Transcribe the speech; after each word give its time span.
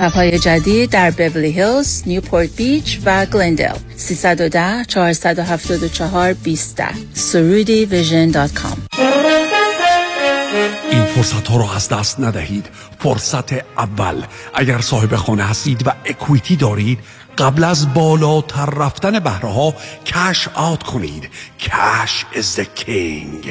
های 0.00 0.38
جدید 0.38 0.90
در 0.90 1.10
بورلی 1.10 1.50
هیلز، 1.50 2.02
نیوپورت 2.06 2.56
بیچ 2.56 3.00
و 3.04 3.26
گلندل 3.26 3.74
310 3.96 4.84
474 4.88 6.32
20 6.32 6.82
سرودی 7.14 7.84
Vision 7.84 8.30
dot 8.30 8.52
com. 8.52 8.86
این 10.90 11.04
فرصت 11.04 11.48
ها 11.48 11.56
رو 11.56 11.70
از 11.70 11.88
دست 11.88 12.20
ندهید. 12.20 12.66
فرصت 12.98 13.52
اول. 13.52 14.22
اگر 14.54 14.80
صاحب 14.80 15.16
خانه 15.16 15.44
هستید 15.44 15.86
و 15.86 15.92
equity 16.04 16.56
دارید 16.56 16.98
قبل 17.38 17.64
از 17.64 17.94
بالاتر 17.94 18.66
رفتن 18.66 19.18
بهره 19.18 19.48
ها 19.48 19.74
cash 20.06 20.48
out 20.54 20.82
کنید. 20.82 21.30
cash 21.60 22.24
is 22.32 22.60
the 22.60 22.66
king 22.84 23.48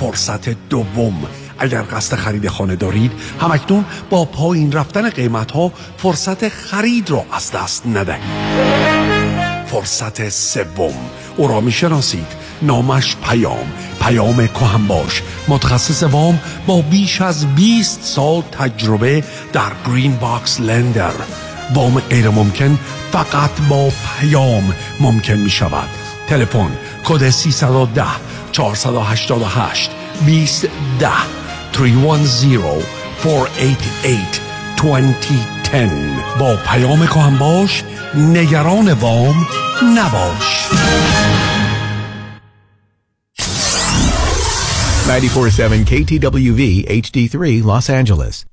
فرصت 0.00 0.48
دوم. 0.68 1.26
اگر 1.62 1.82
قصد 1.82 2.16
خرید 2.16 2.48
خانه 2.48 2.76
دارید 2.76 3.12
هم‌اکنون 3.40 3.84
با 4.10 4.24
پایین 4.24 4.72
رفتن 4.72 5.10
قیمت 5.10 5.50
ها 5.52 5.72
فرصت 5.96 6.48
خرید 6.48 7.10
را 7.10 7.24
از 7.32 7.50
دست 7.50 7.86
ندهید. 7.86 8.52
فرصت 9.66 10.28
سوم. 10.28 10.94
او 11.36 11.48
را 11.48 11.60
می 11.60 11.72
شناسید 11.72 12.26
نامش 12.62 13.16
پیام. 13.16 13.72
پیام 14.00 14.48
باش. 14.88 15.22
متخصص 15.48 16.02
وام 16.02 16.40
با 16.66 16.82
بیش 16.82 17.20
از 17.20 17.46
20 17.54 18.02
سال 18.02 18.42
تجربه 18.42 19.24
در 19.52 19.72
Green 19.86 20.16
Box 20.16 20.60
Lender 20.60 21.12
وام 21.74 22.00
غیر 22.00 22.28
ممکن 22.28 22.78
فقط 23.12 23.50
با 23.68 23.88
پیام 24.20 24.74
ممکن 25.00 25.34
می 25.34 25.50
شود 25.50 25.88
تلفن 26.28 26.70
کد 27.04 27.30
310 27.30 28.04
488 28.52 29.90
2010 30.26 31.41
310 31.72 32.82
488 33.22 34.40
2010 34.76 35.90
با 36.38 36.56
پیام 36.56 37.06
کهن 37.06 37.38
باش 37.38 37.84
نگران 38.14 38.92
وام 38.92 39.46
نباش. 39.96 40.68
947 45.08 45.84
KTWV 45.84 46.84
HD3 46.86 47.62
Los 47.64 47.90
Angeles. 47.90 48.51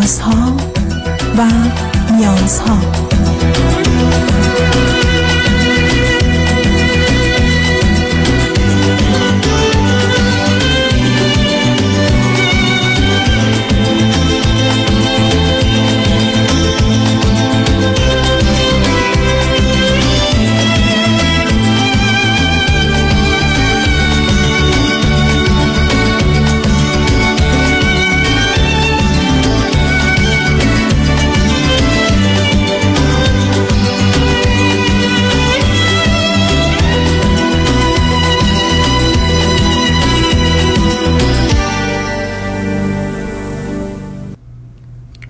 رازها 0.00 0.56
و 1.38 1.42
نیازها 2.12 2.78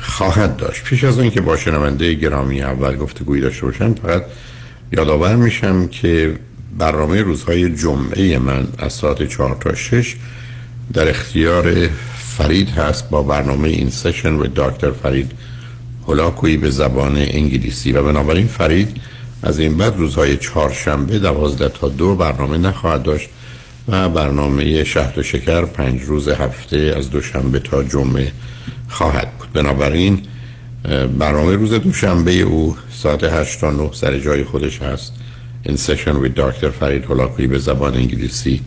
خواهد 0.00 0.56
داشت. 0.56 0.84
پیش 0.84 1.04
از 1.04 1.18
اینکه 1.18 1.40
با 1.40 1.56
شنونده 1.56 2.14
گرامی 2.14 2.62
اول 2.62 2.96
گفتگویی 2.96 3.42
داشته 3.42 3.66
باشم 3.66 3.94
فقط 3.94 4.22
یادآور 4.92 5.36
میشم 5.36 5.88
که 5.88 6.38
برنامه 6.78 7.22
روزهای 7.22 7.74
جمعه 7.74 8.38
من 8.38 8.66
از 8.78 8.92
ساعت 8.92 9.28
چهار 9.28 9.56
تا 9.60 9.74
شش 9.74 10.16
در 10.92 11.08
اختیار 11.08 11.88
فرید 12.38 12.68
هست 12.68 13.10
با 13.10 13.22
برنامه 13.22 13.68
این 13.68 13.90
سشن 13.90 14.34
و 14.34 14.46
دکتر 14.56 14.90
فرید 14.90 15.32
هلاکویی 16.08 16.56
به 16.56 16.70
زبان 16.70 17.16
انگلیسی. 17.16 17.92
و 17.92 18.02
بنابراین 18.02 18.46
فرید 18.46 18.96
از 19.42 19.58
این 19.58 19.76
بعد 19.76 19.96
روزهای 19.96 20.36
چهارشنبه 20.36 21.18
دوازده 21.18 21.68
تا 21.68 21.88
دو 21.88 22.14
برنامه 22.14 22.58
نخواهد 22.58 23.02
داشت 23.02 23.28
و 23.88 24.08
برنامه 24.08 24.84
شهر 24.84 25.18
و 25.18 25.22
شکر 25.22 25.64
پنج 25.64 26.02
روز 26.02 26.28
هفته 26.28 26.94
از 26.96 27.10
دوشنبه 27.10 27.58
تا 27.58 27.82
جمعه 27.82 28.32
خواهد 28.88 29.38
بود. 29.38 29.52
بنابراین 29.52 30.22
برنامه 31.18 31.56
روز 31.56 31.72
دوشنبه 31.72 32.32
او 32.32 32.76
ساعت 32.90 33.24
8 33.24 33.60
تا 33.60 33.70
9 33.70 33.90
سر 33.92 34.18
جای 34.18 34.44
خودش 34.44 34.82
هست. 34.82 35.12
این 35.62 35.76
سشن 35.76 36.16
وی 36.16 36.28
دکتر 36.28 36.70
فرید 36.70 37.04
هلاکوی 37.04 37.46
به 37.46 37.58
زبان 37.58 37.94
انگلیسی. 37.94 38.60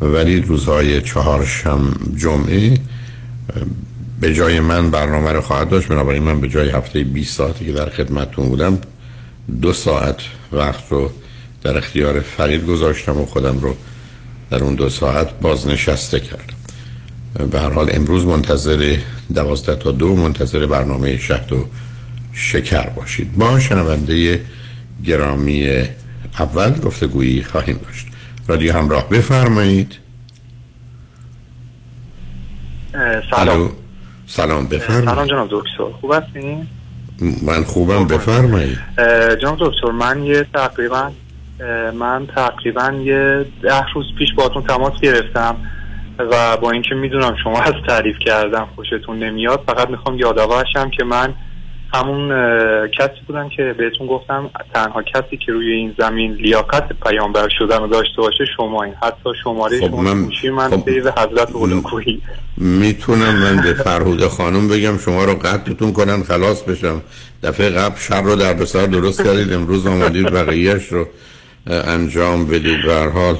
ولی 0.00 0.40
روزهای 0.40 1.02
چهارشم 1.02 1.94
جمعه 2.16 2.78
به 4.20 4.34
جای 4.34 4.60
من 4.60 4.90
برنامه 4.90 5.32
رو 5.32 5.40
خواهد 5.40 5.68
داشت. 5.68 5.88
بنابراین 5.88 6.22
من 6.22 6.40
به 6.40 6.48
جای 6.48 6.68
هفته 6.68 7.04
20 7.04 7.36
ساعتی 7.36 7.64
که 7.64 7.72
در 7.72 7.90
خدمتتون 7.90 8.48
بودم 8.48 8.78
دو 9.62 9.72
ساعت 9.72 10.16
وقت 10.52 10.84
رو 10.90 11.10
در 11.62 11.76
اختیار 11.76 12.20
فرید 12.20 12.66
گذاشتم 12.66 13.20
و 13.20 13.26
خودم 13.26 13.58
رو 13.60 13.76
در 14.50 14.64
اون 14.64 14.74
دو 14.74 14.88
ساعت 14.88 15.40
بازنشسته 15.40 16.20
کردم. 16.20 16.57
به 17.50 17.60
هر 17.60 17.70
حال 17.70 17.90
امروز 17.92 18.26
منتظر 18.26 18.96
دوازده 19.34 19.76
تا 19.76 19.90
دو 19.90 20.16
منتظر 20.16 20.66
برنامه 20.66 21.16
شهد 21.16 21.52
و 21.52 21.66
شکر 22.32 22.88
باشید. 22.88 23.38
با 23.38 23.60
شنونده 23.60 24.40
گرامی 25.04 25.84
اول 26.38 26.80
گفتگویی 26.80 27.42
خواهیم 27.42 27.80
داشت. 27.84 28.06
رادیو 28.48 28.72
همراه 28.72 29.08
بفرمایید. 29.08 29.98
سلام. 33.30 33.70
سلام 34.26 34.66
بفرمایید. 34.66 35.10
سلام 35.10 35.26
جناب 35.26 35.48
دکتر. 35.50 35.92
خوب 36.00 36.12
هستین؟ 36.12 36.66
من 37.42 37.64
خوبم 37.64 38.06
بفرمایید. 38.06 38.78
جناب 39.42 39.56
دکتر 39.60 39.90
من 39.90 40.22
یه 40.22 40.46
تقریبا 40.54 41.12
من 41.98 42.26
تقریبا 42.34 42.92
یه 43.04 43.46
ده 43.62 43.84
روز 43.94 44.06
پیش 44.18 44.28
باتون 44.34 44.62
تماس 44.62 45.00
گرفتم. 45.00 45.56
و 46.18 46.56
با 46.56 46.70
اینکه 46.70 46.94
می‌دونم 46.94 47.36
شما 47.42 47.60
از 47.60 47.74
تعریف 47.88 48.16
کردم 48.26 48.68
خوشتون 48.76 49.18
نمیاد 49.18 49.64
فقط 49.66 49.90
می‌خوام 49.90 50.18
یادآورشم 50.18 50.90
که 50.90 51.04
من 51.04 51.34
همون 51.94 52.28
کسی 52.88 53.20
بودم 53.26 53.48
که 53.48 53.74
بهتون 53.78 54.06
گفتم 54.06 54.50
تنها 54.74 55.02
کسی 55.02 55.36
که 55.46 55.52
روی 55.52 55.72
این 55.72 55.94
زمین 55.98 56.32
لیاقت 56.32 56.88
پیامبر 57.06 57.48
شدن 57.58 57.86
داشته 57.86 58.16
باشه 58.16 58.44
شما 58.56 58.82
این. 58.82 58.94
حتی 59.02 59.30
شماره 59.44 59.80
خب 59.80 59.86
شما 59.86 60.02
من, 60.02 60.28
من 60.52 60.70
خب 60.70 60.88
حضرت 61.18 61.50
اولوکویی 61.52 62.22
می‌تونم 62.56 63.34
من 63.34 63.62
به 63.62 63.74
فرهود 63.74 64.26
خانم 64.26 64.68
بگم 64.68 64.98
شما 64.98 65.24
رو 65.24 65.34
قطعتون 65.34 65.92
کنن 65.92 66.22
خلاص 66.22 66.62
بشم. 66.62 67.02
دفعه 67.42 67.70
قبل 67.70 67.96
شر 67.96 68.22
رو 68.22 68.36
در 68.36 68.54
بسر 68.54 68.86
درست 68.86 69.24
کردید 69.24 69.52
امروز 69.52 69.86
آمدید 69.86 70.30
بقیهش 70.30 70.86
رو 70.86 71.06
انجام 71.66 72.46
بدید. 72.46 72.82
به 72.86 72.94
حال 72.94 73.36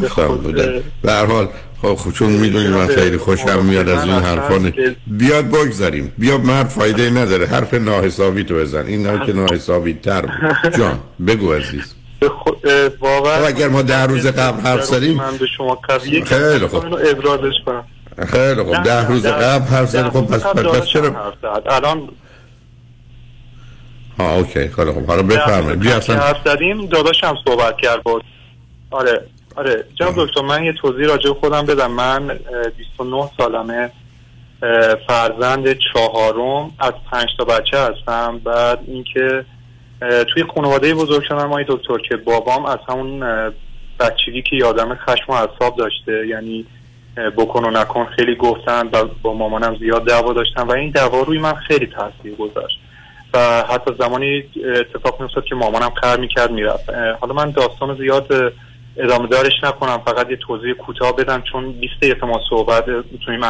به 0.00 0.08
خود- 0.08 0.60
هر 1.04 1.24
حال 1.26 1.48
خب 1.82 1.94
خب 1.94 2.10
چون 2.12 2.32
می‌دونید 2.32 2.70
من 2.70 2.86
خیلی 2.86 3.16
خوشم 3.16 3.64
میاد 3.64 3.88
از 3.88 4.04
این 4.04 4.12
حرفان 4.14 4.72
بیاد 5.06 5.44
بگذاریم. 5.44 6.12
بیا 6.18 6.38
مرد 6.38 6.66
فایده 6.68 7.10
نداره. 7.10 7.46
حرف 7.46 7.74
ناحسابی 7.74 8.44
تو 8.44 8.54
بزن. 8.54 8.86
این 8.86 9.18
که 9.26 9.32
ناحسابی 9.42 9.94
تر. 9.94 10.24
جان 10.78 10.98
بگو 11.26 11.52
عزیز. 11.52 11.94
خب 13.00 13.26
اگر 13.46 13.68
ما 13.68 13.82
ده 13.82 14.02
روز 14.02 14.26
قبل 14.26 14.60
حرف 14.60 14.84
زدیم- 14.84 15.16
من 15.16 15.36
به 15.36 15.46
شما 15.56 15.74
قویه 15.74 16.24
خیلی 16.24 16.66
خوب. 16.66 16.84
ابرازش 16.84 17.54
کنم 17.66 17.84
خیلی 18.28 18.62
خب 18.62 18.82
ده 18.82 19.08
روز 19.08 19.26
قبل 19.26 19.64
حرف 19.64 19.90
زدیم 19.90 20.10
خب 20.10 20.26
پس 20.26 20.42
پس 20.46 20.86
چرا. 20.86 21.32
الان 21.66 22.08
ها 24.18 24.34
اوکی. 24.36 24.68
خیلی 24.68 24.92
خب 24.92 25.06
حالا 25.06 25.22
بفرمایید. 25.22 25.80
بیا 25.80 25.96
اصلا 25.96 26.16
حرف 26.16 26.36
زدیم 26.44 26.86
داداشم 26.86 27.34
صحبت 27.44 27.76
کرد. 27.76 28.02
بود 28.02 28.24
آره. 28.90 29.26
آره 29.56 29.84
جناب 29.94 30.14
دکتر 30.16 30.42
من 30.42 30.64
یه 30.64 30.72
توضیح 30.72 31.06
راجع 31.06 31.28
به 31.30 31.34
خودم 31.40 31.66
بدم. 31.66 31.90
من 31.90 32.30
اه، 32.30 32.36
29 32.78 33.30
سالمه. 33.38 33.90
فرزند 35.08 35.78
چهارم 35.92 36.70
از 36.78 36.92
پنج 37.12 37.28
تا 37.38 37.44
بچه 37.44 37.78
هستم. 37.78 38.40
بعد 38.44 38.78
اینکه 38.86 39.44
توی 40.00 40.44
خانواده 40.54 40.94
بزرگ 40.94 41.22
شدم 41.22 41.44
ما 41.44 41.62
دکتر 41.62 41.98
که 42.08 42.16
بابام 42.16 42.66
از 42.66 42.78
همون 42.88 43.20
بچگی 44.00 44.42
که 44.42 44.56
یادم 44.56 44.94
خشم 44.94 45.24
و 45.28 45.32
اعصاب 45.32 45.76
داشته. 45.76 46.26
یعنی 46.26 46.66
بکن 47.36 47.64
و 47.64 47.70
نکن 47.70 48.04
خیلی 48.04 48.34
گفتن 48.34 48.86
و 48.92 49.04
با 49.22 49.34
مامانم 49.34 49.76
زیاد 49.76 50.06
دعوا 50.06 50.32
داشتن 50.32 50.62
و 50.62 50.72
این 50.72 50.90
دعوا 50.90 51.22
روی 51.22 51.38
من 51.38 51.54
خیلی 51.54 51.86
تاثیر 51.86 52.34
گذاشت. 52.34 52.78
و 53.34 53.62
حتی 53.62 53.94
زمانی 53.98 54.44
اتفاق 54.80 55.20
میافتاد 55.20 55.44
که 55.44 55.54
مامانم 55.54 55.90
خر 55.90 56.20
می‌کرد 56.20 56.50
می‌رفت. 56.50 56.90
حالا 57.20 57.34
من 57.34 57.50
داستان 57.50 57.96
زیاد 57.96 58.52
ادامه 58.98 59.28
دارش 59.28 59.52
نکنم 59.62 59.98
فقط 60.06 60.30
یه 60.30 60.36
توضیح 60.36 60.72
کوتاه 60.72 61.16
بدم 61.16 61.42
چون 61.52 61.72
20 61.72 61.92
دقیقه 62.02 62.26
ما 62.26 62.40
صحبت 62.50 62.88
می‌تونیم 62.88 63.40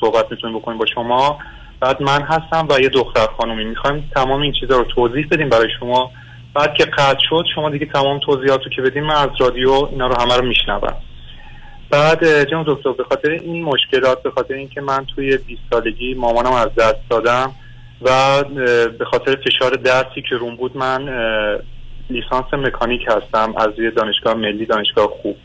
صحبت 0.00 0.30
می‌تونیم 0.30 0.58
بکنیم 0.58 0.78
با 0.78 0.86
شما. 0.94 1.38
بعد 1.80 2.02
من 2.02 2.22
هستم 2.22 2.66
و 2.70 2.80
یه 2.80 2.88
دختر 2.88 3.26
خانومی. 3.38 3.64
می‌خوایم 3.64 4.10
تمام 4.16 4.40
این 4.40 4.52
چیزا 4.60 4.76
رو 4.76 4.84
توضیح 4.84 5.28
بدیم 5.30 5.48
برای 5.48 5.68
شما. 5.80 6.10
بعد 6.54 6.74
که 6.74 6.84
قطع 6.84 7.20
شد 7.28 7.44
شما 7.54 7.70
دیگه 7.70 7.86
تمام 7.86 8.18
توضیحات 8.18 8.60
رو 8.64 8.70
که 8.70 8.82
بدیم 8.82 9.04
من 9.04 9.14
از 9.14 9.30
رادیو 9.38 9.70
اینا 9.70 10.06
رو 10.06 10.20
همه 10.20 10.36
رو 10.36 10.44
میشنوم. 10.44 10.96
بعد 11.90 12.50
جناب 12.50 12.66
دکتر 12.68 12.92
به 12.92 13.04
خاطر 13.04 13.30
این 13.30 13.64
مشکلات 13.64 14.22
به 14.22 14.30
خاطر 14.30 14.54
اینکه 14.54 14.80
من 14.80 15.06
توی 15.14 15.36
20 15.36 15.60
سالگی 15.70 16.14
مامانم 16.14 16.52
از 16.52 16.74
دست 16.74 17.10
دادم 17.10 17.52
و 18.02 18.42
به 18.98 19.04
خاطر 19.04 19.36
فشار 19.36 19.70
درسی 19.70 20.22
که 20.28 20.36
روم 20.36 20.56
بود 20.56 20.76
من 20.76 21.08
لیسانس 22.10 22.54
مکانیک 22.54 23.02
هستم 23.08 23.54
از 23.56 23.68
یه 23.78 23.90
دانشگاه 23.90 24.34
ملی 24.34 24.66
دانشگاه 24.66 25.06
خوب. 25.22 25.36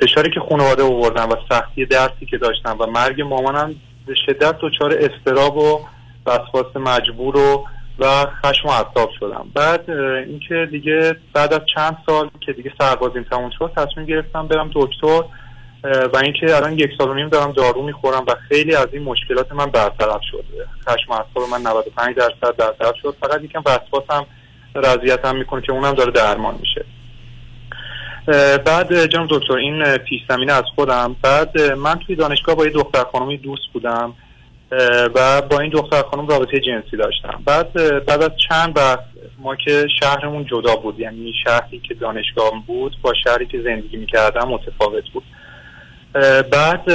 فشاری 0.00 0.30
که 0.30 0.40
خانواده 0.40 0.82
آوردن 0.82 1.24
و 1.24 1.36
سختی 1.48 1.86
درسی 1.86 2.26
که 2.30 2.38
داشتم 2.38 2.76
و 2.80 2.86
مرگ 2.86 3.22
مامانم 3.22 3.74
به 4.06 4.14
شدت 4.26 4.54
دچار 4.60 4.98
استراب 5.00 5.56
و 5.56 5.80
وسواس 6.26 6.76
مجبور 6.76 7.36
و 7.36 7.66
و 7.98 8.26
خشم 8.26 8.68
و 8.68 8.72
عصاب 8.72 9.10
شدم. 9.20 9.46
بعد 9.54 9.90
اینکه 9.90 10.68
دیگه 10.70 11.16
بعد 11.32 11.54
از 11.54 11.60
چند 11.74 11.96
سال 12.06 12.30
که 12.40 12.52
دیگه 12.52 12.72
سربازیم 12.78 13.22
تموم 13.22 13.50
شد 13.58 13.72
تصمیم 13.76 14.06
گرفتم 14.06 14.46
برم 14.46 14.70
دکتر 14.74 15.22
و 15.84 16.16
اینکه 16.22 16.56
الان 16.56 16.72
یک 16.72 16.90
سال 16.98 17.08
و 17.08 17.14
نیم 17.14 17.28
دارم 17.28 17.52
دارو 17.52 17.82
می‌خورم 17.82 18.24
و 18.28 18.34
خیلی 18.48 18.74
از 18.74 18.88
این 18.92 19.02
مشکلات 19.02 19.52
من 19.52 19.66
برطرف 19.66 20.20
شد 20.30 20.44
خشم 20.88 21.12
و 21.12 21.46
من 21.50 21.60
95 21.60 22.16
درصد 22.16 22.56
برطرف 22.56 22.94
شد. 23.02 23.16
فقط 23.20 23.44
یکم 23.44 23.62
وسواسم 23.66 24.26
رضایتم 24.74 25.36
می‌کنه 25.36 25.60
که 25.60 25.72
اونم 25.72 25.94
داره 25.94 26.10
درمان 26.10 26.54
میشه. 26.60 26.84
بعد 28.64 29.06
جناب 29.06 29.26
دکتر 29.30 29.52
این 29.52 29.96
پیش 29.96 30.20
از 30.48 30.64
خودم. 30.74 31.16
بعد 31.22 31.62
من 31.62 31.94
توی 31.94 32.16
دانشگاه 32.16 32.54
با 32.54 32.64
یه 32.64 32.70
دختر 32.70 33.04
خانمی 33.12 33.36
دوست 33.36 33.62
بودم 33.72 34.14
و 35.14 35.42
با 35.42 35.60
این 35.60 35.70
دختر 35.70 36.02
خانم 36.02 36.26
رابطه 36.26 36.60
جنسی 36.60 36.96
داشتم. 36.96 37.42
بعد 37.44 37.72
بعد 38.06 38.22
از 38.22 38.30
چند 38.48 38.76
وقت 38.76 39.04
ما 39.38 39.56
که 39.56 39.86
شهرمون 40.00 40.46
جدا 40.46 40.76
بود 40.76 41.00
یعنی 41.00 41.32
شهری 41.44 41.78
که 41.78 41.94
دانشگاه 41.94 42.52
بود 42.66 42.96
با 43.02 43.12
شهری 43.24 43.46
که 43.46 43.62
زندگی 43.62 43.96
می‌کردم 43.96 44.48
متفاوت 44.48 45.04
بود. 45.12 45.22
بعد 46.50 46.92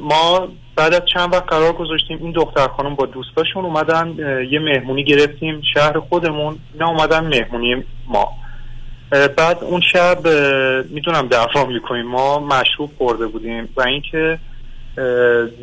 ما 0.00 0.48
بعد 0.76 0.94
از 0.94 1.02
چند 1.14 1.34
وقت 1.34 1.48
قرار 1.48 1.72
گذاشتیم 1.72 2.18
این 2.22 2.32
دختر 2.32 2.68
خانم 2.68 2.94
با 2.94 3.06
دوستاشون 3.06 3.64
اومدن 3.64 4.14
یه 4.50 4.58
مهمونی 4.58 5.04
گرفتیم 5.04 5.62
شهر 5.74 6.00
خودمون 6.00 6.58
نه 6.80 6.88
اومدن 6.88 7.26
مهمونی 7.26 7.84
ما. 8.06 8.28
بعد 9.36 9.58
اون 9.64 9.80
شب 9.80 10.18
می‌دونم 10.90 11.28
دعوا 11.28 11.64
می‌کنیم 11.64 12.06
ما 12.06 12.38
مشروب 12.38 12.90
خورده 12.98 13.26
بودیم 13.26 13.68
و 13.76 13.82
اینکه 13.82 14.38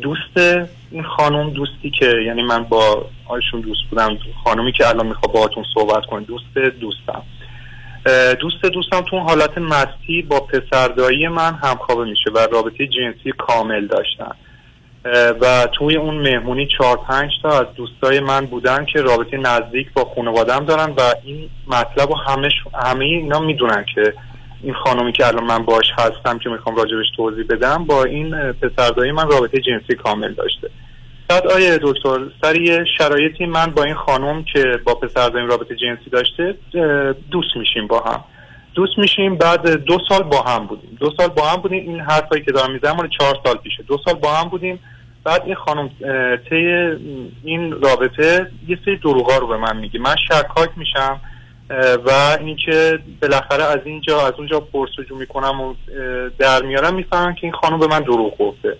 دوست 0.02 0.66
این 0.90 1.02
خانم 1.16 1.50
دوستی 1.50 1.90
که 1.90 2.12
یعنی 2.26 2.42
من 2.42 2.62
با 2.62 3.06
آیشون 3.26 3.60
دوست 3.60 3.80
بودم 3.90 4.18
خانمی 4.44 4.72
که 4.72 4.88
الان 4.88 5.06
می‌خواد 5.06 5.32
باهاتون 5.32 5.64
صحبت 5.74 6.06
کنه 6.06 6.24
دوست 6.24 6.58
دوستم. 6.80 7.22
دوست 8.40 8.62
دوستم 8.72 9.00
تو 9.00 9.16
اون 9.16 9.28
حالت 9.28 9.58
مستی 9.58 10.22
با 10.22 10.40
پسردایی 10.40 11.28
من 11.28 11.54
همخوابه 11.54 12.04
میشه 12.04 12.30
و 12.34 12.38
رابطه 12.38 12.86
جنسی 12.86 13.32
کامل 13.38 13.86
داشتن. 13.86 14.32
و 15.40 15.68
توی 15.78 15.96
اون 15.96 16.14
مهمونی 16.14 16.66
چهار 16.78 16.96
پنج 16.96 17.30
تا 17.42 17.60
از 17.60 17.66
دوستای 17.76 18.20
من 18.20 18.46
بودن 18.46 18.84
که 18.84 19.02
رابطه 19.02 19.36
نزدیک 19.36 19.92
با 19.92 20.04
خانوادم 20.14 20.64
دارن 20.64 20.90
و 20.90 21.00
این 21.24 21.50
مطلب 21.66 22.08
رو 22.08 22.16
همه 22.16 22.48
همه 22.84 23.04
اینا 23.04 23.40
می‌دونن 23.40 23.84
که 23.94 24.14
این 24.62 24.74
خانمی 24.74 25.12
که 25.12 25.26
الان 25.26 25.44
من 25.44 25.64
باش 25.64 25.86
هستم 25.98 26.38
که 26.38 26.48
می‌خوام 26.48 26.76
راجبش 26.76 27.06
توضیح 27.16 27.44
بدم 27.50 27.84
با 27.84 28.04
این 28.04 28.52
پسردایی 28.52 29.12
من 29.12 29.30
رابطه 29.30 29.60
جنسی 29.60 29.94
کامل 29.94 30.34
داشته. 30.34 30.70
بعد 31.28 31.46
آیه 31.46 31.78
دکتر 31.82 32.18
سر 32.42 32.84
شرایطی 32.98 33.46
من 33.46 33.66
با 33.66 33.84
این 33.84 33.94
خانم 33.94 34.44
که 34.52 34.80
با 34.84 34.94
پسرداییم 34.94 35.48
رابطه 35.48 35.76
جنسی 35.76 36.10
داشته 36.10 36.54
دوست 37.30 37.56
میشیم 37.56 37.86
با 37.86 38.00
هم. 38.00 38.24
دوست 38.74 38.98
میشیم 38.98 39.36
بعد 39.36 39.84
دو 39.84 39.98
سال 40.08 40.22
با 40.22 40.42
هم 40.42 40.66
بودیم. 40.66 40.96
دو 41.00 41.10
سال 41.16 41.28
با 41.28 41.48
هم 41.48 41.56
بودیم 41.56 41.88
این 41.88 42.00
حرفایی 42.00 42.42
که 42.42 42.52
دارم 42.52 42.72
می‌زنم 42.72 42.96
مال 42.96 43.08
چهار 43.18 43.38
سال 43.44 43.56
پیشه. 43.56 43.82
دو 43.82 43.98
سال 44.04 44.14
با 44.14 44.32
هم 44.32 44.48
بودیم 44.48 44.80
بعد 45.24 45.42
این 45.44 45.54
خانم 45.54 45.90
طی 46.50 46.56
این 47.44 47.72
رابطه 47.72 48.50
یه 48.68 48.78
سری 48.84 48.96
دروغا 48.96 49.36
رو 49.36 49.46
به 49.46 49.56
من 49.56 49.76
میگه. 49.76 50.00
من 50.00 50.16
شکاک 50.28 50.70
میشم 50.76 51.20
و 52.06 52.10
اینکه 52.40 52.98
بالاخره 53.22 53.64
از 53.64 53.80
اینجا 53.84 54.26
از 54.26 54.32
اونجا 54.38 54.60
پرسجو 54.60 55.16
می‌کنم 55.16 55.60
و 55.60 55.74
در 56.38 56.62
میارم 56.62 56.94
می‌فهمم 56.94 57.34
که 57.34 57.40
این 57.42 57.52
خانم 57.52 57.78
به 57.78 57.86
من 57.86 58.00
دروغ 58.00 58.38
گفته. 58.38 58.76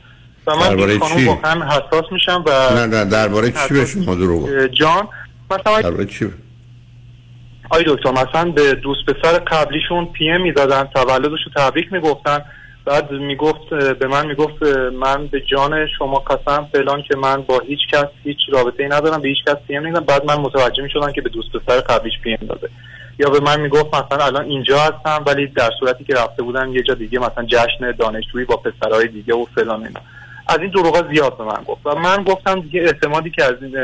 و 0.46 0.56
من 0.56 0.68
درباره 0.68 0.98
چی؟ 0.98 1.24
واقعا 1.24 1.66
حساس 1.66 2.12
میشم 2.12 2.44
و 2.46 2.74
نه 2.74 2.86
نه 2.86 3.04
درباره 3.04 3.50
چی 3.50 3.74
به 3.74 3.86
شما 3.86 4.14
دروغ 4.14 4.66
جان 4.66 5.08
مثلا 5.50 5.80
درباره 5.80 6.06
چی؟ 6.06 6.30
آقای 7.70 7.84
دکتر 7.86 8.10
مثلا 8.10 8.50
به 8.50 8.74
دوست 8.74 9.06
پسر 9.06 9.38
قبلیشون 9.38 10.06
PM 10.06 10.42
می‌دادن 10.42 10.84
تولدش 10.94 11.40
رو 11.46 11.52
تبریک 11.56 11.92
می‌گفتن 11.92 12.38
بعد 12.84 13.10
می‌گفت 13.10 13.74
به 13.74 14.06
من 14.06 14.26
می‌گفت 14.26 14.62
من 15.00 15.26
به 15.26 15.40
جان 15.40 15.86
شما 15.98 16.18
قسم 16.18 16.68
فلان 16.72 17.02
که 17.02 17.16
من 17.16 17.42
با 17.42 17.60
هیچ 17.66 17.80
کس 17.92 18.06
هیچ 18.24 18.38
رابطه 18.52 18.82
ای 18.82 18.88
ندارم 18.88 19.20
به 19.20 19.28
هیچ 19.28 19.38
کس 19.46 19.56
PM 19.68 19.92
بعد 19.92 20.24
من 20.24 20.34
متوجه 20.34 20.82
می‌شدم 20.82 21.12
که 21.12 21.20
به 21.20 21.28
دوست 21.28 21.52
پسر 21.52 21.80
قبلیش 21.80 22.14
PM 22.22 22.46
داده. 22.48 22.68
یا 23.18 23.30
به 23.30 23.40
من 23.40 23.60
می‌گفت 23.60 23.94
مثلا 23.94 24.24
الان 24.24 24.44
اینجا 24.44 24.78
هستم 24.78 25.24
ولی 25.26 25.46
در 25.46 25.70
صورتی 25.80 26.04
که 26.04 26.14
رفته 26.14 26.42
بودم 26.42 26.74
یه 26.74 26.82
جا 26.82 26.94
دیگه 26.94 27.18
مثلا 27.18 27.44
جشن 27.44 27.92
دانشجویی 27.98 28.44
با 28.44 28.56
پسرهای 28.56 29.08
دیگه 29.08 29.34
و 29.34 29.46
فلان 29.54 29.86
اینا. 29.86 30.00
از 30.46 30.58
این 30.58 30.70
دروغا 30.70 31.02
زیاد 31.12 31.38
به 31.38 31.44
من 31.44 31.64
گفت. 31.66 31.80
و 31.86 31.94
من 31.94 32.22
گفتم 32.22 32.60
دیگه 32.60 32.80
اعتمادی 32.80 33.30
که 33.30 33.44
از 33.44 33.54
این 33.62 33.78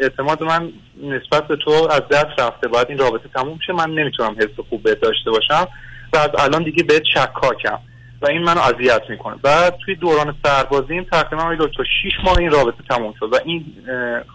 اعتماد 0.00 0.42
من 0.42 0.72
نسبت 1.02 1.48
به 1.48 1.56
تو 1.56 1.70
از 1.70 2.02
دست 2.10 2.38
رفته. 2.38 2.68
باید 2.68 2.86
این 2.88 2.98
رابطه 2.98 3.28
تموم 3.34 3.58
شه. 3.66 3.72
من 3.72 3.90
نمی‌تونم 3.90 4.36
حس 4.38 4.66
خوب 4.68 4.82
بهت 4.82 5.00
داشته 5.00 5.30
باشم. 5.30 5.68
و 6.12 6.16
از 6.16 6.30
الان 6.38 6.62
دیگه 6.62 6.82
بهت 6.82 7.02
شکاکم. 7.14 7.78
و 8.22 8.26
این 8.26 8.42
منو 8.42 8.60
اذیت 8.60 9.02
می‌کنه. 9.08 9.36
و 9.44 9.70
توی 9.84 9.94
دوران 9.94 10.34
سربازیم 10.44 11.06
تقریبا 11.12 11.42
آقای 11.42 11.56
دکتر 11.60 11.84
6 12.02 12.24
ماه 12.24 12.38
این 12.38 12.50
رابطه 12.50 12.78
تموم 12.88 13.14
شد. 13.20 13.28
و 13.32 13.38
این 13.44 13.64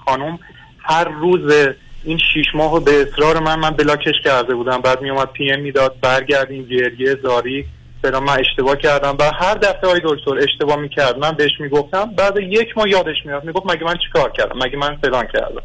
خانم 0.06 0.40
هر 0.78 1.04
روز 1.04 1.54
این 2.04 2.18
شیش 2.34 2.48
ماه 2.54 2.84
به 2.84 3.02
اصرار 3.02 3.40
من 3.40 3.60
من 3.60 3.70
بلاکش 3.70 4.16
کرده 4.24 4.56
بودم. 4.56 4.82
بعد 4.82 5.02
میومد 5.02 5.32
پی 5.32 5.52
ام 5.52 5.60
می‌داد. 5.60 5.96
برگردیم 6.02 6.64
گریه 6.64 7.16
زاری. 7.16 7.66
فلان 8.04 8.24
من 8.24 8.40
اشتباه 8.40 8.76
کردم. 8.76 9.16
و 9.20 9.24
هر 9.24 9.54
دفعه 9.54 9.90
های 9.90 10.02
دکتر 10.04 10.38
اشتباه 10.38 10.76
می‌کرد 10.76 11.18
من 11.18 11.32
بهش 11.32 11.52
می‌گفتم. 11.60 12.06
بعد 12.16 12.38
یک 12.38 12.78
ماه 12.78 12.90
یادش 12.90 13.26
میاد. 13.26 13.44
می‌گفت 13.44 13.66
مگه 13.76 13.84
من 13.84 13.96
چیکار 14.08 14.32
کردم؟ 14.32 14.60
مگه 14.64 14.78
من 14.78 14.98
فلان 15.04 15.28
کردم؟ 15.34 15.62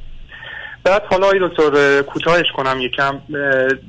بعد 0.85 1.03
حالا 1.11 1.27
آقای 1.27 1.41
دکتر 1.43 1.77
اه، 1.77 2.03
کوتاهش 2.03 2.47
کنم 2.57 2.81
یکم. 2.81 3.21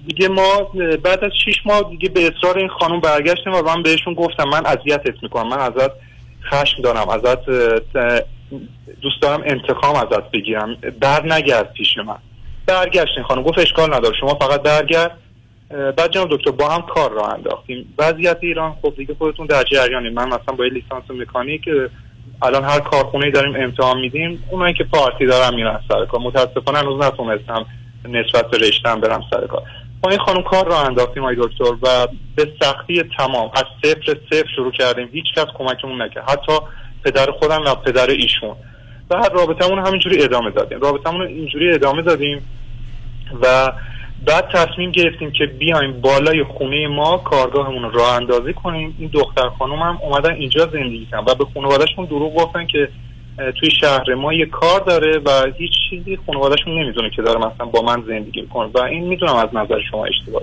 دیگه 0.08 0.28
ما 0.28 0.72
بعد 1.04 1.24
از 1.24 1.32
شیش 1.46 1.56
ماه 1.66 1.90
دیگه 1.90 2.10
به 2.10 2.28
اصرار 2.28 2.58
این 2.58 2.70
خانم 2.70 3.00
برگشتیم 3.00 3.54
و 3.54 3.62
من 3.62 3.84
بهشون 3.84 4.14
گفتم 4.14 4.44
من 4.44 4.66
اذیتت 4.66 5.24
می‌کنم. 5.24 5.48
من 5.48 5.60
ازت 5.60 5.92
خشم 6.52 6.82
دارم 6.82 7.10
ازت 7.10 7.46
دوست 9.02 9.22
دارم 9.22 9.44
انتقام 9.46 9.96
ازت 9.96 10.32
بگیرم. 10.32 10.76
بر 11.02 11.34
نگرد 11.34 11.74
پیش 11.74 11.98
من. 11.98 12.18
برگشت 12.66 13.14
این 13.18 13.26
خانم. 13.26 13.44
گفت 13.44 13.60
اشکال 13.60 13.94
نداره. 13.94 14.18
شما 14.20 14.36
فقط 14.36 14.62
برگرد 14.62 15.18
بعد 15.70 16.12
جناب 16.12 16.30
دکتر 16.32 16.52
با 16.52 16.70
هم 16.70 16.82
کار 16.82 17.12
را 17.12 17.28
انداختیم. 17.28 17.94
وضعیت 17.98 18.38
ایران 18.42 18.76
خب 18.82 18.94
دیگه 18.98 19.16
خودتون 19.18 19.48
در 19.48 19.64
جریانید. 19.64 20.14
من 20.14 20.28
مثلا 20.28 20.56
با 20.58 20.66
یه 20.66 20.72
لیسانس 20.72 21.04
مکانیک 21.10 21.70
الان 22.42 22.64
هر 22.64 22.80
کارخونه 22.80 23.32
داریم 23.32 23.56
امتحان 23.56 24.00
میدیم 24.00 24.44
اونایی 24.52 24.74
که 24.74 24.84
پارتی 24.84 25.26
دارن 25.26 25.56
میرن 25.56 25.80
سر 25.90 26.06
کار. 26.06 26.20
متاسفانه 26.20 26.78
هنوز 26.78 27.04
نتونستم 27.04 27.66
نسبت 28.06 28.50
به 28.50 28.58
رشتم 28.58 29.02
برم 29.02 29.22
سر 29.32 29.48
کار. 29.48 29.62
با 30.02 30.10
این 30.10 30.20
خانم 30.20 30.44
کار 30.44 30.68
را 30.68 30.80
انداختیم 30.80 31.24
آقای 31.24 31.36
دکتر 31.36 31.74
و 31.82 32.08
به 32.36 32.52
سختی 32.62 33.04
تمام 33.18 33.52
از 33.54 33.64
صفر 33.84 34.18
صفر 34.32 34.48
شروع 34.56 34.72
کردیم. 34.72 35.10
هیچ 35.12 35.26
کس 35.36 35.46
کمکمون 35.58 36.02
نکرد. 36.02 36.30
حتی 36.30 36.52
پدر 37.06 37.32
خودم 37.32 37.62
و 37.66 37.76
پدر 37.76 38.10
ایشون. 38.10 38.56
و 39.10 39.30
رابطمون 39.34 39.80
همینجوری 39.88 40.24
ادامه 40.24 40.52
دادیم. 40.52 40.80
رابطمون 40.80 41.28
اینجوری 41.28 41.74
ادامه 41.74 42.02
دادیم 42.02 42.50
و 43.42 43.72
بعد 44.26 44.50
تصمیم 44.54 44.92
گرفتیم 44.92 45.32
که 45.32 45.46
بیایم 45.46 46.02
بالای 46.02 46.44
خونه 46.44 46.88
ما 46.88 47.18
کارگاهمون 47.18 47.84
رو 47.84 47.90
راه 47.90 48.14
اندازی 48.14 48.54
کنیم. 48.54 48.96
این 49.00 49.10
دختر 49.14 49.50
خانم 49.50 49.76
هم 49.76 49.98
اومدن 50.02 50.34
اینجا 50.34 50.66
زندگی 50.66 51.08
کردن 51.12 51.32
و 51.32 51.36
به 51.36 51.46
خانوادهشون 51.54 52.06
دروغ 52.06 52.36
گفتن 52.36 52.68
که 52.68 52.90
توی 53.60 53.72
شهر 53.72 54.14
ما 54.14 54.34
یه 54.34 54.46
کار 54.46 54.80
داره 54.80 55.20
و 55.26 55.52
هیچ 55.58 55.72
چیزی 55.90 56.18
خانوادهشون 56.26 56.80
نمی‌دونه 56.80 57.10
که 57.10 57.22
داره 57.22 57.40
مثلا 57.40 57.66
با 57.66 57.82
من 57.82 58.04
زندگی 58.08 58.42
می‌کنه. 58.42 58.70
و 58.74 58.82
این 58.82 59.08
می‌دونم 59.08 59.36
از 59.36 59.50
نظر 59.54 59.82
شما 59.92 60.06
اشتباه. 60.06 60.42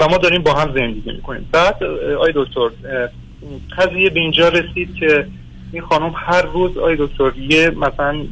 و 0.00 0.08
ما 0.08 0.16
داریم 0.16 0.42
با 0.42 0.52
هم 0.52 0.74
زندگی 0.74 1.12
می‌کنیم. 1.12 1.48
بعد 1.52 1.84
آی 2.20 2.32
دکتر 2.34 2.68
قضیه 3.78 4.10
به 4.10 4.20
اینجا 4.20 4.48
رسید 4.48 4.94
که 4.94 5.26
این 5.72 5.82
خانم 5.82 6.12
هر 6.16 6.42
روز 6.42 6.78
آی 6.78 6.96
دکتر 6.98 7.32
یه 7.36 7.70
مثلا 7.70 8.24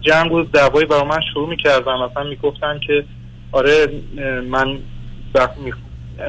جنگ 0.00 0.32
و 0.32 0.42
دعوایی 0.42 0.86
برای 0.86 1.04
من 1.04 1.20
شروع 1.32 1.48
می‌کردن. 1.48 1.92
مثلا 1.92 2.24
می‌گفتن 2.24 2.80
که 2.86 3.04
آره 3.52 3.88
من. 4.50 4.78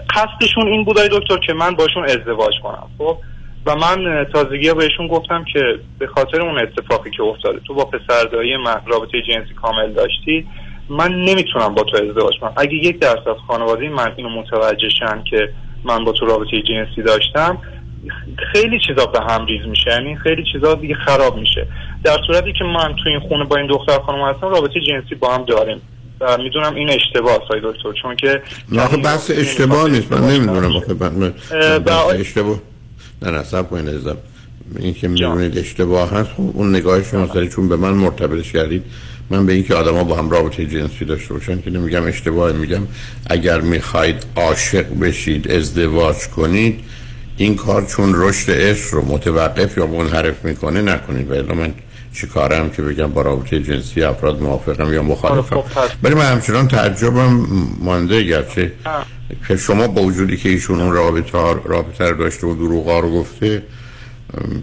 قصدشون 0.10 0.68
این 0.68 0.84
بود 0.84 1.00
آی 1.00 1.10
دکتر 1.12 1.38
که 1.38 1.54
من 1.54 1.76
باشون 1.76 2.04
ازدواج 2.04 2.54
کنم 2.64 2.88
خب؟ 2.98 3.18
و 3.66 3.76
من 3.76 4.26
تازگی 4.34 4.74
بهشون 4.74 5.08
گفتم 5.08 5.46
که 5.54 5.80
به 6.00 6.08
خاطر 6.08 6.42
اون 6.42 6.60
اتفاقی 6.60 7.12
که 7.12 7.24
افتاده 7.24 7.60
تو 7.60 7.74
با 7.74 7.86
پسردایی 7.86 8.58
من 8.58 8.82
رابطه 8.86 9.22
جنسی 9.22 9.54
کامل 9.62 9.94
داشتی 9.94 10.48
من 10.90 11.14
نمی‌تونم 11.14 11.74
با 11.76 11.84
تو 11.84 11.98
ازدواج 11.98 12.34
کنم. 12.42 12.54
اگه 12.58 12.74
یک 12.74 13.00
درصد 13.00 13.38
خانواده 13.48 13.90
من 13.90 14.14
اینو 14.16 14.30
متوجه 14.30 14.90
شن 14.90 15.24
که 15.30 15.50
من 15.84 16.04
با 16.04 16.12
تو 16.12 16.26
رابطه 16.26 16.62
جنسی 16.62 17.02
داشتم 17.02 17.58
خیلی 18.54 18.80
چیزا 18.88 19.06
به 19.06 19.20
هم 19.30 19.46
ریز 19.46 19.68
میشه 19.68 19.92
یعنی 19.92 20.16
خیلی 20.16 20.44
چیزا 20.52 20.76
دیگه 20.76 20.96
خراب 20.96 21.38
میشه. 21.38 21.68
در 22.04 22.18
صورتی 22.28 22.54
که 22.54 22.64
من 22.64 22.96
تو 23.04 23.10
این 23.10 23.20
خونه 23.20 23.46
با 23.46 23.56
این 23.56 23.68
دختر 23.68 24.00
خانم 24.00 24.26
هستم 24.26 24.50
رابطه 24.50 24.82
جنسی 24.82 25.16
با 25.16 25.36
هم 25.36 25.44
داریم. 25.46 25.82
می‌دونم 26.44 26.76
این 26.76 26.90
اشتباه 26.90 27.48
های 27.48 27.62
دکتر 27.64 27.94
چون 28.02 28.16
که 28.16 28.42
نه 28.72 28.88
بحث 28.88 29.32
اشتباه 29.36 29.90
نیست 29.90 30.12
من 30.12 30.28
نمی‌دونم 30.30 30.76
آخه 30.76 30.94
بحث 30.94 31.12
با- 31.86 32.12
اشتباه 32.12 32.60
نه 33.22 33.32
نه 33.32 33.44
سب 33.44 33.70
کنید 33.70 33.90
عزیزم. 33.90 34.18
این 34.80 34.94
که 34.94 35.08
می‌دونید 35.08 35.58
اشتباه 35.58 36.12
هست 36.12 36.30
خب 36.30 36.52
اون 36.54 36.70
نگاه 36.76 37.04
شما 37.04 37.34
سری 37.34 37.50
چون 37.50 37.70
به 37.70 37.76
من 37.76 37.92
مرتبطش 37.92 38.52
کردید 38.52 38.84
من 39.30 39.46
به 39.46 39.54
اینکه 39.54 39.76
آدما 39.76 40.04
با 40.04 40.16
هم 40.16 40.30
رابطه 40.30 40.66
جنسی 40.66 41.06
داشته 41.06 41.34
باشن 41.34 41.62
که 41.62 41.70
نمیگم 41.70 42.04
اشتباه 42.04 42.52
میگم 42.52 42.82
اگر 43.30 43.62
می‌خواید 43.62 44.24
عاشق 44.36 44.86
بشید 45.02 45.52
ازدواج 45.52 46.16
کنید 46.18 46.80
این 47.38 47.56
کار 47.56 47.86
چون 47.86 48.12
رشد 48.16 48.52
عشق 48.52 48.94
رو 48.94 49.06
متوقف 49.06 49.78
یا 49.78 49.88
منحرف 49.88 50.46
می‌کنه 50.46 50.82
نکنید. 50.82 51.32
و 51.32 51.56
من 51.56 51.74
چیکارم 52.14 52.70
که 52.70 52.82
بگم 52.82 53.08
با 53.12 53.22
رابطه 53.22 53.60
جنسی 53.60 54.04
افراد 54.04 54.42
موافقم 54.42 54.94
یا 54.94 55.04
مخالفم. 55.04 55.62
خب، 55.62 55.62
پس- 55.62 55.90
ولی 56.04 56.16
من 56.16 56.26
همچنان 56.32 56.68
تعجبم 56.68 57.46
مانده 57.80 58.24
گرچه. 58.24 58.72
که 59.48 59.58
شما 59.58 59.88
با 59.88 60.02
وجودی 60.02 60.38
که 60.38 60.50
ایشون 60.50 60.80
اون 60.82 60.94
رابطه 60.94 61.38
رابطه 61.66 62.06
رو 62.10 62.18
داشته 62.18 62.48
و 62.48 62.56
دروغا 62.56 63.00
رو 63.00 63.12
گفته 63.12 63.64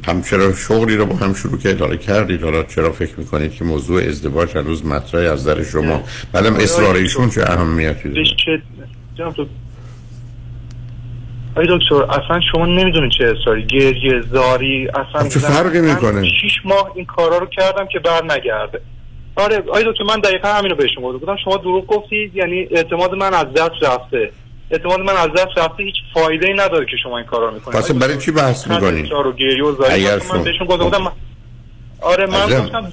هم 0.07 0.23
چرا 0.23 0.55
شغلی 0.55 0.97
رو 0.97 1.07
با 1.07 1.17
هم 1.17 1.35
شروع 1.35 1.59
که 1.59 1.71
اداره 1.71 1.97
کردید. 1.97 2.43
حالا 2.43 2.62
چرا 2.62 2.93
فکر 2.93 3.15
می‌کنید 3.19 3.53
که 3.53 3.65
موضوع 3.65 4.03
ازدواج 4.03 4.57
هنوز 4.57 4.87
مطرح 4.87 5.33
از 5.33 5.45
در 5.45 5.62
شما؟ 5.62 6.03
بعدم 6.33 6.55
اصرار 6.55 6.97
ایشون 6.97 7.31
چه 7.31 7.43
اهمیتی 7.47 8.09
داره؟ 8.09 8.62
جناب 9.19 9.35
آی 11.57 11.67
دکتر 11.71 12.03
اصلا 12.03 12.41
شما 12.53 12.67
نمی‌دونید 12.67 13.13
چه 13.19 13.25
اصراری 13.41 13.67
گریه 13.67 14.21
زاری 14.21 14.89
اصلا 14.89 15.23
خب 15.23 15.29
چه 15.29 15.39
فرقی 15.41 15.81
می‌کنه؟ 15.81 16.23
شیش 16.41 16.53
ماه 16.65 16.93
این 16.95 17.05
کارا 17.05 17.39
رو 17.39 17.47
کردم 17.47 17.87
که 17.87 17.99
بر 17.99 18.25
نگرده 18.25 18.81
آره 19.37 19.63
آقای 19.73 19.85
دکتر 19.87 20.05
من 20.05 20.21
دقیقا 20.21 20.49
همینو 20.49 20.75
بهشون 20.75 21.03
گفتم 21.03 21.19
گفتم 21.19 21.37
شما 21.45 21.57
دروغ 21.57 21.87
گفتید 21.87 22.37
یعنی 22.37 22.69
اعتماد 22.71 23.15
من 23.15 23.35
از 23.35 23.47
دست 23.57 23.83
رفته 23.83 24.31
اعتماد 24.71 25.01
من 25.01 25.17
از 25.17 25.29
دست 25.37 25.59
رفته 25.59 25.83
هیچ 25.83 25.95
فایده 26.15 26.47
ای 26.47 26.55
نداره 26.55 26.85
که 26.87 26.97
شما 27.03 27.19
این 27.19 27.27
کارا 27.27 27.49
رو 27.49 27.55
می‌کنید 27.55 27.77
پس 27.79 27.91
برای 27.93 28.19
چی 28.19 28.31
بحث 28.33 28.69
می‌کنید؟ 28.69 29.13
اگر 29.91 30.15
من 30.15 30.21
شما- 30.21 30.39
بهشون 30.43 30.67
گفتم 30.67 30.85
گفتم 30.85 31.13
آره 32.01 32.27
من. 32.27 32.47
گفتم 32.65 32.93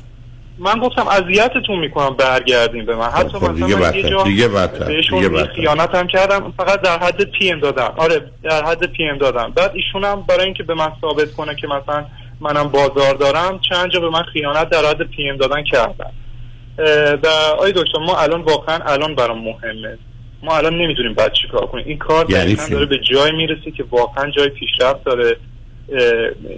من 0.57 0.79
گفتم 0.79 1.07
اذیتتون 1.07 1.79
می‌کنم 1.79 2.15
برگردین 2.15 2.85
به 2.85 2.95
من. 2.95 3.09
حتی 3.09 3.29
خب 3.29 3.35
مثلا 3.35 3.53
دیگه 3.53 3.75
من 3.75 3.95
یه 3.95 4.09
جا 4.09 4.23
دیگه 4.23 4.47
بدتر، 4.47 4.85
دیگه. 4.85 5.45
خیانت 5.45 5.95
هم 5.95 6.07
کردم 6.07 6.53
فقط 6.57 6.81
در 6.81 6.99
حد 6.99 7.23
PM 7.23 7.59
دادم. 7.59 7.93
آره 7.97 8.21
در 8.43 8.65
حد 8.65 8.91
PM 8.91 9.17
دادم. 9.17 9.53
بعد 9.55 9.71
ایشون 9.73 10.03
هم 10.03 10.21
برای 10.21 10.45
اینکه 10.45 10.63
به 10.63 10.73
من 10.73 10.91
ثابت 11.01 11.31
کنه 11.31 11.55
که 11.55 11.67
مثلا 11.67 12.05
منم 12.39 12.63
بازار 12.63 13.15
دارم 13.15 13.59
چند 13.69 13.91
جا 13.91 13.99
به 13.99 14.09
من 14.09 14.23
خیانت 14.23 14.69
در 14.69 14.85
حد 14.85 15.03
PM 15.03 15.37
دادن 15.37 15.63
کردن. 15.63 16.11
و 17.23 17.27
آقای 17.59 17.71
دکتر 17.71 17.99
ما 17.99 18.17
الان 18.17 18.41
واقعا 18.41 18.79
الان 18.85 19.15
برام 19.15 19.37
مهمه. 19.37 19.97
ما 20.43 20.57
الان 20.57 20.77
نمی‌دونیم 20.77 21.13
بعد 21.13 21.33
چی 21.33 21.47
کار 21.47 21.65
کنیم. 21.65 21.85
این 21.87 21.97
کار 21.97 22.31
یعنی؟ 22.31 22.55
داره 22.55 22.85
به 22.85 22.97
جایی 22.97 23.31
می‌رسه 23.31 23.71
که 23.71 23.83
واقعا 23.91 24.31
جای 24.31 24.49
پیشرفت 24.49 25.03
داره. 25.03 25.37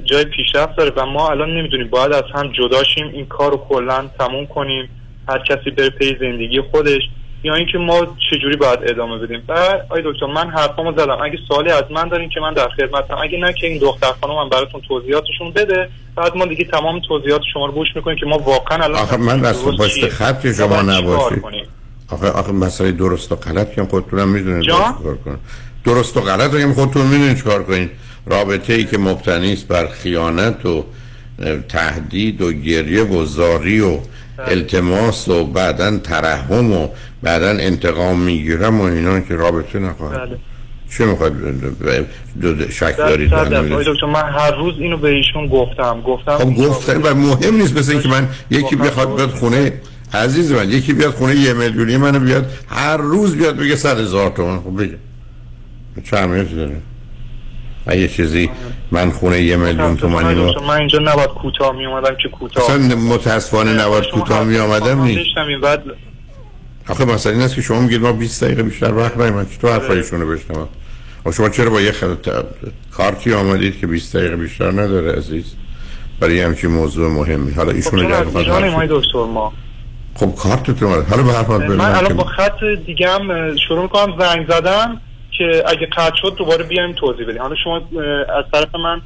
جای 0.04 0.26
پیشرفت 0.26 0.76
داره 0.78 0.92
و 0.96 1.06
ما 1.06 1.30
الان 1.30 1.58
نمی‌دونیم 1.58 1.88
باید 1.88 2.14
از 2.14 2.24
هم 2.36 2.52
جداشیم 2.52 3.08
این 3.14 3.26
کار 3.26 3.52
رو 3.52 3.66
کلا 3.70 4.10
تموم 4.20 4.46
کنیم 4.46 4.90
هر 5.28 5.40
کسی 5.40 5.70
بره 5.70 5.90
پی 5.90 6.18
زندگی 6.20 6.62
خودش 6.72 7.02
یا 7.44 7.56
اینکه 7.56 7.78
ما 7.78 8.08
چجوری 8.32 8.56
باید 8.56 8.80
ادامه 8.84 9.18
بدیم. 9.18 9.44
و 9.48 9.54
آقای 9.90 10.02
دکتر 10.06 10.26
من 10.26 10.50
حرفامو 10.50 10.92
زدم. 10.92 11.18
اگه 11.24 11.38
سوالی 11.48 11.70
از 11.70 11.84
من 11.92 12.08
دارین 12.08 12.30
که 12.30 12.40
من 12.40 12.54
در 12.54 12.70
خدمتم 12.70 13.18
اگه 13.24 13.40
نه 13.40 13.54
که 13.54 13.68
این 13.68 13.78
دختر 13.80 14.08
خانم 14.22 14.36
من 14.36 14.50
براتون 14.50 14.82
توضیحاتشون 14.88 15.52
بده 15.56 15.90
بعد 16.16 16.38
ما 16.38 16.46
دیگه 16.46 16.66
تمام 16.66 17.02
توضیحات 17.08 17.42
شما 17.54 17.66
رو 17.66 17.72
گوش 17.72 17.88
می‌کنیم 17.96 18.18
که 18.18 18.26
ما 18.26 18.38
واقعا 18.38 18.84
الان 18.84 19.02
آخه 19.02 19.18
من 19.18 19.42
دست 19.42 19.66
پشت؟ 19.66 20.08
خط 20.08 20.54
شما 20.54 20.82
نباشید. 20.82 21.44
آخه 22.10 22.32
آخه 22.32 22.52
مسئله 22.52 22.92
درست 22.92 23.32
و 23.32 23.36
غلط 23.36 23.74
که 23.74 23.84
خودتونم 23.84 24.28
می‌دونید 24.28 24.72
درست 25.86 26.18
و 26.18 26.22
غلط 26.22 26.54
رو 26.54 26.74
خودتون 26.74 27.08
می‌دونید 27.08 27.38
چیکار 27.38 27.64
کنید 27.64 27.92
رابطه 28.26 28.74
ای 28.74 28.86
که 28.86 28.98
مبتنی 28.98 29.54
است 29.54 29.68
بر 29.68 29.88
خیانت 29.88 30.66
و 30.66 30.86
تهدید 31.70 32.42
و 32.42 32.52
گریه 32.54 33.04
و 33.04 33.26
زاری 33.26 33.82
و 33.82 33.98
التماس 34.38 35.28
و 35.28 35.46
بعدا 35.46 35.98
ترحم 35.98 36.72
و 36.72 36.88
بعدا 37.24 37.50
انتقام 37.50 38.20
می‌گیرم 38.20 38.82
و 38.82 38.84
اینا 38.84 39.20
که 39.20 39.36
رابطه 39.36 39.80
نخواهد 39.80 40.20
بله. 40.20 40.38
چه 40.98 41.06
می‌خواید 41.06 41.34
دو 42.42 42.70
شک 42.70 42.98
دارید؟ 42.98 43.30
دکتر 43.30 44.06
من 44.06 44.24
هر 44.24 44.56
روز 44.56 44.76
اینو 44.80 44.98
به 44.98 45.10
ایشون 45.10 45.48
گفتم. 45.48 46.02
گفتم 46.02 46.38
خب 46.38 46.56
گفتن 46.56 47.02
و 47.02 47.14
مهم 47.14 47.56
نیست 47.56 47.78
مثل 47.78 47.92
اینکه 47.92 48.10
من 48.10 48.28
یکی 48.52 48.76
بخواد 48.76 49.16
بیاد. 49.16 49.30
خونه 49.30 49.74
عزیز 50.14 50.52
من 50.52 50.70
یکی 50.70 50.94
بیاد 50.94 51.14
خونه 51.14 51.36
یه 51.36 51.54
میلیونی 51.54 51.98
منو 51.98 52.20
بیاد 52.20 52.52
هر 52.70 52.98
روز 52.98 53.36
بیاد 53.36 53.58
بگه 53.58 53.76
صد 53.76 54.00
هزار 54.00 54.30
تومن 54.30 54.60
خب 54.60 54.84
بگه. 54.84 54.98
چه 56.04 56.18
اهمیتی 56.18 56.56
داره؟ 56.56 56.76
و 57.88 57.96
یه 57.96 58.08
چیزی 58.08 58.50
من 58.92 59.12
خونه 59.12 59.42
یه 59.42 59.58
میلیون 59.58 59.98
آقای 60.04 60.36
رو 60.36 60.62
من 60.68 60.78
اینجا 60.80 61.00
نباید 61.00 61.30
کوتاه 61.30 61.76
می 61.76 61.86
اومدم 61.86 62.16
که 62.24 62.30
کوتاه. 62.30 62.64
اصلا 62.64 62.78
متاسفانه 62.96 63.74
نباید 63.74 64.04
کوتاه 64.14 64.38
حرف 64.38 64.48
می 64.48 64.58
آمدم 64.58 64.84
خواهم 64.86 65.02
نیست 65.04 65.18
داشتم 65.18 65.48
این 65.48 65.62
بعد 65.62 65.84
آخه 66.90 67.06
مثلا 67.06 67.32
این 67.32 67.42
است 67.42 67.56
که 67.56 67.62
شما 67.62 67.80
میگید 67.80 68.02
ما 68.02 68.12
20 68.14 68.44
دقیقه 68.44 68.64
بیشتر 68.64 68.94
وقت 68.94 69.18
من 69.18 69.46
چطور 69.56 69.72
حرفایشون 69.72 70.22
رو 70.22 70.28
بشنوم؟ 70.32 70.68
و 71.26 71.32
شما 71.32 71.50
چرا 71.50 71.70
با 71.70 71.82
یه. 71.82 71.92
ت- 71.92 72.30
کارتی 72.92 73.34
آمدید 73.34 73.80
که 73.80 73.88
20 73.88 74.16
دقیقه 74.16 74.36
بیشتر 74.36 74.72
نداره 74.72 75.12
عزیز؟ 75.12 75.46
برای 76.20 76.42
همچین 76.42 76.72
موضوع 76.72 77.12
مهمی. 77.12 77.52
حالا 77.52 77.70
خب 77.70 77.76
ایشون 77.76 78.08
بخواد 78.08 78.38
ایران 78.38 78.64
حرفی- 78.64 78.76
ما 78.76 78.86
دکتر 79.00 79.26
ما. 79.34 79.54
خب 80.16 80.36
کارتتون 80.36 80.94
اومد 80.94 81.08
حالا 81.10 81.24
به 81.24 81.32
حال 81.32 81.68
من 81.76 81.96
الان 81.96 82.14
با 82.14 82.24
خط 82.24 82.60
دیگه 82.86 83.10
هم 83.10 83.56
شروع 83.68 83.82
می‌کنم. 83.84 84.16
زنگ 84.20 84.48
زدم 84.48 85.02
که 85.38 85.64
اگه 85.68 85.88
قطع 85.98 86.16
شد 86.22 86.36
دوباره 86.38 86.64
بیایم 86.64 86.94
توضیح 86.94 87.28
بدیم. 87.28 87.42
حالا 87.42 87.56
شما 87.64 87.76
از 88.38 88.46
طرف 88.54 88.76
من 88.76 89.02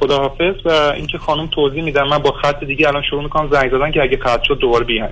خداحافظ 0.00 0.54
و 0.64 0.70
اینکه 0.70 1.18
خانم 1.18 1.46
توضیح 1.46 1.84
میدن 1.84 2.02
من 2.02 2.18
با 2.18 2.32
خط 2.32 2.64
دیگه 2.64 2.88
الان 2.88 3.02
شروع 3.10 3.22
می‌کنم 3.22 3.50
زنگ 3.52 3.70
زدن 3.70 3.90
که 3.92 4.02
اگه 4.02 4.16
قطع 4.16 4.44
شد 4.44 4.58
دوباره 4.58 4.84
بیایم. 4.84 5.08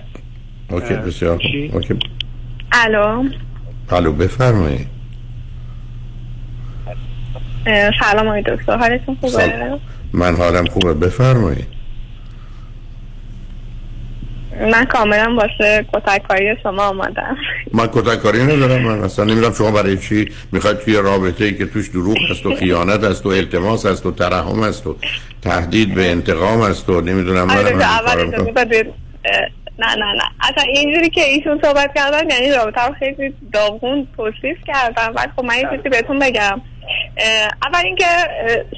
اوکی 0.71 0.95
بسیار 0.95 1.33
اوکی. 1.73 1.99
الو؟ 2.73 3.25
الو 3.91 4.13
بفرمایید. 4.13 4.87
سلام 8.01 8.27
آقای 8.29 8.43
دکتر 8.43 8.77
حالتون 8.77 9.17
خوبه؟ 9.21 9.33
سلام. 9.33 9.81
من 10.13 10.37
حالم 10.37 10.65
خوبه 10.67 10.95
بفرمایید. 10.95 11.78
من 14.61 14.85
کاملا 14.85 15.37
واسه 15.37 15.87
کتککاری 15.93 16.57
شما 16.63 16.83
آمدم 16.83 17.37
من 17.73 17.87
کتککاری 17.87 18.43
ندارم 18.43 18.83
من 18.83 19.05
اصلا 19.05 19.25
نمی‌دونم 19.25 19.55
شما 19.55 19.71
برای 19.71 19.99
چی 19.99 20.29
می‌خواید 20.53 20.79
توی 20.79 20.97
رابطه 20.97 21.45
ای 21.45 21.55
که 21.55 21.67
توش 21.67 21.89
دروغ 21.89 22.17
هست 22.31 22.47
و 22.47 22.55
خیانت 22.55 23.05
هست 23.05 23.27
و 23.27 23.29
التماس 23.29 23.87
هست 23.87 24.07
و 24.07 24.13
ترحم 24.13 24.65
هست 24.65 24.87
و 24.87 24.97
تهدید 25.43 25.95
به 25.95 26.11
انتقام 26.11 26.63
هست 26.63 26.91
و 26.91 27.01
نمی‌دونم 27.01 27.51
آره، 27.51 27.75
من 27.75 27.83
اول 27.83 28.53
بدید. 28.53 28.87
اه، 29.25 29.41
نه 29.79 29.95
نه 29.95 30.13
نه. 30.13 30.23
اصلا 30.41 30.65
اینجوری 30.75 31.11
که 31.11 31.25
ایشون 31.25 31.61
صحبت 31.65 31.91
کردن 31.95 32.31
یعنی 32.31 32.53
رابطه 32.53 32.87
رو 32.87 32.95
خیلی 32.99 33.35
داغون 33.53 34.09
توصیف 34.17 34.59
کردن 34.67 35.09
ولی 35.15 35.29
خب 35.37 35.45
من 35.45 35.57
یه 35.57 35.69
چیزی 35.77 35.89
بهتون 35.89 36.19
بگم. 36.19 36.61
اول 37.63 37.81
اینکه 37.85 38.07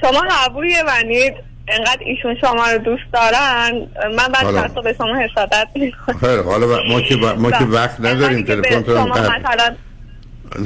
شما 0.02 0.24
قبول 0.30 0.68
منید 0.86 1.34
انقدر 1.68 1.98
ایشون 2.00 2.36
شما 2.40 2.70
رو 2.72 2.78
دوست 2.78 3.02
دارن 3.12 3.70
من 4.16 4.28
بعد 4.32 4.36
حالا. 4.44 4.62
به 4.68 4.94
شما 4.98 5.16
حسادت 5.18 5.68
می‌کنم. 5.74 6.42
حالا 6.44 6.66
ما 6.88 7.00
که 7.00 7.16
ب- 7.16 7.24
ما 7.38 7.50
که 7.50 7.64
وقت 7.64 8.00
نداریم 8.00 8.44
تلفن 8.44 8.82
تو. 8.82 9.06
مثلا 9.08 9.74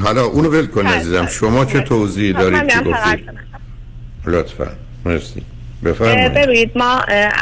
حالا 0.03 0.25
اونو 0.25 0.49
ول 0.51 0.67
کن 0.67 0.83
بله، 0.83 0.91
عزیزم. 0.97 1.21
بله. 1.21 1.31
شما 1.31 1.65
چه 1.65 1.81
توضیحی 1.81 2.33
من 2.33 2.41
دارید 2.41 2.69
که 2.69 2.75
فقط 2.75 3.19
گفتید. 3.19 3.31
لطفا. 4.27 4.67
مرسی. 5.05 5.43
بفرمایید. 5.85 6.35
ببینید 6.35 6.71
ما 6.79 6.99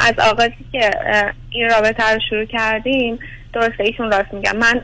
از 0.07 0.15
آغازی 0.31 0.53
که 0.73 0.91
این 1.51 1.71
رابطه 1.71 2.13
رو 2.15 2.21
شروع 2.31 2.45
کردیم 2.45 3.19
درسته 3.53 3.85
ایشون 3.85 4.13
راست 4.13 4.35
میگم. 4.35 4.57
من 4.57 4.81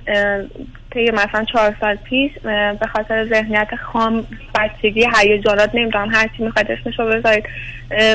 طی 0.94 1.10
مثلا 1.10 1.44
چهار 1.44 1.76
سال 1.80 1.94
پیش 1.94 2.32
به 2.80 2.86
خاطر 2.92 3.24
ذهنیت 3.24 3.68
خام 3.92 4.26
بچگی 4.54 5.06
هیجانات 5.16 5.70
نمی‌دونم 5.74 6.10
هر 6.14 6.30
چی 6.36 6.42
می‌خواید 6.42 6.70
اسمشو 6.70 7.06
بذارید 7.06 7.44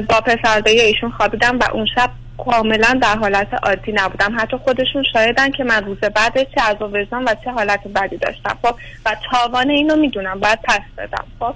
با 0.09 0.21
پسردایی 0.21 0.79
ایشون 0.79 1.11
خوابیدم 1.11 1.59
و 1.59 1.63
اون 1.73 1.85
شب 1.95 2.09
کاملا 2.45 2.99
در 3.01 3.15
حالت 3.15 3.53
عادی 3.63 3.91
نبودم. 3.91 4.39
حتی 4.39 4.57
خودشون 4.57 5.03
شاهدن 5.13 5.51
که 5.51 5.63
من 5.63 5.85
روز 5.85 5.99
بعدش 5.99 6.45
چه 6.55 6.61
از 6.69 6.81
وجدان 6.81 7.23
و 7.23 7.35
چه 7.43 7.51
حالت 7.51 7.87
بدی 7.95 8.17
داشتم. 8.17 8.57
خب 8.63 8.75
و 9.05 9.15
تاوان 9.31 9.69
اینو 9.69 9.95
می‌دونم 9.95 10.39
باید 10.39 10.59
پس 10.63 10.81
بدم. 10.97 11.25
خب 11.39 11.55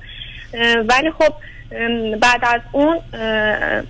ولی 0.87 1.11
خب 1.11 1.33
بعد 2.21 2.41
از 2.43 2.61
اون 2.71 2.97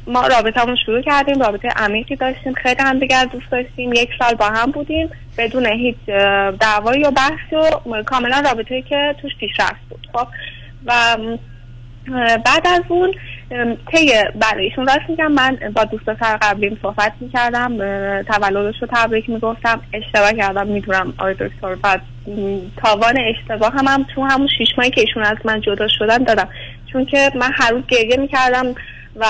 ما 0.08 0.28
رابطمون 0.28 0.76
شروع 0.86 1.02
کردیم 1.02 1.40
رابطه 1.40 1.68
عمیقی 1.68 2.16
داشتیم 2.16 2.54
خیلی 2.54 2.80
هم 2.80 3.00
دیگر 3.00 3.26
دوست 3.26 3.52
داشتیم. 3.52 3.94
یک 3.94 4.10
سال 4.20 4.36
با 4.36 4.46
هم 4.46 4.72
بودیم 4.72 5.10
بدون 5.38 5.66
هیچ 5.66 5.96
دعوایی 6.60 7.04
و 7.04 7.12
بحثی 7.12 7.56
و 7.92 8.04
کاملا 8.04 8.44
رابطه 8.46 8.82
که 8.82 9.16
توش 9.22 9.32
پیشرفت 9.40 9.90
بود. 9.90 10.08
خب 10.14 10.28
و 10.86 11.18
بعد 12.46 12.68
از 12.68 12.82
اون 12.88 13.14
طی 13.92 14.12
بله 14.36 14.62
ایشون 14.62 14.88
راست 14.88 15.10
میگم 15.10 15.32
من 15.32 15.58
با 15.76 15.84
دوست 15.84 16.06
پسر 16.06 16.38
قبلیم 16.38 16.80
صحبت 16.82 17.14
می‌کردم 17.20 17.78
تولدش 18.22 18.82
رو 18.82 18.88
تبریک 18.92 19.30
می‌گفتم 19.30 19.82
اشتباه 19.94 20.34
کردم 20.34 20.68
می‌دونم 20.68 21.14
آقای 21.18 21.34
دکتر 21.34 21.76
بعد 21.76 22.02
تاوان 22.78 23.18
اشتباه 23.18 23.74
هم, 23.74 23.88
هم 23.88 24.06
تو 24.16 24.24
همون 24.24 24.48
شیش 24.58 24.70
ماهی 24.78 24.90
که 24.90 25.02
ایشون 25.02 25.24
از 25.24 25.38
من 25.46 25.62
جدا 25.62 25.88
شدن 25.88 26.18
دادم. 26.18 26.50
چون 26.94 27.06
که 27.06 27.32
من 27.36 27.52
هر 27.54 27.72
روز 27.72 27.84
گریه 27.88 28.18
می‌کردم 28.18 28.76
و 29.16 29.26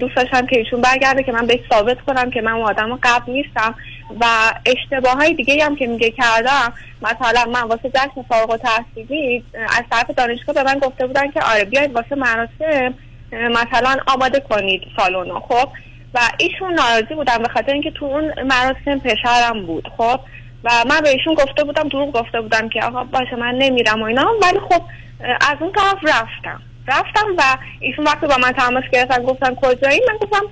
دوست 0.00 0.16
داشتم 0.16 0.46
که 0.46 0.58
ایشون 0.58 0.80
برگرده 0.80 1.22
که 1.22 1.32
من 1.32 1.46
بهش 1.46 1.60
ثابت 1.72 2.00
کنم 2.00 2.30
که 2.30 2.40
من 2.40 2.52
اون 2.52 2.62
آدم 2.62 2.98
قبل 3.02 3.32
نیستم. 3.32 3.74
و 4.20 4.24
اشتباه 4.66 5.12
های 5.12 5.34
دیگه 5.34 5.64
هم 5.64 5.76
که 5.76 5.86
میگه 5.86 6.10
کردم 6.10 6.72
مثلا 7.02 7.50
من 7.52 7.62
واسه 7.62 7.90
جشن 7.90 8.22
فارغ 8.28 8.50
التحصیلی 8.50 9.44
از 9.54 9.84
طرف 9.90 10.10
دانشگاه 10.10 10.54
به 10.54 10.62
من 10.62 10.78
گفته 10.78 11.06
بودن 11.06 11.30
که 11.30 11.40
آره 11.42 11.64
بیاید 11.64 11.94
واسه 11.94 12.14
مراسم 12.14 12.94
مثلا 13.32 13.96
آماده 14.06 14.40
کنید 14.40 14.82
سالونو 14.96 15.40
خب؟ 15.40 15.68
و 16.14 16.18
ایشون 16.38 16.74
ناراضی 16.74 17.14
بودن 17.14 17.38
به 17.38 17.48
خاطر 17.48 17.72
اینکه 17.72 17.90
تو 17.90 18.04
اون 18.04 18.24
مراسم 18.42 18.98
پسرم 18.98 19.66
بود 19.66 19.88
خب؟ 19.96 20.20
و 20.64 20.70
من 20.90 21.00
به 21.00 21.08
ایشون 21.08 21.34
گفته 21.34 21.64
بودم 21.64 21.88
دروغ 21.88 22.12
گفته 22.12 22.40
بودم 22.40 22.68
که 22.68 22.82
آقا 22.82 23.04
باشه 23.04 23.36
من 23.36 23.54
نمیرم 23.54 24.02
و 24.02 24.04
اینا 24.04 24.26
ولی 24.42 24.60
خب 24.60 24.82
از 25.20 25.56
اون 25.60 25.72
طرف 25.72 25.98
رفتم. 26.04 26.62
رفتم 26.88 27.26
و 27.38 27.42
ایشون 27.80 28.04
وقتی 28.04 28.26
با 28.26 28.36
من 28.36 28.52
تماس 28.52 28.84
گرفتن 28.92 29.22
گفتن 29.22 29.54
کجایی؟ 29.54 30.00
من 30.08 30.18
گفتم 30.20 30.44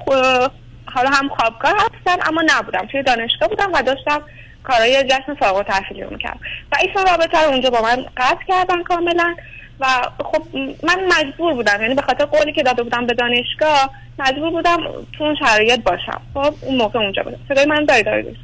حالا 0.94 1.10
هم 1.10 1.28
خوابگاه 1.28 1.72
هستم 1.72 2.18
اما 2.28 2.42
نبودم. 2.46 2.86
توی 2.92 3.02
دانشگاه 3.02 3.48
بودم 3.48 3.72
و 3.74 3.82
داشتم 3.82 4.22
کارهای 4.64 5.04
جشن 5.04 5.34
فارغ 5.40 5.56
التحصیلی 5.56 6.02
رو 6.02 6.10
می‌کردم. 6.10 6.40
و 6.72 6.76
ایشون 6.80 7.06
رابطه 7.06 7.44
رو 7.44 7.50
اونجا 7.50 7.70
با 7.70 7.82
من 7.82 8.04
قطع 8.16 8.44
کردن 8.48 8.82
کاملا 8.82 9.34
و 9.80 9.86
خب 10.24 10.42
من 10.82 10.96
مجبور 11.04 11.54
بودم 11.54 11.82
یعنی 11.82 11.94
به 11.94 12.02
خاطر 12.02 12.24
قولی 12.24 12.52
که 12.52 12.62
داده 12.62 12.82
بودم 12.82 13.06
به 13.06 13.14
دانشگاه 13.14 13.90
مجبور 14.18 14.50
بودم 14.50 14.76
تو 15.18 15.24
اون 15.24 15.36
شرایط 15.36 15.80
باشم. 15.82 16.20
خب 16.34 16.54
اون 16.60 16.76
موقع 16.76 16.98
اونجا 16.98 17.22
بودم. 17.22 17.38
صدای 17.48 17.66
من 17.66 17.84
داری 17.84 18.02
داری 18.02 18.36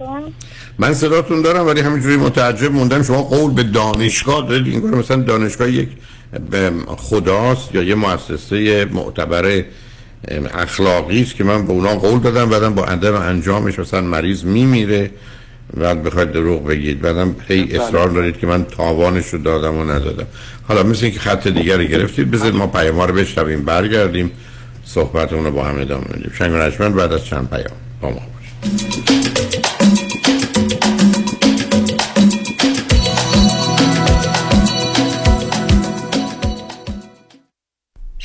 من 0.79 0.95
صداتون 0.95 1.43
دارم 1.43 1.67
ولی 1.67 1.81
همینجوری 1.81 2.17
متعجب 2.17 2.73
موندم. 2.73 3.03
شما 3.03 3.23
قول 3.23 3.55
به 3.55 3.63
دانشگاه 3.63 4.49
دارید 4.49 4.67
این 4.67 4.95
مثلا 4.95 5.17
دانشگاه 5.17 5.71
یک 5.71 5.89
به 6.51 6.73
خداست 6.97 7.75
یا 7.75 7.83
یه 7.83 7.95
مؤسسه 7.95 8.85
معتبر 8.85 9.65
اخلاقی 10.55 11.23
است 11.23 11.35
که 11.35 11.45
من 11.45 11.67
به 11.67 11.73
اونا 11.73 11.95
قول 11.95 12.21
دادم 12.21 12.51
بعدم 12.51 12.75
با 12.75 12.85
عدم 12.85 13.15
انجامش 13.15 13.79
مثلا 13.79 14.01
مریض 14.01 14.45
میمیره 14.45 15.11
بعد 15.77 16.03
بخواید 16.03 16.33
دروغ 16.33 16.67
بگید. 16.67 17.01
بعدم 17.01 17.37
هی 17.49 17.77
اصرار 17.77 18.09
دارید 18.09 18.39
که 18.39 18.47
من 18.47 18.65
تاوانش 18.65 19.27
رو 19.27 19.39
دادم 19.39 19.77
و 19.77 19.85
ندادم 19.85 20.27
حالا 20.69 20.83
مثل 20.83 21.05
اینکه 21.05 21.21
خط 21.21 21.49
دیگر 21.49 21.77
رو 21.77 21.85
گرفتید 21.85 22.31
بذارید 22.31 22.55
ما 22.55 22.67
پیام 22.67 23.01
رو 23.01 23.15
بشنویم 23.15 23.65
برگردیم 23.65 24.31
صحبتمون 24.85 25.45
رو 25.45 25.51
با 25.51 25.65
هم 25.65 25.81
ادامه 25.81 26.05
میدیم 26.15 26.33
شنگ 26.79 26.95
بعد 26.95 27.13
از 27.13 27.25
چند 27.25 27.51
پیام 27.51 27.77
با 28.01 28.11
ما 28.11 28.15
باشید. 28.15 29.44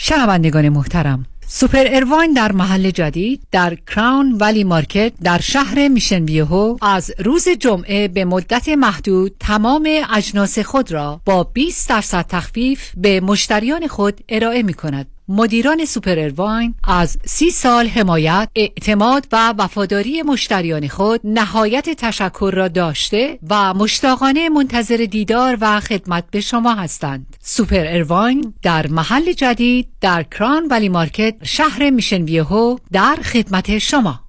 شنوندگان 0.10 0.70
محترم 0.70 1.26
Super 1.48 1.86
Irvine 1.90 2.34
در 2.34 2.52
محل 2.52 2.90
جدید 2.90 3.42
در 3.52 3.76
Crown 3.76 4.38
Valley 4.40 4.64
Market 4.64 5.14
در 5.24 5.38
شهر 5.38 5.88
Mission 5.88 6.26
Viejo 6.26 6.78
از 6.82 7.12
روز 7.20 7.50
جمعه 7.50 8.08
به 8.08 8.26
مدت 8.26 8.70
محدود 8.70 9.36
تمام 9.40 9.90
اجناس 10.14 10.60
خود 10.60 10.92
را 10.92 11.22
با 11.26 11.44
20 11.44 11.90
درصد 11.90 12.26
تخفیف 12.30 12.92
به 12.98 13.20
مشتریان 13.22 13.88
خود 13.88 14.22
ارائه 14.30 14.64
می 14.64 14.74
کند. 14.74 15.08
مدیران 15.32 15.86
Super 15.86 16.20
Irvine 16.20 16.76
از 16.84 17.18
سی 17.26 17.50
سال 17.50 17.88
حمایت، 17.88 18.50
اعتماد 18.56 19.28
و 19.32 19.54
وفاداری 19.58 20.22
مشتریان 20.22 20.88
خود 20.88 21.22
نهایت 21.24 21.90
تشکر 21.90 22.52
را 22.56 22.68
داشته 22.68 23.40
و 23.50 23.74
مشتاقانه 23.74 24.50
منتظر 24.50 25.08
دیدار 25.12 25.58
و 25.62 25.80
خدمت 25.80 26.24
به 26.32 26.42
شما 26.42 26.76
هستند. 26.76 27.36
سوپر 27.42 27.86
ارواین 27.88 28.54
در 28.62 28.88
محل 28.88 29.32
جدید 29.32 29.88
در 30.02 30.24
کران 30.24 30.68
ولی 30.68 30.90
مارکت 30.90 31.36
شهر 31.44 31.90
میشن 31.90 32.22
ویهو 32.22 32.78
در 32.92 33.16
خدمت 33.24 33.78
شما. 33.78 34.29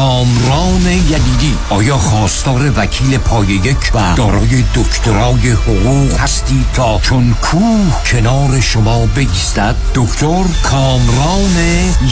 کامران 0.01 0.85
یدیدی. 0.85 1.57
آیا 1.69 1.97
خواستار 1.97 2.71
وکیل 2.75 3.17
پای 3.17 3.47
یک 3.47 3.91
و 3.93 4.15
دارای 4.15 4.63
دکترای 4.75 5.51
حقوق 5.51 6.19
هستی 6.19 6.65
تا 6.73 6.99
چون 6.99 7.35
کوه 7.41 8.03
کنار 8.11 8.59
شما 8.59 9.05
بگیستد 9.05 9.75
دکتر 9.95 10.43
کامران 10.63 11.55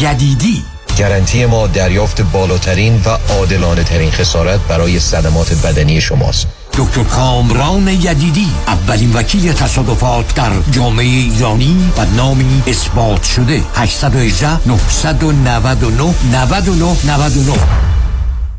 یدیدی. 0.02 0.64
گارانتی 1.00 1.46
ما 1.46 1.68
دریافت 1.68 2.22
بالاترین 2.22 3.02
و 3.06 3.10
عادلانه 3.10 3.84
ترین 3.84 4.12
خسارت 4.12 4.60
برای 4.60 5.00
صدمات 5.00 5.54
بدنی 5.54 6.02
شماست. 6.02 6.48
دکتر 6.74 7.04
کامران 7.04 7.88
یدیدی 7.88 8.48
اولین 8.68 9.14
وکیل 9.14 9.54
تصادفات 9.54 10.36
در 10.36 10.52
جامعه 10.72 11.06
ایرانی 11.06 11.92
و 11.98 12.06
نامی 12.06 12.64
اثبات 12.68 13.24
شده. 13.24 13.62
818 13.76 14.68
999 14.68 16.14
99 16.34 16.86
99 17.06 17.99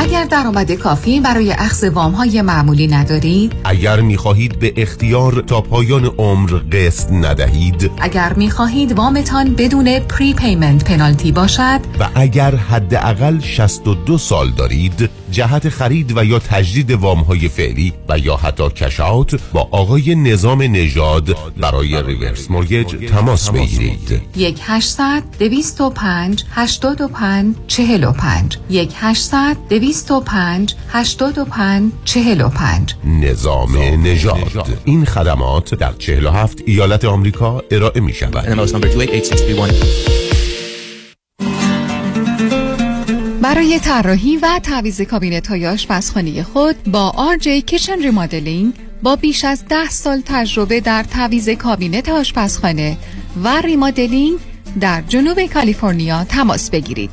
اگر 0.00 0.24
درآمد 0.24 0.72
کافی 0.72 1.20
برای 1.20 1.52
اخذ 1.52 1.84
وام 1.84 2.12
های 2.12 2.42
معمولی 2.42 2.86
ندارید 2.86 3.52
اگر 3.64 4.00
می 4.00 4.16
خواهید 4.16 4.58
به 4.58 4.72
اختیار 4.76 5.44
تا 5.46 5.60
پایان 5.60 6.04
عمر 6.04 6.50
قسط 6.50 7.12
ندهید 7.12 7.90
اگر 8.00 8.32
می 8.32 8.50
خواهید 8.50 8.92
وامتان 8.92 9.54
بدون 9.54 9.98
prepayment 9.98 10.84
penalty 10.84 11.32
باشد 11.32 11.80
و 12.00 12.08
اگر 12.14 12.56
حداقل 12.56 13.40
62 13.40 14.18
سال 14.18 14.50
دارید 14.50 15.10
جهت 15.30 15.68
خرید 15.68 16.16
و 16.16 16.24
یا 16.24 16.38
تجدید 16.38 16.90
وام 16.90 17.18
های 17.18 17.48
فعلی 17.48 17.92
و 18.08 18.18
یا 18.18 18.36
حتی 18.36 18.70
cash 18.70 19.10
out 19.10 19.40
با 19.52 19.68
آقای 19.70 20.14
نظام 20.14 20.62
نژاد 20.62 21.36
برای 21.56 22.02
reverse 22.02 22.50
mortgage 22.50 23.10
تماس 23.10 23.50
بگیرید. 23.50 24.22
یک 24.36 24.60
800 24.62 25.22
205 25.38 26.44
85 26.50 27.54
45 27.66 28.58
یک 28.70 28.92
800 28.96 29.56
205 29.92 30.74
85 30.88 31.92
45 32.04 32.94
نظام 33.04 33.76
نژاد. 33.76 34.78
این 34.84 35.04
خدمات 35.04 35.74
در 35.74 35.92
47 35.92 36.58
ایالت 36.66 37.04
آمریکا 37.04 37.62
ارائه 37.70 38.00
می 38.00 38.12
شود. 38.12 38.46
برای 43.42 43.78
طراحی 43.78 44.36
و 44.36 44.60
تعویض 44.62 45.00
کابینت 45.00 45.46
های 45.46 45.66
آشپزخانه 45.66 46.42
خود 46.42 46.82
با 46.82 47.12
RJ 47.38 47.70
Kitchen 47.70 48.02
Remodeling 48.02 48.74
با 49.02 49.16
بیش 49.16 49.44
از 49.44 49.64
ده 49.68 49.88
سال 49.88 50.22
تجربه 50.26 50.80
در 50.80 51.02
تعویض 51.02 51.48
کابینت 51.48 52.08
آشپزخانه 52.08 52.96
و 53.44 53.60
remodeling 53.60 54.38
در 54.80 55.02
جنوب 55.08 55.46
کالیفرنیا 55.46 56.24
تماس 56.24 56.70
بگیرید. 56.70 57.10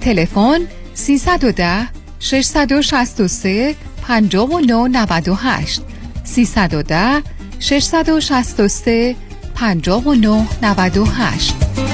تلفن 0.00 0.60
310 0.94 2.03
663 2.24 3.76
5998 4.06 5.82
310 6.24 7.22
663 7.60 9.16
5998 9.54 11.93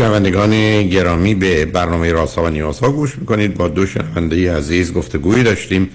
شنوندگان 0.00 0.82
گرامی 0.88 1.34
به 1.34 1.64
برنامه 1.64 2.12
راسا 2.12 2.44
و 2.44 2.48
نیازها 2.48 2.90
گوش 2.90 3.18
می‌کنید. 3.18 3.54
با 3.54 3.68
دو 3.68 3.86
شنونده 3.86 4.56
عزیز 4.56 4.94
گفتگویی 4.94 5.42
داشتیم. 5.42 5.88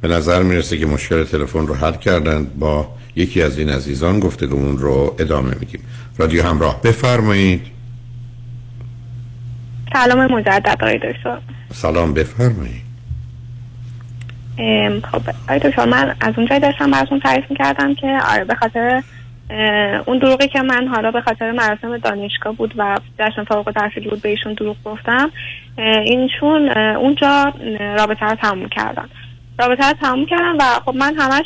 به 0.00 0.08
نظر 0.08 0.42
می‌رسه 0.42 0.78
که 0.78 0.86
مشکل 0.86 1.24
تلفن 1.24 1.66
رو 1.66 1.74
حل 1.74 1.92
کردند 1.92 2.58
با 2.58 2.88
یکی 3.16 3.42
از 3.42 3.58
این 3.58 3.70
عزیزان 3.70 4.20
گفتگومون 4.20 4.78
رو 4.78 5.16
ادامه 5.18 5.54
میدیم. 5.60 5.80
رادیو 6.18 6.42
همراه 6.42 6.82
بفرمایید. 6.82 7.62
سلام 9.92 10.32
مجدد 10.32 10.76
آقای 10.80 10.98
دکتر. 10.98 11.38
سلام 11.72 12.14
بفرمایید. 12.14 12.82
خب 15.12 15.22
آقای 15.48 15.58
دکتر 15.58 15.84
من 15.84 16.14
از 16.20 16.34
اونجایی 16.36 16.60
داشتم 16.60 16.90
براتون 16.90 17.20
تعریف 17.20 17.44
می‌کردم 17.50 17.94
که 17.94 18.18
آره 18.28 18.44
به 18.44 18.54
خاطر 18.54 19.02
اون 20.06 20.18
دروغی 20.18 20.48
که 20.48 20.62
من 20.62 20.88
حالا 20.88 21.10
به 21.10 21.20
خاطر 21.20 21.50
مراسم 21.52 21.98
دانشگاه 21.98 22.54
بود 22.54 22.74
و 22.76 22.98
جشن 23.18 23.44
فارغ 23.44 23.68
التحصیلی 23.68 24.08
بود 24.08 24.22
به 24.22 24.28
ایشون 24.28 24.52
دروغ 24.52 24.76
گفتم 24.84 25.30
اینشون 26.04 26.68
اونجا 26.78 27.52
رابطه 27.98 28.26
رو 28.26 28.34
تموم 28.34 28.68
کردن. 28.68 29.08
رابطه 29.58 29.88
رو 29.88 29.94
تموم 30.00 30.26
کردن 30.26 30.56
و 30.56 30.64
خب 30.84 30.94
من 30.94 31.14
همش 31.18 31.44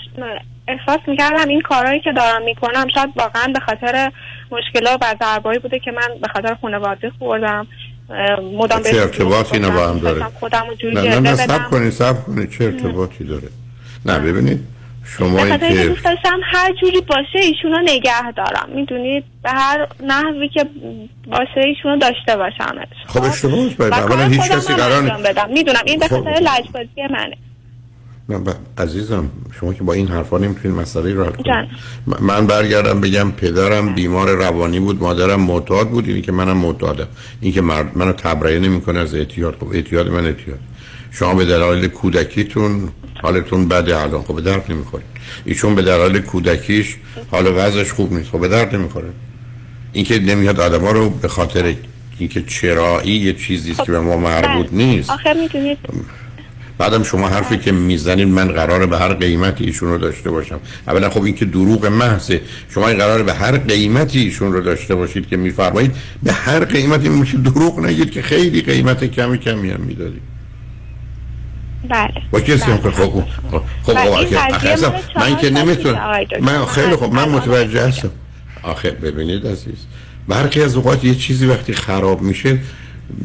احساس 0.68 1.00
می‌کردم 1.06 1.48
این 1.48 1.60
کارهایی 1.60 2.00
که 2.00 2.12
دارم 2.12 2.42
می‌کنم 2.42 2.86
شاید 2.94 3.10
واقعا 3.16 3.52
به 3.54 3.60
خاطر 3.60 4.12
مشکلات 4.50 5.02
و 5.02 5.14
ضربایی 5.20 5.58
بوده 5.58 5.78
که 5.78 5.92
من 5.92 6.08
به 6.22 6.28
خاطر 6.28 6.56
خانواده 6.62 7.12
خوردم 7.18 7.66
مدام 8.58 8.82
چه 8.82 8.96
ارتباطی 8.96 9.56
اینا 9.56 9.70
با 9.70 9.88
هم 9.88 9.98
داره؟ 9.98 10.22
خودم 10.22 10.64
نه 10.92 11.02
نه 11.02 11.20
نه 11.20 11.34
سب 11.34 11.70
کنید 11.70 11.90
سب 11.90 12.24
کنید 12.24 12.50
چه 12.50 12.64
ارتباطی 12.64 13.24
داره؟ 13.24 13.48
نه. 14.06 14.18
ببینید 14.18 14.60
شما 15.04 15.58
که 15.58 15.88
دوست 15.88 16.04
داشتم 16.04 16.40
هر 16.44 16.72
جوری 16.80 17.00
باشه 17.00 17.38
ایشونو 17.42 17.78
نگه 17.84 18.32
دارم. 18.36 18.68
می‌دونید 18.74 19.24
به 19.42 19.50
هر 19.50 19.86
نحوی 20.06 20.48
که 20.48 20.66
باشه 21.26 21.60
ایشونو 21.66 21.98
داشته 21.98 22.36
باشمش 22.36 22.88
خب 23.06 23.22
اشتباه 23.22 23.66
است. 23.66 23.80
و 23.80 23.82
اولا 23.82 24.24
هیچ 24.26 24.40
کسی 24.40 24.74
قرار 24.74 25.02
بدم. 25.02 25.50
می‌دونم 25.50 25.82
این 25.86 25.98
به 25.98 26.08
خب. 26.08 26.16
خاطر 26.16 26.30
لجبازی 26.30 27.02
منه. 27.10 27.36
نه 28.28 28.38
ب- 28.38 28.80
عزیزم 28.82 29.30
شما 29.60 29.72
که 29.72 29.82
با 29.84 29.92
این 29.92 30.08
حرفا 30.08 30.38
نمی‌تونید 30.38 30.78
مسئله 30.78 31.14
رو 31.14 31.24
حل 31.24 31.30
کنید. 31.30 31.68
من 32.20 32.46
برگردم 32.46 33.00
بگم 33.00 33.32
پدرم 33.32 33.94
بیمار 33.94 34.30
روانی 34.30 34.80
بود 34.80 35.02
مادرم 35.02 35.40
معتاد 35.40 35.88
بود. 35.88 36.08
اینی 36.08 36.22
که 36.22 36.32
منم 36.32 36.56
معتادم. 36.56 37.08
این 37.40 37.52
که 37.52 37.60
مرد 37.60 37.98
منو 37.98 38.12
تبرئه 38.12 38.58
نمی‌کنه 38.58 39.00
از 39.00 39.14
اعتیاد. 39.14 39.56
خب 39.60 39.68
اعتیاد 39.72 40.08
من 40.08 40.26
اعتیاد. 40.26 40.58
شما 41.10 41.34
به 41.34 41.44
دلایل 41.44 41.88
کودکیتون 41.88 42.88
حالتون 43.22 43.68
بده 43.68 44.00
الان. 44.00 44.22
خب 44.22 44.34
به 44.34 44.42
درد 44.42 44.64
نمی‌خورید 44.68 45.06
ایشون 45.44 45.74
به 45.74 45.82
دلایل 45.82 46.18
کودکیش 46.18 46.96
حال 47.30 47.46
وضعش 47.56 47.92
خوب 47.92 48.12
نیست. 48.12 48.30
خب 48.30 48.40
به 48.40 48.48
درد 48.48 48.74
نمی‌خوره. 48.74 49.08
این 49.92 50.04
که 50.04 50.18
نمیاد 50.18 50.60
آدما 50.60 50.90
رو 50.90 51.10
به 51.10 51.28
خاطر 51.28 51.74
اینکه 52.18 52.42
چرایی 52.42 53.12
یه 53.12 53.32
چیزی 53.32 53.74
که 53.74 53.92
به 53.92 54.00
ما 54.00 54.16
مربوط 54.16 54.66
بله. 54.66 54.76
نیست. 54.76 55.10
آخه 55.10 55.32
می‌دونید. 55.32 55.78
بعدم 56.78 57.02
شما 57.02 57.28
حرفی 57.28 57.58
که 57.58 57.72
می‌زنید 57.72 58.28
من 58.28 58.48
قراره 58.48 58.86
به 58.86 58.98
هر 58.98 59.14
قیمتی 59.14 59.64
ایشون 59.64 59.88
رو 59.88 59.98
داشته 59.98 60.30
باشم. 60.30 60.60
اولا 60.88 61.10
خب 61.10 61.22
این 61.22 61.34
که 61.34 61.44
دروغ 61.44 61.86
محضه. 61.86 62.40
شما 62.74 62.88
این 62.88 62.98
قراره 62.98 63.22
به 63.22 63.34
هر 63.34 63.56
قیمتی 63.56 64.20
ایشون 64.20 64.52
رو 64.52 64.60
داشته 64.60 64.94
باشید 64.94 65.28
که 65.28 65.36
میفرمایید. 65.36 65.92
به 66.22 66.32
هر 66.32 66.64
قیمتی 66.64 67.08
میشه 67.08 67.38
دروغ 67.38 67.80
نگید 67.80 68.10
که 68.10 68.22
خیلی 68.22 68.60
قیمت 68.60 69.04
کمی 69.04 69.38
کمی 69.38 69.70
هم 69.70 69.80
می‌دادید. 69.80 70.31
بله. 71.90 72.12
با 72.30 72.40
کسی 72.40 72.70
هم 72.70 72.78
که 72.78 72.90
خب 72.90 73.22
خب 73.50 73.62
خب 73.82 73.94
بله، 73.94 74.26
که- 74.28 74.36
مال 74.36 74.92
من 75.16 75.36
که 75.36 75.50
نمی‌تونم. 75.50 76.00
من 76.40 76.64
خیلی 76.66 76.96
خب 76.96 77.12
من 77.12 77.18
الان- 77.18 77.34
متوجه 77.34 77.86
هستم. 77.88 78.10
آخه 78.62 78.90
ببینید 78.90 79.46
عزیز 79.46 79.74
برخی 80.28 80.62
از 80.62 80.76
اوقات 80.76 81.04
یه 81.04 81.14
چیزی 81.14 81.46
وقتی 81.46 81.72
خراب 81.72 82.22
میشه 82.22 82.58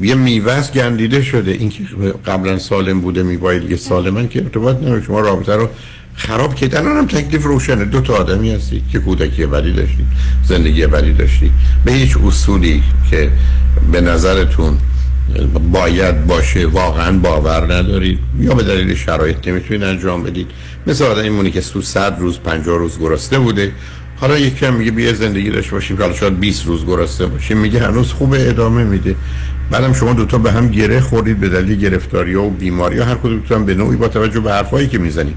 یه 0.02 0.16
میوه 0.16 0.64
گندیده 0.76 1.22
شده. 1.22 1.52
این 1.52 1.70
که 1.70 1.84
قبلا 2.26 2.58
سالم 2.60 3.02
بوده 3.02 3.24
میباید 3.24 3.72
یه 3.72 3.78
سالمن 3.78 4.28
که 4.28 4.40
ارتباط 4.44 4.78
نداره 4.78 5.02
شما 5.02 5.20
رابطه 5.20 5.56
رو 5.56 5.70
خراب 6.16 6.56
کردن 6.56 6.86
هم 6.98 7.08
تکلیف 7.08 7.44
روشنه. 7.44 7.86
دو 7.86 8.02
تا 8.02 8.14
آدمی 8.16 8.52
هستید 8.52 8.84
که 8.92 9.00
کودکی 9.00 9.46
بدی 9.46 9.74
داشتید 9.74 10.06
زندگی 10.46 10.88
بدی 10.88 11.14
داشتید. 11.14 11.52
به 11.86 11.92
هیچ 11.92 12.18
اصولی 12.18 12.84
که 13.12 13.32
به 13.92 14.02
نظرتون 14.02 14.78
باید 15.72 16.28
باشه 16.28 16.66
واقعا 16.66 17.18
باور 17.18 17.74
ندارید. 17.74 18.20
یا 18.40 18.54
به 18.54 18.64
دلیل 18.64 18.96
شرایط 18.96 19.48
نمی‌تونید 19.48 19.84
انجام 19.84 20.24
بدید. 20.24 20.48
مثل 20.88 21.04
آدم 21.04 21.22
ایمونی 21.22 21.52
که 21.52 21.62
تو 21.62 21.82
صد 21.82 22.16
روز 22.20 22.40
50 22.40 22.78
روز 22.78 23.00
گرسنه 23.00 23.40
بوده. 23.40 23.72
حالا 24.20 24.38
یکی 24.38 24.70
میگه 24.70 24.92
بیا 24.92 25.14
زندگی 25.14 25.50
داشته 25.50 25.72
باشیم. 25.72 25.98
حالا 25.98 26.14
شاید 26.14 26.40
20 26.40 26.66
روز 26.66 26.86
گرسنه 26.86 27.28
باشیم. 27.28 27.58
میگه 27.58 27.80
هنوز 27.80 28.12
خوبه 28.12 28.50
ادامه 28.50 28.84
میده. 28.84 29.16
بعدم 29.72 29.94
شما 29.94 30.14
دوتا 30.14 30.38
به 30.38 30.52
هم 30.52 30.68
گره 30.68 31.00
خوردید 31.00 31.40
به 31.40 31.50
دلیل 31.50 31.80
گرفتاری 31.80 32.36
و 32.36 32.50
بیماری 32.50 33.00
ها 33.00 33.06
هر 33.06 33.16
کدومتون 33.16 33.66
به 33.66 33.74
نوعی 33.74 33.98
با 33.98 34.08
توجه 34.08 34.40
به 34.40 34.52
حرفایی 34.52 34.88
که 34.88 34.98
می‌زنید. 34.98 35.36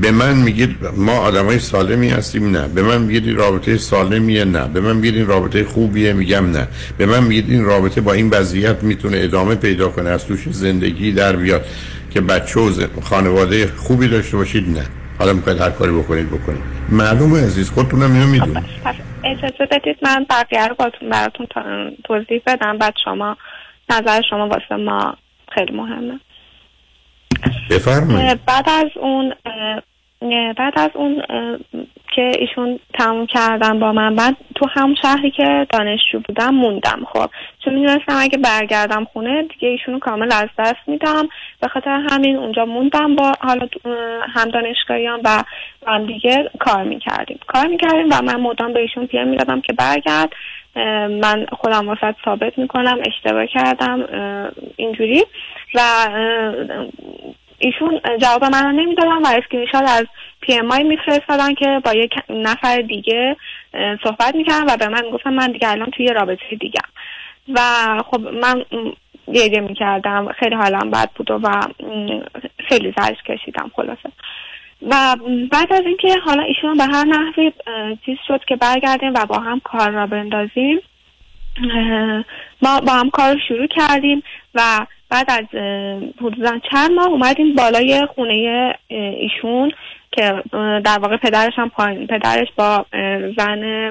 به 0.00 0.10
من 0.10 0.36
میگید 0.36 0.76
ما 0.96 1.12
آدمای 1.12 1.58
سالمی 1.58 2.08
هستیم 2.08 2.50
نه. 2.50 2.68
به 2.68 2.82
من 2.82 3.02
میگید 3.02 3.26
این 3.26 3.36
رابطه 3.36 3.76
سالمیه 3.76 4.44
نه. 4.44 4.68
به 4.68 4.80
من 4.80 4.96
میگید 4.96 5.14
این 5.14 5.26
رابطه 5.26 5.64
خوبیه 5.64 6.12
میگم 6.12 6.50
نه. 6.50 6.68
به 6.98 7.06
من 7.06 7.24
میگید 7.24 7.50
این 7.50 7.64
رابطه 7.64 8.00
با 8.00 8.12
این 8.12 8.30
وضعیت 8.30 8.82
می‌تونه 8.82 9.18
ادامه 9.20 9.54
پیدا 9.54 9.88
کنه 9.88 10.10
از 10.10 10.26
توش 10.26 10.48
زندگی 10.50 11.12
در 11.12 11.36
بیاد 11.36 11.66
که 12.10 12.20
بچه 12.20 12.60
و 12.60 12.70
خانواده 13.02 13.66
خوبی 13.76 14.08
داشته 14.08 14.36
باشید 14.36 14.78
نه. 14.78 14.84
حالا 15.18 15.32
می‌خواید 15.32 15.60
هر 15.60 15.70
کاری 15.70 15.92
بکنید 15.92 16.30
بکنید. 16.30 16.62
معلومه 16.88 17.38
عزیز 17.38 17.70
خودتونم 17.70 18.12
اینو 18.12 18.26
می‌دونید. 18.26 18.64
پس 18.84 18.94
اجازه 19.24 19.66
بدید 19.70 19.96
من 20.02 20.26
بقیه 20.30 20.66
رو 20.66 20.74
باتون 20.74 21.10
براتون 21.10 21.46
توضیح 22.04 22.42
بدم 22.46 22.78
بعد 22.78 22.94
شما 23.04 23.36
نظر 23.90 24.22
شما 24.30 24.48
واسه 24.48 24.76
ما 24.76 25.16
خیلی 25.54 25.76
مهمه. 25.76 26.20
بفرمایید. 27.70 28.44
بعد 28.44 28.68
از 28.68 28.90
اون 28.96 29.34
بعد 30.58 30.72
از 30.76 30.90
اون 30.94 31.22
که 32.16 32.32
ایشون 32.38 32.78
تموم 32.94 33.26
کردن 33.26 33.78
با 33.78 33.92
من. 33.92 34.14
بعد 34.14 34.36
تو 34.54 34.66
هم 34.70 34.94
شهری 35.02 35.30
که 35.30 35.66
دانشجو 35.70 36.20
بودم 36.28 36.54
موندم. 36.54 37.00
خب 37.12 37.30
چون 37.64 37.74
می‌دونستم 37.74 38.16
اگه 38.18 38.38
برگردم 38.38 39.04
خونه 39.04 39.42
دیگه 39.42 39.68
ایشونو 39.68 39.98
کامل 39.98 40.32
از 40.32 40.48
دست 40.58 40.80
میدم. 40.86 41.28
به 41.60 41.68
خاطر 41.68 42.06
همین 42.10 42.36
اونجا 42.36 42.64
موندم 42.64 43.16
با 43.16 43.32
حالا 43.40 43.68
هم 44.34 44.50
دانشگاهیان 44.50 45.20
و 45.24 45.42
هم 45.86 46.06
دیگه 46.06 46.50
کار 46.60 46.82
می‌کردیم. 46.82 47.38
کار 47.46 47.66
می‌کردیم 47.66 48.06
و 48.10 48.22
من 48.22 48.40
مدام 48.40 48.72
به 48.72 48.80
ایشون 48.80 49.06
پیم 49.06 49.28
می‌دادم 49.28 49.60
که 49.60 49.72
برگرد. 49.72 50.32
من 51.22 51.46
خودم 51.52 51.88
واست 51.88 52.14
ثابت 52.24 52.58
می‌کنم 52.58 52.98
اشتباه 53.06 53.46
کردم 53.46 54.04
اینجوری. 54.76 55.24
و 55.74 55.80
ایشون 57.62 58.00
جواب 58.20 58.44
من 58.44 58.64
رو 58.64 58.72
نمی‌دادن 58.72 59.22
و 59.22 59.26
اسکرینشات 59.26 59.90
از 59.90 60.06
PM 60.40 60.72
هایی 60.72 60.82
میفرستادن 60.82 61.54
که 61.54 61.80
با 61.84 61.92
یک 61.92 62.12
نفر 62.28 62.80
دیگه 62.80 63.36
صحبت 64.04 64.34
می‌کردن 64.34 64.74
و 64.74 64.76
به 64.76 64.88
من 64.88 65.04
می‌گفتن 65.04 65.32
من 65.32 65.52
دیگه 65.52 65.68
الان 65.68 65.90
توی 65.90 66.06
رابطه 66.06 66.56
دیگه 66.60 66.80
و 67.48 67.60
خب 68.06 68.20
من 68.20 68.64
گریه 69.34 69.60
می‌کردم 69.60 70.32
خیلی 70.32 70.54
حالم 70.54 70.90
بد 70.90 71.10
بود 71.14 71.30
و 71.30 71.60
خیلی 72.68 72.94
زجر 72.96 73.16
کشیدم 73.26 73.70
خلاصه. 73.76 74.12
و 74.82 75.16
بعد 75.50 75.72
از 75.72 75.82
اینکه 75.86 76.18
حالا 76.24 76.42
ایشون 76.42 76.76
به 76.76 76.84
هر 76.84 77.04
نحوی 77.04 77.52
چیز 78.06 78.18
شد 78.28 78.44
که 78.44 78.56
برگردیم 78.56 79.12
و 79.14 79.26
با 79.26 79.38
هم 79.38 79.60
کار 79.64 79.90
را 79.90 80.06
بندازیم 80.06 80.80
ما 82.62 82.80
با 82.80 82.92
هم 82.92 83.10
کار 83.10 83.32
رو 83.32 83.40
شروع 83.48 83.66
کردیم 83.66 84.22
و 84.54 84.86
بعد 85.12 85.30
از 85.30 85.60
حدودا 86.20 86.58
چند 86.70 86.90
ماه 86.92 87.06
اومدیم 87.06 87.54
بالای 87.54 88.06
خونه 88.14 88.74
ایشون 88.88 89.72
که 90.12 90.42
در 90.84 90.98
واقع 90.98 91.16
پدرش 91.16 91.52
هم 91.56 91.68
پایین 91.68 92.06
پدرش 92.06 92.48
با 92.56 92.86
زن 93.36 93.90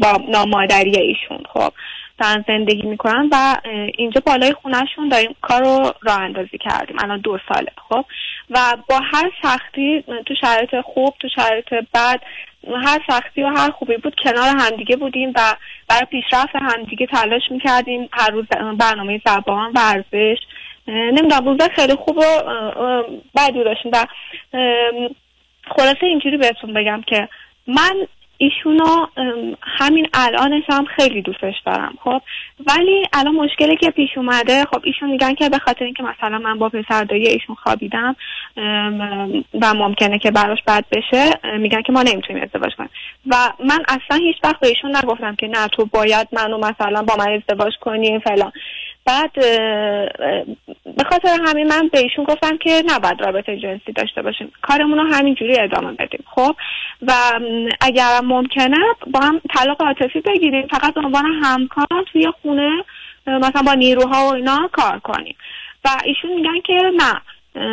با 0.00 0.12
نامادری 0.28 0.98
ایشون. 0.98 1.42
خب 1.54 1.72
دارن 2.18 2.44
زندگی 2.48 2.82
می‌کنن 2.82 3.28
و 3.32 3.56
اینجا 3.98 4.22
بالای 4.26 4.52
خونهشون 4.52 5.08
داریم 5.08 5.34
کار 5.40 5.62
رو 5.62 5.92
راه 6.02 6.20
اندازی 6.20 6.58
کردیم. 6.58 6.96
الان 7.02 7.20
دو 7.20 7.38
ساله. 7.48 7.72
خب 7.88 8.04
و 8.50 8.58
با 8.88 9.00
هر 9.12 9.30
سختی 9.42 10.04
تو 10.26 10.34
شرایط 10.40 10.80
خوب 10.84 11.14
تو 11.20 11.28
شرایط 11.28 11.74
بد 11.94 12.20
هر 12.84 12.98
سختی 13.08 13.42
و 13.42 13.46
هر 13.46 13.70
خوبی 13.70 13.96
بود 13.96 14.14
کنار 14.24 14.56
همدیگه 14.58 14.96
بودیم 14.96 15.32
و 15.36 15.40
برای 15.88 16.06
پیشرفت 16.10 16.56
همدیگه 16.56 17.06
تلاش 17.06 17.42
می‌کردیم. 17.50 18.08
هر 18.12 18.30
روز 18.30 18.46
برنامه 18.78 19.20
زبان 19.26 19.72
ورزش 19.72 20.38
نمی‌دونم 20.86 21.44
روزا 21.44 21.68
خیلی 21.76 21.94
خوب 21.94 22.18
و 22.18 22.22
بدی 23.36 23.64
داشتیم. 23.64 23.92
و 23.94 24.06
خلاصه 25.76 26.06
اینجوری 26.06 26.36
بهتون 26.36 26.72
بگم 26.72 27.02
که 27.06 27.28
من 27.66 28.06
ایشونو 28.42 29.06
همین 29.62 30.08
الانش 30.14 30.62
هم 30.68 30.84
خیلی 30.84 31.22
دوستش 31.22 31.54
دارم 31.66 31.94
خب؟ 32.04 32.22
ولی 32.66 33.06
الان 33.12 33.34
مشکلی 33.34 33.76
که 33.76 33.90
پیش 33.90 34.10
اومده 34.16 34.64
خب 34.64 34.80
ایشون 34.84 35.10
میگن 35.10 35.34
که 35.34 35.48
به 35.48 35.58
خاطر 35.58 35.84
اینکه 35.84 36.02
مثلا 36.02 36.38
من 36.38 36.58
با 36.58 36.68
پسر 36.68 37.04
دایی 37.04 37.28
ایشون 37.28 37.56
خوابیدم 37.56 38.16
و 39.60 39.74
ممکنه 39.74 40.18
که 40.18 40.30
براش 40.30 40.58
بد 40.66 40.84
بشه 40.92 41.30
میگن 41.58 41.82
که 41.82 41.92
ما 41.92 42.02
نمی‌تونیم 42.02 42.42
ازدواج 42.42 42.74
کنیم. 42.74 42.90
و 43.26 43.36
من 43.64 43.82
اصلا 43.88 44.16
هیچ 44.16 44.36
وقت 44.44 44.60
به 44.60 44.68
ایشون 44.68 44.96
نگفتم 44.96 45.34
که 45.34 45.46
نه 45.46 45.68
تو 45.68 45.86
باید 45.86 46.28
منو 46.32 46.58
مثلا 46.58 47.02
با 47.02 47.16
من 47.18 47.32
ازدواج 47.32 47.72
کنی 47.80 48.18
فلان. 48.18 48.52
بعد 49.04 49.32
به 50.96 51.04
خاطر 51.10 51.38
همین 51.46 51.68
من 51.68 51.88
به 51.92 51.98
ایشون 51.98 52.24
گفتم 52.24 52.56
که 52.56 52.82
نباید 52.86 53.20
رابطه 53.20 53.56
جنسی 53.56 53.92
داشته 53.92 54.22
باشیم. 54.22 54.52
کارمون 54.62 54.98
رو 54.98 55.04
همینجوری 55.12 55.58
ادامه 55.60 55.92
بدیم 55.92 56.24
خب؟ 56.26 56.56
و 57.02 57.12
اگر 57.80 58.20
ممکنه 58.24 58.78
با 59.06 59.20
هم 59.20 59.40
طلاق 59.56 59.82
عاطفی 59.82 60.20
بگیریم. 60.20 60.66
فقط 60.66 60.94
به 60.94 61.00
عنوان 61.00 61.24
همکار 61.42 62.04
توی 62.12 62.26
خونه 62.42 62.84
مثلا 63.26 63.62
با 63.66 63.74
نیروها 63.74 64.28
و 64.28 64.34
اینا 64.34 64.70
کار 64.72 64.98
کنیم. 64.98 65.36
و 65.84 65.88
ایشون 66.04 66.32
میگن 66.34 66.60
که 66.60 66.74
نه 66.96 67.20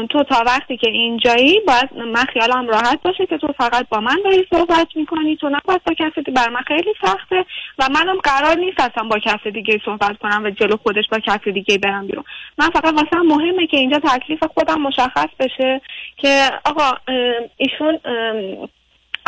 تو 0.10 0.24
تا 0.24 0.44
وقتی 0.46 0.78
که 0.78 0.90
اینجایی 0.90 1.60
باید 1.68 1.94
من 2.14 2.26
خیالم 2.26 2.68
راحت 2.68 3.02
باشه 3.04 3.26
که 3.26 3.38
تو 3.38 3.48
فقط 3.58 3.90
با 3.90 4.00
من 4.00 4.18
داری 4.26 4.48
صحبت 4.50 4.88
می‌کنی. 4.96 5.36
تو 5.36 5.50
نباید 5.50 5.82
با 5.84 5.94
کسی 5.94 6.22
دیگه 6.22 6.32
بر 6.32 6.50
من 6.50 6.62
خیلی 6.68 6.94
سخته 7.02 7.46
و 7.80 7.90
منم 7.90 8.18
قرار 8.24 8.58
نیست 8.58 8.80
اصلا 8.80 9.04
با 9.04 9.20
کسی 9.20 9.52
دیگه 9.52 9.82
صحبت 9.86 10.18
کنم 10.18 10.44
و 10.44 10.50
جلو 10.50 10.78
خودش 10.78 11.04
با 11.12 11.20
کسی 11.20 11.52
دیگه 11.52 11.78
برم 11.78 12.08
بیرون. 12.08 12.24
من 12.58 12.70
فقط 12.70 12.94
واسه 12.94 13.18
مهمه 13.26 13.68
که 13.68 13.78
اینجا 13.78 14.00
تکلیف 14.00 14.44
خودم 14.44 14.82
مشخص 14.82 15.30
بشه 15.40 15.82
که 16.18 16.50
آقا 16.66 16.98
ایشون 17.58 18.00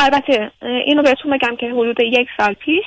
البته 0.00 0.50
اینو 0.60 1.02
بهتون 1.02 1.30
بگم 1.30 1.56
که 1.56 1.66
حدود 1.66 2.00
یک 2.00 2.28
سال 2.36 2.54
پیش 2.54 2.84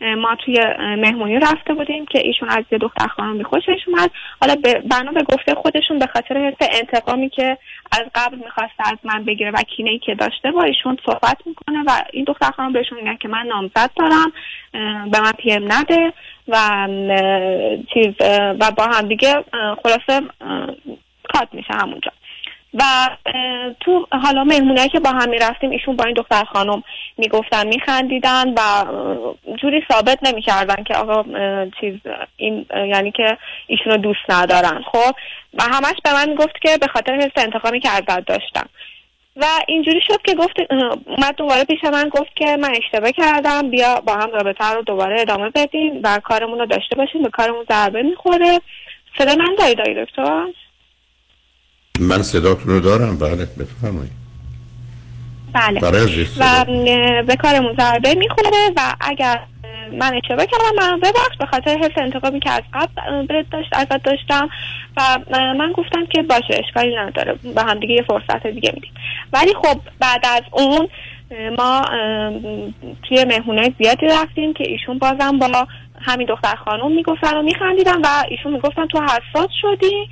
ما 0.00 0.36
توی 0.44 0.60
مهمونی 0.78 1.38
رفته 1.38 1.74
بودیم 1.74 2.06
که 2.06 2.18
ایشون 2.24 2.48
از 2.48 2.64
یه 2.72 2.78
دختر 2.78 3.06
خانمی 3.06 3.44
خوشش 3.44 3.78
اومد. 3.86 4.10
حالا 4.40 4.54
بنا 4.90 5.12
به 5.12 5.22
گفته 5.22 5.54
خودشون 5.54 5.98
به 5.98 6.06
خاطر 6.06 6.36
حس 6.36 6.68
انتقامی 6.80 7.28
که 7.28 7.58
از 7.92 8.04
قبل 8.14 8.36
می‌خواسته 8.36 8.92
از 8.92 8.98
من 9.04 9.24
بگیره 9.24 9.50
و 9.50 9.62
کینه 9.62 9.90
ای 9.90 9.98
که 9.98 10.14
داشته 10.14 10.50
با 10.50 10.62
ایشون 10.62 10.98
صحبت 11.06 11.36
می‌کنه 11.46 11.84
و 11.86 11.90
این 12.12 12.24
دختر 12.24 12.50
خانم 12.50 12.72
بهشون 12.72 12.98
میگن 12.98 13.16
که 13.16 13.28
من 13.28 13.46
نامزد 13.46 13.90
دارم 13.96 14.32
به 15.10 15.20
من 15.20 15.32
پی 15.32 15.52
ام 15.52 15.72
نده 15.72 16.12
و 16.48 16.88
چیز 17.94 18.14
و 18.60 18.70
با 18.70 18.84
هم 18.84 19.08
دیگه 19.08 19.44
خلاصه 19.82 20.26
کات 21.34 21.48
میشه 21.52 21.74
همونجا. 21.74 22.10
و 22.74 22.82
تو 23.80 24.06
حالا 24.22 24.44
مهمونایی 24.44 24.88
که 24.88 25.00
با 25.00 25.10
هم 25.10 25.28
می‌رفتیم 25.28 25.70
ایشون 25.70 25.96
با 25.96 26.04
این 26.04 26.14
دختر 26.14 26.44
خانم 26.44 26.82
می‌گفتن 27.18 27.66
میخندیدن 27.66 28.54
و 28.54 28.84
جوری 29.62 29.84
ثابت 29.92 30.18
نمی‌کردن 30.22 30.84
که 30.84 30.94
آقا 30.94 31.24
چیز 31.80 31.94
این 32.36 32.66
یعنی 32.70 33.10
که 33.10 33.38
ایشون 33.66 33.92
رو 33.92 33.96
دوست 33.98 34.30
ندارن. 34.30 34.82
خب 34.92 35.14
و 35.54 35.62
همش 35.62 35.96
به 36.04 36.12
من 36.12 36.34
گفت 36.34 36.60
که 36.62 36.78
به 36.80 36.86
خاطر 36.86 37.14
حس 37.14 37.32
انتقامی 37.36 37.80
که 37.80 37.90
ازت 37.90 38.26
داشتم. 38.26 38.68
و 39.36 39.44
اینجوری 39.68 40.00
شد 40.06 40.22
که 40.22 40.34
گفت 40.34 40.56
اومد 41.06 41.34
دوباره 41.36 41.64
پیش 41.64 41.84
من 41.84 42.08
گفت 42.08 42.36
که 42.36 42.56
من 42.56 42.72
اشتباه 42.76 43.12
کردم 43.12 43.70
بیا 43.70 44.00
با 44.06 44.12
هم 44.12 44.30
رابطه 44.30 44.64
رو 44.74 44.82
دوباره 44.82 45.20
ادامه 45.20 45.50
بدیم 45.50 46.00
و 46.02 46.20
کارمون 46.24 46.58
رو 46.58 46.66
داشته 46.66 46.96
باشیم 46.96 47.22
به 47.22 47.30
کارمون 47.30 47.64
ضربه 47.68 48.02
می‌خوره. 48.02 48.60
صدا 49.18 49.34
من 49.34 49.54
داری 49.58 49.74
داری 49.74 50.04
دکتر؟ 50.04 50.46
من 52.00 52.22
صداتون 52.22 52.74
رو 52.74 52.80
دارم. 52.80 53.18
بله 53.18 53.48
بفرمایید. 53.58 54.12
بله. 55.54 55.80
و 56.40 56.64
به 57.22 57.36
کارمون 57.36 57.74
ضربه 57.78 58.14
می‌خوره 58.14 58.70
و 58.76 58.94
اگر 59.00 59.40
من 59.92 60.14
اشتباه 60.22 60.46
کردم 60.46 60.76
من 60.78 61.00
ببخش 61.00 61.36
به 61.38 61.46
خاطر 61.46 61.78
حس 61.78 61.90
انتقامی 61.96 62.40
که 62.40 62.50
از 62.50 62.62
قبل 62.74 63.42
داشت 63.50 63.68
ازت 63.72 64.02
داشتم 64.02 64.48
و 64.96 65.18
من 65.30 65.72
گفتم 65.72 66.06
که 66.06 66.22
باشه 66.22 66.60
اشکالی 66.64 66.96
نداره. 66.96 67.34
به 67.54 67.62
هم 67.62 67.80
دیگه 67.80 67.94
یه 67.94 68.02
فرصت 68.02 68.46
دیگه 68.46 68.72
میدیم. 68.74 68.92
ولی 69.32 69.54
خب 69.54 69.80
بعد 70.00 70.26
از 70.26 70.42
اون 70.52 70.88
ما 71.58 71.84
توی 73.02 73.24
مهمونه 73.24 73.74
زیادی 73.78 74.06
رفتیم 74.06 74.54
که 74.54 74.64
ایشون 74.68 74.98
بازم 74.98 75.38
با 75.38 75.66
همین 76.04 76.26
دختر 76.26 76.54
خانم 76.54 76.92
می‌گفتن 76.92 77.36
و 77.36 77.42
میخندیدن 77.42 78.00
و 78.00 78.24
ایشون 78.28 78.52
می‌گفتن 78.52 78.86
تو 78.86 79.00
حساس 79.02 79.50
شدی 79.60 80.08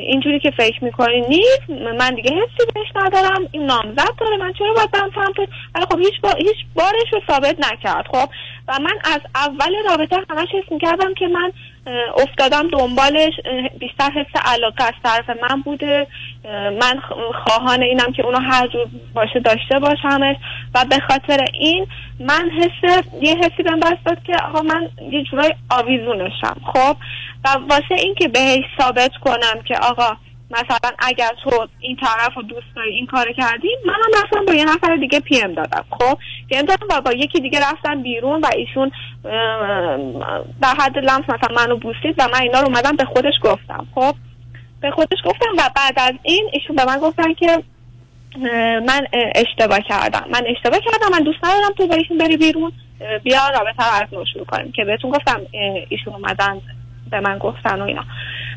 اینجوری 0.00 0.40
که 0.40 0.50
فکر 0.50 0.84
می‌کنی 0.84 1.20
نیست 1.20 1.70
من 1.98 2.14
دیگه 2.14 2.30
حسی 2.30 2.70
بهش 2.74 2.88
ندارم 2.94 3.48
این 3.52 3.66
نامزد 3.66 4.14
داره 4.18 4.36
من 4.36 4.52
چرا 4.52 4.74
باید 4.74 4.90
برم 4.90 5.10
سمتش 5.14 5.48
ولی 5.74 5.84
خب 5.90 5.98
هیچ, 5.98 6.20
با... 6.20 6.30
هیچ 6.30 6.56
بارش 6.74 7.12
رو 7.12 7.20
ثابت 7.26 7.56
نکرد 7.72 8.06
خب؟ 8.06 8.28
و 8.68 8.78
من 8.78 8.98
از 9.04 9.20
اول 9.34 9.74
رابطه 9.88 10.16
همش 10.30 10.48
حس 10.48 10.72
می‌کردم 10.72 11.14
که 11.14 11.28
من 11.28 11.52
افتادم 12.16 12.68
دنبالش 12.68 13.32
بیشتر 13.78 14.10
حس 14.10 14.42
علاقه 14.44 14.84
از 14.84 14.92
طرف 15.04 15.30
من 15.30 15.60
بوده. 15.60 16.06
من 16.80 17.00
خواهان 17.44 17.82
اینم 17.82 18.12
که 18.12 18.22
اونو 18.22 18.38
هر 18.38 18.66
جور 18.66 18.86
باشه 19.14 19.40
داشته 19.40 19.78
باشمش. 19.78 20.36
و 20.74 20.84
به 20.90 20.98
خاطر 20.98 21.44
این 21.52 21.86
من 22.20 22.50
حس 22.50 23.04
یه 23.22 23.36
حسی 23.36 23.62
بهم 23.62 23.80
دست 23.80 24.04
داد 24.06 24.22
که 24.22 24.36
آقا 24.36 24.62
من 24.62 24.88
یه 25.12 25.22
جورای 25.22 25.54
آویزونشم 25.70 26.56
خب؟ 26.72 26.96
و 27.44 27.48
واسه 27.70 27.94
اینکه 27.98 28.28
بهش 28.28 28.64
ثابت 28.80 29.12
کنم 29.24 29.62
که 29.64 29.74
آقا 29.82 30.16
مثلا 30.50 30.90
اگر 30.98 31.30
تو 31.44 31.66
این 31.80 31.96
طرف 31.96 32.34
رو 32.36 32.42
دوست 32.42 32.66
داری 32.76 32.90
این 32.90 33.06
کار 33.06 33.32
کردی 33.32 33.68
من 33.86 33.94
هم 33.94 34.22
رفتم 34.22 34.44
با 34.44 34.54
یه 34.54 34.64
نفر 34.64 34.96
دیگه 34.96 35.20
PM 35.20 35.54
دادم. 35.54 35.84
خب 35.90 36.18
PM 36.48 36.64
دادم 36.64 36.86
و 36.90 37.00
با 37.00 37.12
یکی 37.12 37.40
دیگه 37.40 37.60
رفتم 37.60 38.02
بیرون 38.02 38.40
و 38.40 38.50
ایشون 38.56 38.90
در 40.62 40.74
حد 40.78 40.98
لمس 40.98 41.24
مثلا 41.28 41.56
منو 41.56 41.76
بوسید 41.76 42.14
و 42.18 42.28
من 42.32 42.40
اینا 42.42 42.60
رو 42.60 42.66
اومدم 42.66 42.96
به 42.96 43.04
خودش 43.04 43.34
گفتم. 43.42 43.86
خب 43.94 44.14
به 44.80 44.90
خودش 44.90 45.18
گفتم 45.24 45.52
و 45.58 45.70
بعد 45.76 45.94
از 45.96 46.14
این 46.22 46.50
ایشون 46.52 46.76
به 46.76 46.84
من 46.84 46.98
گفتن 46.98 47.34
که 47.34 47.62
من 48.86 49.06
اه، 49.12 49.32
اشتباه 49.34 49.80
کردم. 49.80 50.24
من 50.30 50.42
اشتباه 50.46 50.80
کردم 50.80 51.12
من 51.12 51.24
دوست 51.24 51.44
ندارم 51.44 51.72
تو 51.76 51.86
با 51.86 51.94
ایشون 51.94 52.18
بری 52.18 52.36
بیرون. 52.36 52.72
بیا 53.24 53.48
رابطه 53.48 53.84
رو 53.88 54.02
از 54.02 54.14
نو 54.14 54.24
شروع 54.32 54.44
کنیم. 54.44 54.72
که 54.72 54.84
بهتون 54.84 55.10
گفتم 55.10 55.40
ایشون 55.88 56.14
اومدن 56.14 56.60
به 57.10 57.20
من 57.20 57.38
گفتن 57.38 57.80
و 57.80 57.84
اینا. 57.84 58.04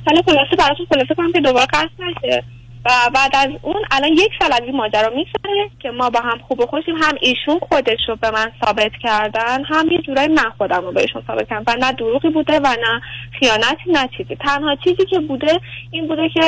حالا 0.07 0.21
خلاصه 0.21 0.55
براتون 0.57 0.85
خلاصه 0.93 1.15
کنم 1.17 1.31
که 1.31 1.41
دوباره 1.41 1.65
قصد 1.65 1.89
نشه. 1.99 2.43
و 2.85 2.89
بعد 3.15 3.35
از 3.35 3.47
اون 3.61 3.81
الان 3.91 4.11
یک 4.11 4.29
سال 4.39 4.53
از 4.53 4.61
این 4.65 4.75
ماجرا 4.75 5.09
میگذره 5.09 5.69
که 5.79 5.91
ما 5.91 6.09
با 6.09 6.19
هم 6.19 6.37
خوب 6.47 6.59
و 6.59 6.65
خوشیم. 6.65 6.95
هم 6.95 7.15
ایشون 7.21 7.59
خودش 7.69 7.99
رو 8.07 8.15
به 8.15 8.31
من 8.31 8.51
ثابت 8.65 8.91
کردن 9.03 9.63
هم 9.63 9.87
یه 9.91 9.97
جورایی 10.01 10.27
من 10.27 10.49
خودم 10.57 10.81
رو 10.81 10.91
بهشون 10.91 11.23
ثابت 11.27 11.49
کردم. 11.49 11.63
و 11.67 11.85
نه 11.85 11.91
دروغی 11.91 12.29
بوده 12.29 12.59
و 12.59 12.67
نه 12.67 13.01
خیانتی 13.39 13.91
نه 13.91 14.09
چیزی. 14.17 14.35
تنها 14.35 14.75
چیزی 14.75 15.05
که 15.05 15.19
بوده 15.19 15.59
این 15.91 16.07
بوده 16.07 16.29
که 16.29 16.41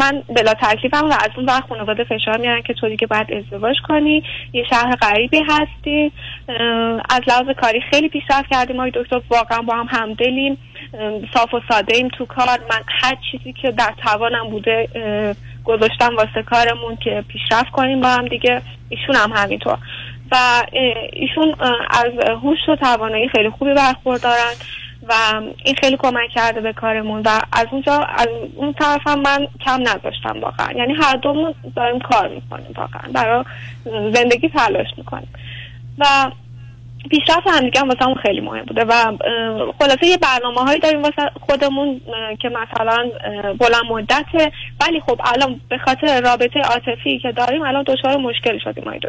من 0.00 0.22
بلا 0.36 0.54
تکلیفم 0.54 1.04
و 1.04 1.12
از 1.12 1.30
اون 1.36 1.46
وقت 1.46 1.68
خانواده 1.68 2.04
فشار 2.04 2.36
میارن 2.36 2.62
که 2.62 2.74
تو 2.74 2.88
دیگه 2.88 3.06
باید 3.06 3.32
ازدواج 3.32 3.76
کنی 3.88 4.22
یه 4.52 4.64
شهر 4.70 4.96
غریبی 4.96 5.42
هستی. 5.48 6.12
از 7.10 7.20
لحاظ 7.26 7.56
کاری 7.56 7.80
خیلی 7.90 8.08
پیشرفت 8.08 8.50
کردیم. 8.50 8.76
ما 8.76 8.88
دکتر 8.88 9.20
واقعا 9.30 9.62
با 9.62 9.74
هم 9.74 9.86
همدلیم. 9.90 10.58
صاف 11.34 11.54
و 11.54 11.60
ساده 11.68 11.96
ایم 11.96 12.08
تو 12.08 12.26
کار. 12.26 12.46
من 12.46 12.82
هر 12.86 13.16
چیزی 13.30 13.52
که 13.52 13.70
در 13.70 13.94
توانم 14.02 14.50
بوده 14.50 14.88
گذاشتم 15.64 16.16
واسه 16.16 16.42
کارمون 16.46 16.96
که 16.96 17.24
پیشرفت 17.28 17.70
کنیم 17.70 18.00
با 18.00 18.08
هم 18.08 18.28
دیگه. 18.28 18.62
ایشون 18.88 19.16
هم 19.16 19.32
همینطور. 19.32 19.78
و 20.32 20.36
ایشون 21.12 21.54
از 21.90 22.12
هوش 22.42 22.68
و 22.68 22.76
توانایی 22.76 23.28
خیلی 23.28 23.50
خوبی 23.50 23.74
برخوردارن 23.74 24.54
و 25.08 25.12
این 25.64 25.74
خیلی 25.74 25.96
کمک 25.96 26.30
کرده 26.34 26.60
به 26.60 26.72
کارمون. 26.72 27.22
و 27.24 27.28
از 27.52 27.66
اونجا 27.70 27.92
از 27.94 28.28
اون 28.56 28.72
طرف 28.72 29.00
هم 29.06 29.20
من 29.20 29.46
کم 29.64 29.80
نذاشتم 29.80 30.40
واقعا. 30.40 30.72
یعنی 30.72 30.94
هر 30.94 31.16
دومون 31.16 31.54
داریم 31.76 32.00
کار 32.00 32.28
می‌کنیم 32.28 32.72
واقعا. 32.76 33.12
برای 33.12 33.44
زندگی 34.14 34.48
تلاش 34.48 34.88
می‌کنیم. 34.96 35.28
و 35.98 36.04
پیشرفت 37.10 37.46
هم 37.46 37.60
دیگه 37.60 37.80
هم 37.80 37.88
واسه 37.88 38.04
همون 38.04 38.14
خیلی 38.14 38.40
مهم 38.40 38.64
بوده 38.64 38.84
و 38.84 38.92
خلاصه 39.78 40.06
یه 40.06 40.16
برنامه 40.16 40.60
هایی 40.60 40.80
داریم 40.80 41.02
واسه 41.02 41.30
خودمون 41.40 42.00
که 42.40 42.48
مثلا 42.48 43.10
بلند 43.58 43.84
مدته. 43.90 44.52
ولی 44.80 45.00
خب 45.00 45.20
الان 45.24 45.60
به 45.68 45.78
خاطر 45.78 46.20
رابطه 46.20 46.60
عاطفی 46.60 47.18
که 47.18 47.32
داریم 47.32 47.62
الان 47.62 47.82
دچار 47.82 48.16
مشکل 48.16 48.58
شدیم 48.58 48.84
های 48.84 49.00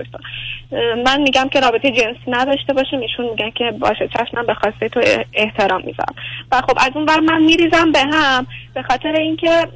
اه، 0.72 0.96
من 1.06 1.22
میگم 1.22 1.50
که 1.50 1.60
رابطه 1.60 1.92
جنسی 1.92 2.20
نداشته 2.28 2.74
باشیم. 2.74 3.00
ایشون 3.00 3.26
میگن 3.30 3.50
که 3.50 3.72
باشه 3.72 4.08
چشم 4.08 4.46
به 4.46 4.54
خواسته 4.54 4.90
تو 4.90 5.02
احترام 5.34 5.82
می‌ذارم. 5.86 6.16
و 6.52 6.62
خب 6.62 6.78
از 6.78 6.92
اون 6.96 7.06
بر 7.06 7.20
من 7.20 7.42
میریزم 7.42 7.92
به 7.92 8.00
هم 8.00 8.48
به 8.74 8.82
خاطر 8.82 9.12
اینکه 9.12 9.68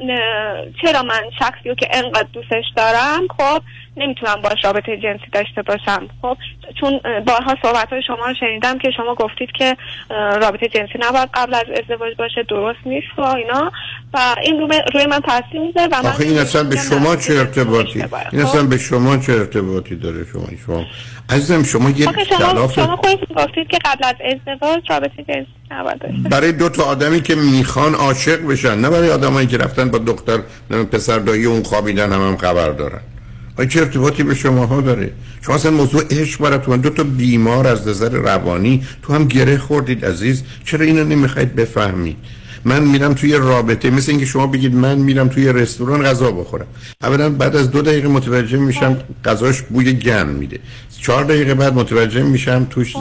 چرا 0.82 1.04
من 1.04 1.22
شخصی 1.40 1.70
رو 1.70 1.76
که 1.76 1.88
انقدر 1.92 2.28
دوستش 2.34 2.66
دارم 2.76 3.22
خب 3.38 3.62
نمی‌تونم 3.98 4.42
باش 4.44 4.66
رابطه 4.66 4.98
جنسی 4.98 5.26
داشته 5.34 5.62
باشم. 5.62 6.10
خب 6.22 6.38
چون 6.80 7.00
بارها 7.28 7.56
صحبت 7.62 7.94
شما 8.08 8.26
رو 8.28 8.34
شنیدم 8.40 8.78
که 8.78 8.92
شما 8.98 9.16
گفتید 9.16 9.52
که 9.52 9.78
رابطه 10.10 10.68
جنسی 10.68 11.00
نباید 11.00 11.30
قبل 11.34 11.54
از 11.54 11.66
ازدواج 11.82 12.16
باشه 12.18 12.44
درست 12.44 12.80
نیست 12.86 13.08
و 13.18 13.22
اینا. 13.22 13.72
و 14.14 14.36
این 14.42 14.60
روی, 14.60 14.82
روی 14.94 15.06
من 15.06 15.20
تاثیر 15.20 15.62
می‌ذاره 15.62 15.88
و 15.92 16.04
من 16.04 16.10
آخه 16.10 16.24
این 16.24 16.40
اصلا 16.40 16.64
به 16.64 16.76
شما 16.76 17.16
چه 17.16 17.34
ارتباطی؟ 17.34 18.00
این 18.00 18.08
خب. 18.08 18.48
اصلا 18.48 18.64
به 18.64 18.78
شما 18.78 19.18
چه 19.18 19.34
ارتباطی 19.34 19.96
داره 19.96 20.26
شما؟ 20.34 20.48
شما 20.66 20.86
عزیزم 21.30 21.64
شما 21.64 21.90
یه 21.90 22.06
شما 22.06 22.68
شما 22.76 22.96
خودتون 22.96 23.36
گفتید 23.38 23.68
که 23.68 23.78
قبل 23.86 24.06
از 24.06 24.16
ازدواج 24.26 24.92
رابطه 24.92 25.24
جنسی 25.24 25.64
برای 26.30 26.52
دو 26.52 26.70
تا 26.70 26.84
آدمی 26.84 27.22
که 27.22 27.36
می‌خوان 27.36 27.96
عاشق 27.96 28.48
بشن 28.48 28.76
نه 28.76 28.90
برای 28.90 29.10
آدمایی 29.10 29.48
که 29.48 29.58
رفتن 29.58 29.92
با 29.92 29.98
دختر 29.98 30.40
پسر 30.92 31.20
دایی 31.20 31.46
اون 31.46 31.64
خوابیدن 31.64 32.14
هم, 32.14 32.22
هم 32.22 32.38
خبر 32.38 32.70
دارن. 32.70 33.02
آیا 33.58 33.70
چه 33.70 33.80
ارتباطی 33.80 34.24
به 34.24 34.36
شما 34.36 34.66
ها 34.66 34.82
داره؟ 34.82 35.12
شما 35.42 35.56
اصلا 35.56 35.72
موضوع 35.72 36.04
عشق 36.12 36.42
براتون 36.42 36.80
دو 36.80 36.90
تا 36.90 37.04
بیمار 37.04 37.68
از 37.68 37.88
نظر 37.88 38.10
روانی 38.10 38.84
تو 39.02 39.14
هم 39.14 39.28
گره 39.28 39.58
خوردید 39.58 40.06
عزیز. 40.06 40.44
چرا 40.66 40.86
اینو 40.86 41.04
نمی‌خواید 41.04 41.56
بفهمید؟ 41.56 42.18
من 42.66 42.84
میرم 42.84 43.14
توی 43.14 43.34
رابطه 43.34 43.90
مثل 43.90 44.12
اینکه 44.12 44.26
شما 44.26 44.48
بگید 44.48 44.76
من 44.76 44.98
میرم 44.98 45.28
توی 45.28 45.54
رستوران 45.54 46.04
غذا 46.04 46.32
بخورم. 46.32 46.66
اولا 47.02 47.30
بعد 47.30 47.56
از 47.56 47.72
دو 47.72 47.82
دقیقه 47.82 48.08
متوجه 48.08 48.58
میشم 48.58 48.98
غذاش 49.26 49.62
بوی 49.62 49.94
گن 49.94 50.28
میده. 50.28 50.60
چهار 51.02 51.24
دقیقه 51.24 51.54
بعد 51.54 51.74
متوجه 51.74 52.24
میشم 52.24 52.68
توش 52.70 52.94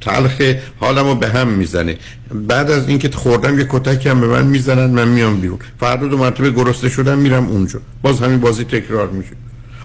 تلخ 0.00 0.42
حالمو 0.80 1.14
به 1.14 1.28
هم 1.28 1.48
می‌زنه. 1.48 1.96
بعد 2.34 2.70
از 2.70 2.88
اینکه 2.88 3.08
خوردم 3.08 3.58
یه 3.58 3.66
کتک 3.70 4.06
هم 4.06 4.20
به 4.20 4.26
من 4.26 4.46
می‌زنن 4.46 4.90
من 4.90 5.08
میام 5.08 5.40
بیرون. 5.40 5.58
فردا 5.80 6.06
دو 6.06 6.18
مرتبه 6.18 6.50
گرسنه 6.50 6.90
شدم 6.90 7.18
میرم 7.18 7.46
اونجا. 7.46 7.80
باز 8.02 8.20
همین 8.20 8.40
بازی 8.40 8.64
تکرار 8.64 9.08
میشه. 9.08 9.30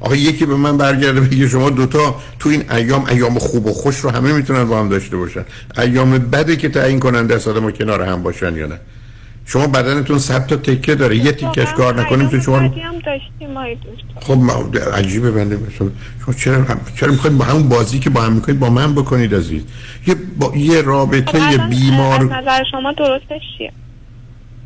آخه 0.06 0.18
یکی 0.18 0.46
به 0.46 0.56
من 0.56 0.78
برگرده 0.78 1.22
بگه 1.22 1.48
شما 1.48 1.70
دوتا 1.70 2.16
تو 2.40 2.50
این 2.50 2.72
ایام 2.72 3.06
ایام 3.06 3.40
خوب 3.40 3.66
و 3.66 3.74
خوش 3.74 4.00
رو 4.00 4.10
همه 4.10 4.34
می‌تونن 4.34 4.64
با 4.64 4.80
هم 4.80 4.90
داشته 4.90 5.18
باشن. 5.18 5.46
ایام 5.78 6.18
بده 6.18 6.56
که 6.56 6.70
تعیین 6.70 7.00
کننده 7.00 7.36
است 7.36 7.48
آدم 7.48 7.72
کنار 7.72 8.02
هم 8.02 8.24
باشن 8.24 8.56
یا 8.56 8.68
نه. 8.68 8.80
شما 9.46 9.68
بدنتون 9.68 10.20
صد 10.20 10.48
تا 10.48 10.56
تکه 10.56 10.96
داره. 10.96 11.18
یه 11.18 11.32
تیکش 11.32 11.74
کار 11.74 12.02
نکنیم 12.02 12.28
تو 12.28 12.42
شما. 12.42 12.70
خب 14.22 14.34
ما- 14.38 14.72
عجیبه 14.94 15.32
بنده. 15.32 15.60
شما 15.78 15.90
چرا 16.38 16.56
هم- 16.64 16.80
چرا 17.00 17.12
می‌خواید 17.12 17.38
با 17.38 17.46
همون 17.46 17.70
بازی 17.70 18.00
که 18.00 18.10
با 18.10 18.22
هم 18.22 18.34
می‌کنید 18.34 18.60
با 18.60 18.70
من 18.70 18.96
بکنید 18.96 19.36
عزیز؟ 19.36 19.62
یه 20.08 20.16
با 20.40 20.54
یه 20.56 20.82
خب 20.82 20.88
رابطه 20.88 21.44
الان، 21.44 21.60
از 21.60 21.70
بیمار 21.70 22.24
نظر 22.24 22.64
شما 22.72 22.92
درستش 22.92 23.42
چیه؟ 23.58 23.72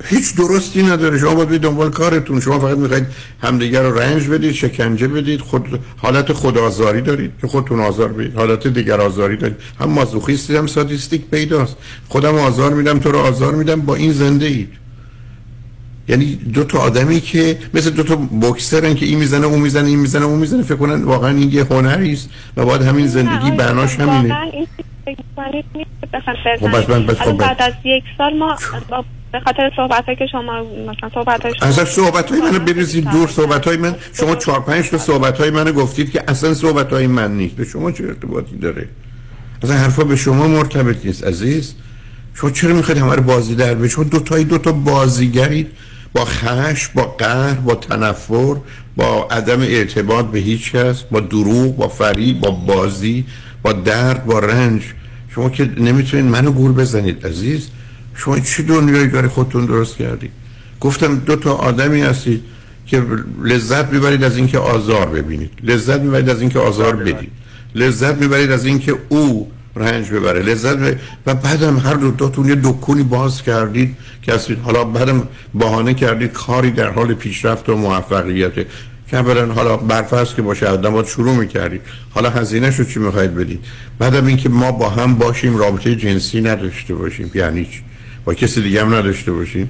هیچ 0.04 0.36
درستی 0.36 0.84
نداره. 0.84 1.20
شما 1.20 1.36
باید 1.36 1.62
دنبال 1.62 1.90
کارتون. 1.90 2.40
شما 2.40 2.60
فقط 2.60 2.78
می‌خواید 2.78 3.06
همدیگر 3.42 3.82
رو 3.84 4.00
رنج 4.00 4.28
بدید 4.28 4.52
شکنجه 4.52 5.08
بدید. 5.08 5.42
خود 5.42 5.80
حالت 5.98 6.34
خودآزاری 6.34 7.02
دارید. 7.02 7.32
که 7.42 7.48
خودتون 7.48 7.80
آزار 7.80 8.14
بدید. 8.14 8.36
حالت 8.36 8.68
دیگر 8.68 9.02
آزاری 9.02 9.38
دارید. 9.38 9.58
هم 9.80 9.90
مازوخیستی 9.90 10.56
هم 10.56 10.68
سادیستیک 10.68 11.26
پیداست. 11.26 11.78
خودم 12.08 12.36
آزار 12.36 12.74
میدم 12.74 13.00
تو 13.00 13.12
رو 13.12 13.20
آزار 13.20 13.56
میدم 13.56 13.82
با 13.82 13.96
این 13.96 14.12
زنده 14.12 14.46
اید 14.46 14.70
یعنی 16.08 16.36
دو 16.36 16.64
تا 16.64 16.80
آدمی 16.80 17.22
که 17.22 17.58
مثل 17.74 17.90
دو 17.90 18.04
تا 18.04 18.16
بوکسرن 18.16 18.96
که 18.96 19.06
این 19.06 19.20
می‌زنه 19.20 19.46
اون 19.46 19.60
می‌زنه 19.60 19.88
این 19.88 20.00
می‌زنه 20.00 20.26
اون 20.26 20.40
می‌زنه. 20.40 20.64
فکر 20.64 20.76
کنن 20.76 21.04
واقعا 21.04 21.30
این 21.30 21.52
یه 21.52 21.64
هنری 21.64 22.14
است 22.14 22.30
و 22.58 22.66
باید 22.66 22.82
همین 22.82 23.08
زندگی 23.08 23.52
بناش 23.52 24.00
همینه. 24.00 24.36
خب 26.60 27.14
خب 27.14 27.38
بعد 27.38 27.62
از 27.62 27.74
یک 27.86 28.04
سال 28.18 28.38
ما 28.38 28.58
با- 28.90 29.06
به 29.32 29.40
خاطر 29.40 29.72
صحبت 29.76 30.06
که 30.06 30.28
شما 30.32 30.64
مثلا 30.64 31.10
صحبت 31.14 31.42
های 31.42 31.54
اصلا 31.62 31.86
صحبت 31.86 32.32
های 32.32 32.42
منو 32.42 32.60
بریزید 32.60 33.10
دور 33.10 33.28
صحبت 33.28 33.68
های 33.68 33.78
من. 33.78 33.96
شما 34.14 34.36
چهار 34.36 34.60
پنج 34.60 34.90
تا 34.90 34.98
صحبت 34.98 35.38
های 35.38 35.50
منو 35.50 35.72
گفتید 35.72 36.12
که 36.12 36.24
اصلا 36.28 36.54
صحبت 36.54 36.90
های 36.90 37.08
من 37.08 37.38
نیست. 37.38 37.56
به 37.56 37.66
شما 37.66 37.92
چه 37.92 38.04
ارتباطی 38.04 38.58
داره؟ 38.58 38.88
اصلا 39.64 39.76
حرفا 39.76 40.04
به 40.04 40.16
شما 40.16 40.48
مرتبط 40.48 41.06
نیست 41.06 41.24
عزیز. 41.24 41.74
شما 42.34 42.50
چرا 42.50 42.74
می‌خواید 42.74 43.02
همه 43.02 43.16
رو 43.16 43.24
بازی 43.24 43.56
در 43.56 43.76
به 43.76 43.88
شما 43.88 44.04
دو 44.04 44.20
تایی 44.20 44.46
دو 44.46 44.58
تا 44.58 44.72
بازیگرید. 44.72 45.72
با 46.14 46.26
خش 46.26 46.88
با 46.88 47.04
قهر 47.04 47.54
با 47.54 47.76
تنفر 47.76 48.56
با 48.96 49.28
عدم 49.32 49.62
اعتماد 49.62 50.32
به 50.32 50.40
هیچ 50.40 50.72
کس 50.72 51.04
با 51.04 51.20
دروغ 51.20 51.76
با 51.76 51.88
فریب 51.88 52.40
با 52.40 52.52
بازی 52.52 53.26
با 53.64 53.74
درد 53.74 54.26
با 54.26 54.40
رنج. 54.40 54.82
شما 55.30 55.50
که 55.50 55.70
نمی‌تونید 55.78 56.26
منو 56.26 56.52
گول 56.52 56.72
بزنید 56.72 57.28
عزیز. 57.28 57.70
شما 58.20 58.40
چی 58.40 58.64
دنیایی 58.64 59.08
برای 59.08 59.28
خودتون 59.28 59.66
درست 59.66 59.98
کردید 59.98 60.32
گفتم 60.80 61.16
دو 61.16 61.36
تا 61.36 61.54
آدمی 61.54 62.02
هستید 62.02 62.44
که 62.86 63.04
لذت 63.44 63.94
می‌برید 63.94 64.24
از 64.24 64.38
اینکه 64.38 64.60
آزار 64.60 65.06
ببینید. 65.06 65.52
لذت 65.64 66.00
می‌برید 66.00 66.30
از 66.30 66.42
اینکه 66.42 66.60
آزار 66.60 66.96
بدید. 66.96 67.32
لذت 67.76 68.16
می‌برید 68.16 68.52
از 68.52 68.66
اینکه 68.66 68.96
او 69.10 69.52
رنج 69.76 70.10
ببره. 70.10 70.42
لذت 70.42 70.78
می... 70.78 70.92
و 71.26 71.34
بعدم 71.36 71.78
هر 71.78 71.94
دو 71.94 72.12
تاتون 72.12 72.50
یه 72.50 72.56
دکونی 72.56 73.04
باز 73.04 73.42
کردید 73.42 73.98
که 74.22 74.34
هستید. 74.34 74.60
حالا 74.60 74.84
بعدم 74.84 75.28
بهانه 75.54 75.94
کردید 75.94 76.32
کاری 76.32 76.72
در 76.72 76.90
حال 76.90 77.14
پیشرفت 77.14 77.70
و 77.70 77.76
موفقیت. 77.76 78.54
که 79.08 79.18
اولا 79.18 79.54
حالا 79.54 79.78
برفرض 79.78 80.34
که 80.34 80.42
باشه 80.42 80.66
آدم 80.68 80.94
باید 80.94 81.06
شروع 81.06 81.36
می‌کردید. 81.36 81.82
حالا 82.10 82.30
هزینه 82.30 82.72
شو 82.72 82.84
چی 82.84 83.00
می‌خواید 83.00 83.36
بدید؟ 83.36 83.66
بعدم 84.00 84.26
اینکه 84.26 84.50
ما 84.50 84.72
با 84.72 84.90
هم 84.90 85.16
باشیم 85.16 85.58
رابطه 85.58 85.96
جنسی 85.96 86.42
نداشته 86.42 86.96
باشیم. 86.96 87.32
یعنی 87.34 87.66
چی؟ 87.66 87.89
کسی 88.34 88.62
دیگه 88.62 88.82
هم 88.82 88.94
نداشته 88.94 89.32
باشیم؟ 89.32 89.70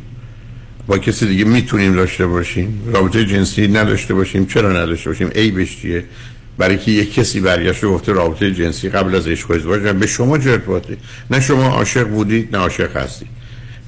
با 0.88 0.98
کسی 0.98 1.28
دیگه 1.28 1.44
می‌تونیم 1.44 1.96
داشته 1.96 2.28
باشیم؟ 2.28 2.82
رابطه 2.94 3.26
جنسی 3.26 3.68
نداشته 3.68 4.14
باشیم 4.14 4.46
چرا 4.46 4.72
نداشته 4.72 5.10
باشیم؟ 5.10 5.28
عیبش 5.28 5.82
چیه؟ 5.82 6.04
برای 6.58 6.78
که 6.78 6.92
یک 6.92 7.14
کسی 7.14 7.40
برگشته 7.40 7.88
گفته 7.88 8.12
رابطه 8.12 8.54
جنسی 8.54 8.90
قبل 8.90 9.16
از 9.16 9.28
عشق 9.28 9.52
و 9.52 9.94
به 9.94 10.08
شما 10.08 10.38
چه 10.38 10.62
نه 11.32 11.40
شما 11.40 11.68
عاشق 11.68 12.08
بودید 12.08 12.56
نه 12.56 12.62
عاشق 12.62 12.98
هستید. 12.98 13.28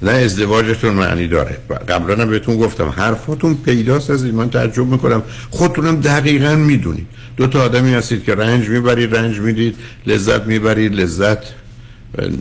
نه 0.02 0.10
ازدواجتون 0.10 0.94
معنی 0.94 1.26
داره. 1.26 1.56
قبلا 1.88 2.22
هم 2.22 2.30
بهتون 2.30 2.56
گفتم 2.56 2.88
حرفاتون 2.88 3.54
پیداست 3.54 4.10
از 4.10 4.24
این 4.24 4.34
من 4.34 4.50
تعجب 4.50 4.86
می‌کنم. 4.86 5.22
خودتونم 5.50 6.00
دقیقا 6.00 6.56
می‌دونید. 6.56 7.06
دو 7.36 7.46
تا 7.46 7.62
آدمی 7.62 7.94
هستید 7.94 8.24
که 8.24 8.34
رنج 8.34 8.68
می‌برید 8.68 9.16
رنج 9.16 9.38
می‌دید 9.38 9.76
لذت 10.06 10.46
می‌برید 10.46 10.94
لذت. 10.94 11.38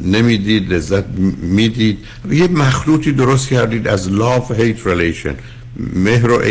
نمی‌دید 0.06 0.74
لذت 0.74 1.06
می‌دید. 1.42 1.98
یه 2.32 2.48
مخلوطی 2.48 3.12
درست 3.12 3.50
کردید 3.50 3.88
از 3.88 4.12
love 4.12 4.52
hate 4.52 4.88
relation 4.88 5.36
مهر 5.94 6.32
و 6.32 6.42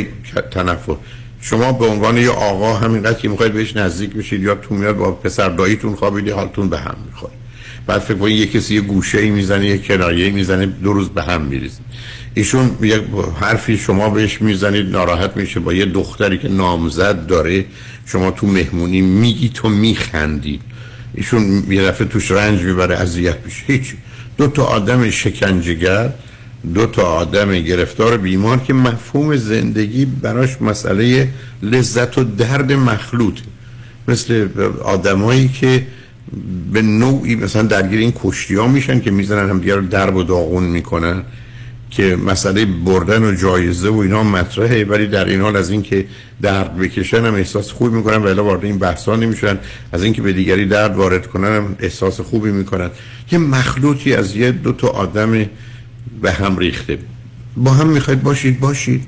تنفر. 0.50 0.96
شما 1.40 1.72
به 1.72 1.86
عنوان 1.86 2.16
یه 2.16 2.30
آقا 2.30 2.74
همینقدر 2.74 3.18
که 3.18 3.28
می‌خواید 3.28 3.52
بهش 3.52 3.76
نزدیک 3.76 4.10
بشید 4.10 4.42
یادتون 4.42 4.74
میاد 4.74 4.96
با 4.96 5.10
پسر 5.12 5.48
داییتون 5.48 5.94
خوابیدی 5.94 6.30
حالتون 6.30 6.68
به 6.68 6.78
هم 6.78 6.96
می‌خوره. 7.06 7.32
بعد 7.86 8.00
فکر 8.00 8.16
کنید 8.16 8.36
یه 8.36 8.46
کسی 8.46 8.74
یه 8.74 8.80
گوشه 8.80 9.18
ای 9.18 9.30
می‌زنه 9.30 9.66
یه 9.66 9.78
کنایه 9.78 10.30
می‌زنه 10.30 10.66
دو 10.66 10.92
روز 10.92 11.08
به 11.08 11.22
هم 11.22 11.42
میریزید. 11.42 11.84
ایشون 12.34 12.70
یه 12.82 13.04
حرفی 13.40 13.76
شما 13.76 14.10
بهش 14.10 14.42
می‌زنید 14.42 14.90
ناراحت 14.90 15.36
میشه 15.36 15.60
با 15.60 15.72
یه 15.72 15.84
دختری 15.84 16.38
که 16.38 16.48
نامزد 16.48 17.26
داره. 17.26 17.64
شما 18.06 18.30
تو 18.30 18.46
مهمونی 18.46 19.00
میگی 19.00 19.50
تو 19.54 19.68
میخندید. 19.68 20.60
ایشون 21.20 21.64
یه 21.68 21.82
دفعه 21.82 22.06
توش 22.06 22.30
رنج 22.30 22.60
می‌بره 22.62 22.96
اذیت 22.96 23.36
میشه. 23.44 23.62
هیچ. 23.66 23.94
دو 24.38 24.46
تا 24.46 24.64
آدم 24.64 25.10
شکنجهگر 25.10 26.12
دو 26.74 26.86
تا 26.86 27.02
آدم 27.02 27.52
گرفتار 27.52 28.16
بیمار 28.16 28.58
که 28.58 28.74
مفهوم 28.74 29.36
زندگی 29.36 30.04
براش 30.04 30.62
مسئله 30.62 31.28
لذت 31.62 32.18
و 32.18 32.24
درد 32.24 32.72
مخلوط. 32.72 33.38
مثل 34.08 34.48
آدمایی 34.82 35.48
که 35.48 35.86
به 36.72 36.82
نوعی 36.82 37.34
مثلا 37.34 37.62
درگیر 37.62 37.98
این 37.98 38.12
کشتی 38.22 38.54
ها 38.54 38.68
میشن 38.68 39.00
که 39.00 39.10
می‌زنن 39.10 39.50
هم 39.50 39.58
دیگر 39.58 39.76
رو 39.76 39.86
درب 39.86 40.16
و 40.16 40.22
داغون 40.22 40.64
می‌کنن. 40.64 41.22
که 41.90 42.16
مسئله 42.16 42.64
بردن 42.64 43.22
و 43.24 43.34
جایزه 43.34 43.88
و 43.88 43.98
اینا 43.98 44.22
مطرحه 44.22 44.84
ولی 44.84 45.06
در 45.06 45.24
این 45.24 45.40
حال 45.40 45.56
از 45.56 45.70
اینکه 45.70 46.06
درد 46.42 46.76
بکشن 46.78 47.24
هم 47.24 47.34
احساس 47.34 47.72
خوبی 47.72 47.96
می‌کنن 47.96 48.16
ولی 48.16 48.40
وارد 48.40 48.64
این 48.64 48.78
بحثا 48.78 49.16
نمیشن. 49.16 49.58
از 49.92 50.02
اینکه 50.02 50.22
به 50.22 50.32
دیگری 50.32 50.66
درد 50.66 50.96
وارد 50.96 51.26
کنن 51.26 51.56
هم 51.56 51.76
احساس 51.80 52.20
خوبی 52.20 52.50
می‌کنن. 52.50 52.90
یه 53.32 53.38
مخلوطی 53.38 54.14
از 54.14 54.36
یه 54.36 54.52
دو 54.52 54.72
تا 54.72 54.88
آدم 54.88 55.46
به 56.22 56.32
هم 56.32 56.58
ریخته. 56.58 56.98
با 57.56 57.70
هم 57.70 57.86
می‌خواید 57.86 58.22
باشید 58.22 58.60
باشید. 58.60 59.02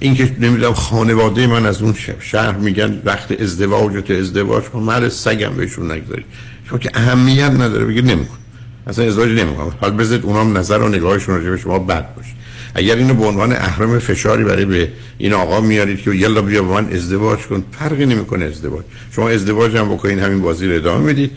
اینکه 0.00 0.36
نمی‌دونم 0.40 0.74
خانواده 0.74 1.46
من 1.46 1.66
از 1.66 1.82
اون 1.82 1.94
شهر 2.20 2.52
میگن 2.52 3.02
وقت 3.04 3.40
ازدواج 3.40 4.04
تو 4.04 4.12
ازدواج 4.14 4.64
کن 4.64 4.78
محل 4.78 5.08
سگم 5.08 5.50
بهشون 5.50 5.92
نگذارید. 5.92 6.26
شما 6.68 6.78
که 6.78 6.90
اهمیت 6.94 7.50
نداره 7.50 7.84
بگید 7.84 8.04
نمیکن 8.04 8.38
اصلا 8.86 9.06
ازدواج 9.06 9.28
نمی‌کنم 9.30 9.72
حال 9.80 9.90
بذارید 9.90 10.24
اونام 10.24 10.58
نظر 10.58 10.78
و 10.78 10.88
نگاهشون 10.88 11.34
راجع 11.34 11.50
به 11.50 11.56
شما 11.56 11.78
بد 11.78 12.14
باشه. 12.14 12.30
اگر 12.74 12.96
اینو 12.96 13.14
به 13.14 13.24
عنوان 13.24 13.52
اهرم 13.52 13.98
فشاری 13.98 14.44
برای 14.44 14.64
به 14.64 14.88
این 15.18 15.32
آقا 15.32 15.60
میارید 15.60 16.02
که 16.02 16.10
یلا 16.10 16.42
بیا 16.42 16.62
با 16.62 16.74
من 16.74 16.92
ازدواج 16.92 17.38
کن 17.38 17.64
فرقی 17.72 18.06
نمی‌کنه 18.06 18.44
ازدواج. 18.44 18.84
شما 19.12 19.28
ازدواج 19.28 19.76
هم 19.76 19.88
بکنین 19.88 20.18
همین 20.18 20.40
بازی 20.40 20.66
رو 20.66 20.74
ادامه 20.74 21.06
می‌دید 21.06 21.30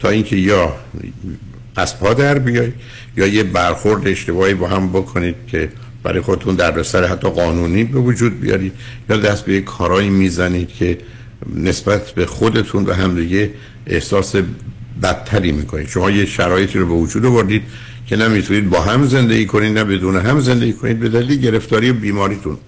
تا 0.00 0.08
اینکه 0.08 0.36
یا 0.36 0.76
از 1.76 1.98
پا 2.00 2.14
در 2.14 2.38
بیاید 2.38 2.74
یا 3.16 3.26
یه 3.26 3.42
برخورد 3.42 4.08
اشتباهی 4.08 4.54
با 4.54 4.68
هم 4.68 4.88
بکنید 4.88 5.34
که 5.46 5.68
برای 6.02 6.20
خودتون 6.20 6.54
دردسر 6.54 7.04
حتی 7.04 7.30
قانونی 7.30 7.84
به 7.84 7.98
وجود 7.98 8.40
بیارید 8.40 8.72
یا 9.10 9.16
دست 9.16 9.44
به 9.44 9.60
کارایی 9.60 10.10
می‌زنید 10.10 10.68
که 10.68 10.98
نسبت 11.56 12.10
به 12.10 12.26
خودتون 12.26 12.84
و 12.84 12.92
همدیگه 12.92 13.50
احساس 13.86 14.36
بدتری 15.02 15.52
می‌کنید. 15.52 15.88
شما 15.88 16.10
یه 16.10 16.26
شرایطی 16.26 16.78
رو 16.78 16.86
به 16.86 16.94
وجود 16.94 17.26
آوردید 17.26 17.62
که 18.06 18.16
نمی‌تونید 18.16 18.70
با 18.70 18.80
هم 18.80 19.06
زندگی 19.06 19.46
کنید 19.46 19.78
نه 19.78 19.84
بدون 19.84 20.16
هم 20.16 20.40
زندگی 20.40 20.72
کنید. 20.72 21.00
به 21.00 21.08
دلیل 21.08 21.40
گرفتاری 21.40 21.92
بیماریتون. 21.92 22.58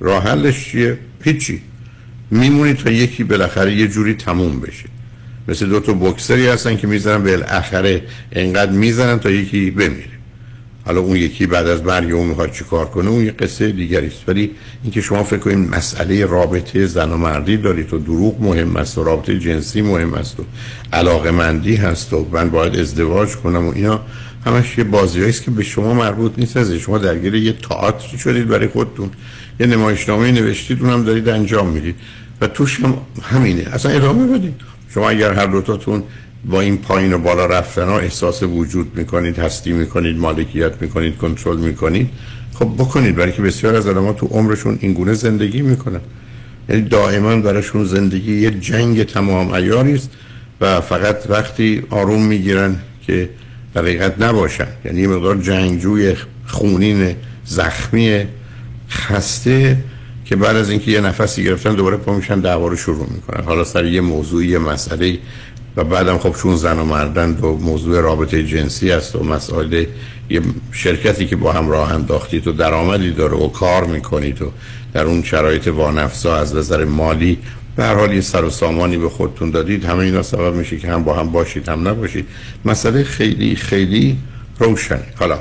راه 0.00 0.24
حلش 0.24 0.64
چیه؟ 0.64 0.98
هیچی. 1.24 1.62
میمونید 2.30 2.76
تا 2.76 2.90
یکی 2.90 3.24
بالاخره 3.24 3.74
یه 3.74 3.88
جوری 3.88 4.14
تموم 4.14 4.60
بشه. 4.60 4.84
مثل 5.48 5.68
دو 5.68 5.80
تا 5.80 5.92
بکسری 5.92 6.46
هستن 6.46 6.76
که 6.76 6.86
می‌زنن 6.86 7.24
بالاخره 7.24 8.02
انقدر 8.32 8.72
می‌زنن 8.72 9.18
تا 9.18 9.30
یکی 9.30 9.70
بمیره. 9.70 10.17
حالا 10.88 11.00
اون 11.00 11.16
یکی 11.16 11.46
بعد 11.46 11.66
از 11.66 11.82
مرگ 11.82 12.12
اون 12.12 12.26
می‌خواد 12.26 12.52
چیکار 12.52 12.86
کنه 12.86 13.10
اون 13.10 13.24
یه 13.24 13.30
قصه 13.30 13.72
دیگری 13.72 14.06
است. 14.06 14.22
ولی 14.28 14.50
اینکه 14.82 15.00
شما 15.00 15.22
فکر 15.22 15.38
کنید 15.38 15.58
مسئله 15.58 16.26
رابطه 16.26 16.86
زن 16.86 17.10
و 17.10 17.16
مردی 17.16 17.56
دارید 17.56 17.94
و 17.94 17.98
دروغ 17.98 18.42
مهم 18.42 18.76
است 18.76 18.98
و 18.98 19.04
رابطه 19.04 19.38
جنسی 19.38 19.82
مهم 19.82 20.14
است 20.14 20.40
و 20.40 20.44
علاقه 20.92 21.30
مندی 21.30 21.76
هست 21.76 22.12
و 22.12 22.28
من 22.32 22.50
باید 22.50 22.76
ازدواج 22.76 23.36
کنم 23.36 23.66
و 23.66 23.72
اینا 23.74 24.00
همش 24.46 24.78
یه 24.78 24.84
بازی 24.84 25.24
است 25.24 25.42
که 25.42 25.50
به 25.50 25.62
شما 25.62 25.94
مربوط 25.94 26.32
نیست 26.38 26.56
از 26.56 26.72
شما 26.72 26.98
درگیر 26.98 27.34
یه 27.34 27.52
تئاتر 27.52 28.16
شدید 28.16 28.48
برای 28.48 28.68
خودتون 28.68 29.10
یه 29.60 29.66
نمایشنامه 29.66 30.32
نوشتید 30.32 30.82
اونم 30.82 31.04
دارید 31.04 31.28
انجام 31.28 31.68
می‌دید. 31.68 31.96
و 32.40 32.46
توش 32.46 32.80
هم 32.80 32.94
همینه. 33.22 33.62
اصلا 33.72 33.92
ادامه 33.92 34.38
بدید. 34.38 34.60
شما 34.94 35.10
اگر 35.10 35.32
هر 35.32 35.46
دوتاتون 35.46 36.02
با 36.44 36.60
این 36.60 36.78
پایین 36.78 37.12
و 37.12 37.18
بالا 37.18 37.46
رفتن 37.46 37.88
ها 37.88 37.98
احساس 37.98 38.42
وجود 38.42 38.96
می‌کنید 38.96 39.38
هستی 39.38 39.72
می‌کنید 39.72 40.16
مالکیت 40.16 40.72
می‌کنید 40.82 41.16
کنترل 41.16 41.56
می‌کنید. 41.56 42.10
خب 42.54 42.74
بکنید 42.78 43.16
برای 43.16 43.32
که 43.32 43.42
بسیار 43.42 43.74
از 43.74 43.86
آدم 43.86 44.12
تو 44.12 44.26
عمرشون 44.26 44.78
اینگونه 44.80 45.14
زندگی 45.14 45.62
می‌کنن. 45.62 46.00
یعنی 46.68 46.82
دائما 46.82 47.36
براشون 47.36 47.84
زندگی 47.84 48.40
یه 48.40 48.50
جنگ 48.50 49.02
تمام 49.02 49.52
ایاری 49.52 49.94
است 49.94 50.10
و 50.60 50.80
فقط 50.80 51.16
وقتی 51.28 51.82
آروم 51.90 52.26
می‌گیرن 52.26 52.76
که 53.06 53.28
در 53.74 53.82
حقیقت 53.82 54.22
نباشن. 54.22 54.68
یعنی 54.84 55.00
یه 55.00 55.08
مقدار 55.08 55.36
جنگجوی 55.36 56.14
خونین 56.46 57.14
زخمی 57.44 58.24
خسته 58.90 59.76
که 60.24 60.36
بعد 60.36 60.56
از 60.56 60.70
اینکه 60.70 60.90
یه 60.90 61.00
نفسی 61.00 61.44
گرفتن 61.44 61.74
دوباره 61.74 61.96
پا 61.96 62.16
میشن 62.16 62.40
دعوا 62.40 62.68
رو 62.68 62.76
شروع 62.76 63.06
می‌کنن. 63.14 63.44
حالا 63.44 63.64
سر 63.64 63.84
یه 63.84 64.00
موضوعی 64.00 64.48
یه 64.48 64.58
مسئله 64.58 65.18
و 65.78 65.84
بعدم 65.84 66.18
خب 66.18 66.34
چون 66.42 66.56
زن 66.56 66.78
و 66.78 66.84
مردن 66.84 67.30
و 67.30 67.52
موضوع 67.52 68.00
رابطه 68.00 68.44
جنسی 68.44 68.92
است 68.92 69.16
و 69.16 69.24
مسائل 69.24 69.86
یه 70.30 70.40
شرکتی 70.72 71.26
که 71.26 71.36
با 71.36 71.52
هم 71.52 71.68
راه 71.68 71.92
انداختید 71.92 72.46
و 72.46 72.52
درآمدی 72.52 73.10
داره 73.10 73.36
و 73.36 73.48
کار 73.48 73.84
می‌کنید 73.84 74.42
و 74.42 74.52
در 74.92 75.04
اون 75.04 75.22
شرایط 75.22 75.68
وانفسا 75.68 76.36
از 76.36 76.56
نظر 76.56 76.84
مالی 76.84 77.38
به 77.76 77.84
هر 77.84 77.94
حال 77.94 78.12
یه 78.12 78.20
سر 78.20 78.44
و 78.44 78.50
سامانی 78.50 78.96
به 78.96 79.08
خودتون 79.08 79.50
دادید 79.50 79.84
همه 79.84 79.98
اینا 79.98 80.22
سبب 80.22 80.54
میشه 80.54 80.76
که 80.76 80.88
هم 80.88 81.04
با 81.04 81.14
هم 81.14 81.32
باشید 81.32 81.68
هم 81.68 81.88
نباشید. 81.88 82.26
مسئله 82.64 83.04
خیلی 83.04 83.56
خیلی 83.56 84.18
روشن. 84.58 85.00
حالا 85.18 85.38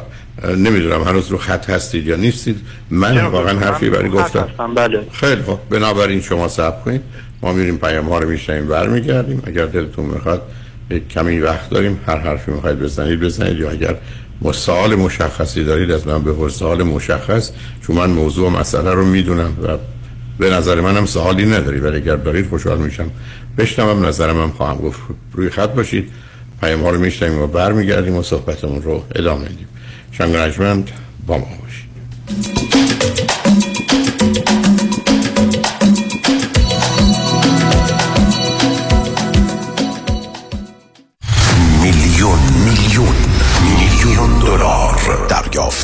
نمی‌دونم 0.57 1.03
هنوز 1.03 1.27
رو 1.27 1.37
خط 1.37 1.69
هستید 1.69 2.07
یا 2.07 2.15
نیستید. 2.15 2.59
من 2.89 3.25
واقعا 3.25 3.59
حرفی 3.59 3.89
برای 3.89 4.09
گفتم. 4.09 4.47
بله. 4.75 5.07
خیلی 5.11 5.41
خب 5.41 5.59
بنابراین 5.69 6.21
شما 6.21 6.47
صبر 6.47 6.81
کنید. 6.85 7.01
ما 7.41 7.53
میریم 7.53 7.77
پیام 7.77 8.09
ها 8.09 8.19
رو 8.19 8.29
میشنیم 8.29 8.67
برمیگردیم. 8.67 9.43
اگر 9.45 9.65
دلتون 9.65 10.05
می‌خواد 10.05 10.41
یک 10.89 11.07
کمی 11.07 11.39
وقت 11.39 11.69
داریم 11.69 11.99
هر 12.07 12.17
حرفی 12.17 12.51
می‌خواید 12.51 12.79
بزنید 12.79 13.19
بزنید. 13.19 13.57
یا 13.57 13.71
اگر 13.71 13.95
سوال 14.51 14.95
مشخصی 14.95 15.63
دارید 15.63 15.91
از 15.91 16.07
من 16.07 16.23
به 16.23 16.49
سوال 16.49 16.83
مشخص 16.83 17.51
چون 17.87 17.95
من 17.95 18.09
موضوع 18.09 18.47
و 18.47 18.49
مسئله 18.49 18.91
رو 18.91 19.05
می‌دونم 19.05 19.57
و 19.63 19.77
به 20.39 20.49
نظر 20.49 20.81
منم 20.81 21.05
سوالی 21.05 21.45
نداری 21.45 21.79
ولی 21.79 21.97
اگر 21.97 22.15
دارید 22.15 22.49
خوشحال 22.49 22.77
میشم. 22.77 23.11
بشنوم 23.57 24.05
نظرم 24.05 24.41
هم 24.41 24.51
خواهم 24.51 24.77
گفت. 24.77 24.99
روی 25.33 25.49
خط 25.49 25.69
باشید. 25.69 26.09
پیام 26.61 26.81
ها 26.81 26.89
رو 26.89 26.99
میشنیم 26.99 27.41
و 27.41 27.47
برمیگردیم 27.47 28.15
و 28.15 28.23
صحبتمون 28.23 28.81
رو 28.81 29.03
ادامه 29.15 29.41
میدیم. 29.41 29.67
شنگ 30.11 30.35
با 31.27 31.37
ما 31.37 31.47
باشید. 31.61 32.66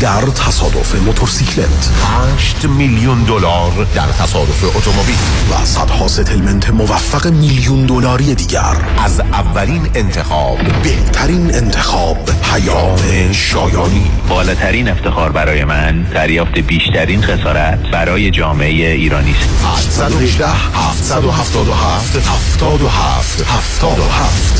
در 0.00 0.20
تصادف 0.20 0.94
موتورسیکلت. 0.94 1.90
8 2.36 2.64
میلیون 2.64 3.22
دلار 3.22 3.86
در 3.94 4.06
تصادف 4.06 4.76
اتومبیل. 4.76 5.16
و 5.50 5.64
صدها 5.64 6.08
ستلمنت 6.08 6.70
موفق 6.70 7.26
میلیون 7.26 7.86
دلاری 7.86 8.34
دیگر. 8.34 8.76
از 9.04 9.20
اولین 9.20 9.90
انتخاب. 9.94 10.58
بهترین 10.82 11.54
انتخاب 11.54 12.30
پیام 12.42 13.32
شایانی. 13.32 14.10
بالاترین 14.28 14.88
افتخار 14.88 15.32
برای 15.32 15.64
من 15.64 16.02
دریافت 16.02 16.58
بیشترین 16.58 17.22
خسارت 17.22 17.78
برای 17.92 18.30
جامعه 18.30 18.92
ایرانی 18.92 19.30
است. 19.30 20.00
818 20.00 20.48
777 20.48 22.16
77 22.16 23.40
77 23.40 24.59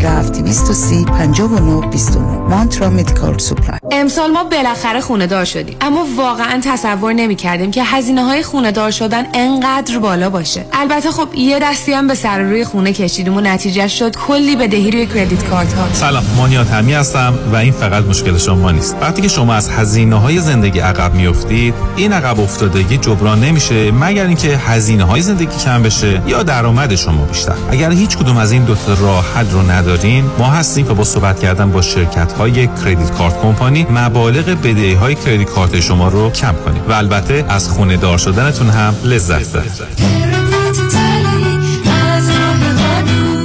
230 0.00 1.04
59 1.04 1.86
29 1.90 2.26
مانترا 2.48 2.90
مدیکال 2.90 3.38
سوپلای 3.38 3.78
امسال 3.92 4.30
ما 4.30 4.44
بالاخره 4.44 5.00
خونه 5.00 5.26
دار 5.26 5.44
شدیم. 5.44 5.76
اما 5.80 6.06
واقعا 6.16 6.60
تصور 6.64 7.12
نمی 7.12 7.36
کردیم 7.36 7.70
که 7.70 7.84
هزینه 7.84 8.24
های 8.24 8.42
خونه 8.42 8.72
دار 8.72 8.90
شدن 8.90 9.24
انقدر 9.34 9.98
بالا 9.98 10.30
باشه. 10.30 10.64
البته 10.72 11.10
خب 11.10 11.28
یه 11.34 11.58
دستی 11.58 11.92
هم 11.92 12.06
به 12.06 12.14
سر 12.14 12.38
روی 12.38 12.64
خونه 12.64 12.92
کشیدیم 12.92 13.36
و 13.36 13.40
نتیجه 13.40 13.88
شد 13.88 14.16
کلی 14.16 14.56
بدهی 14.56 14.90
روی 14.90 15.06
کردیت 15.06 15.44
کارت 15.44 15.72
ها 15.72 15.86
سلام 15.92 16.24
مانیات 16.36 16.70
همی 16.70 16.94
هستم 16.94 17.34
و 17.52 17.56
این 17.56 17.72
فقط 17.72 18.04
مشکل 18.04 18.38
شما 18.38 18.70
نیست. 18.70 18.96
وقتی 19.00 19.22
که 19.22 19.28
شما 19.28 19.54
از 19.54 19.68
هزینه 19.68 20.16
های 20.16 20.40
زندگی 20.40 20.78
عقب 20.78 21.14
میافتید 21.14 21.74
این 21.96 22.12
عقب 22.12 22.40
افتادگی 22.40 22.96
جبران 22.96 23.40
نمیشه 23.40 23.90
مگر 23.90 24.26
اینکه 24.26 24.56
هزینه 24.56 25.04
های 25.04 25.20
زندگی 25.20 25.56
کم 25.64 25.82
بشه 25.82 26.22
یا 26.26 26.42
درآمد 26.42 26.94
شما 26.94 27.24
بیشتر. 27.24 27.54
اگر 27.70 27.90
هیچ 27.90 28.18
کدوم 28.18 28.36
از 28.36 28.52
این 28.52 28.64
دو 28.64 28.74
تا 28.74 28.94
راه 28.94 29.24
حل 29.34 29.50
رو 29.50 29.62
ندارین 29.84 30.30
ما 30.38 30.50
هستیم 30.50 30.86
که 30.86 30.94
با 30.94 31.04
صحبت 31.04 31.40
کردن 31.40 31.72
با 31.72 31.82
شرکت 31.82 32.32
های 32.32 32.66
کردیت 32.66 33.10
کارت 33.10 33.42
کمپانی 33.42 33.86
مبالغ 33.90 34.44
بدهی 34.44 34.94
های 34.94 35.14
کردیت 35.14 35.48
کارت 35.48 35.80
شما 35.80 36.08
رو 36.08 36.30
کم 36.30 36.54
کنیم 36.64 36.82
و 36.88 36.92
البته 36.92 37.44
از 37.48 37.68
خونه 37.68 37.96
دار 37.96 38.18
شدنتون 38.18 38.70
هم 38.70 38.94
لذت 39.04 39.52
ببرید 39.52 39.72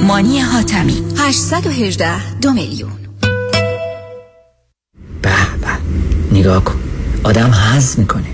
مانی 0.06 0.40
حاتمی 0.40 1.02
818 1.18 2.38
دو 2.38 2.52
میلیون. 2.52 2.92
به 5.22 5.30
به 5.60 6.38
نگاه 6.38 6.64
کن. 6.64 6.80
آدم 7.24 7.50
حز 7.50 7.98
می‌کنه. 7.98 8.24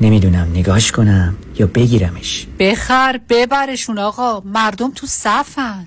نمی‌دونم 0.00 0.48
نگاش 0.54 0.92
کنم 0.92 1.36
یا 1.58 1.66
بگیرمش. 1.66 2.46
بخر 2.58 3.20
ببرشون 3.28 3.98
آقا. 3.98 4.40
مردم 4.40 4.92
تو 4.94 5.06
صفن. 5.06 5.86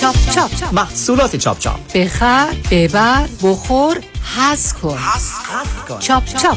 چاپ 0.00 0.16
چاپ. 0.30 0.50
محصولات 0.72 1.36
چاپ 1.36 1.58
چاپ. 1.58 1.92
بخر 1.94 2.46
ببر 2.70 3.28
بخور 3.42 3.98
حز 4.36 4.72
کن. 4.72 4.98
چاپ 6.00 6.24
چاپ. 6.24 6.56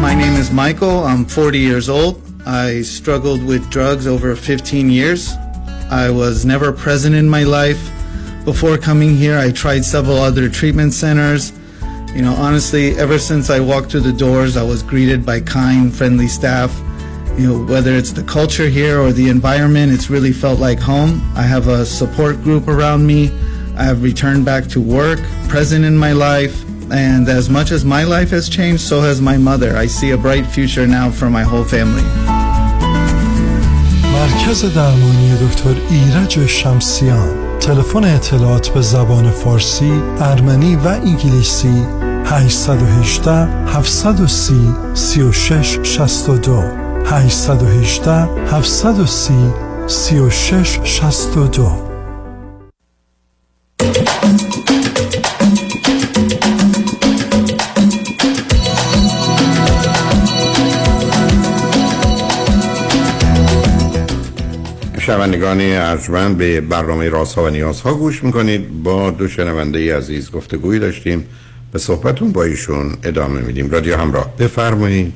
My 0.00 0.14
name 0.14 0.34
is 0.34 0.50
Michael. 0.50 1.04
I'm 1.04 1.24
40 1.24 1.58
years 1.58 1.88
old. 1.88 2.22
I 2.46 2.82
struggled 2.82 3.42
with 3.42 3.70
drugs 3.70 4.06
over 4.06 4.36
15 4.36 4.90
years. 4.90 5.32
I 5.90 6.10
was 6.10 6.44
never 6.44 6.72
present 6.72 7.14
in 7.14 7.28
my 7.28 7.44
life. 7.44 7.90
Before 8.44 8.76
coming 8.76 9.16
here, 9.16 9.38
I 9.38 9.50
tried 9.50 9.84
several 9.84 10.18
other 10.18 10.48
treatment 10.48 10.92
centers. 10.92 11.52
You 12.14 12.22
know, 12.22 12.34
honestly, 12.34 12.96
ever 12.98 13.18
since 13.18 13.48
I 13.48 13.58
walked 13.60 13.90
through 13.90 14.00
the 14.02 14.12
doors, 14.12 14.56
I 14.56 14.62
was 14.62 14.82
greeted 14.82 15.24
by 15.24 15.40
kind, 15.40 15.92
friendly 15.92 16.28
staff. 16.28 16.70
You 17.38 17.48
know, 17.48 17.64
whether 17.64 17.92
it's 17.92 18.12
the 18.12 18.22
culture 18.22 18.68
here 18.68 19.00
or 19.00 19.12
the 19.12 19.28
environment, 19.28 19.92
it's 19.92 20.10
really 20.10 20.32
felt 20.32 20.60
like 20.60 20.78
home. 20.78 21.22
I 21.34 21.42
have 21.42 21.68
a 21.68 21.84
support 21.86 22.42
group 22.42 22.68
around 22.68 23.06
me. 23.06 23.30
I 23.76 23.84
have 23.84 24.02
returned 24.02 24.44
back 24.44 24.66
to 24.68 24.80
work, 24.80 25.20
present 25.48 25.84
in 25.84 25.96
my 25.96 26.12
life, 26.12 26.64
and 26.94 27.28
as 27.28 27.48
much 27.50 27.70
as 27.72 27.84
my 27.84 28.04
life 28.04 28.30
has 28.30 28.48
changed, 28.48 28.82
so 28.82 29.00
has 29.00 29.20
my 29.20 29.36
mother. 29.36 29.76
I 29.76 29.86
see 29.86 30.10
a 30.12 30.16
bright 30.16 30.46
future 30.46 30.86
now 30.86 31.10
for 31.10 31.28
my 31.30 31.42
whole 31.42 31.64
family. 31.64 32.04
مرکز 34.12 34.64
درمانی 34.74 35.36
دکتر 35.42 35.74
ایرج 35.90 36.46
شمسیان 36.46 37.28
تلفن 37.60 38.04
اطلاعات 38.04 38.68
به 38.68 38.80
زبان 38.80 39.30
فارسی، 39.30 39.92
ارمنی 40.20 40.76
و 40.76 40.88
انگلیسی 40.88 41.82
818 42.24 43.30
730 43.66 44.54
36 44.94 45.78
62 45.82 46.62
818 47.06 48.10
730 48.50 49.34
36 49.86 50.80
شنوندگان 65.04 65.60
ارجمند 65.60 66.38
به 66.38 66.60
برنامه 66.60 67.08
رازها 67.08 67.44
و 67.44 67.48
نیازها 67.48 67.94
گوش 67.94 68.24
می‌کنید. 68.24 68.82
با 68.82 69.10
دو 69.10 69.28
شنونده 69.28 69.96
عزیز 69.96 70.30
گفتگویی 70.30 70.80
داشتیم. 70.80 71.28
به 71.72 71.78
صحبتون 71.78 72.32
با 72.32 72.42
ایشون 72.44 72.96
ادامه 73.02 73.40
میدیم. 73.40 73.70
رادیو 73.70 73.96
همراه. 73.96 74.36
بفرمایید. 74.36 75.14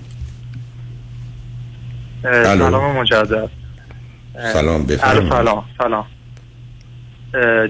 سلام 2.22 2.96
مجدد. 2.96 3.50
سلام 4.52 4.86
بفرمایید. 4.86 5.32
سلام 5.32 5.64
سلام. 5.78 6.04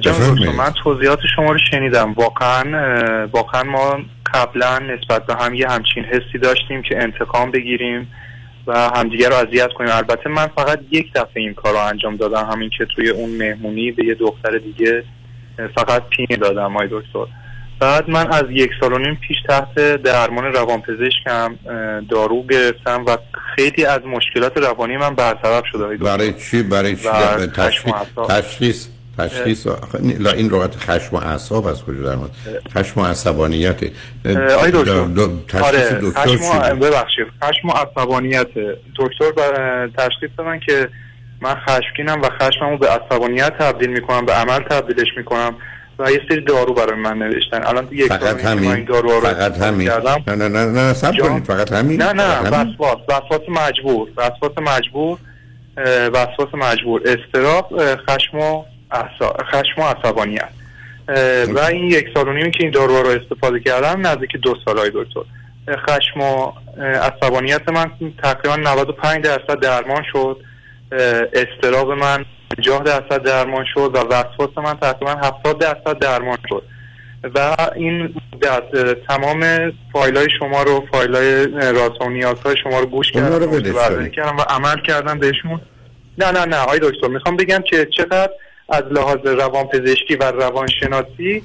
دکتر 0.05 0.51
من 0.57 0.73
توضیحات 0.83 1.19
شما 1.37 1.53
رو 1.53 1.59
شنیدم. 1.71 2.13
واقعا 2.13 2.65
واقعا 3.33 3.63
ما 3.63 3.99
قبلا 4.35 4.79
نسبت 4.79 5.27
به 5.27 5.35
هم 5.35 5.55
یه 5.55 5.69
همچین 5.69 6.05
حسی 6.05 6.39
داشتیم 6.39 6.83
که 6.83 7.03
انتقام 7.03 7.51
بگیریم. 7.51 8.09
و 8.69 8.91
همدیگه 8.97 9.29
رو 9.29 9.35
اذیت 9.35 9.73
کنیم 9.73 9.91
البته 9.93 10.31
من 10.31 10.47
فقط 10.47 10.81
یک 10.91 11.13
دفعه 11.13 11.43
این 11.43 11.55
کار 11.55 11.73
رو 11.73 11.79
انجام 11.79 12.17
دادم 12.17 12.49
همین 12.53 12.71
که 12.79 12.87
توی 12.97 13.09
اون 13.09 13.31
مهمونی 13.31 13.93
به 13.93 14.05
یه 14.05 14.15
دختر 14.15 14.59
دیگه 14.59 15.05
فقط 15.75 16.03
پین 16.09 16.39
دادم 16.41 16.73
های 16.73 16.89
دکتر 16.91 17.27
بعد 17.81 18.11
من 18.11 18.33
از 18.33 18.45
یک 18.51 18.71
سال 18.81 18.93
و 18.93 18.99
نیم 18.99 19.19
پیش 19.29 19.37
تحت 19.49 19.75
درمان 20.03 20.45
روانپزشکم 20.45 21.59
دارو 22.11 22.47
گرفتم 22.47 23.05
و 23.07 23.17
خیلی 23.57 23.85
از 23.85 24.01
مشکلات 24.07 24.57
روانی 24.57 24.97
من 24.97 25.15
برطرف 25.15 25.65
شده. 25.73 25.97
برای 25.97 26.33
چی 26.33 26.63
برای 26.63 26.97
چی 26.97 27.09
تشخیص. 28.29 28.89
تشخیص 29.19 29.67
لا 30.19 30.31
این 30.31 30.47
لغت 30.47 30.77
خشم 30.77 31.17
و 31.17 31.19
اعصاب 31.19 31.67
از 31.67 31.85
کجا 31.85 32.03
در 32.03 32.13
اومد؟ 32.17 32.31
خشم 32.77 33.01
و 33.01 33.05
عصبانیت. 33.05 33.83
آی 34.63 34.71
دکتر 34.73 35.61
آره 35.63 35.99
دکتر 36.03 36.21
خشم؟ 36.27 36.79
ببخشید. 36.79 37.27
خشم 37.45 37.69
و 37.69 37.73
عصبانیت. 37.73 38.49
دکتر 38.99 39.31
بر- 39.37 39.89
تشخیص 39.99 40.31
دادن 40.39 40.59
که 40.67 40.89
من 41.41 41.55
خشمگینم 41.55 42.23
و 42.23 42.29
خشممو 42.41 42.79
به 42.79 42.89
عصبانیت 42.89 43.59
تبدیل 43.59 43.91
می‌کنم 43.91 44.27
به 44.27 44.33
عمل 44.33 44.59
تبدیلش 44.59 45.09
می‌کنم 45.17 45.55
و 45.99 46.11
یه 46.11 46.21
سری 46.29 46.41
دارو 46.41 46.75
برای 46.75 47.01
من 47.01 47.19
نوشتن. 47.19 47.67
الان 47.67 47.89
یک 47.93 48.07
فقط 48.09 48.45
همین 48.45 48.85
دارو 48.85 49.11
رو 49.11 49.21
فقط 49.21 49.59
همین. 49.59 49.89
نه 49.89 50.35
نه 50.35 50.49
نه 50.49 50.65
نه 50.67 50.93
سب؟ 50.93 51.19
کنید 51.19 51.45
فقط 51.45 51.73
همین. 51.73 52.03
نه 52.03 52.13
نه؟ 52.13 52.41
وسواس 52.41 52.99
وسواس 53.09 53.41
مجبور 53.49 54.09
وسواس 54.17 54.59
مجبور 54.59 55.19
وسواس 56.13 56.55
مجبور. 56.55 57.03
استراب 57.05 57.83
خشم 58.09 58.39
و 58.39 58.65
خشم 59.53 59.81
و 59.81 59.85
عصبانیت 59.85 60.49
و 61.49 61.59
این 61.59 61.85
یک 61.85 62.07
سال 62.15 62.29
و 62.29 62.33
نیمی 62.33 62.51
که 62.51 62.65
این 62.65 62.71
دارو 62.71 63.03
رو 63.03 63.09
استفاده 63.09 63.61
کردم 63.61 64.07
نزدیک 64.07 64.37
دو 64.37 64.55
سال 64.65 64.79
های 64.79 64.91
دکتر. 64.95 65.21
خشم 65.89 66.21
و 66.21 66.53
عصبانیت 66.83 67.69
من 67.69 67.91
تقریبا 68.23 68.57
95 68.57 69.25
درصد 69.25 69.61
درمان 69.61 70.03
شد. 70.13 70.37
استراب 71.33 71.91
من 71.93 72.25
50 72.57 72.83
درصد 72.83 73.23
درمان 73.23 73.65
شد 73.75 73.91
و 73.95 73.99
وسواس 73.99 74.51
من 74.57 74.75
تقریبا 74.75 75.11
70 75.11 75.59
درصد 75.59 75.99
درمان 75.99 76.39
شد. 76.49 76.63
و 77.35 77.57
این 77.77 78.15
در 78.41 78.63
تمام 79.09 79.73
فایل 79.93 80.17
های 80.17 80.29
شما 80.39 80.63
رو 80.63 80.87
فایل 80.93 81.15
های 81.15 81.47
رازها 81.73 82.05
و 82.05 82.11
نیازهای 82.11 82.57
شما 82.63 82.81
رو 82.81 82.87
گوش 82.87 83.13
کردم 83.13 84.37
و 84.37 84.43
عمل 84.49 84.81
کردم 84.81 85.19
بهشون. 85.19 85.61
نه 86.19 86.31
نه 86.31 86.45
نه 86.45 86.57
آقای 86.57 86.79
دکتر 86.79 87.09
می‌خوام 87.09 87.37
بگم 87.37 87.63
که 87.71 87.87
چقدر 87.97 88.31
از 88.69 88.83
لحاظ 88.91 89.19
روانپزشکی 89.27 90.17
و 90.17 90.25
روانشناسی 90.25 91.43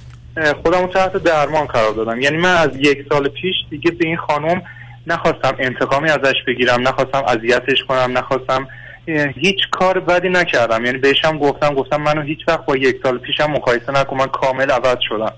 خودم 0.63 0.87
تحت 0.87 1.23
درمان 1.23 1.65
قرار 1.65 1.93
دادم. 1.93 2.21
یعنی 2.21 2.37
من 2.37 2.55
از 2.55 2.69
یک 2.75 3.05
سال 3.09 3.27
پیش 3.27 3.55
دیگه 3.69 3.91
به 3.91 4.07
این 4.07 4.17
خانم 4.17 4.61
نخواستم 5.07 5.55
انتقامی 5.59 6.09
ازش 6.09 6.35
بگیرم 6.47 6.87
نخواستم 6.87 7.23
اذیتش 7.27 7.83
کنم 7.87 8.17
نخواستم 8.17 8.67
هیچ 9.35 9.57
کار 9.71 9.99
بدی 9.99 10.29
نکردم. 10.29 10.85
یعنی 10.85 10.97
بهشم 10.97 11.37
گفتم 11.37 11.73
گفتم 11.75 12.01
منو 12.01 12.21
هیچ 12.21 12.39
وقت 12.47 12.65
با 12.65 12.77
یک 12.77 12.99
سال 13.03 13.17
پیشم 13.17 13.51
مقایسه 13.51 13.91
نکن 13.91 14.17
من 14.17 14.27
کامل 14.27 14.71
عوض 14.71 14.97
شدم. 15.09 15.33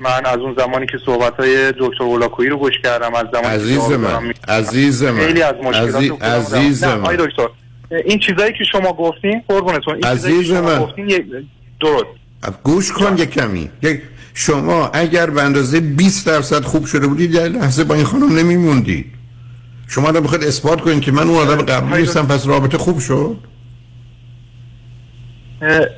من 0.00 0.26
از 0.26 0.36
اون 0.36 0.54
زمانی 0.58 0.86
که 0.86 0.98
صحبت 1.06 1.34
های 1.34 1.72
دکتر 1.72 2.04
اولاکویی 2.04 2.48
رو 2.48 2.56
گوش 2.56 2.72
کردم 2.84 3.14
از 3.14 3.26
زمانی 3.32 3.54
عزیز 3.54 3.92
من 3.92 4.32
عزیز 4.48 5.02
من 5.02 5.26
خیلی 5.26 5.42
از 5.42 5.54
مشکلات 5.62 5.94
عزیز, 5.94 6.10
خودم 6.10 6.26
عزیز 6.26 6.84
من. 6.84 7.16
دکتر. 7.16 7.48
این 7.90 8.18
چیزایی 8.18 8.52
که 8.52 8.64
شما 8.72 8.92
گفتین 8.92 9.42
قربونتون 9.48 9.94
این 9.94 10.02
چیزایی 10.02 10.34
عزیز 10.34 10.50
که 10.50 10.56
شما 10.56 10.68
من. 10.68 10.78
گفتین 10.78 11.24
درست. 11.80 12.04
گوش 12.62 12.92
کن 12.92 13.16
یک 13.18 13.30
کمی. 13.30 13.70
شما 14.34 14.88
اگر 14.88 15.30
به 15.30 15.42
اندازه 15.42 15.80
20 15.80 16.26
درصد 16.26 16.62
خوب 16.62 16.84
شده 16.84 17.06
بودید 17.06 17.32
در 17.32 17.48
لحظه 17.48 17.84
با 17.84 17.94
این 17.94 18.04
خانم 18.04 18.38
نمیموندید. 18.38 19.06
شما 19.88 20.08
الان 20.08 20.22
بخواید 20.22 20.44
اثبات 20.44 20.80
کنید 20.80 21.00
که 21.00 21.12
من 21.12 21.28
اون 21.28 21.38
آدم 21.38 21.62
قبلی 21.62 22.00
نیستم 22.00 22.26
پس 22.26 22.46
رابطه 22.46 22.78
خوب 22.78 22.98
شد؟ 22.98 23.36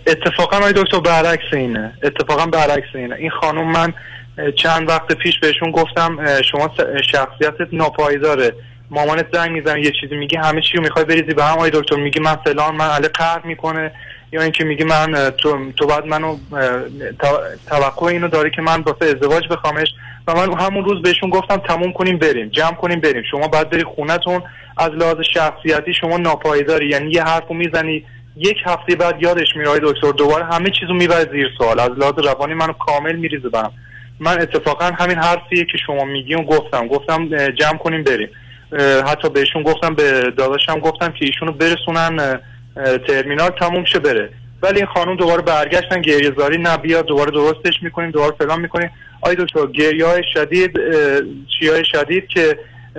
اتفاقا 0.06 0.56
آقای 0.56 0.72
دکتر 0.72 1.00
برعکس 1.00 1.52
اینه. 1.52 1.92
اتفاقا 2.02 2.46
برعکس 2.46 2.88
اینه. 2.94 3.14
این 3.14 3.30
خانم 3.30 3.72
من 3.72 3.92
چند 4.56 4.88
وقت 4.88 5.12
پیش 5.12 5.38
بهشون 5.38 5.70
گفتم 5.70 6.42
شما 6.42 6.70
شخصیتت 7.12 7.68
ناپایداره. 7.72 8.54
مامانت 8.92 9.26
زنگ 9.32 9.50
می‌زنه 9.50 9.80
یه 9.80 9.92
چیزی 10.00 10.16
میگی 10.16 10.36
همه 10.36 10.60
چی 10.60 10.76
رو 10.76 10.82
می‌خوای 10.82 11.04
بریزی 11.04 11.34
به 11.34 11.44
هم. 11.44 11.52
آقای 11.52 11.70
دکتر 11.74 11.96
میگی 11.96 12.20
من 12.20 12.36
فلان 12.36 12.74
من 12.74 12.88
علی 12.88 13.08
قهر 13.08 13.40
می‌کنه. 13.46 13.92
یا 14.32 14.42
اینکه 14.42 14.64
میگی 14.64 14.84
من 14.84 15.30
تو 15.30 15.72
تو 15.72 15.86
بعد 15.86 16.06
منو 16.06 16.36
توقع 17.68 18.06
اینو 18.06 18.28
داری 18.28 18.50
که 18.50 18.62
من 18.62 18.80
واسه 18.80 19.04
ازدواج 19.04 19.48
بخوامش. 19.48 19.88
و 20.26 20.34
من 20.34 20.60
همون 20.60 20.84
روز 20.84 21.02
بهشون 21.02 21.30
گفتم 21.30 21.56
تموم 21.56 21.92
کنیم 21.92 22.18
بریم 22.18 22.48
جمع 22.48 22.74
کنیم 22.74 23.00
بریم. 23.00 23.22
شما 23.30 23.48
باید 23.48 23.70
بری 23.70 23.84
خونتون 23.84 24.42
از 24.76 24.90
لحاظ 24.90 25.16
شخصیتی 25.34 25.94
شما 25.94 26.16
ناپایداری. 26.16 26.88
یعنی 26.88 27.10
یه 27.10 27.22
حرفو 27.22 27.54
می‌زنی 27.54 28.04
یک 28.36 28.56
هفته 28.66 28.94
بعد 28.94 29.22
یادش 29.22 29.56
میره 29.56 29.78
دکتر 29.82 30.10
دوباره 30.10 30.44
همه 30.44 30.70
چیزو 30.80 30.94
می‌بره 30.94 31.30
زیر 31.32 31.48
سوال. 31.58 31.80
از 31.80 31.90
لحاظ 31.90 32.14
روانی 32.18 32.54
منو 32.54 32.72
کامل 32.72 33.16
میریزه 33.16 33.48
به 33.48 33.58
هم 33.58 33.72
من 34.20 34.40
اتفاقا 34.40 34.84
همین 34.84 35.18
حرفیه 35.18 35.64
که 35.64 35.78
شما 35.86 36.04
میگی 36.04 36.34
و 36.34 36.42
گفتم. 36.42 36.88
گفتم 36.88 37.48
جمع 37.50 37.78
کنیم 37.78 38.02
بریم. 38.02 38.28
حتی 39.06 39.28
بهشون 39.28 39.62
گفتم 39.62 39.94
به 39.94 40.32
داداشم 40.36 40.78
گفتم 40.78 41.08
که 41.08 41.24
ایشونو 41.24 41.52
برسونن 41.52 42.40
ترمینال 43.08 43.50
تموم 43.50 43.84
شه 43.84 43.98
بره. 43.98 44.30
ولی 44.62 44.76
این 44.76 44.86
خانم 44.86 45.16
دوباره 45.16 45.42
برگشتن 45.42 46.02
گریه 46.02 46.32
زاری 46.38 46.58
نه 46.58 46.76
بیا 46.76 47.02
دوباره 47.02 47.30
درستش 47.30 47.74
می‌کنیم 47.82 48.10
دوباره 48.10 48.34
فلان 48.38 48.60
می‌کنیم. 48.60 48.90
آی 49.20 49.34
دکتر 49.34 49.66
گریه 49.66 50.06
های 50.06 50.22
شدید 50.34 50.78
چیای 51.58 51.84
شدید 51.84 52.26
که 52.26 52.58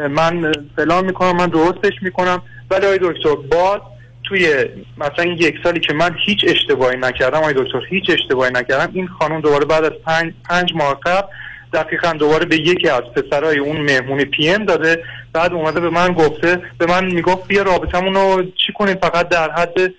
من 0.10 0.52
فلان 0.76 1.06
می‌کنم 1.06 1.36
من 1.36 1.48
درستش 1.48 1.94
می‌کنم. 2.02 2.42
ولی 2.72 2.86
آقای 2.86 3.00
دکتر 3.02 3.36
باز 3.36 3.80
توی 4.24 4.66
مثلا 4.98 5.26
یک 5.26 5.56
سالی 5.64 5.80
که 5.80 5.94
من 5.94 6.16
هیچ 6.26 6.46
اشتباهی 6.48 6.98
نکردم 6.98 7.38
آقای 7.38 7.54
دکتر 7.54 7.82
هیچ 7.90 8.04
اشتباهی 8.10 8.52
نکردم 8.52 8.92
این 8.94 9.08
خانم 9.08 9.42
دوباره 9.42 9.66
بعد 9.66 9.84
از 9.84 9.92
پنج, 10.06 10.34
پنج 10.50 10.72
ماه 10.76 11.00
قبل 11.06 11.28
دقیقا 11.74 12.14
دوباره 12.14 12.46
به 12.46 12.56
یکی 12.56 12.90
از 12.90 13.02
پسرای 13.02 13.58
اون 13.58 13.82
مهمون 13.82 14.24
پی 14.24 14.50
ام 14.50 14.66
داده 14.66 15.04
بعد 15.34 15.54
اومده 15.54 15.80
به 15.80 15.90
من 15.90 16.14
گفته 16.14 16.62
به 16.78 16.86
من 16.86 17.06
می‌گفت 17.06 17.48
بیا 17.48 17.64
رابطمون 17.64 18.14
رو 18.14 18.44
چی 18.44 18.74
کنیم 18.74 18.96
فقط 18.96 19.30
در 19.30 19.52
حد 19.52 19.94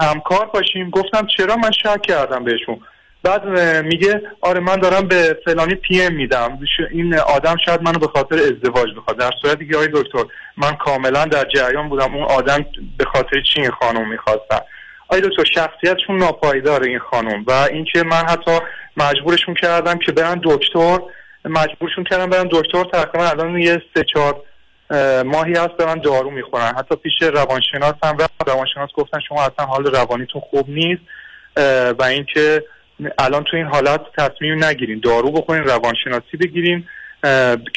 همکار 0.00 0.46
باشیم. 0.46 0.90
گفتم 0.90 1.26
چرا 1.36 1.56
من 1.56 1.70
شک 1.70 2.02
کردم 2.02 2.44
بهشون. 2.44 2.80
بعد 3.22 3.48
میگه 3.84 4.22
آره 4.40 4.60
من 4.60 4.76
دارم 4.76 5.08
به 5.08 5.38
فلانی 5.44 5.74
پی 5.74 6.02
ام 6.02 6.14
میدم. 6.14 6.58
این 6.90 7.18
آدم 7.18 7.56
شاید 7.64 7.82
منو 7.82 7.98
به 7.98 8.06
خاطر 8.06 8.34
ازدواج 8.34 8.88
بخواد. 8.96 9.18
در 9.18 9.30
صورتی 9.42 9.68
که 9.68 9.76
آقای 9.76 9.88
دکتر 9.88 10.24
من 10.56 10.76
کاملا 10.76 11.24
در 11.24 11.44
جریان 11.44 11.88
بودم. 11.88 12.14
اون 12.14 12.24
آدم 12.24 12.66
به 12.98 13.04
خاطر 13.04 13.42
چی 13.54 13.60
این 13.60 13.70
خانم 13.70 14.08
می‌خواستم 14.08 14.60
آقای 15.08 15.20
دکتر 15.20 15.44
شخصیتشون 15.54 16.18
ناپایداره 16.18 16.88
این 16.88 16.98
خانم 16.98 17.44
و 17.46 17.52
اینکه 17.52 18.02
من 18.02 18.24
حتی 18.28 18.58
مجبورشون 18.96 19.54
کردم 19.54 19.98
که 19.98 20.12
برن 20.12 20.40
دکتر 20.44 20.98
مجبورشون 21.44 22.04
کردم 22.04 22.30
برن 22.30 22.48
دکتر. 22.52 22.84
تقریبا 22.84 23.26
الان 23.26 23.58
یه 23.58 23.82
سه 23.94 24.04
چهار 24.14 24.42
ماهی 25.24 25.52
هست 25.52 25.76
دارن 25.78 26.00
دارو 26.00 26.30
می‌خورن. 26.30 26.74
حتی 26.78 26.96
پیش 26.96 27.22
روانشناس 27.22 27.94
هم 28.02 28.16
رفت. 28.18 28.48
روانشناس 28.48 28.90
گفتن 28.94 29.18
شما 29.28 29.42
اصلا 29.42 29.66
حال 29.66 29.84
روانیتون 29.86 30.40
خوب 30.50 30.68
نیست 30.68 31.02
و 31.98 32.02
اینکه 32.02 32.64
الان 33.18 33.44
تو 33.44 33.56
این 33.56 33.66
حالت 33.66 34.00
تصمیم 34.18 34.64
نگیرین. 34.64 35.00
دارو 35.00 35.32
بخورین 35.32 35.64
روانشناسی 35.64 36.36
بگیرین 36.40 36.84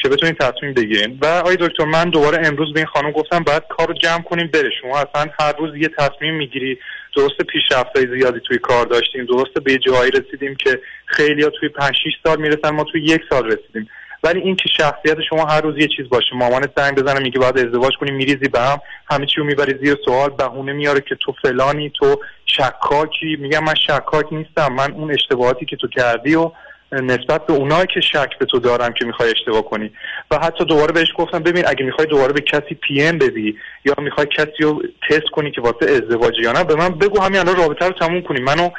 که 0.02 0.08
بتونین 0.10 0.34
تصمیم 0.40 0.74
بگیرین. 0.74 1.18
و 1.22 1.26
آقای 1.26 1.56
دکتر 1.56 1.84
من 1.84 2.10
دوباره 2.10 2.46
امروز 2.46 2.72
به 2.72 2.80
این 2.80 2.86
خانم 2.86 3.10
گفتم 3.10 3.38
باید 3.38 3.62
کار 3.68 3.88
رو 3.88 3.94
جمع 3.94 4.22
کنیم 4.22 4.46
بره. 4.46 4.70
شما 4.82 4.98
اصلا 4.98 5.30
هر 5.40 5.52
روز 5.58 5.76
یه 5.76 5.90
تصمیم 5.98 6.34
می‌گیری. 6.34 6.78
درست 7.16 7.42
پیشرفتهای 7.52 8.06
زیادی 8.18 8.40
توی 8.40 8.58
کار 8.58 8.86
داشتیم. 8.86 9.24
درست 9.24 9.54
به 9.64 9.78
جایی 9.78 10.10
رسیدیم 10.10 10.54
که 10.54 10.80
خیلی 11.06 11.42
ها 11.42 11.50
توی 11.60 11.68
5 11.68 11.94
6 12.04 12.10
سال 12.24 12.40
می‌رسن. 12.40 12.70
ما 12.70 12.84
توی 12.84 13.04
یک 13.04 13.20
سال 13.30 13.46
رسیدیم. 13.46 13.88
ولی 14.22 14.40
این 14.40 14.56
که 14.56 14.68
شخصیت 14.68 15.16
شما 15.30 15.44
هر 15.44 15.60
روز 15.60 15.78
یه 15.78 15.88
چیز 15.96 16.08
باشه. 16.08 16.34
مامانت 16.34 16.70
زنگ 16.76 16.94
بزنه 16.94 17.20
میگه 17.20 17.38
باید 17.38 17.58
ازدواج 17.58 17.92
کنی 18.00 18.10
میریزی 18.10 18.48
به 18.48 18.60
هم 18.60 18.80
همه 19.10 19.26
چی 19.26 19.34
رو 19.36 19.44
می‌بری 19.44 19.78
زیر 19.86 19.96
سوال 20.04 20.30
بهونه 20.30 20.72
میاره 20.72 21.00
که 21.00 21.14
تو 21.14 21.34
فلانی 21.42 21.90
تو 21.90 22.16
شکاکی. 22.46 23.36
میگم 23.36 23.64
من 23.64 23.74
شکاک 23.74 24.32
نیستم 24.32 24.72
من 24.72 24.92
اون 24.92 25.12
اشتباهاتی 25.12 25.64
که 25.64 25.76
تو 25.76 25.88
کردی 25.88 26.34
و 26.34 26.52
نسبت 26.92 27.46
به 27.46 27.52
اونایی 27.52 27.86
که 27.94 28.00
شک 28.00 28.38
به 28.38 28.46
تو 28.46 28.58
دارم 28.58 28.92
که 28.92 29.04
می‌خوای 29.04 29.30
اشتباه 29.30 29.62
کنی. 29.62 29.90
و 30.30 30.38
حتی 30.38 30.64
دوباره 30.64 30.92
بهش 30.92 31.12
گفتم 31.16 31.38
ببین 31.38 31.64
اگه 31.68 31.84
می‌خوای 31.84 32.06
دوباره 32.06 32.32
به 32.32 32.40
کسی 32.40 32.74
پی 32.74 33.02
ام 33.02 33.18
بدی 33.18 33.56
یا 33.84 33.94
می‌خوای 33.98 34.26
کسی 34.26 34.62
رو 34.62 34.82
تست 35.10 35.26
کنی 35.32 35.50
که 35.50 35.60
واسه 35.60 35.90
ازدواج 35.90 36.34
یا 36.42 36.52
نه 36.52 36.64
به 36.64 36.74
من 36.74 36.88
بگو 36.88 37.20
همین 37.20 37.40
الان 37.40 37.56
رابطه 37.56 37.86
رو 37.86 37.92
تموم 37.92 38.22
کنی 38.22 38.40
منو 38.40 38.70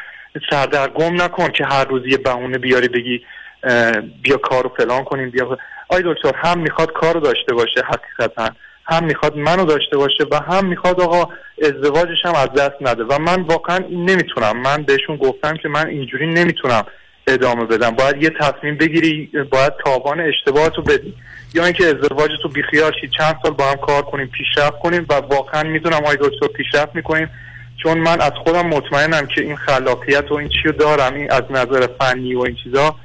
سردرگم 0.50 1.22
نکن 1.22 1.50
که 1.50 1.66
هر 1.66 1.86
روز 1.86 2.02
یه 2.08 2.18
بهونه 2.18 2.58
بیاری 2.58 2.88
بگی 2.88 3.22
بیا 4.22 4.38
کارو 4.38 4.72
فلان 4.78 5.03
کنیم 5.03 5.30
بیا. 5.30 5.57
آی 5.89 6.03
دکتر 6.05 6.32
هم 6.36 6.59
می‌خواد 6.59 6.91
کارو 6.91 7.20
داشته 7.20 7.53
باشه 7.53 7.82
حقیقتا. 7.86 8.49
هم 8.86 9.03
می‌خواد 9.03 9.38
منو 9.38 9.66
داشته 9.66 9.97
باشه 9.97 10.24
و 10.32 10.36
هم 10.36 10.66
می‌خواد 10.66 11.01
آقا 11.01 11.32
ازدواجش 11.61 12.18
هم 12.26 12.36
از 12.36 12.49
دست 12.51 12.76
نده. 12.82 13.03
و 13.03 13.20
من 13.20 13.41
واقعا 13.41 13.80
نمی‌تونم. 13.91 14.61
من 14.61 14.84
بهشون 14.84 15.16
گفتم 15.16 15.53
که 15.53 15.70
من 15.70 15.88
اینجوری 15.88 16.28
نمی‌تونم 16.28 16.84
ادامه 17.28 17.66
بدم. 17.66 17.89
باید 17.89 18.24
یه 18.24 18.30
تصمیم 18.39 18.78
بگیری 18.78 19.30
باید 19.51 19.74
تاوان 19.86 20.20
اشتباهاتو 20.20 20.82
بدی. 20.82 21.14
یا 21.53 21.66
اینکه 21.66 21.86
ازدواجتو 21.86 22.49
بیخیال 22.49 22.91
شی. 23.01 23.09
چند 23.18 23.36
سال 23.43 23.51
با 23.51 23.66
هم 23.66 23.76
کار 23.76 24.01
کنیم 24.01 24.28
پیشرفت 24.28 24.80
کنیم 24.80 25.05
و 25.09 25.14
واقعا 25.14 25.64
می‌دونم 25.64 25.97
آقای 25.97 26.18
دکتر 26.18 26.47
پیشرفت 26.47 26.95
می‌کنیم. 26.95 27.30
چون 27.84 27.97
من 27.97 28.22
از 28.22 28.32
خودم 28.43 28.68
مطمئنم 28.68 29.28
که 29.28 29.41
این 29.41 29.55
خلاقیت 29.55 30.32
و 30.32 30.34
این 30.34 30.49
چی 30.49 30.61
رو 30.66 30.72
دارم 30.72 31.14
این 31.14 31.32
از 31.32 31.43
نظر 31.49 31.88
فنی 31.99 32.36
و 32.36 32.39
این 32.39 32.55
چیزا 32.64 32.95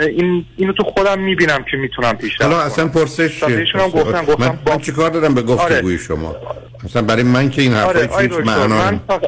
این 0.00 0.44
اینو 0.56 0.72
تو 0.72 0.82
خودم 0.82 1.20
می‌بینم 1.20 1.64
که 1.70 1.76
می‌تونم 1.76 2.16
پیشرفت 2.16 2.42
حالا. 2.42 2.62
اصلا 2.62 2.88
پرسش 2.88 3.42
هم 3.42 3.88
گفتم 3.88 4.24
گفتم 4.24 4.44
من, 4.44 4.58
من 4.66 4.78
چیکار 4.78 5.10
دارم 5.10 5.34
به 5.34 5.42
گفتگوی 5.42 5.98
شما؟ 5.98 6.36
اصلا 6.84 7.02
برای 7.02 7.22
من 7.22 7.50
که 7.50 7.62
این 7.62 7.72
حرفای 7.72 8.02
آره 8.02 8.12
آی 8.14 8.28
چیز 8.28 8.38
دکتر 8.38 8.50
معنا 8.50 8.76
من 8.76 9.00
فقط 9.08 9.22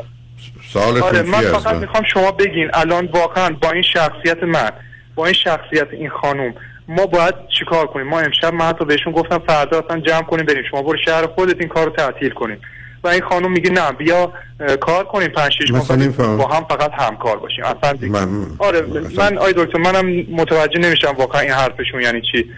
سوالتون 0.73 1.03
آره 1.03 1.23
من 1.23 1.41
فقط 1.41 1.77
می‌خوام 1.77 2.03
شما 2.13 2.31
بگین 2.31 2.71
الان 2.75 3.07
واقعا 3.07 3.57
با 3.63 3.71
این 3.71 3.83
شخصیت 3.83 4.43
من 4.43 4.71
با 5.15 5.25
این 5.25 5.35
شخصیت 5.35 5.89
این 5.93 6.11
خانم 6.11 6.55
ما 6.89 7.07
باید 7.07 7.35
چیکار 7.59 7.87
کنیم؟ 7.87 8.07
ما 8.07 8.21
امشب 8.21 8.55
من 8.55 8.65
حتی 8.65 8.85
بهشون 8.85 9.13
گفتم 9.13 9.39
فردا 9.39 9.79
اصلا 9.79 10.01
جمع 10.01 10.23
کنیم 10.23 10.47
بریم. 10.47 10.63
شما 10.71 10.83
برو 10.83 10.99
شهر 11.05 11.27
خودت 11.27 11.61
این 11.61 11.69
کار 11.69 11.87
رو 11.87 11.93
تعطیل 11.93 12.31
کنیم. 12.31 12.59
و 13.05 13.09
این 13.09 13.23
خانم 13.23 13.53
میگه 13.53 13.71
نه 13.71 13.93
بیا 13.93 14.33
کار 14.81 15.05
کنیم 15.05 15.29
پنج 15.29 15.53
شش. 15.53 15.71
با 16.19 16.47
هم 16.47 16.65
فقط 16.65 16.91
همکار 16.99 17.37
باشیم 17.39 17.65
اصلا 17.65 17.93
دیگه. 17.93 18.13
من 18.13 18.47
آره 18.59 18.87
من 19.17 19.39
آی 19.39 19.53
دکتر 19.57 19.79
منم 19.79 20.07
متوجه 20.31 20.79
نمیشم 20.79 21.15
واقعا 21.19 21.41
این 21.41 21.51
حرفشون 21.51 22.03
یعنی 22.03 22.21
چی 22.33 22.51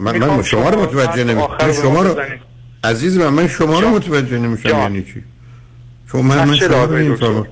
من, 0.00 0.18
من 0.18 0.42
شما 0.42 0.70
رو 0.70 0.82
متوجه 0.82 1.24
نمیشم 1.24 1.72
شما 1.82 2.02
رو. 2.02 2.20
عزیز 2.84 3.18
من 3.18 3.28
من 3.28 3.48
شما 3.48 3.80
رو. 3.80 3.88
متوجه 3.88 4.38
نمیشم. 4.38 4.68
یعنی 4.68 5.02
چی 5.02 5.24
شما 6.12 6.22
من, 6.22 6.48
من 6.48 6.56
شما 6.56 6.84
رو؟ 6.84 7.46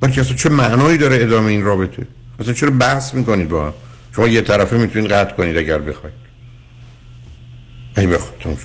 بلکه 0.00 0.20
اصلا 0.20 0.36
چه 0.36 0.48
معنایی 0.48 0.98
داره 0.98 1.16
ادامه 1.22 1.46
این 1.46 1.64
رابطه 1.64 2.06
اصلا 2.40 2.52
چرا 2.54 2.70
بحث 2.70 3.14
می‌کنید 3.14 3.48
با 3.48 3.66
هم؟ 3.66 3.74
شما 4.16 4.28
یه 4.28 4.40
طرفه 4.40 4.76
می‌تونید 4.76 5.12
قطع 5.12 5.34
کنید 5.34 5.56
اگر 5.58 5.78
بخواید 5.78 6.14
ای 7.96 8.06
بخواد 8.06 8.56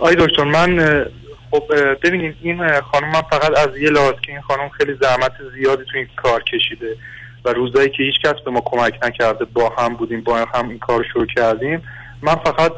آی 0.00 0.16
دکتر 0.18 0.44
من 0.44 1.04
خب 1.50 1.62
ببینید 2.02 2.34
این 2.42 2.80
خانم 2.80 3.08
من 3.12 3.22
فقط 3.30 3.58
از 3.58 3.78
یه 3.78 3.90
لحاظ 3.90 4.14
که 4.22 4.32
این 4.32 4.40
خانم 4.40 4.68
خیلی 4.68 4.94
زحمت 5.02 5.32
زیادی 5.54 5.82
تو 5.84 5.96
این 5.98 6.06
کار 6.16 6.42
کشیده 6.42 6.96
و 7.44 7.48
روزایی 7.52 7.88
که 7.90 8.02
هیچ 8.02 8.14
کس 8.24 8.34
به 8.44 8.50
ما 8.50 8.62
کمک 8.64 8.98
نکرده 9.02 9.44
با 9.44 9.72
هم 9.78 9.94
بودیم 9.94 10.20
با 10.20 10.36
هم 10.54 10.68
این 10.68 10.78
کار 10.78 10.98
رو 10.98 11.04
شروع 11.12 11.26
کردیم 11.26 11.82
من 12.22 12.34
فقط 12.34 12.72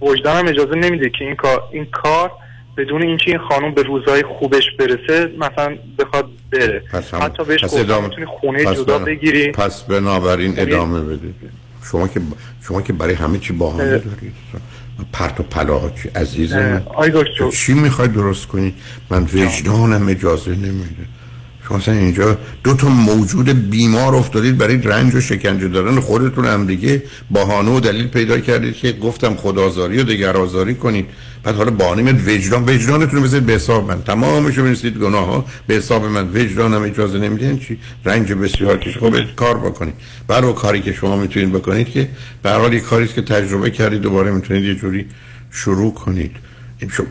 وجدانم 0.00 0.48
اجازه 0.48 0.74
نمیده 0.74 1.10
که 1.10 1.24
این 1.24 1.34
کار 1.36 1.62
این 1.72 1.86
کار 1.92 2.30
بدون 2.76 3.02
اینکه 3.02 3.24
این 3.30 3.38
خانم 3.38 3.74
به 3.74 3.82
روزهای 3.82 4.22
خوبش 4.22 4.64
برسه 4.78 5.32
مثلا 5.38 5.76
بخواد 5.98 6.28
بره. 6.52 6.82
پس 6.92 7.14
هم 7.14 7.22
حتی 7.22 7.44
بهش 7.44 7.64
پس 7.64 7.70
گفتم 7.70 7.80
ادامه 7.84 8.08
می‌تونی 8.08 8.26
خونه 8.26 8.64
پس 8.64 8.76
جدا 8.76 8.98
بنا- 8.98 9.04
بگیری. 9.04 9.52
پس 9.52 9.82
بنابراین 9.82 10.52
یعنی- 10.56 10.72
ادامه 10.72 11.00
بدید. 11.00 11.34
شما 11.92 12.08
که 12.08 12.20
شما 12.62 12.82
که 12.82 12.92
برای 12.92 13.14
همه 13.14 13.38
چی 13.38 13.52
باهانه 13.52 13.82
اه. 13.84 13.98
دارید 13.98 14.34
پرت 15.12 15.40
و 15.40 15.42
پلاک 15.42 16.10
عزیز 16.16 16.52
اه، 16.52 16.62
من 16.62 16.82
آی 16.86 17.10
دکتر. 17.10 17.50
چی 17.50 17.74
می‌خواید 17.74 18.12
درست 18.12 18.46
کنید 18.46 18.74
من 19.10 19.22
وجدانم 19.22 20.08
اجازه 20.08 20.50
نمیده. 20.50 21.06
شما 21.68 21.78
اصلا 21.78 21.94
اینجا 21.94 22.38
دو 22.64 22.74
تا 22.74 22.88
موجود 22.88 23.70
بیمار 23.70 24.14
افتادید 24.14 24.58
برای 24.58 24.76
رنج 24.76 25.14
و 25.14 25.20
شکنجه 25.20 25.68
دادن 25.68 26.00
خودتون 26.00 26.44
هم 26.44 26.66
دیگه. 26.66 27.02
بهانه 27.30 27.70
و 27.70 27.80
دلیل 27.80 28.06
پیدا 28.08 28.38
کردید 28.38 28.74
که 28.74 28.92
گفتم 28.92 29.34
خدازاری 29.34 30.00
و 30.00 30.04
دگرآزاری 30.04 30.74
کنید. 30.74 31.06
بعد 31.42 31.54
حالا 31.54 31.70
بهانه 31.70 32.02
میاد 32.02 32.28
وجدان. 32.28 32.62
وجدانتون 32.68 33.22
بذارید 33.22 33.46
به 33.46 33.52
حساب 33.52 33.88
من. 33.88 34.02
تمامش 34.02 34.58
بنویسید 34.58 34.98
گناه 34.98 35.26
ها 35.26 35.44
به 35.66 35.74
حساب 35.74 36.04
من. 36.04 36.28
وجدانم 36.28 36.82
اجازه 36.82 37.18
نمیده 37.18 37.46
یعنی 37.46 37.58
چی؟ 37.58 37.78
رنج 38.04 38.32
بسیار 38.32 38.78
کش. 38.78 38.98
خب 38.98 39.34
کار 39.36 39.58
بکنید. 39.58 39.94
برای 40.26 40.52
کاری 40.52 40.80
که 40.80 40.92
شما 40.92 41.16
می‌تونید 41.16 41.52
بکنید 41.52 41.90
که 41.90 42.08
به 42.42 42.50
هر 42.50 42.58
حال 42.58 42.78
کاری 42.78 43.08
که 43.08 43.22
تجربه 43.22 43.70
کردید 43.70 44.00
دوباره 44.00 44.30
می‌تونید 44.30 44.64
یه 44.64 44.74
جوری 44.74 45.06
شروع 45.50 45.94
کنید. 45.94 46.36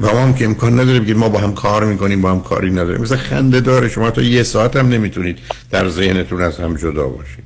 و 0.02 0.14
ما 0.14 0.20
هم 0.20 0.34
که 0.34 0.46
امکان 0.46 0.80
نداره 0.80 1.00
بگید 1.00 1.18
ما 1.18 1.30
با 1.30 1.40
هم 1.40 1.54
کار 1.54 1.86
می‌کنیم 1.86 2.22
با 2.22 2.32
هم 2.32 2.42
کاری 2.42 2.72
نداریم. 2.72 3.02
مثل 3.02 3.16
خنده 3.16 3.60
داره 3.60 3.90
شما 3.90 4.12
تا 4.12 4.22
یه 4.22 4.44
ساعت 4.44 4.76
هم 4.76 4.90
نمی‌تونید 4.90 5.40
در 5.72 5.88
ذهنتون 5.88 6.42
از 6.42 6.60
هم 6.60 6.76
جدا 6.76 7.08
باشید. 7.08 7.44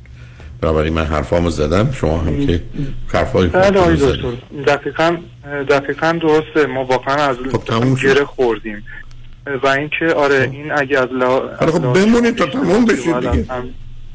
بنابراین 0.61 0.93
من 0.93 1.05
حرفامو 1.05 1.49
زدم 1.49 1.91
شما 1.91 2.17
هم 2.17 2.45
که 2.45 2.61
حرفای 3.07 3.47
بله 3.47 3.82
خودتون 3.82 3.89
رو 3.89 3.95
زدید. 3.95 4.65
دقیقا 4.67 5.17
دقیقا 5.69 6.19
درسته. 6.22 6.67
ما 6.67 6.86
واقعا 6.86 7.15
از 7.15 7.38
خب. 7.51 8.01
گره 8.03 8.26
خوردیم. 8.26 8.84
و 9.63 9.67
اینکه 9.67 10.13
آره 10.15 10.49
این 10.51 10.72
اگه 10.72 10.99
از 10.99 11.09
لا... 11.11 11.55
حالا 11.59 11.72
خب 11.72 11.93
بمونید 11.93 12.36
تا 12.36 12.45
تموم 12.45 12.86
بشید 12.86 13.19
دیگه. 13.19 13.45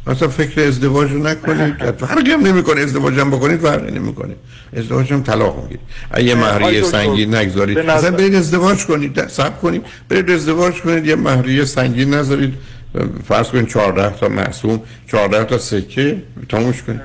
اصلا 0.07 0.29
فکر 0.29 0.61
ازدواج 0.61 1.13
رو 1.13 1.23
نکنید. 1.23 1.91
فرقی 2.07 2.31
هم 2.31 2.47
نمی‌کنه 2.47 2.81
ازدواج 2.81 3.19
هم 3.19 3.31
بکنید 3.31 3.61
فرقی 3.61 3.91
نمی‌کنه. 3.99 4.35
ازدواج 4.77 5.13
هم 5.13 5.23
طلاق 5.23 5.57
می‌گیرید. 5.63 5.81
اگه 6.11 6.35
مهریه 6.35 6.83
سنگین 6.83 7.35
نگذارید. 7.35 7.79
اصلا 7.79 8.11
برید 8.11 8.35
ازدواج 8.35 8.87
کنید 8.87 9.29
صبر 9.29 9.57
کنید. 9.63 9.83
برید 10.09 10.31
ازدواج 10.31 10.75
کنید 10.75 11.07
یه 11.07 11.17
مهریه 11.17 11.65
سنگین 11.65 12.15
نذارید. 12.15 12.55
فرض 13.29 13.49
کنید 13.49 13.69
14 13.69 14.17
تا 14.17 14.29
معصوم 14.29 14.81
14 15.11 15.45
تا 15.45 15.59
سکه 15.59 16.23
تمومش 16.49 16.83
کنید. 16.83 17.01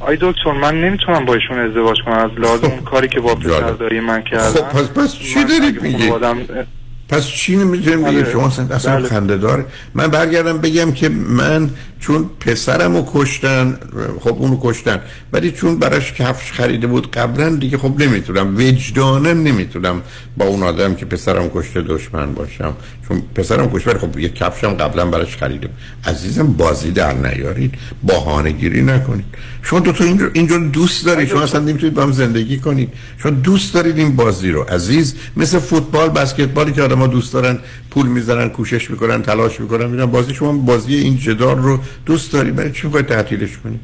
آی 0.00 0.18
دکتر 0.20 0.52
من 0.52 0.80
نمی‌تونم 0.80 1.24
با 1.24 1.34
ایشون 1.34 1.58
ازدواج 1.58 1.96
کنم. 2.04 2.14
از 2.14 2.30
لحاظ 2.38 2.64
اون 2.64 2.80
کاری 2.80 3.08
که 3.08 3.20
با 3.20 3.34
پسر 3.34 3.70
داری 3.72 4.00
من 4.00 4.22
کردم. 4.22 4.50
خب 4.50 4.68
پس 4.68 4.88
پس 4.88 5.14
چی 5.14 5.44
دارید 5.44 5.98
خانوادم- 5.98 6.66
پس 7.10 7.26
چی 7.26 7.56
نمی‌تونیم؟ 7.56 8.02
بگیم 8.04 8.18
آره. 8.18 8.32
شما 8.32 8.46
اصلا, 8.46 8.66
اصلا 8.70 8.96
بله. 8.96 9.08
خنده 9.08 9.36
داره. 9.36 9.64
من 9.94 10.06
برگردم 10.06 10.58
بگم 10.58 10.92
که 10.92 11.08
من 11.08 11.70
چون 12.00 12.30
پسرم 12.40 12.96
رو 12.96 13.08
کشتن 13.14 13.78
خب 14.20 14.36
اونو 14.38 14.58
کشتن 14.62 15.00
ولی 15.32 15.50
چون 15.50 15.78
براش 15.78 16.12
کفش 16.12 16.52
خریده 16.52 16.86
بود 16.86 17.10
قبلا 17.10 17.56
دیگه 17.56 17.78
خب 17.78 18.02
نمی‌تونم. 18.02 18.56
وجدانم 18.56 19.42
نمی‌تونم 19.42 20.02
با 20.36 20.44
اون 20.44 20.62
آدم 20.62 20.94
که 20.94 21.06
پسرم 21.06 21.50
کشته 21.54 21.82
دشمن 21.82 22.34
باشم. 22.34 22.72
چون 23.08 23.22
پسرم 23.34 23.70
کشته 23.70 23.98
خب 23.98 24.18
یه 24.18 24.28
کفشم 24.28 24.74
قبلا 24.74 25.06
براش 25.06 25.36
خریدم 25.36 25.70
عزیزم 26.06 26.52
بازی 26.52 26.90
در 26.90 27.12
نیارید. 27.12 27.74
بهانه 28.02 28.50
گیری 28.50 28.82
نکنید. 28.82 29.24
شما 29.62 29.80
دو 29.80 29.92
تا 29.92 30.04
اینجا, 30.04 30.30
اینجا 30.32 30.58
دوست 30.58 31.06
دارید. 31.06 31.28
شما 31.28 31.40
اصلا 31.42 31.60
نمی‌تونید 31.60 31.94
با 31.94 32.02
هم 32.02 32.12
زندگی 32.12 32.58
کنید. 32.58 32.92
شما 33.18 33.32
دوست 33.32 33.74
دارید 33.74 33.98
این 33.98 34.16
بازی 34.16 34.50
رو. 34.50 34.62
عزیز 34.62 35.14
مثل 35.36 35.58
فوتبال 35.58 36.08
بسکتبالی 36.08 36.72
که 36.72 36.82
آدم‌ها 36.82 37.06
دوست 37.06 37.32
دارن 37.32 37.58
پول 37.90 38.06
می‌ذارن 38.06 38.48
کوشش 38.48 38.90
می‌کنن 38.90 39.22
تلاش 39.22 39.60
می‌کنن 39.60 39.86
میرن. 39.86 40.06
بازی 40.06 40.34
شما 40.34 40.52
بازی 40.52 40.94
این 40.94 41.16
جدال 41.18 41.58
رو 41.58 41.78
دوست 42.06 42.32
دارید. 42.32 42.56
برای 42.56 42.72
چی 42.72 42.86
می‌خواید 42.86 43.06
تعطیلش 43.06 43.58
کنید؟ 43.64 43.80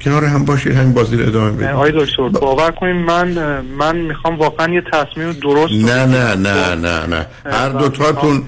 کنار 0.00 0.24
هم 0.24 0.44
باشید 0.44 0.72
همین 0.72 0.92
بازی 0.92 1.16
رو 1.16 1.28
ادامه 1.28 1.50
بدید. 1.50 1.68
آقای 1.68 1.92
دکتر 1.94 2.28
باور 2.28 2.70
کنید 2.70 2.96
من 2.96 3.60
من 3.60 3.96
می‌خوام 3.96 4.38
واقعا 4.38 4.74
یه 4.74 4.82
تصمیم 4.92 5.32
درست 5.32 5.72
نه 5.72 6.06
نه 6.06 6.34
نه 6.34 6.74
نه 6.74 7.06
نه. 7.06 7.26
هر 7.44 7.68
دو 7.68 7.88
تاتون. 7.88 8.42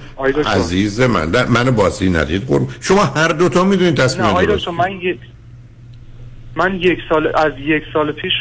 عزیز 0.45 1.01
من. 1.01 1.31
نه، 1.31 1.45
من 1.45 1.71
بازی 1.71 2.09
ندید. 2.09 2.43
شما 2.79 3.03
هر 3.03 3.27
دو 3.27 3.49
تا 3.49 3.63
می‌دونید 3.63 4.01
نه 4.01 4.07
تصمیم 4.07 4.25
آقای 4.25 4.45
درست. 4.45 4.59
دکتر 4.59 4.71
من 4.71 4.89
من 6.55 6.75
یک 6.75 6.99
سال 7.09 7.31
از 7.35 7.51
یک 7.59 7.83
سال 7.93 8.11
پیش 8.11 8.31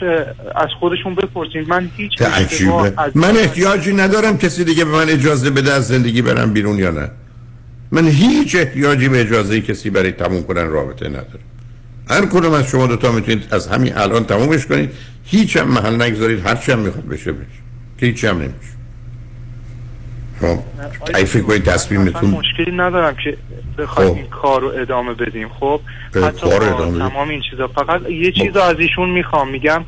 از 0.55 0.69
خودشون 0.81 1.15
بپرسید 1.15 1.69
من 1.69 1.91
هیچ 1.97 2.23
از 2.23 3.17
من 3.17 3.37
احتیاجی 3.37 3.93
ندارم 3.93 4.39
کسی 4.39 4.65
دیگه 4.65 4.85
به 4.85 4.91
من 4.91 5.09
اجازه 5.09 5.51
بده 5.51 5.73
از 5.73 5.89
زندگی 5.89 6.23
برم 6.23 6.53
بیرون 6.53 6.79
یا 6.79 6.91
نه. 6.91 7.11
من 7.91 8.09
هیچ 8.09 8.57
احتیاجی 8.57 9.09
به 9.09 9.21
اجازه 9.21 9.61
کسی 9.61 9.91
برای 9.91 10.13
تموم 10.13 10.43
کنن 10.43 10.69
رابطه 10.69 11.09
ندارم. 11.09 11.47
هر 12.11 12.27
کدوم 12.27 12.53
از 12.53 12.67
شما 12.67 12.87
دوتا 12.87 13.13
می‌تونید 13.13 13.49
از 13.51 13.69
همین 13.69 13.97
الان 13.97 14.25
تمومش 14.25 14.67
کنید. 14.67 14.91
هیچ 15.25 15.57
هم 15.57 15.69
محل 15.69 16.03
نگذارید 16.03 16.47
هر 16.47 16.55
چی 16.55 16.73
هم 16.73 16.79
می‌خواد 16.79 17.09
بشه 17.09 17.33
بشه. 17.33 17.47
که 17.99 18.07
هیچ 18.07 18.25
هم 18.25 18.37
نمیشه. 18.37 18.72
شما 20.43 20.64
ای 21.14 21.24
فکر 21.24 21.43
کنید 21.43 21.64
تصمیمتون 21.64 22.30
مشکلی 22.30 22.76
ندارم 22.76 23.16
که 23.24 23.36
بخوایم 23.78 24.11
خب. 24.11 24.16
این 24.16 24.26
کار 24.26 24.61
رو 24.61 24.68
ادامه 24.68 25.14
بدیم. 25.14 25.49
خب 25.49 25.80
حتی 26.14 26.40
کار 26.40 26.64
ادامه. 26.64 27.09
تمام 27.09 27.28
این 27.28 27.43
چیزا 27.51 27.68
فقط 27.68 28.11
یه 28.11 28.32
چیز 28.32 28.57
رو 28.57 28.62
از 28.62 28.78
ایشون 28.78 29.11
می‌خوام 29.11 29.51
میگم. 29.51 29.84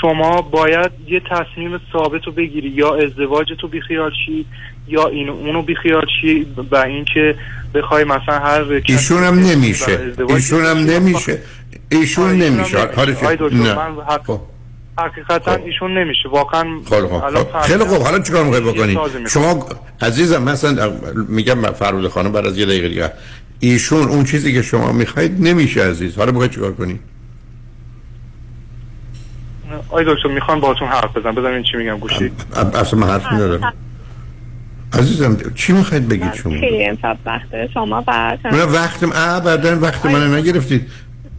شما 0.00 0.42
باید 0.42 0.90
یه 1.06 1.20
تصمیم 1.30 1.80
ثابت 1.92 2.24
رو 2.26 2.32
بگیری. 2.32 2.68
یا 2.68 2.94
ازدواج 2.94 3.52
تو 3.58 3.68
بیخیال 3.68 4.12
چی 4.26 4.46
یا 4.88 5.08
این 5.08 5.28
اونو 5.28 5.62
بیخیال 5.62 6.06
چی 6.20 6.46
و 6.70 6.76
اینکه 6.76 7.34
بخوای 7.74 8.04
مثلا 8.04 8.38
هر 8.38 8.62
ایشون 8.88 9.22
هم 9.22 9.38
نمیشه. 9.38 9.98
ایشون 10.28 10.64
هم. 10.64 10.78
نمیشه. 10.78 11.38
ایشون 11.90 12.32
نمیشه. 12.32 12.78
حالا 12.96 13.12
من 13.52 13.94
حق- 14.08 14.40
حقیقتا 14.98 15.54
ایشون 15.54 15.98
نمیشه. 15.98 16.28
واقعا 16.28 16.64
خب 16.84 17.06
خب 17.06 17.44
خب. 17.44 17.60
خیلی 17.60 17.84
خوب. 17.84 18.02
حالا 18.02 18.18
چیکار 18.18 18.44
می‌خوای 18.44 18.72
بکنی. 18.72 18.98
شما 19.28 19.66
عزیزم 20.00 20.42
مثلا 20.42 20.92
میگم 21.28 21.72
فرود 21.72 22.08
خانم 22.08 22.32
بعد 22.32 22.46
از 22.46 22.58
یه 22.58 22.66
دقیقه 22.66 22.88
دیگه. 22.88 23.12
ایشون 23.60 24.08
اون 24.08 24.24
چیزی 24.24 24.52
که 24.52 24.62
شما 24.62 24.92
می‌خواید 24.92 25.36
نمیشه 25.40 25.82
عزیز. 25.82 26.16
حالا 26.16 26.30
می‌خواید 26.30 26.52
چیکار 26.52 26.72
کنی؟ 26.72 27.00
آقای 29.88 30.04
دکتر 30.04 30.28
می‌خوام 30.28 30.60
باهاتون 30.60 30.88
حرف 30.88 31.16
بزنم. 31.16 31.34
بزنین 31.34 31.62
چی 31.62 31.76
میگم. 31.76 31.98
گوشی. 31.98 32.32
اصلا 32.74 33.00
من 33.00 33.08
حرف 33.08 33.32
ندارم. 33.32 33.72
عزیزم 34.92 35.36
چی 35.54 35.72
می‌خواید 35.72 36.08
بگید 36.08 36.34
شما؟ 36.34 36.60
خیلی 36.60 36.84
امشب 36.84 37.18
وقت 37.26 37.72
شما 37.74 38.04
و 38.06 38.38
من 38.44 38.62
وقتم 38.62 39.10
ابدا 39.14 39.80
وقت 39.80 40.06
من 40.06 40.34
نگرفتید. 40.34 40.90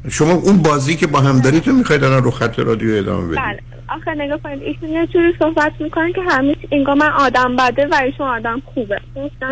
شما 0.08 0.34
اون 0.34 0.58
بازی 0.58 0.95
که 0.95 1.08
با 1.08 1.20
هم 1.20 1.39
دارید 1.41 1.64
تو 1.64 1.72
می‌خواید 1.72 2.04
الان 2.04 2.24
رو 2.24 2.32
خط 2.32 2.60
رادیو 2.60 2.97
ادامه 2.97 3.28
بدید؟ 3.28 3.39
بله. 3.39 3.60
آخه 3.89 4.16
نگاه 4.16 4.38
کنید 4.38 4.62
ایشون 4.64 4.89
یه 4.89 5.08
جوری 5.08 5.34
صحبت 5.39 5.72
می‌کنن 5.80 6.14
که 6.14 6.22
همیشه 6.22 6.68
انگار 6.72 6.95
من 6.95 7.12
آدم 7.12 7.56
بده 7.56 7.88
و 7.88 7.95
ایشون 7.95 8.28
آدم 8.28 8.62
خوبه. 8.74 9.00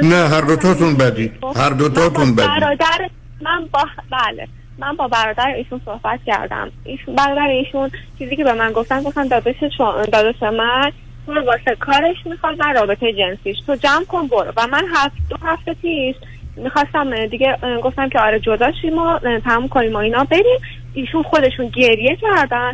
نه 0.04 0.16
هر 0.28 0.42
دوتاتون 0.42 0.94
بدی 0.96 1.32
هر 1.56 1.70
دوتاتون 1.70 2.36
بدی 2.36 2.48
برادر 2.48 3.10
من 3.42 3.68
با 3.74 3.86
بله. 4.12 4.48
من 4.80 4.96
با 4.96 5.08
برادر 5.08 5.48
ایشون 5.48 5.82
صحبت 5.86 6.20
کردم. 6.26 6.72
ایشون 6.84 7.16
برادر 7.16 7.48
ایشون 7.48 7.92
چیزی 8.20 8.36
که 8.36 8.44
به 8.44 8.54
من 8.54 8.72
گفتن 8.72 9.04
گفتن 9.04 9.28
داداش 9.28 9.56
شما- 9.78 10.02
داداش 10.02 10.44
من 10.44 10.92
تو 11.26 11.34
واسه 11.34 11.76
کارش 11.80 12.16
می‌خواد 12.26 12.56
و 12.60 12.74
رابطه 12.74 13.14
جنسیش 13.14 13.58
تو 13.68 13.76
جمع 13.76 14.04
کن 14.06 14.28
برو. 14.28 14.52
و 14.58 14.68
من 14.68 14.84
هفت 14.96 15.16
دو 15.30 15.36
هفته 15.42 15.74
پیش 15.74 16.16
می‌خواستم 16.64 17.26
دیگه 17.26 17.58
گفتم 17.84 18.10
که 18.10 18.20
آره 18.20 18.40
جدا 18.40 18.72
شیم 18.82 18.98
و 18.98 19.02
اه، 19.02 19.40
تموم 19.40 19.68
کنیم 19.68 19.94
و 19.94 19.98
اینا. 19.98 20.24
بریم. 20.24 20.60
ایشون 20.94 21.24
خودشون 21.24 21.68
گریه 21.68 22.16
کردن. 22.22 22.74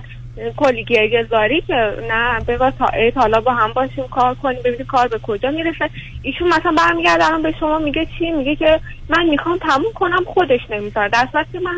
کلی 0.57 0.83
گریه 0.83 1.27
زاری 1.29 1.61
که 1.61 1.93
نه 2.09 2.71
تا 2.71 2.89
حالا 3.15 3.41
با 3.41 3.53
هم 3.53 3.73
باشیم 3.73 4.03
کار 4.11 4.35
کنیم 4.35 4.59
ببینیم 4.59 4.85
کار 4.85 5.07
به 5.07 5.19
کجا 5.19 5.51
می‌رسه. 5.51 5.89
ایشون 6.21 6.47
مثلا 6.47 6.71
برمیگرده 6.77 7.25
الان 7.25 7.41
به 7.41 7.53
شما 7.59 7.79
میگه 7.79 8.07
چی؟ 8.19 8.31
میگه 8.31 8.55
که 8.55 8.79
من 9.09 9.25
می‌خوام 9.29 9.57
تموم 9.57 9.93
کنم 9.95 10.23
خودش 10.25 10.59
نمی‌ذاره. 10.69 11.09
در 11.09 11.27
صورتی 11.31 11.49
که 11.53 11.59
من 11.59 11.73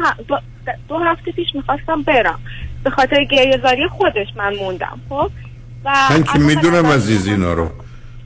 دو, 0.90 0.98
هفته 0.98 1.32
پیش 1.32 1.48
می‌خواستم 1.56 2.02
برم. 2.02 2.40
به 2.84 2.90
خاطر 2.90 3.24
گریه 3.24 3.60
زاری 3.64 3.88
خودش 3.88 4.28
من 4.36 4.56
موندم 4.56 5.00
خب؟ 5.10 5.30
و 5.86 5.94
من 6.10 6.24
که 6.24 6.40
می‌دونم 6.40 6.86
عزیز 6.86 7.28
اینا 7.28 7.54
رو. 7.54 7.70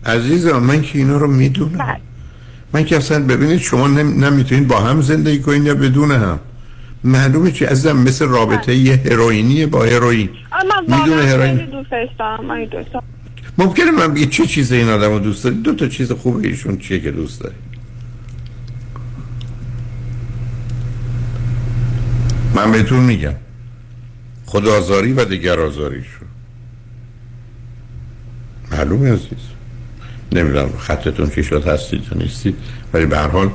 عزیزم 0.06 0.60
من 0.60 0.82
که 0.82 1.00
اینا 1.00 1.18
رو 1.18 1.28
می‌دونم. 1.28 1.78
بله. 1.78 2.09
من 2.74 2.86
که 2.86 2.98
اصلا 2.98 3.26
ببینید 3.26 3.60
شما 3.60 3.88
نم- 3.88 4.26
نمی‌تونید 4.26 4.68
با 4.68 4.80
هم 4.80 5.02
زندگی 5.02 5.40
کنید 5.40 5.64
یا 5.64 5.76
بدون 5.76 6.12
هم. 6.12 6.40
معلومه 7.04 7.52
چی 7.52 7.66
عزیزم 7.66 7.98
مثل 7.98 8.28
رابطه 8.28 8.76
یه 8.76 9.02
هروئینی 9.06 9.66
با 9.66 9.84
هروئین. 9.86 10.30
می‌دونه 10.88 11.24
هروئین. 11.24 11.56
دوستش 11.56 12.08
دارم. 12.20 12.68
ممکنه 13.58 13.92
من 13.92 14.14
بگید 14.14 14.30
چه 14.30 14.46
چیز 14.46 14.72
این 14.72 14.90
آدم 14.90 15.12
رو 15.12 15.20
دوست 15.20 15.44
دارید 15.44 15.62
دو 15.62 15.76
تا 15.76 15.88
چیز 15.88 16.12
خوبه 16.12 16.48
ایشون 16.48 16.78
چیه 16.78 17.00
که 17.00 17.12
دوست 17.12 17.42
دارید 17.42 17.58
من 22.56 22.72
بهتون 22.72 23.00
میگم. 23.00 23.34
خدازاری 24.46 25.14
و 25.14 25.26
دیگر 25.26 25.60
آزاری 25.60 26.04
شو 26.04 26.26
معلومه 28.72 29.12
عزیز. 29.14 29.59
نمی‌دونم 30.32 30.70
خطتون 30.80 31.30
چی 31.30 31.44
شد 31.44 31.68
هستید 31.68 32.02
یا 32.12 32.18
نیستید 32.22 32.56
ولی 32.94 33.06
به 33.06 33.18
هر 33.18 33.28
حال 33.28 33.50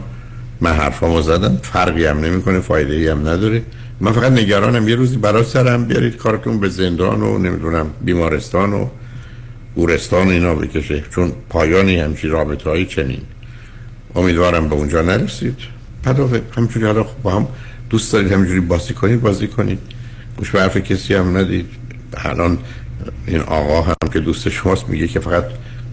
من 0.60 0.72
حرفامو 0.72 1.22
زدم. 1.22 1.58
فرقی 1.62 2.06
هم 2.06 2.20
نمی‌کنه 2.20 2.60
فایده 2.60 2.94
ای 2.94 3.08
هم 3.08 3.28
نداره. 3.28 3.62
من 4.00 4.12
فقط 4.12 4.32
نگرانم 4.32 4.88
یه 4.88 4.94
روزی 4.94 5.16
برای 5.16 5.44
سرم 5.44 5.84
بیارید 5.84 6.16
کارتون 6.16 6.60
به 6.60 6.68
زندان 6.68 7.22
و 7.22 7.38
نمی‌دونم 7.38 7.86
بیمارستان 8.04 8.72
و 8.72 8.88
گورستان 9.74 10.28
اینا 10.28 10.54
بکشه. 10.54 11.04
چون 11.14 11.32
پایانی 11.48 11.96
همچی 11.96 12.28
رابطه 12.28 12.70
های 12.70 12.86
چنین. 12.86 13.22
امیدوارم 14.14 14.68
به 14.68 14.74
اونجا 14.74 15.02
نرسید. 15.02 15.56
پدافه 16.04 16.42
همجوری 16.56 16.86
حالا 16.86 17.04
خب 17.04 17.22
با 17.22 17.30
هم 17.30 17.46
دوست 17.90 18.12
دارید 18.12 18.32
همجوری 18.32 18.60
بازی 18.60 18.94
کنید 18.94 19.20
بازی 19.20 19.46
کنید. 19.46 19.78
گوش 20.36 20.50
به 20.50 20.60
حرف 20.60 20.76
کسی 20.76 21.14
هم 21.14 21.36
ندید. 21.36 21.66
الان 22.14 22.58
این 23.26 23.40
آقا 23.40 23.82
هم 23.82 24.10
که 24.12 24.20
دوست 24.20 24.48
شماست 24.48 24.88
میگه 24.88 25.08
که 25.08 25.20
فقط 25.20 25.44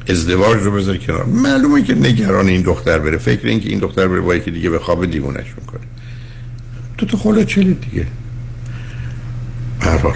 ازدواج 0.08 0.62
رو 0.62 0.72
بذاری 0.72 1.00
کنار. 1.00 1.26
معلومه 1.26 1.84
که 1.84 1.94
نگران 1.94 2.48
این 2.48 2.62
دختر 2.62 3.00
بره. 3.00 3.18
فکر 3.18 3.48
این 3.48 3.60
که 3.60 3.70
این 3.70 3.80
دختر 3.80 4.08
بره 4.08 4.22
با 4.22 4.36
یکی 4.36 4.52
دیگه 4.52 4.70
به 4.70 4.80
خواب 4.80 5.06
دیوونش 5.06 5.46
می‌کنه. 5.60 5.82
تو 6.98 7.06
تو 7.06 7.18
خلا 7.18 7.44
چلید 7.44 7.82
دیگه. 7.92 8.08
به 9.80 9.86
هر 9.86 9.98
حال. 9.98 10.16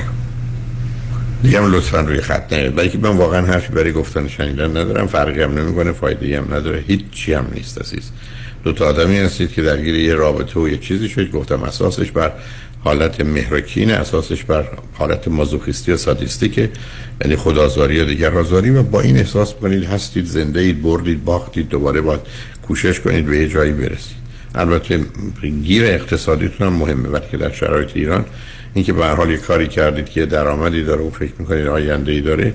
دیگه 1.43 1.61
هم 1.61 1.71
لطفا 1.71 1.99
روی 2.01 2.21
خط 2.21 2.53
نیاد 2.53 2.75
برای 2.75 2.89
که 2.89 2.97
من 2.97 3.17
واقعا 3.17 3.45
حرفی 3.45 3.73
برای 3.73 3.91
گفتن 3.91 4.27
شنیدن 4.27 4.69
ندارم. 4.69 5.07
فرقی 5.07 5.41
هم 5.41 5.59
نمی‌کنه 5.59 5.91
فایده 5.91 6.37
هم 6.37 6.53
نداره. 6.53 6.83
هیچی 6.87 7.33
هم 7.33 7.47
نیست 7.53 7.81
عزیز. 7.81 8.11
دو 8.63 8.73
تا 8.73 8.85
آدمی 8.85 9.17
هستید 9.17 9.51
که 9.51 9.61
درگیر 9.61 9.95
یه 9.95 10.13
رابطه 10.13 10.59
و 10.59 10.69
یه 10.69 10.77
چیزی 10.77 11.09
شد. 11.09 11.31
گفتم 11.31 11.63
اساسش 11.63 12.11
بر 12.11 12.31
حالت 12.85 13.21
مهرکین 13.21 13.91
اساسش 13.91 14.43
بر 14.43 14.65
حالت 14.93 15.27
مازوخیستی 15.27 15.91
و 15.91 15.97
سادیستیکه 15.97 16.69
یعنی 17.21 17.35
خدازاری 17.35 18.01
و 18.01 18.05
دیگر 18.05 18.37
آزاری 18.37 18.69
و 18.69 18.83
با 18.83 19.01
این 19.01 19.17
احساس 19.17 19.53
کنید 19.53 19.83
هستید 19.83 20.25
زنده 20.25 20.59
اید 20.59 20.81
بردید 20.81 21.25
باختید 21.25 21.69
دوباره 21.69 22.01
باید 22.01 22.19
کوشش 22.67 22.99
کنید 22.99 23.25
به 23.25 23.37
یه 23.37 23.47
جایی 23.47 23.71
برسید. 23.71 24.17
البته 24.55 24.99
گیر 25.63 25.85
اقتصادیتون 25.85 26.67
هم 26.67 26.73
مهمه 26.73 27.09
وقتی 27.09 27.27
که 27.31 27.37
در 27.37 27.51
شرایط 27.51 27.89
ایران 27.93 28.25
اینکه 28.73 28.93
به 28.93 29.05
هر 29.05 29.15
حال 29.15 29.29
یه 29.31 29.37
کاری 29.37 29.67
کردید 29.67 30.09
که 30.09 30.25
درآمدی 30.25 30.83
داره 30.83 31.01
و 31.01 31.09
فکر 31.09 31.33
می‌کنید 31.39 31.67
آینده 31.67 32.11
ای 32.11 32.21
داره 32.21 32.53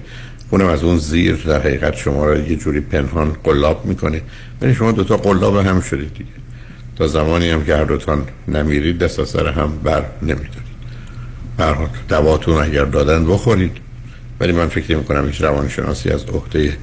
اونم 0.50 0.66
از 0.66 0.84
اون 0.84 0.98
زیر 0.98 1.34
در 1.34 1.60
حقیقت 1.60 1.96
شما 1.96 2.26
رو 2.26 2.50
یه 2.50 2.56
جوری 2.56 2.80
پنهان 2.80 3.36
قلاب 3.44 3.86
می‌کنه. 3.86 4.22
ولی 4.62 4.74
شما 4.74 4.92
دوتا 4.92 5.16
قلاب 5.16 5.56
هم 5.56 5.80
شدید 5.80 6.14
دیگه. 6.14 6.39
تا 6.96 7.06
زمانی 7.06 7.50
هم 7.50 7.64
که 7.64 7.76
هر 7.76 7.84
دوتان 7.84 8.24
نمیرید 8.48 8.98
دست 8.98 9.20
از 9.20 9.28
سر 9.28 9.46
هم 9.46 9.78
بر 9.84 10.04
نمیدارید. 10.22 10.70
به 11.56 11.64
هر 11.64 11.72
حال 11.72 11.88
دواتون 12.08 12.62
اگر 12.62 12.84
دادن 12.84 13.26
بخورید. 13.26 13.76
ولی 14.40 14.52
من 14.52 14.68
فکر 14.68 14.94
نمی 14.94 15.04
کنم 15.04 15.26
هیچ 15.26 15.40
روانشناسی 15.42 16.10
از 16.10 16.24
عهده 16.24 16.76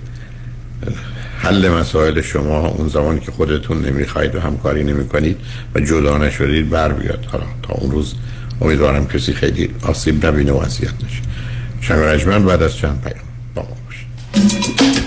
حل 1.40 1.70
مسائل 1.70 2.22
شما 2.22 2.68
اون 2.68 2.88
زمانی 2.88 3.20
که 3.20 3.32
خودتون 3.32 3.86
نمی‌خواید 3.86 4.36
و 4.36 4.40
همکاری 4.40 4.84
نمی‌کنید 4.84 5.38
و 5.76 5.80
جدا 5.80 6.18
نشدید 6.18 6.70
بر 6.70 6.92
بیاد. 6.92 7.26
حالا 7.26 7.46
تا 7.64 7.74
اون 7.74 7.92
روز 7.92 8.16
امیدوارم 8.62 9.08
کسی 9.08 9.34
خیلی 9.34 9.70
آسیب 9.82 10.26
نبینه 10.26 10.52
و 10.52 10.58
اذیت 10.58 10.94
نشه. 11.06 11.22
شنگ 11.82 12.46
بعد 12.46 12.64
از 12.64 12.76
چند 12.76 13.02
پیام 13.02 13.26
با 13.56 13.62
ما 13.62 13.78
باشید. 13.86 15.07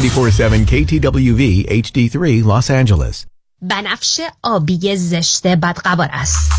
94.7 0.00 0.66
KTWV 0.66 1.42
HD3 1.84 2.42
Los 2.44 2.70
Angeles. 2.70 3.26
بنفش 3.62 4.20
آبی 4.42 4.96
زشت 4.96 5.46
بدقوار 5.46 6.08
است. 6.12 6.50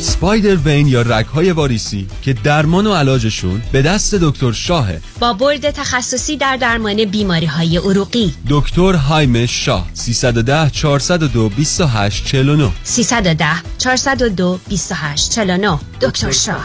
سپایدر 0.00 0.56
وین 0.56 0.86
یا 0.86 1.02
رگهای 1.02 1.52
واریسی 1.52 2.08
که 2.22 2.32
درمان 2.32 2.86
و 2.86 2.94
علاجشون 2.94 3.62
به 3.72 3.82
دست 3.82 4.14
دکتر 4.14 4.52
شاهه. 4.52 5.00
با 5.20 5.32
برد 5.32 5.70
تخصصی 5.70 6.36
در 6.36 6.56
درمان 6.56 7.04
بیماری 7.04 7.46
های 7.46 7.76
عروقی. 7.76 8.34
دکتر 8.48 8.92
هایم 8.92 9.46
شاه 9.46 9.90
310 9.94 10.70
402 10.70 11.48
28 11.48 12.26
49 12.26 12.70
310 12.84 13.46
402 13.78 14.58
28 14.68 15.30
49 15.30 15.78
دکتر 16.00 16.30
شاه. 16.30 16.64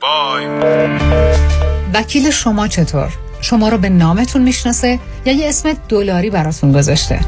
بای 0.00 0.46
وکیل 1.94 2.30
شما 2.30 2.68
چطور؟ 2.68 3.12
شما 3.40 3.68
رو 3.68 3.78
به 3.78 3.88
نامتون 3.88 4.42
می‌شناسه 4.42 4.98
یا 5.24 5.32
یه 5.32 5.48
اسم 5.48 5.72
دلاری 5.88 6.30
براتون 6.30 6.72
گذاشته؟ 6.72 7.20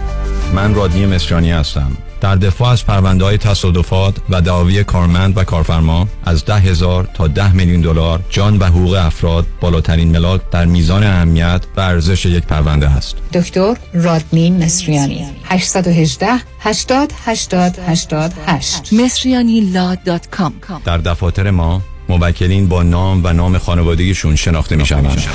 من 0.54 0.74
رادنی 0.74 1.06
مصریانی 1.06 1.50
هستم 1.50 1.96
در 2.20 2.36
دفاع 2.36 2.68
از 2.68 2.86
پرونده 2.86 3.24
های 3.24 3.38
تصادفات 3.38 4.14
و 4.30 4.40
دعاوی 4.40 4.84
کارمند 4.84 5.38
و 5.38 5.44
کارفرما 5.44 6.08
از 6.24 6.44
ده 6.44 6.54
هزار 6.54 7.08
تا 7.14 7.28
ده 7.28 7.52
میلیون 7.52 7.80
دلار 7.80 8.20
جان 8.30 8.58
و 8.58 8.64
حقوق 8.64 8.92
افراد 8.92 9.46
بالاترین 9.60 10.10
ملاک 10.10 10.40
در 10.50 10.64
میزان 10.64 11.04
اهمیت 11.04 11.60
و 11.76 11.80
ارزش 11.80 12.26
یک 12.26 12.44
پرونده 12.44 12.90
است. 12.90 13.16
دکتر 13.32 13.76
رادنی 13.94 14.50
مصریانی 14.50 15.26
818 15.44 16.26
80 16.60 17.12
80 17.24 17.78
88 17.86 18.92
مصریانی 18.92 19.72
در 20.84 20.98
دفاتر 20.98 21.50
ما 21.50 21.82
موکلین 22.08 22.68
با 22.68 22.82
نام 22.82 23.20
و 23.24 23.32
نام 23.32 23.58
خانوادگیشون 23.58 24.36
شناخته 24.36 24.76
می 24.76 24.86
شوند. 24.86 25.26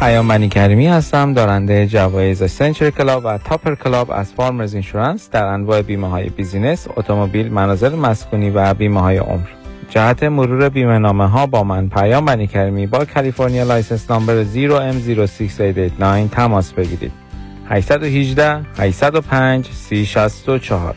پیام 0.00 0.48
کریمی 0.48 0.86
هستم 0.86 1.32
دارنده 1.32 1.86
جوایز 1.86 2.50
Century 2.50 2.90
Club 2.90 3.22
و 3.24 3.38
Topper 3.38 3.74
Club 3.74 4.10
از 4.10 4.32
Farmers 4.32 4.74
Insurance 4.74 5.30
در 5.30 5.44
انواع 5.44 5.82
بیمه 5.82 6.08
های 6.08 6.28
business، 6.28 6.86
اتومبیل، 6.96 7.52
منازل 7.52 7.94
مسکونی 7.94 8.50
و 8.50 8.74
بیمه 8.74 9.00
های 9.00 9.16
عمر. 9.16 9.46
جهت 9.90 10.22
مرور 10.22 10.68
بیمه 10.68 10.98
نامه 10.98 11.28
ها 11.28 11.46
با 11.46 11.64
من 11.64 11.88
پیام 11.88 12.24
بنی 12.24 12.46
کریمی 12.46 12.86
با 12.86 13.04
California 13.04 13.64
license 13.64 14.10
number 14.10 14.44
0M06889 14.44 16.34
تماس 16.34 16.72
بگیرید. 16.72 17.12
818 17.70 18.66
805 18.76 19.68
3064 19.88 20.96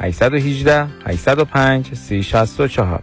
818 0.00 0.88
805 1.04 1.94
3064 1.94 3.02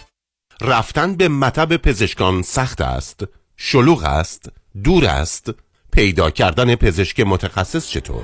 رفتن 0.61 1.15
به 1.15 1.27
مطب 1.27 1.77
پزشکان 1.77 2.41
سخت 2.41 2.81
است 2.81 3.23
شلوغ 3.57 4.03
است 4.03 4.49
دور 4.83 5.05
است. 5.05 5.49
پیدا 5.91 6.29
کردن 6.29 6.75
پزشک 6.75 7.19
متخصص 7.19 7.87
چطور؟ 7.87 8.23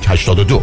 82 0.00 0.62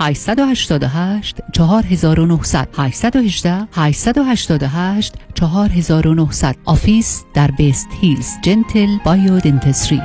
888 0.00 1.40
4900 1.52 2.68
818 2.78 3.68
888 3.72 5.14
4900 5.34 6.56
office 6.64 7.24
در 7.34 7.50
West 7.50 7.88
Hills 8.00 8.28
Gentle 8.42 8.98
Biodentistry 9.04 10.00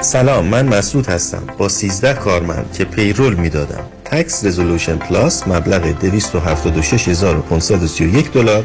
سلام 0.00 0.46
من 0.46 0.66
مسعود 0.66 1.06
هستم 1.06 1.42
با 1.58 1.68
13 1.68 2.14
کارمند 2.14 2.72
که 2.72 2.84
payroll 2.84 3.34
می‌دادم. 3.34 3.84
Tax 4.04 4.44
Resolution 4.44 4.96
Plus 4.96 5.48
مبلغ 5.48 6.00
276531 6.00 8.32
دلار 8.32 8.64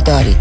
دارید. 0.00 0.36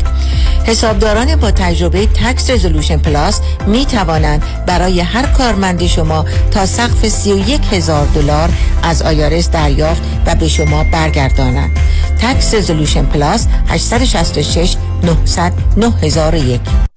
حسابداران 0.65 1.35
با 1.35 1.51
تجربه 1.51 2.05
Tax 2.05 2.49
Resolution 2.49 2.97
Plus 2.97 3.41
می 3.67 3.85
توانند 3.85 4.43
برای 4.65 4.99
هر 4.99 5.25
کارمند 5.25 5.85
شما 5.85 6.25
تا 6.51 6.65
سقف 6.65 7.07
31 7.07 7.61
هزار 7.71 8.05
دلار 8.05 8.49
از 8.83 9.01
IRS 9.01 9.49
دریافت 9.49 10.01
و 10.25 10.35
به 10.35 10.47
شما 10.47 10.83
برگردانند. 10.83 11.79
Tax 12.21 12.53
Resolution 12.53 13.05
Plus 13.05 13.47
866 13.67 14.75
900 15.03 15.53
9001 15.77 16.92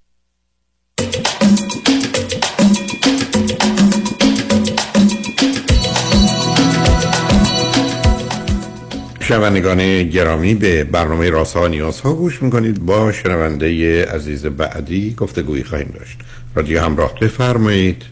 شنوندگان 9.28 10.02
گرامی 10.02 10.54
به 10.54 10.84
برنامه 10.84 11.30
راسا 11.30 11.68
نیاز 11.68 12.00
ها 12.00 12.12
گوش 12.12 12.42
می‌کنید. 12.42 12.86
با 12.86 13.12
شنونده 13.12 14.04
عزیز 14.06 14.46
بعدی 14.46 15.14
گفتگویی 15.14 15.64
خواهیم 15.64 15.94
داشت. 15.98 16.18
رادیو 16.54 16.80
همراه 16.80 17.14
بفرمایید. 17.20 18.04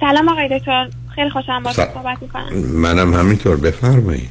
سلام 0.00 0.28
آقای 0.28 0.58
دکتر. 0.58 0.88
خیلی 1.14 1.30
خوشم 1.30 1.62
با 1.62 1.72
صحبت 1.72 2.22
می‌کنم. 2.22 2.52
منم 2.58 3.14
همینطور. 3.14 3.56
بفرمایید. 3.56 4.28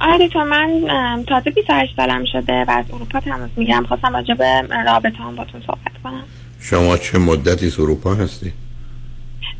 آقای 0.00 0.28
دکتر 0.28 0.44
من 0.44 1.24
تازه 1.28 1.50
28 1.50 1.96
سالم 1.96 2.24
شده 2.32 2.64
و 2.68 2.70
از 2.70 2.84
اروپا 2.92 3.20
تماس 3.20 3.50
می‌گیرم. 3.56 3.86
خواستم 3.86 4.12
راجع 4.16 4.34
به 4.34 4.62
رابطه 4.86 5.18
هم 5.18 5.36
باتون 5.36 5.60
صحبت 5.66 5.92
کنم. 6.04 6.24
شما 6.60 6.96
چه 6.96 7.18
مدتی 7.18 7.66
از 7.66 7.80
اروپا 7.80 8.14
هستی؟ 8.14 8.52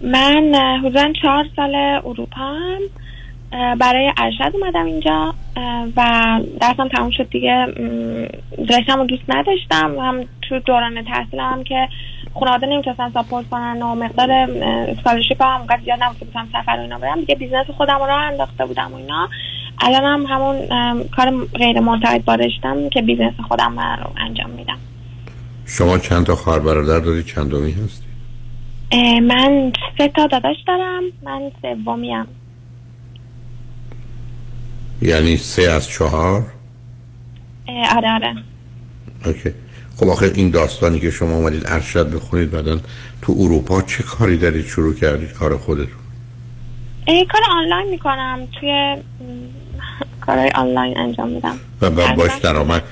من 0.03 0.55
حدودا 0.81 1.12
چهار 1.23 1.45
سال 1.57 1.75
اروپام 2.05 2.80
برای 3.78 4.12
ارشد 4.16 4.57
اومدم 4.57 4.84
اینجا 4.84 5.34
و 5.96 6.40
درسم 6.61 6.88
تموم 6.88 7.11
شد 7.11 7.28
دیگه. 7.30 7.66
رشتم 8.59 8.98
رو 8.98 9.05
دوست 9.07 9.22
نداشتم. 9.28 9.98
هم 9.98 10.24
تو 10.42 10.59
دوران 10.59 11.05
تحصیلم 11.05 11.53
هم 11.53 11.64
که 11.64 11.88
خانواده 12.34 12.66
نمی‌تونستن 12.66 13.11
support 13.11 13.49
کنن 13.50 13.82
و 13.82 13.94
مقدار 13.94 14.30
scholarship 14.30 15.43
هم 15.42 15.59
اونقدر 15.59 15.80
زیاد 15.84 16.03
نبود 16.03 16.18
که 16.18 16.24
بتونم 16.24 16.48
سفر 16.53 16.76
و 16.78 16.80
اینا 16.80 16.98
برم. 16.98 17.20
دیگه 17.20 17.34
business 17.35 17.66
خودم 17.66 17.98
رو 17.98 18.14
انداخته 18.14 18.66
بودم 18.66 18.92
و 18.92 18.96
اینا. 18.96 19.28
الان 19.80 20.05
هم 20.05 20.26
همون 20.26 20.57
کار 21.16 21.46
غیر 21.55 21.80
مرتبط 21.80 22.24
با 22.24 22.34
رشتم 22.34 22.88
که 22.88 23.03
business 23.03 23.35
خودم 23.48 23.80
رو 23.80 24.11
انجام 24.16 24.50
میدم. 24.50 24.78
شما 25.66 25.98
چند 25.98 26.26
تا 26.26 26.34
خواهر 26.34 26.59
برادر 26.59 26.98
دارید؟ 26.98 27.26
چندمی 27.26 27.70
هستی؟ 27.70 28.07
اه، 28.92 29.20
من 29.20 29.72
سه 29.98 30.09
تا 30.09 30.26
داداش 30.26 30.57
دارم. 30.66 31.03
من 31.22 31.40
سومیم. 31.62 32.26
یعنی 35.03 35.36
سه 35.36 35.62
از 35.62 35.88
چهار؟ 35.88 36.42
آره 37.96 38.12
آره. 38.14 38.34
اوکی. 39.26 39.50
خب 39.96 40.09
آخه 40.09 40.32
این 40.34 40.50
داستانی 40.50 41.00
که 41.00 41.11
شما 41.11 41.36
اومدید 41.36 41.62
ارشد 41.66 42.14
بخونید 42.14 42.50
بعدا 42.50 42.78
تو 43.22 43.34
اروپا 43.38 43.82
چه 43.82 44.03
کاری 44.03 44.36
دارید 44.38 44.66
شروع 44.66 44.94
کردید 44.94 45.32
کار 45.32 45.57
خودتون؟ 45.57 45.86
کار 47.07 47.40
آنلاین 47.50 47.90
می‌کنم. 47.90 48.48
توی 48.61 48.96
کارهای 50.20 50.50
آنلاین 50.55 50.98
انجام 50.98 51.28
میدم. 51.28 51.57
و 51.80 51.90
با- 51.90 52.12
باش 52.16 52.32
درآمد. 52.42 52.82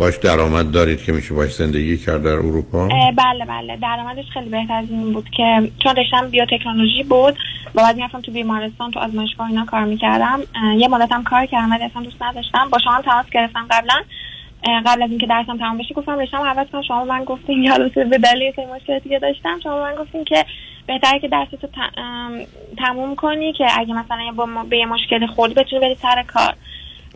باش 0.00 0.16
درآمد 0.16 0.70
دارید 0.70 1.02
که 1.04 1.12
میشه 1.12 1.34
باش 1.34 1.54
زندگی 1.54 1.98
کرد 1.98 2.22
در 2.22 2.30
اروپا؟ 2.30 2.88
بله 3.16 3.44
بله. 3.44 3.76
درآمدش 3.76 4.24
خیلی 4.32 4.48
بهتر 4.48 4.74
از 4.74 4.90
این 4.90 5.12
بود 5.12 5.30
که 5.30 5.70
چون 5.78 5.96
رشتم 5.96 6.28
بیوتکنولوژی 6.30 7.02
بود 7.02 7.34
و 7.74 7.82
بعد 7.82 7.96
می‌رفتم 7.96 8.20
تو 8.20 8.32
بیمارستان 8.32 8.90
تو 8.90 9.00
آزمایشگاه 9.00 9.48
اینا 9.48 9.64
کار 9.64 9.84
می‌کردم. 9.84 10.40
یه 10.76 10.88
مدتم 10.88 11.22
کار 11.22 11.46
کردم 11.46 11.70
ولی 11.70 11.84
اصلا 11.84 12.02
دوست 12.02 12.22
نداشتم. 12.22 12.68
با 12.70 12.78
شما 12.78 13.02
تماس 13.02 13.26
گرفتم 13.30 13.66
قبلا. 13.70 13.94
قبل 14.86 15.02
از 15.02 15.10
اینکه 15.10 15.26
درسم 15.26 15.58
تمام 15.58 15.78
بشه 15.78 15.94
گفتم 15.94 16.18
رشتم 16.18 16.42
عوض 16.42 16.66
کنم 16.72 16.82
شما 16.82 17.04
من 17.04 17.24
گفتین 17.24 17.72
البته 17.72 18.04
به 18.04 18.18
دلیل 18.18 18.52
مشکلاتی 18.74 19.08
که 19.08 19.18
داشتم. 19.18 19.60
شما 19.62 19.82
من 19.82 19.94
گفتین 19.94 20.24
که 20.24 20.44
بهتره 20.86 21.20
که 21.20 21.28
درستو 21.28 21.68
تموم 22.78 23.16
کنی 23.16 23.52
که 23.52 23.66
اگه 23.78 23.94
مثلا 23.94 24.62
به 24.70 24.78
یه 24.78 24.86
مشکل 24.86 25.26
خوردی 25.26 25.54
بتونی 25.54 25.80
بری 25.80 25.94
سر 25.94 26.22
کار. 26.22 26.54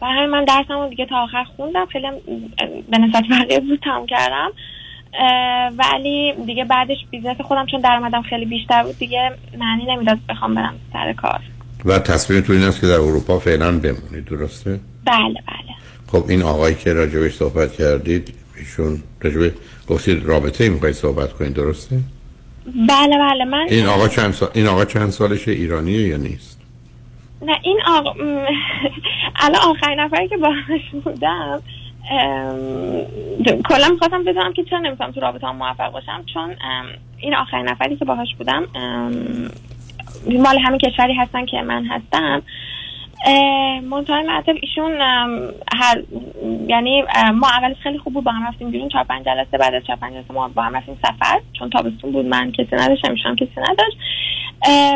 همین 0.02 0.30
من 0.30 0.44
درسم 0.44 0.80
رو 0.80 0.88
دیگه 0.88 1.06
تا 1.06 1.16
آخر 1.22 1.44
خوندم. 1.56 1.86
خیلی 1.86 2.06
به 2.90 2.98
نسبت 2.98 3.24
بقیه 3.30 3.60
زود 3.68 3.80
تموم 3.84 4.06
کردم. 4.06 4.52
ولی 5.78 6.34
دیگه 6.46 6.64
بعدش 6.64 6.96
business 7.10 7.40
خودم 7.40 7.66
چون 7.66 7.80
درآمدم 7.80 8.22
خیلی 8.22 8.44
بیشتر 8.44 8.82
بود 8.82 8.98
دیگه 8.98 9.32
معنی 9.58 9.84
نمی‌داد 9.86 10.18
بخوام 10.28 10.54
برم 10.54 10.74
سر 10.92 11.12
کار. 11.12 11.40
و 11.84 11.98
تصمیمتون 11.98 12.56
این 12.56 12.64
است 12.64 12.80
که 12.80 12.86
در 12.86 12.94
اروپا 12.94 13.38
فعلا 13.38 13.78
بمونید 13.78 14.24
درسته؟ 14.24 14.80
بله 15.04 15.42
بله. 15.46 15.74
خب 16.06 16.24
این 16.28 16.42
آقایی 16.42 16.74
که 16.74 16.92
راجبش 16.92 17.34
صحبت 17.34 17.72
کردید 17.72 18.34
ایشون 18.58 19.02
راجب 19.20 19.54
گفتید 19.88 20.24
رابطه 20.24 20.68
می‌خواید 20.68 20.94
صحبت 20.94 21.32
کنید 21.32 21.54
درسته؟ 21.54 22.00
بله 22.88 23.18
بله. 23.18 23.44
من 23.44 23.66
این 23.68 23.86
آقا 23.86 24.08
چند 24.08 24.32
سال 24.32 24.48
این 24.54 24.66
آقا 24.66 24.84
چند 24.84 25.10
سالشه؟ 25.10 25.50
ایرانیه 25.50 26.08
یا 26.08 26.16
نیست؟ 26.16 26.53
نه 27.46 27.58
این 27.62 27.80
آقا 27.86 28.12
م، 28.12 28.46
الان 29.36 29.60
آخرین 29.70 30.00
نفری 30.00 30.28
که 30.28 30.36
باهاش 30.36 30.90
بودم 31.04 31.62
کلا 33.68 33.88
می‌خواستم 33.88 34.24
بدونم 34.24 34.52
که 34.52 34.64
چرا 34.64 34.78
نمی‌تونم 34.78 35.10
تو 35.10 35.20
رابطه 35.20 35.46
هم 35.46 35.56
موفق 35.56 35.92
باشم 35.92 36.24
چون 36.34 36.56
این 37.18 37.34
آخرین 37.34 37.68
نفری 37.68 37.96
که 37.96 38.04
باهاش 38.04 38.34
بودم 38.34 38.66
مال 40.26 40.58
همین 40.58 40.78
کشوری 40.78 41.14
هستن 41.14 41.46
که 41.46 41.62
من 41.62 41.86
هستم. 41.86 42.42
منتهای 43.90 44.22
مرتب 44.22 44.54
ایشون 44.62 45.00
هر 45.74 46.02
یعنی 46.68 47.02
ما 47.34 47.48
اولش 47.48 47.76
خیلی 47.82 47.98
خوب 47.98 48.14
بود 48.14 48.24
با 48.24 48.32
هم 48.32 48.46
رفتیم 48.46 48.70
بیرون 48.70 48.88
چهار 48.88 49.04
پنج 49.04 49.24
جلسه 49.26 49.58
بعد 49.58 49.74
از 49.74 49.84
چهار 49.84 49.98
پنج 49.98 50.12
جلسه 50.12 50.34
ما 50.34 50.48
با 50.48 50.62
هم 50.62 50.76
رفتیم 50.76 50.98
سفر 51.02 51.40
چون 51.58 51.70
تابستون 51.70 52.12
بود 52.12 52.26
من 52.26 52.52
کسی 52.52 52.76
نداشتم 52.76 53.10
ایشون 53.10 53.36
کسی 53.36 53.60
نداشت. 53.70 53.96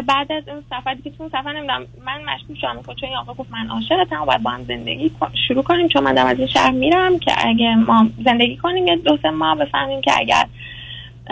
بعد 0.07 0.33
از 0.33 0.49
اون 0.49 0.65
سفر 0.71 0.95
دیگه 0.95 1.11
تو 1.11 1.23
اون 1.23 1.29
سفر 1.29 1.53
نمی‌دونم. 1.53 1.87
من 2.07 2.35
مشغول 2.35 2.57
شدم. 2.57 2.77
که 2.77 2.95
چون 2.95 3.09
این 3.09 3.19
آقا 3.19 3.35
گفت 3.35 3.51
من 3.51 3.69
عاشقتم 3.69 4.25
باید 4.25 4.43
با 4.43 4.51
هم 4.51 4.65
زندگی 4.65 5.11
شروع 5.49 5.63
کنیم. 5.63 5.89
چون 5.89 6.03
من 6.03 6.15
دارم 6.15 6.27
از 6.27 6.39
این 6.39 6.47
شهر 6.47 6.71
میرم 6.71 7.19
که 7.19 7.33
اگه 7.49 7.75
ما 7.75 8.07
زندگی 8.25 8.57
کنیم 8.57 8.87
یه 8.87 8.97
دو 8.97 9.19
سه 9.23 9.31
ماه 9.31 9.57
بفهمیم 9.57 10.01
که 10.01 10.13
اگر 10.17 10.47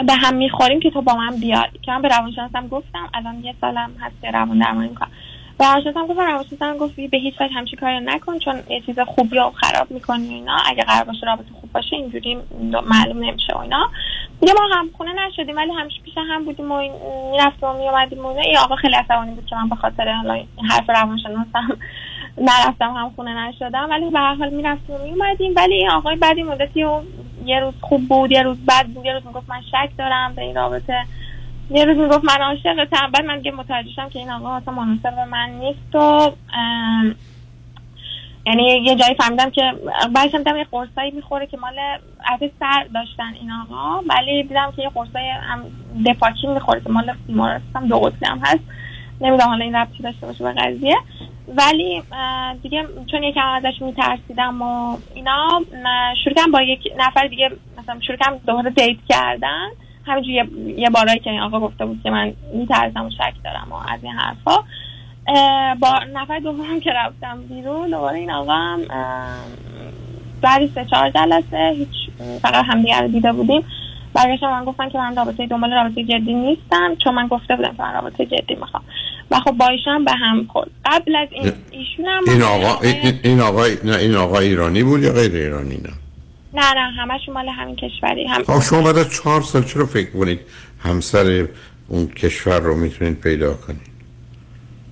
به 0.06 0.14
هم 0.14 0.34
می‌خوریم 0.34 0.80
که 0.80 0.90
تو 0.90 1.02
با 1.02 1.14
من 1.14 1.36
بیاد 1.40 1.68
که 1.82 1.92
من 1.92 2.02
به 2.02 2.08
روانشناسم 2.08 2.68
گفتم. 2.68 3.08
الان 3.14 3.44
یه 3.44 3.54
سالم 3.60 3.90
هست 4.00 4.14
که 4.22 4.30
روان 4.30 4.58
درمانی 4.58 4.88
می‌کنم. 4.88 5.10
به 5.58 5.64
روانشناسم 5.64 6.06
گفتم. 6.06 6.20
روانشناسم 6.20 6.78
گفت 6.78 6.96
به 6.96 7.18
هیچ 7.18 7.34
وجه 7.40 7.52
همچین 7.54 7.78
کاری 7.78 8.00
نکن. 8.00 8.38
چون 8.38 8.54
یه 8.70 8.80
چیز 8.80 8.98
خوبی 9.00 9.36
رو 9.36 9.50
خراب 9.50 9.90
می‌کنی 9.90 10.28
اینا. 10.28 10.56
اگه 10.66 10.84
قرار 10.84 11.04
باشه 11.04 11.26
رابطه 11.26 11.48
خوب 11.60 11.72
باشه 11.72 11.96
اینجوری 11.96 12.38
معلوم 12.86 13.24
نمیشه 13.24 13.52
و 13.54 13.58
اینا. 13.58 13.90
دیگه 14.40 14.52
ما 14.52 14.76
هم 14.76 14.90
خونه 14.96 15.26
نشدیم 15.26 15.56
ولی 15.56 15.72
همیشه 15.72 16.00
پیش 16.02 16.14
هم 16.16 16.44
بودیم 16.44 16.72
و 16.72 16.82
می‌رفتیم 17.30 17.68
و 17.68 17.72
میومدیم 17.72 18.18
و. 18.18 18.26
این 18.26 18.58
آقا 18.58 18.76
خیلی 18.76 18.94
عصبانی 18.94 19.34
بود 19.34 19.46
که 19.46 19.56
من 19.56 19.68
به 19.68 19.76
خاطر 19.76 20.12
حالا 20.12 20.44
حرف 20.70 20.90
روانشناسم 20.90 21.78
نرفتم 22.48 22.90
هم 22.90 23.10
خونه 23.16 23.48
نشدم. 23.48 23.86
ولی 23.90 24.10
به 24.10 24.18
هر 24.18 24.34
حال 24.34 24.50
می‌رفتیم 24.50 24.94
و 24.94 24.98
میومدیم 24.98 25.52
ولی 25.56 25.74
این 25.74 25.90
آقای 25.90 26.16
بعد 26.16 26.36
این 26.36 26.46
مدتی 26.46 26.84
و 26.84 27.00
یه 27.44 27.60
روز 27.60 27.74
خوب 27.80 28.08
بود 28.08 28.32
یه 28.32 28.42
روز 28.42 28.56
بد 28.66 28.86
بود. 28.86 29.04
یه 29.04 29.12
روز 29.12 29.26
می‌گفت 29.26 29.50
من 29.50 29.60
شک 29.60 29.90
دارم 29.98 30.34
به 30.34 30.42
این 30.42 30.54
رابطه. 30.54 31.04
یه 31.70 31.84
روز 31.84 31.96
می‌گفت 31.96 32.24
من 32.24 32.42
عاشقتم. 32.42 33.10
بعد 33.12 33.24
من 33.24 33.36
دیگه 33.36 33.50
متوجه 33.50 33.90
شدم 33.90 34.08
که 34.08 34.18
این 34.18 34.30
آقا 34.30 34.56
اصلا 34.56 34.74
مناسب 34.74 35.18
من 35.30 35.50
نیست 35.50 35.94
و 35.94 36.32
یعنی 38.46 38.62
یه 38.62 38.96
جایی 38.96 39.14
فهمیدم 39.14 39.50
که 39.50 39.72
بعدش 40.14 40.34
دیدم 40.34 40.56
یه 40.56 40.66
قرصایی 40.70 41.10
می‌خوره 41.10 41.46
که 41.46 41.56
مال 41.56 41.78
البته 42.30 42.50
سر 42.60 42.86
داشتن 42.94 43.34
این 43.40 43.50
آقا. 43.52 44.02
ولی 44.08 44.42
دیدم 44.42 44.72
که 44.76 44.82
یه 44.82 44.88
قرصای 44.88 45.28
هم 45.28 45.64
دپاکی 46.06 46.46
می‌خوره 46.46 46.80
که 46.80 46.90
مال 46.90 47.14
بیمارست 47.26 47.64
هم 47.74 47.88
دو 47.88 47.98
قطبی 47.98 48.26
هم 48.26 48.38
هست. 48.38 48.64
نمی‌دونم 49.20 49.48
حالا 49.48 49.64
این 49.64 49.74
ربطی 49.74 50.02
داشته 50.02 50.26
باشه 50.26 50.44
به 50.44 50.52
قضیه. 50.52 50.96
ولی 51.48 52.02
دیگه 52.62 52.84
چون 53.10 53.22
یکم 53.22 53.46
ازش 53.46 53.82
میترسیدم 53.82 54.62
و 54.62 54.96
اینا 55.14 55.62
شروع 56.24 56.34
کردم 56.34 56.52
با 56.52 56.62
یک 56.62 56.92
نفر 56.98 57.26
دیگه 57.26 57.50
مثلا 57.78 58.00
شروع 58.00 58.18
کردم 58.18 58.38
دوباره 58.46 58.70
دیت 58.70 58.98
کردن. 59.08 59.68
همینجور 60.06 60.32
یه, 60.78 60.90
بارایی 60.90 61.18
که 61.18 61.30
این 61.30 61.40
آقا 61.40 61.60
گفته 61.60 61.86
بود 61.86 62.00
که 62.02 62.10
من 62.10 62.32
میترسم 62.54 63.06
و 63.06 63.10
شک 63.10 63.34
دارم 63.44 63.66
و 63.70 63.74
از 63.74 64.04
این 64.04 64.12
حرفا. 64.12 64.64
با 65.80 66.00
نفر 66.14 66.38
دوم 66.38 66.80
که 66.80 66.90
رفتم 66.90 67.42
بیرون 67.48 67.90
دوباره 67.90 68.18
این 68.18 68.30
آقا 68.30 68.52
هم 68.52 68.80
اه، 68.90 69.36
بعدی 70.42 70.72
سه 70.74 70.84
چهار 70.84 71.10
جلسه 71.10 71.74
هیچ 71.76 72.10
فقط 72.42 72.64
همدیگه 72.68 73.00
رو 73.00 73.08
دیده 73.08 73.32
بودیم. 73.32 73.64
برگشتم 74.14 74.50
من 74.50 74.64
گفتن 74.64 74.88
که 74.88 74.98
من 74.98 75.16
رابطه 75.16 75.46
دنبال 75.46 75.72
رابطه 75.72 76.04
جدی 76.04 76.34
نیستم 76.34 76.94
چون 77.04 77.14
من 77.14 77.26
گفته 77.26 77.56
بودم 77.56 77.76
که 77.76 77.82
من 77.82 77.94
رابطه 77.94 78.26
جدی 78.26 78.54
می‌خوام. 78.54 78.82
و 79.30 79.40
خب 79.40 79.50
با 79.50 79.68
ایشون 79.68 80.04
به 80.04 80.12
هم 80.12 80.46
خورد. 80.52 80.70
قبل 80.84 81.16
از 81.16 81.28
این 81.30 81.52
ایشون 81.70 82.06
هم 82.06 82.24
این 82.26 82.42
آقا 82.42 82.80
این, 82.82 83.20
این 83.22 83.40
آقا 83.40 83.66
نه 83.84 83.96
این 83.96 84.14
آقا 84.14 84.38
ایرانی 84.38 84.82
بود 84.82 85.02
یا 85.02 85.12
غیر 85.12 85.32
ایرانی 85.32 85.76
نه؟ 85.76 85.90
نه 86.54 86.74
نه 86.74 86.90
همشون 86.90 87.34
مال 87.34 87.48
همین 87.48 87.76
کشوری 87.76 88.26
هم 88.26 88.44
خب 88.44 88.60
شما 88.60 88.82
بعد 88.82 88.98
از 88.98 89.10
چهار 89.10 89.42
سال 89.42 89.64
چرا 89.64 89.86
فکر 89.86 90.10
کنید 90.10 90.40
همسر 90.78 91.48
اون 91.88 92.06
کشور 92.06 92.58
رو 92.60 92.76
می‌تونید 92.76 93.20
پیدا 93.20 93.54
کنید؟ 93.54 93.85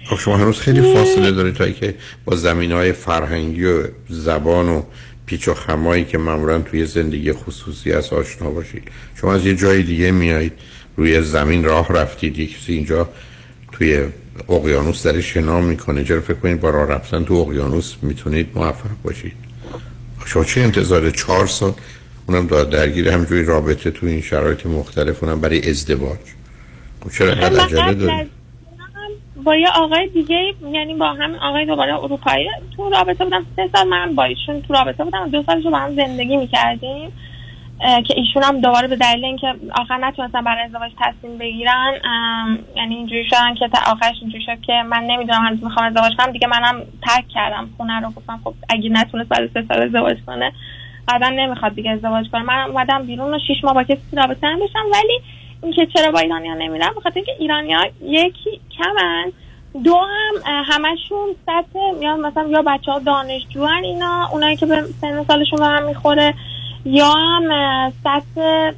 خب 0.04 0.18
شما 0.18 0.36
هنوز 0.36 0.58
خیلی 0.58 0.94
فاصله 0.94 1.30
دارید 1.30 1.54
تا 1.54 1.70
که 1.70 1.94
با 2.24 2.36
زمین 2.36 2.72
های 2.72 2.92
فرهنگی 2.92 3.64
و 3.64 3.82
زبان 4.08 4.68
و 4.68 4.82
پیچ 5.26 5.48
و 5.48 5.54
خمایی 5.54 6.04
که 6.04 6.18
معمولا 6.18 6.58
توی 6.58 6.86
زندگی 6.86 7.32
خصوصی 7.32 7.92
از 7.92 8.12
آشنا 8.12 8.50
باشید 8.50 8.88
شما 9.14 9.34
از 9.34 9.46
یه 9.46 9.54
جای 9.56 9.82
دیگه 9.82 10.10
میایید 10.10 10.52
روی 10.96 11.22
زمین 11.22 11.64
راه 11.64 11.92
رفتید 11.92 12.38
یه 12.38 12.46
کسی 12.46 12.72
اینجا 12.72 13.08
توی 13.72 14.02
اقیانوس 14.48 15.06
در 15.06 15.20
شنا 15.20 15.60
می‌کنه. 15.60 16.04
چرا 16.04 16.20
فکر 16.20 16.34
کنید 16.34 16.60
با 16.60 16.70
راه 16.70 16.88
رفتن 16.88 17.24
تو 17.24 17.34
اقیانوس 17.34 17.94
می‌تونید 18.02 18.48
موفق 18.54 18.90
باشید؟ 19.02 19.32
شما 20.26 20.44
چه 20.44 20.60
انتظار 20.60 21.10
چهار 21.10 21.46
سال 21.46 21.72
اونم 22.26 22.46
داد 22.46 22.70
درگیر 22.70 23.08
همجوری 23.08 23.44
رابطه 23.44 23.90
تو 23.90 24.06
این 24.06 24.20
شرایط 24.20 24.66
مختلف 24.66 25.22
اونم 25.22 25.40
برای 25.40 25.70
ازدواج. 25.70 26.18
خب 27.04 27.10
چرا 27.10 27.32
اینقدر 27.32 27.60
عجله 27.60 27.94
دارید؟ 27.94 28.43
با 29.44 29.56
یه 29.56 29.68
آقای 29.68 30.08
دیگه 30.08 30.54
یعنی 30.72 30.94
با 30.94 31.12
هم 31.12 31.34
آقای 31.34 31.66
دوباره 31.66 31.94
اروپایی 31.94 32.48
تو 32.76 32.90
رابطه 32.90 33.24
بودم. 33.24 33.46
سه 33.56 33.68
سال 33.72 33.88
من 33.88 34.14
با 34.14 34.24
ایشون 34.24 34.62
تو 34.62 34.74
رابطه 34.74 35.04
بودم. 35.04 35.28
دو 35.28 35.42
سالش 35.42 35.66
با 35.66 35.78
هم 35.78 35.94
زندگی 35.94 36.36
می‌کردیم 36.36 37.12
که 37.80 38.14
ایشون 38.16 38.42
هم 38.42 38.60
دوباره 38.60 38.88
به 38.88 38.96
دلیل 38.96 39.24
اینکه 39.24 39.54
آخر 39.76 39.96
نتونستن 39.96 40.44
برای 40.44 40.64
ازدواج 40.64 40.92
تصمیم 41.00 41.38
بگیرن 41.38 41.92
یعنی 42.76 42.94
اینجوری 42.94 43.24
شدن 43.24 43.54
که 43.54 43.68
تا 43.68 43.92
آخرش 43.92 44.16
اینجوری 44.20 44.44
شد 44.44 44.60
که 44.60 44.72
من 44.72 45.02
نمی‌دونم 45.02 45.42
هنوز 45.46 45.64
می‌خوام 45.64 45.86
ازدواج 45.86 46.12
کنم. 46.18 46.32
دیگه 46.32 46.46
منم 46.46 46.82
ترک 47.02 47.28
کردم 47.28 47.70
خونه 47.76 48.00
رو. 48.00 48.10
گفتم 48.10 48.40
خب 48.44 48.54
اگه 48.68 48.90
نتونست 48.90 49.28
بعد 49.28 49.50
سه 49.54 49.64
سال 49.68 49.82
ازدواج 49.82 50.16
کنه 50.26 50.52
قطعا 51.08 51.28
نمی‌خواد 51.28 51.74
دیگه 51.74 51.90
ازدواج 51.90 52.26
کنه. 52.32 52.42
من 52.42 52.70
اومدم 52.70 53.06
بیرون 53.06 53.34
و 53.34 53.38
شیش 53.46 53.64
ماه 53.64 53.74
با 53.74 53.82
کسی 53.82 54.16
رابطه 54.16 54.46
نداشتم. 54.46 54.84
ولی 54.92 55.20
اینکه 55.64 55.86
چرا 55.86 56.10
با 56.10 56.18
ایرانیا 56.18 56.54
نمیرم 56.54 56.94
بخاطر 56.96 57.16
اینکه 57.16 57.32
ایرانیا 57.38 57.78
یکی 58.02 58.60
کمن. 58.78 59.32
دو 59.84 59.96
هم 59.96 60.62
همشون 60.64 61.28
سطح 61.46 62.02
یا 62.02 62.16
مثلا 62.16 62.48
یا 62.48 62.62
بچه 62.62 62.92
ها 62.92 62.98
دانشجو 62.98 63.62
اینا 63.82 64.28
اونایی 64.32 64.56
که 64.56 64.66
به 64.66 64.84
سن 65.00 65.24
سالشون 65.24 65.58
به 65.58 65.66
هم 65.66 65.86
می‌خوره 65.86 66.34
یا 66.84 67.08
هم 67.08 67.92
سطح 68.04 68.70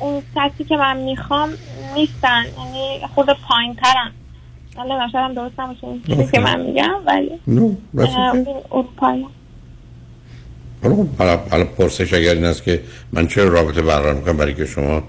اون 0.00 0.22
سطحی 0.34 0.64
که 0.64 0.76
من 0.76 0.96
می‌خوام 0.96 1.48
نیستن 1.94 2.44
یعنی 2.58 3.06
خود 3.14 3.26
پایین 3.48 3.74
ترن 3.74 4.12
حالا 4.76 5.06
هم 5.14 5.34
درست 5.34 5.60
نمیشه 5.60 5.86
چیزی 6.06 6.32
که 6.32 6.40
من 6.40 6.60
میگم 6.60 6.94
ولی 7.06 7.40
اروپایی 8.72 9.26
حالا 11.18 11.64
پرسش 11.64 12.14
اگر 12.14 12.34
این 12.34 12.44
است 12.44 12.64
که 12.64 12.82
من 13.12 13.26
چرا 13.26 13.48
رابطه 13.48 13.82
برقرار 13.82 14.14
می‌کنم 14.14 14.36
برای 14.36 14.54
که 14.54 14.66
شما 14.66 15.02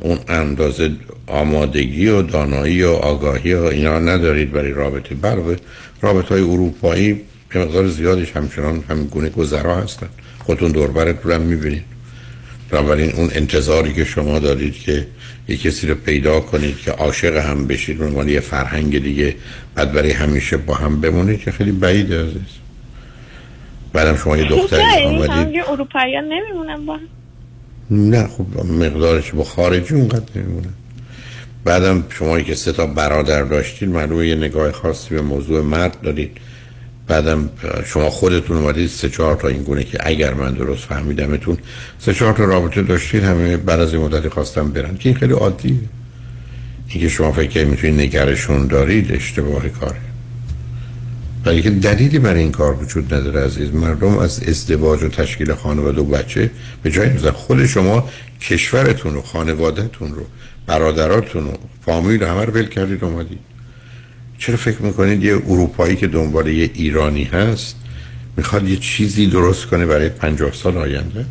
اون 0.00 0.18
اندازه 0.28 0.90
آمادگی 1.26 2.08
و 2.08 2.22
دانایی 2.22 2.82
و 2.82 2.90
آگاهی 2.90 3.54
و 3.54 3.62
اینا 3.62 3.98
ندارید 3.98 4.52
برای 4.52 4.72
رابطه. 4.72 5.14
برای 5.14 5.56
رابطه 6.02 6.28
های 6.28 6.42
اروپایی 6.42 7.20
به 7.48 7.64
مقدار 7.64 7.88
زیادش 7.88 8.32
همچنان 8.32 8.84
هم 8.88 9.04
گونه 9.04 9.28
گذرا 9.28 9.76
هستن. 9.76 10.08
خودتون 10.38 10.72
دوربرت 10.72 11.16
رو 11.24 11.32
هم 11.32 11.42
می‌بینید. 11.42 11.84
بنابراین 12.70 13.12
اون 13.12 13.30
انتظاری 13.34 13.92
که 13.92 14.04
شما 14.04 14.38
دارید 14.38 14.74
که 14.74 15.06
یه 15.48 15.56
کسی 15.56 15.86
رو 15.86 15.94
پیدا 15.94 16.40
کنید 16.40 16.78
که 16.78 16.90
عاشق 16.90 17.36
هم 17.36 17.66
بشید 17.66 17.98
به 17.98 18.32
یه 18.32 18.40
فرهنگ 18.40 19.02
دیگه 19.02 19.34
بعد 19.74 19.92
برای 19.92 20.10
همیشه 20.10 20.56
با 20.56 20.74
هم 20.74 21.00
بمونید 21.00 21.40
که 21.40 21.50
خیلی 21.50 21.72
بعیده 21.72 22.22
عزیز. 22.22 22.58
بعدم 23.92 24.16
شما 24.16 24.36
یه 24.36 24.48
دختری 24.48 25.04
آمدید. 25.04 25.62
اروپایی 25.68 26.14
نمیمونم 26.20 26.86
با 26.86 26.98
نه 27.90 28.26
خب 28.26 28.66
مقدارش 28.66 29.32
با 29.32 29.44
خارجی 29.44 29.94
اونقدر 29.94 30.24
نمیمونه 30.36 30.68
بعدم 31.64 32.04
شما 32.10 32.40
که 32.40 32.54
سه 32.54 32.72
تا 32.72 32.86
برادر 32.86 33.42
داشتید 33.42 33.88
معلومه 33.88 34.28
یه 34.28 34.34
نگاه 34.34 34.72
خاصی 34.72 35.14
به 35.14 35.20
موضوع 35.22 35.62
مرد 35.62 36.00
دارید 36.00 36.30
بعدم 37.06 37.50
شما 37.84 38.10
خودتون 38.10 38.56
اومدید 38.56 38.88
سه 38.88 39.08
چهار 39.08 39.36
تا 39.36 39.48
این 39.48 39.62
گونه 39.62 39.84
که 39.84 39.98
اگر 40.00 40.34
من 40.34 40.54
درست 40.54 40.84
فهمیدمتون 40.84 41.58
سه 41.98 42.14
چهار 42.14 42.32
تا 42.32 42.44
رابطه 42.44 42.82
داشتید 42.82 43.24
همه 43.24 43.56
بعد 43.56 43.80
از 43.80 43.94
این 43.94 44.02
مدتی 44.02 44.28
خواستم 44.28 44.70
برن. 44.70 44.96
که 44.96 45.08
این 45.08 45.18
خیلی 45.18 45.32
عادیه. 45.32 45.76
اینکه 46.88 47.08
شما 47.08 47.32
فکر 47.32 47.64
می‌تونید 47.64 48.00
نگرشون 48.00 48.66
دارید 48.66 49.12
اشتباه 49.12 49.68
کاره. 49.68 50.07
ولی 51.46 51.62
که 51.62 51.70
دلیلی 51.70 52.18
برای 52.18 52.40
این 52.40 52.52
کار 52.52 52.82
وجود 52.82 53.14
نداره 53.14 53.46
عزیز. 53.46 53.74
مردم 53.74 54.18
از 54.18 54.42
ازدواج 54.42 55.02
و 55.02 55.08
تشکیل 55.08 55.54
خانواده 55.54 56.00
و 56.00 56.04
بچه 56.04 56.50
به 56.82 56.90
جای 56.90 57.08
میزن 57.08 57.30
خود 57.30 57.66
شما 57.66 58.08
کشورتون 58.40 59.16
و 59.16 59.22
خانوادهتون 59.22 60.14
رو 60.14 60.26
برادراتون 60.66 61.46
و 61.46 61.52
فامیل 61.86 62.22
همه 62.22 62.44
رو 62.44 62.52
بل 62.52 62.66
کردید 62.66 63.04
اومدید. 63.04 63.38
چرا 64.38 64.56
فکر 64.56 64.82
می‌کنید 64.82 65.24
یه 65.24 65.34
اروپایی 65.34 65.96
که 65.96 66.06
دنبال 66.06 66.46
یه 66.46 66.70
ایرانی 66.74 67.24
هست 67.24 67.76
می‌خواد 68.36 68.68
یه 68.68 68.76
چیزی 68.76 69.26
درست 69.26 69.66
کنه 69.66 69.86
برای 69.86 70.08
پنجاه 70.08 70.52
سال 70.52 70.76
آینده؟ 70.76 71.26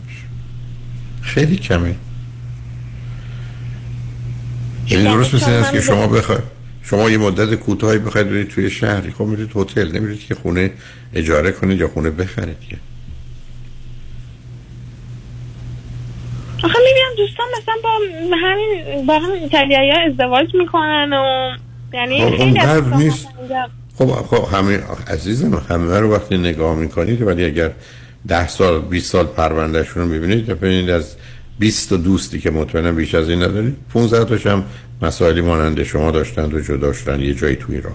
خیلی 1.21 1.55
کمه. 1.55 1.95
یعنی 4.89 5.03
درست 5.03 5.33
مثل 5.33 5.51
است 5.51 5.71
که 5.71 5.81
شما 5.81 6.07
بخواید 6.07 6.56
شما 6.89 7.09
یه 7.09 7.17
مدت 7.17 7.55
کوتاهی 7.55 7.97
بخواید 7.97 8.29
برید 8.29 8.47
توی 8.47 8.69
شهری. 8.69 9.11
خب 9.11 9.21
میرید 9.21 9.51
هتل 9.55 9.91
نمیرید 9.91 10.19
که 10.19 10.35
خونه 10.35 10.71
اجاره 11.13 11.51
کنید 11.51 11.79
یا 11.79 11.87
خونه 11.87 12.09
بخرید 12.09 12.59
که. 12.69 12.77
آخه 16.63 16.79
می‌بینم 16.79 17.15
دوستان 17.17 17.47
مثلا 17.61 17.75
با 17.83 17.89
همین 18.47 19.05
با 19.05 19.19
همین 19.19 19.43
ایتالیایی 19.43 19.91
ها 19.91 19.97
ازدواج 19.99 20.55
می‌کنن 20.55 21.13
و 21.13 21.51
یعنی 21.93 22.21
خب 22.21 22.37
خیلی 22.37 23.03
نیست. 23.03 23.27
خب 23.97 24.05
خب 24.05 24.55
همه 24.55 24.79
عزیزم 25.07 25.65
همه 25.69 25.99
رو 25.99 26.13
وقتی 26.15 26.37
نگاه 26.37 26.75
می‌کنید 26.75 27.21
ولی 27.21 27.45
اگر 27.45 27.71
ده 28.27 28.47
سال 28.47 28.81
20 28.81 29.11
سال 29.11 29.25
پروندهشون 29.25 30.03
رو 30.03 30.09
می‌بینید 30.09 30.45
ببینید 30.45 30.89
از 30.89 31.15
20 31.59 31.89
تا 31.89 31.97
دوستی 31.97 32.39
که 32.39 32.51
مطمئنم 32.51 32.95
بیش 32.95 33.15
از 33.15 33.29
این 33.29 33.43
ندارید 33.43 33.75
15 33.93 34.25
تاش 34.25 34.47
هم 34.47 34.63
مسائلی 35.01 35.41
ماننده 35.41 35.83
شما 35.83 36.11
داشتند 36.11 36.53
و 36.53 36.59
جدا 36.59 36.93
شدن 36.93 37.21
یه 37.21 37.33
جایی 37.33 37.55
توی 37.55 37.81
را 37.81 37.91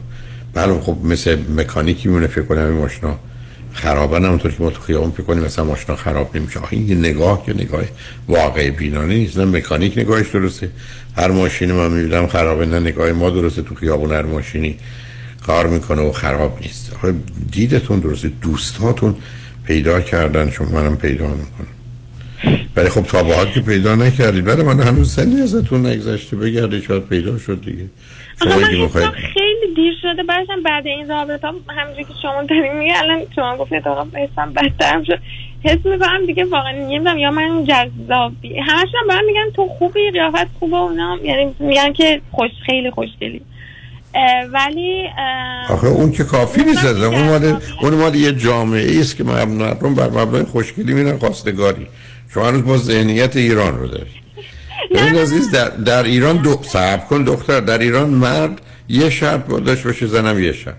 بله 0.55 0.81
خب 0.81 0.97
مثل 1.05 1.39
مکانیکی 1.57 2.09
میونه 2.09 2.27
فکر 2.27 2.43
کنم 2.43 2.67
این 2.67 2.79
ماشینا 2.79 3.19
خرابن 3.73 4.25
همونطور 4.25 4.53
که 4.53 4.63
ما 4.63 4.71
تو 4.71 4.81
خیابون 4.81 5.11
فکر 5.11 5.23
کنیم 5.23 5.45
مثلا 5.45 5.65
ماشینا 5.65 5.97
خراب 5.97 6.37
نمیشه. 6.37 6.61
این 6.71 6.99
نگاه 6.99 7.47
که 7.47 7.55
نگاه 7.55 7.83
واقعی 8.29 8.71
بینانه 8.71 9.15
نیست. 9.15 9.39
نه 9.39 9.45
مکانیک 9.45 9.99
نگاهش 9.99 10.29
درسته. 10.29 10.71
هر 11.17 11.31
ماشینی 11.31 11.73
من 11.73 11.93
می‌بینم 11.93 12.27
خرابه 12.27 12.67
نه 12.67 12.81
نگاه 12.81 13.13
ما 13.13 13.31
درسته. 13.31 13.63
تو 13.63 13.75
خیابون 13.75 14.13
هر 14.13 14.23
ماشینی 14.23 14.79
کار 15.47 15.67
می‌کنه 15.67 16.03
و 16.03 16.13
خراب 16.13 16.59
نیست. 16.63 16.93
دیدتون 17.51 18.01
درسته. 18.01 18.29
دوستاتون 18.29 19.15
پیدا 19.65 20.01
کردن 20.01 20.51
شما 20.51 20.69
منم 20.69 20.97
پیدا 20.97 21.27
می‌کنم. 21.27 21.72
ولی 22.77 22.89
خب 22.89 23.03
تا 23.03 23.45
که 23.45 23.61
پیدا 23.61 23.95
نکردید 23.95 24.49
ولی 24.49 24.63
من 24.63 24.81
هنوز 24.81 25.15
سنی 25.15 25.41
ازتون 25.41 25.87
نگذشته. 25.87 26.37
بگردید 26.37 26.83
شاید 26.83 27.09
پیدا 27.09 27.39
شد 27.39 27.65
دیگه. 27.65 27.85
شما 28.45 28.55
من 28.55 29.11
خیلی 29.11 29.75
دیر 29.77 29.95
شده. 30.03 30.23
بعدم 30.23 30.63
بعد 30.65 30.87
این 30.87 31.09
رابطه 31.09 31.49
همونجوری 31.69 32.05
که 32.05 32.13
شما 32.23 32.43
داریم 32.43 32.77
میگه 32.79 32.99
الان 32.99 33.21
شما 33.35 33.57
گفتید 33.57 33.89
آقا 33.89 34.03
حسم 34.03 34.53
بدترم 34.53 35.05
شد. 35.05 35.19
حس 35.65 35.79
می‌کنم 35.85 36.27
دیگه 36.27 36.45
واقعا 36.45 36.73
نمی‌دونم 36.73 37.19
یا 37.19 37.31
من 37.31 37.65
جذابی 37.65 38.59
همشون 38.59 39.01
هم 39.01 39.07
من 39.09 39.25
میگن 39.27 39.51
تو 39.57 39.69
خوبی 39.79 40.11
قیافت 40.11 40.47
خوبه 40.59 40.77
اونا 40.77 41.19
یعنی 41.25 41.55
میگن 41.59 41.93
که 41.93 42.21
خوش 42.31 42.51
خیلی 42.67 42.91
خوشگلی. 42.91 43.43
ولی 44.53 45.05
آخه 45.71 45.87
اون 45.87 46.13
که 46.13 46.25
کافی 46.25 46.65
نیست 46.65 46.85
اون 46.85 47.23
مال 47.23 47.57
اون 47.83 47.95
مال 47.95 48.15
یه 48.15 48.33
جامعه 48.33 49.01
است 49.01 49.17
که 49.17 49.25
مردم 49.25 49.95
بر 49.95 50.09
مبنای 50.09 50.43
خوشگلی 50.43 50.95
میرن 50.95 51.19
خواستگاری. 51.19 51.87
شما 52.35 52.49
هنوز 52.49 52.63
با 52.63 52.79
ذهنیت 52.79 53.37
ایران 53.37 53.79
رو 53.79 53.87
دارید. 53.87 54.23
ببین 54.95 55.15
عزیز 55.15 55.51
در, 55.51 55.69
در 55.69 56.03
ایران 56.03 56.37
دو 56.37 56.61
صاحب 56.63 57.07
کن 57.07 57.25
دختر. 57.25 57.61
در 57.61 57.79
ایران 57.79 58.11
مرد 58.11 58.61
یه 58.89 59.11
شرط 59.11 59.47
باید 59.47 59.65
داشت 59.65 59.85
باشه 59.85 60.07
زنم 60.07 60.43
یه 60.43 60.53
شرط. 60.53 60.75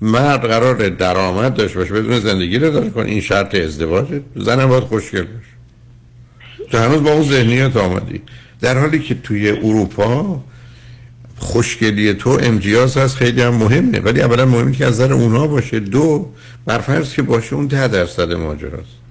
مرد 0.00 0.40
قرار 0.40 0.88
درآمد 0.88 1.54
داشت 1.54 1.74
باشه 1.74 1.92
بدون 1.94 2.20
زندگی 2.20 2.58
رو 2.58 2.70
داره 2.70 2.90
کن. 2.90 3.02
این 3.02 3.20
شرط 3.20 3.54
ازدواج 3.54 4.06
زنم 4.36 4.68
باید 4.68 4.82
خوشگل 4.82 5.22
باشه. 5.22 5.54
تو 6.70 6.78
هنوز 6.78 7.02
با 7.02 7.12
اون 7.12 7.22
ذهنیت 7.22 7.76
آمدی. 7.76 8.22
در 8.60 8.78
حالی 8.78 8.98
که 8.98 9.14
توی 9.14 9.50
اروپا 9.50 10.40
خوشگلی 11.36 12.14
تو 12.14 12.30
امتیاز 12.42 12.96
هست 12.96 13.16
خیلی 13.16 13.42
هم 13.42 13.54
مهمه. 13.54 14.00
ولی 14.00 14.22
اولا 14.22 14.46
مهمه 14.46 14.72
که 14.72 14.86
از 14.86 14.94
نظر 15.00 15.12
اونا 15.12 15.46
باشه. 15.46 15.80
دو 15.80 16.30
برفرض 16.66 17.12
که 17.14 17.22
باشه 17.22 17.54
اون 17.54 17.66
ده 17.66 17.88
درصد 17.88 18.32
ماجراست. 18.32 19.03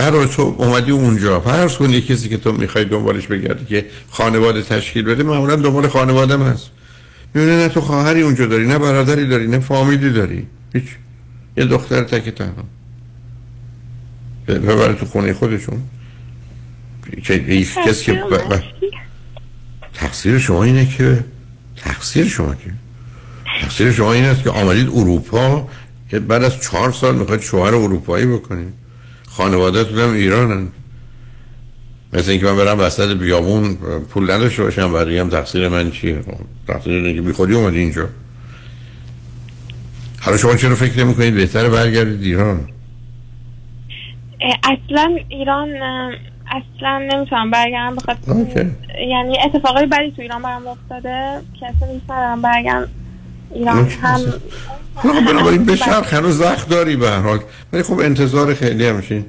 برای 0.00 0.26
تو 0.26 0.54
اومدی 0.58 0.90
اونجا. 0.90 1.40
فرض 1.40 1.76
کن 1.76 1.90
یه 1.90 2.00
کسی 2.00 2.28
که 2.28 2.36
تو 2.36 2.52
می‌خوای 2.52 2.84
دنبالش 2.84 3.26
بگردی 3.26 3.64
که 3.64 3.86
خانواده 4.10 4.62
تشکیل 4.62 5.04
بده 5.04 5.22
معمولا 5.22 5.56
دنبال 5.56 5.88
خانواده 5.88 6.38
هست. 6.38 6.70
میونه 7.34 7.56
نه 7.56 7.68
تو 7.68 7.80
خواهری 7.80 8.22
اونجا 8.22 8.46
داری 8.46 8.66
نه 8.66 8.78
برادری 8.78 9.26
داری 9.26 9.46
نه 9.46 9.58
فامیلی 9.58 10.10
داری. 10.10 10.46
هیچ. 10.74 10.84
یه 11.56 11.64
دختر 11.64 12.02
تک 12.02 12.28
تنها. 12.28 12.64
ببره 14.48 14.94
تو 14.94 15.06
خونه 15.06 15.32
خودشون. 15.32 15.82
که 17.24 17.64
کسی 17.86 18.04
که 18.04 18.12
ب... 18.12 18.34
ب... 18.34 18.62
تقصیر 19.94 20.38
شما 20.38 20.64
اینه 20.64 20.86
که 20.86 21.24
تقصیر 21.76 22.28
شما 22.28 22.54
که 22.54 22.70
تقصیر 23.62 23.92
شما 23.92 24.12
این 24.12 24.24
است 24.24 24.42
که 24.42 24.50
آمدید 24.50 24.88
اروپا 24.88 25.68
که 26.10 26.20
بعد 26.20 26.42
از 26.44 26.60
چهار 26.60 26.92
سال 26.92 27.16
می‌خواید 27.16 27.40
شوهر 27.40 27.74
اروپایی 27.74 28.26
بکنید. 28.26 28.79
خانوادهتون 29.30 29.98
هم 29.98 30.12
ایرانن. 30.12 30.68
مثل 32.12 32.30
اینکه 32.30 32.46
من 32.46 32.56
برم 32.56 32.80
وسط 32.80 33.16
بیابون 33.16 33.74
پول 34.10 34.30
نداشته 34.30 34.62
باشم 34.62 34.92
بعد 34.92 35.08
هم 35.08 35.28
تقصیر 35.28 35.68
من 35.68 35.90
چیه؟ 35.90 36.20
تقصیر 36.68 36.92
اینه 36.92 37.14
که 37.14 37.22
بی 37.22 37.32
خودی 37.32 37.54
اومدی 37.54 37.78
اینجا. 37.78 38.08
حالا 40.20 40.36
شما 40.36 40.56
چرا 40.56 40.74
فکر 40.74 41.04
نمی 41.04 41.14
کنید 41.14 41.34
بهتره 41.34 41.68
برگردید 41.68 42.22
ایران؟ 42.22 42.68
اصلا 44.64 45.18
ایران 45.28 45.68
اصلا 46.46 46.98
نمی‌تونم 46.98 47.50
برگردم 47.50 47.96
بخاطر 47.96 48.66
یعنی 49.08 49.38
اتفاقای 49.44 49.86
بدی 49.86 50.10
تو 50.10 50.22
ایران 50.22 50.42
برام 50.42 50.66
افتاده 50.66 51.40
که 51.60 51.66
اصلا 51.66 51.88
نیست 51.92 52.06
برگردم 52.42 52.88
ایران 53.54 53.88
هم 53.88 54.20
حالا 54.94 55.20
بنابراین 55.20 55.64
به 55.64 55.76
شرخ 55.76 56.14
هنوز 56.14 56.40
وقت 56.40 56.68
داری 56.68 56.96
به 56.96 57.10
هر 57.10 57.20
حال. 57.20 57.38
ولی 57.72 57.82
خب 57.82 58.00
انتظار 58.00 58.54
خیلی 58.54 58.86
همشین 58.86 59.26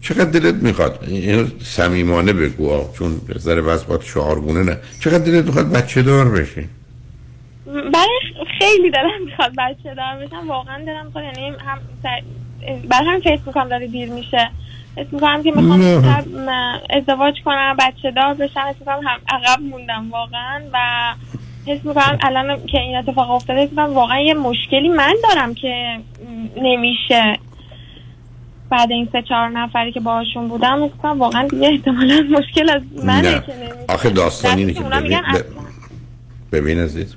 چقدر 0.00 0.24
دلت 0.24 0.54
می‌خواد؟ 0.54 1.04
اینو 1.06 1.46
صمیمانه 1.62 2.32
بگو 2.32 2.84
چون 2.98 3.20
به 3.28 3.38
ذره 3.38 3.60
وضعات 3.60 4.04
شعارگونه 4.04 4.62
نه. 4.62 4.78
چقدر 5.00 5.18
دلت 5.18 5.44
می‌خواد 5.44 5.72
بچه 5.72 6.02
دار 6.02 6.28
بشی 6.28 6.68
برای 7.66 8.20
خیلی 8.58 8.90
دلم 8.90 9.24
می‌خواد 9.24 9.52
بچه 9.58 9.94
دار 9.94 10.26
بشم. 10.26 10.48
واقعا 10.48 10.84
دلم 10.84 11.06
می‌خواد 11.06 11.24
یعنی 11.24 11.48
هم 11.48 11.78
برای 12.88 13.08
هم 13.08 13.20
فیس 13.20 13.40
می‌کنم 13.46 13.68
داره 13.68 13.86
دیر 13.86 14.08
میشه. 14.08 14.50
حس 14.96 15.06
می‌کنم 15.12 15.42
که 15.42 15.52
می‌خوام 15.52 15.80
ازدواج 16.90 17.34
کنم 17.44 17.76
بچه 17.78 18.10
دار 18.10 18.34
بشم 18.34 18.74
می‌کنم 18.80 19.00
هم 19.04 19.20
عقب 19.28 19.62
موندم 19.62 20.10
واقعا. 20.10 20.60
و 20.72 20.78
حس 21.66 21.84
می‌کنم 21.84 22.18
الان 22.20 22.66
که 22.66 22.78
این 22.78 22.96
اتفاق 22.96 23.30
افتاده 23.30 23.60
حس 23.60 23.70
می‌کنم 23.70 23.94
واقعا 23.94 24.20
یه 24.20 24.34
مشکلی 24.34 24.88
من 24.88 25.14
دارم 25.28 25.54
که 25.54 25.98
نمیشه 26.56 27.38
بعد 28.70 28.90
این 28.90 29.08
سه 29.12 29.22
چهار 29.22 29.48
نفری 29.48 29.92
که 29.92 30.00
باهاشون 30.00 30.48
بودم 30.48 30.78
می‌کنم 30.78 31.18
واقعا 31.18 31.48
دیگه 31.48 31.68
احتمالا 31.68 32.26
مشکل 32.30 32.70
از 32.70 32.82
منه 33.04 33.30
نه. 33.30 33.42
که 33.46 33.54
نمیشه. 33.54 33.74
آخه 33.88 34.10
داستان 34.10 34.58
اینه 34.58 34.72
که 34.72 34.80
ببین, 34.82 35.20
ببین 36.52 36.78
عزیز 36.78 37.14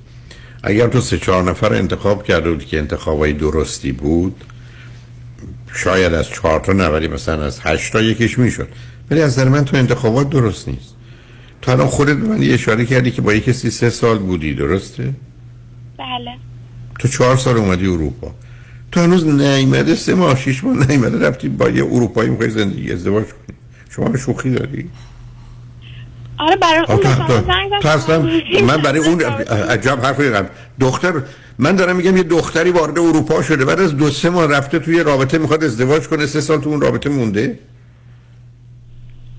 اگر 0.64 0.88
تو 0.88 0.99
سه 1.02 1.18
چهار 1.18 1.44
نفر 1.44 1.74
انتخاب 1.74 2.24
کرده 2.24 2.52
بودی 2.52 2.65
که 2.65 2.78
انتخابای 2.78 3.34
درستی 3.34 3.91
بود 3.91 4.44
شاید 5.74 6.14
از 6.14 6.30
چهار 6.30 6.60
تا 6.60 6.74
نه 6.74 6.88
ولی 6.88 7.07
مثلا 7.07 7.44
از 7.44 7.60
هشت 7.64 7.94
تا 7.94 8.02
یکیش 8.02 8.40
می‌شد. 8.40 8.68
ولی 9.11 9.22
از 9.22 9.40
نظر 9.40 9.49
من 9.49 9.65
تو 9.65 9.78
انتخابات 9.78 10.30
درست 10.30 10.68
نیست. 10.68 10.97
تو 11.68 11.73
الان 11.73 11.88
خودت 11.88 12.18
من 12.18 12.41
یه 12.41 12.53
اشاره 12.53 12.85
کردی 12.85 13.11
که 13.11 13.22
با 13.22 13.34
یه 13.34 13.39
کسی 13.39 13.69
سه 13.69 13.89
سال 13.89 14.18
بودی 14.18 14.53
درسته؟ 14.53 15.14
بله. 15.98 16.31
تو 16.99 17.07
چهار 17.07 17.38
سال 17.38 17.57
اومدی 17.57 17.88
اروپا. 17.88 18.31
تو 18.91 18.99
هنوز 18.99 19.26
نیمده 19.26 19.95
سه 19.95 20.15
ماه 20.15 20.35
شیش 20.35 20.64
ماه 20.64 20.91
نیمده 20.91 21.27
رفتی 21.27 21.49
با 21.49 21.69
یه 21.69 21.84
اروپایی 21.84 22.30
می‌خوای 22.30 22.49
زندگی 22.49 22.91
ازدواج 22.91 23.23
کنی. 23.23 23.57
شما 23.89 24.10
به 24.10 24.18
شوخی 24.18 24.52
داری؟ 24.52 24.89
آره 26.38 26.56
برای 26.56 26.85
اون 26.89 26.99
تو 27.81 27.88
اصلا 27.88 28.22
من 28.68 28.77
برای 28.77 28.99
اون 28.99 29.22
عجب 29.76 29.99
حرف 30.03 30.19
قبل 30.19 30.48
دختر 30.80 31.22
من 31.57 31.76
دارم 31.76 31.95
میگم 31.95 32.18
یه 32.18 32.23
دختری 32.23 32.72
وارد 32.72 32.99
اروپا 32.99 33.41
شده 33.41 33.65
بعد 33.65 33.80
از 33.80 33.98
دو 33.98 34.10
سه 34.10 34.30
ماه 34.30 34.52
رفته 34.52 34.80
توی 34.80 35.03
رابطه 35.03 35.38
می‌خواد 35.38 35.64
ازدواج 35.64 36.07
کنه 36.07 36.26
سه 36.26 36.41
سال 36.41 36.61
تو 36.61 36.69
اون 36.69 36.81
رابطه 36.81 37.10
مونده؟ 37.10 37.60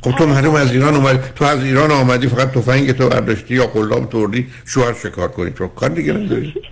خب 0.02 0.12
تو 0.12 0.26
معلوم 0.26 0.54
از 0.54 0.72
ایران 0.72 0.94
اومدی 0.94 1.18
تو 1.36 1.44
از 1.44 1.64
ایران 1.64 1.90
آمدی 1.90 2.28
فقط 2.28 2.52
تفنگ 2.52 2.92
تو 2.92 3.08
برداشتی 3.08 3.54
یا 3.54 3.66
قلاب 3.66 4.10
توردی 4.10 4.46
شوهر 4.66 4.92
شکار 4.92 5.28
کنی. 5.28 5.50
تو 5.50 5.68
کار 5.68 5.88
دیگه 5.88 6.12
نداری. 6.12 6.54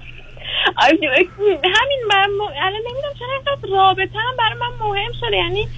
همین 1.79 2.01
من 2.09 2.31
الان 2.63 2.73
نمی‌دونم 2.73 3.15
چرا 3.19 3.29
اینقدر 3.37 3.69
رابطه 3.71 4.19
هم 4.19 4.37
برای 4.39 4.59
من 4.61 4.87
مهم 4.87 5.13
شده. 5.21 5.37
یعنی 5.37 5.69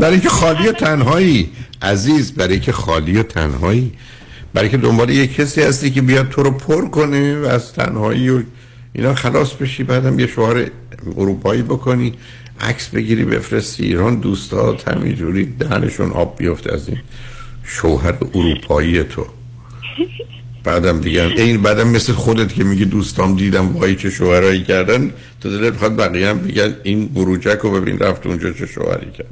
برای 0.00 0.20
که 0.20 0.28
خالی 0.28 0.68
و 0.68 0.72
تنهایی 0.72 1.50
عزیز 1.82 2.34
برای 2.34 2.60
که 2.60 2.72
خالی 2.72 3.18
و 3.18 3.22
تنهایی. 3.22 3.92
برای 4.54 4.68
که 4.68 4.76
دنبال 4.76 5.10
یه 5.10 5.26
کسی 5.26 5.62
هستی 5.62 5.90
که 5.90 6.02
بیاد 6.02 6.28
تو 6.28 6.42
رو 6.42 6.50
پر 6.50 6.88
کنه 6.88 7.40
و 7.40 7.46
از 7.46 7.72
تنهایی 7.72 8.30
و 8.30 8.42
اینا 8.92 9.14
خلاص 9.14 9.52
بشی 9.52 9.82
بعدم 9.82 10.18
یه 10.18 10.26
شوهر 10.26 10.66
اروپایی 11.16 11.62
بکنی. 11.62 12.14
عکس 12.60 12.88
بگیری 12.88 13.24
بفرستی. 13.24 13.84
ایران 13.84 14.20
دوستات 14.20 14.88
همینجوری 14.88 15.44
دهنشون 15.58 16.10
آب 16.10 16.38
بیفته 16.38 16.74
از 16.74 16.88
این 16.88 16.98
شوهر 17.64 18.14
اروپایی 18.34 19.04
تو. 19.04 19.26
بعدم 20.64 21.00
دیگه 21.00 21.22
این 21.22 21.62
بعدم 21.62 21.88
مثل 21.88 22.12
خودت 22.12 22.54
که 22.54 22.64
میگی 22.64 22.84
دوستام 22.84 23.36
دیدم 23.36 23.76
وای 23.76 23.96
چه 23.96 24.10
شوهرایی 24.10 24.64
کردن 24.64 25.12
تو 25.40 25.50
دلت 25.50 25.72
بخواد 25.72 25.96
بقیه 25.96 26.28
هم 26.28 26.38
بگن 26.38 26.76
این 26.82 27.08
بروجک 27.08 27.58
رو 27.58 27.80
ببین 27.80 27.98
رفت 27.98 28.26
اونجا 28.26 28.52
چه 28.52 28.66
شوهری 28.66 29.10
کرد. 29.10 29.26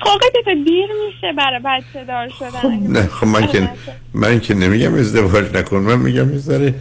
خب 0.00 0.18
دیر 0.64 0.86
میشه 1.06 1.32
برای 1.36 1.60
بچه 1.64 2.04
دار 2.04 2.28
شدن. 2.38 2.60
خب 2.60 2.90
نه 2.92 3.06
خب 3.06 3.26
من 3.26 3.46
که 3.46 3.68
من 4.14 4.40
که 4.40 4.54
نمیگم 4.54 4.94
ازدواج 4.94 5.56
نکن 5.56 5.76
من 5.76 5.98
میگم 5.98 6.26
می‌ذاره 6.26 6.74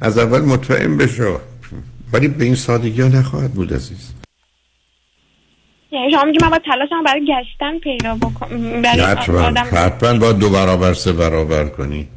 از 0.00 0.18
اول 0.18 0.40
مطمئن 0.40 0.96
بشو. 0.96 1.40
ولی 2.12 2.28
به 2.28 2.44
این 2.44 2.54
سادگی 2.54 3.02
ها 3.02 3.08
نخواهد 3.08 3.52
بود 3.52 3.74
عزیز. 3.74 4.12
یعنی 5.92 6.10
شما 6.10 6.24
میگی 6.24 6.38
من 6.42 6.50
باید 6.50 6.62
تلاشم 6.62 7.02
برای 7.06 7.20
گشتن 7.20 7.78
پیدا 7.78 8.14
بکنم 8.14 8.82
حتما 8.84 9.60
حتما 9.60 10.18
باید 10.18 10.38
دو 10.38 10.50
برابر 10.50 10.94
سه 10.94 11.12
برابر 11.12 11.64
کنی. 11.64 12.08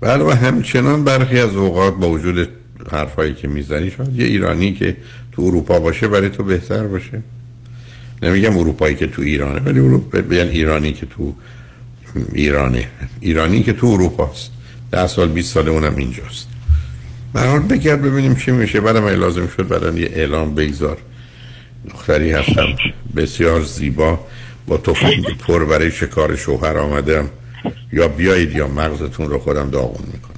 بله 0.00 0.24
و 0.24 0.30
همچنان 0.30 1.04
برخی 1.04 1.38
از 1.38 1.56
اوقات 1.56 1.94
با 1.94 2.08
وجود 2.08 2.48
حرفایی 2.92 3.34
که 3.34 3.48
می‌زنی 3.48 3.90
شاید 3.90 4.20
یه 4.20 4.26
ایرانی 4.26 4.72
که 4.72 4.96
تو 5.32 5.42
اروپا 5.42 5.78
باشه 5.78 6.08
برای 6.08 6.28
تو 6.28 6.42
بهتر 6.42 6.86
باشه. 6.86 7.22
نمیگم 8.22 8.58
اروپایی 8.58 8.96
که 8.96 9.06
تو 9.06 9.22
ایرانه 9.22 9.60
ولی 9.60 9.80
اروپا 9.80 10.20
بیان 10.20 10.48
ایرانی 10.48 10.92
که 10.92 11.06
تو 11.06 11.34
ایرانه. 12.32 12.88
ایرانی 13.20 13.62
که 13.62 13.72
تو 13.72 13.86
اروپاست. 13.86 14.52
ده 14.90 15.06
سال 15.06 15.28
20 15.28 15.54
سال 15.54 15.68
اونم 15.68 15.96
اینجاست. 15.96 16.48
برحال 17.32 17.58
بگرد 17.58 18.02
ببینیم 18.02 18.34
چی 18.34 18.50
میشه. 18.50 18.80
بعدم 18.80 19.04
اگه 19.04 19.16
لازم 19.16 19.48
شد 19.56 19.68
بعدم 19.68 19.98
یه 19.98 20.10
اعلام 20.12 20.54
بگذار. 20.54 20.98
دختری 21.90 22.32
هستم 22.32 22.66
بسیار 23.16 23.62
زیبا 23.62 24.20
با 24.66 24.76
تفنگ 24.76 25.38
پر 25.38 25.64
برای 25.64 25.90
شکار 25.90 26.36
شوهر 26.36 26.78
آمدم. 26.78 27.30
یا 27.92 28.08
بیایید 28.08 28.52
یا 28.56 28.68
مغزتون 28.68 29.30
رو 29.30 29.38
خودم 29.38 29.70
داغون 29.70 30.06
می‌کنم. 30.12 30.28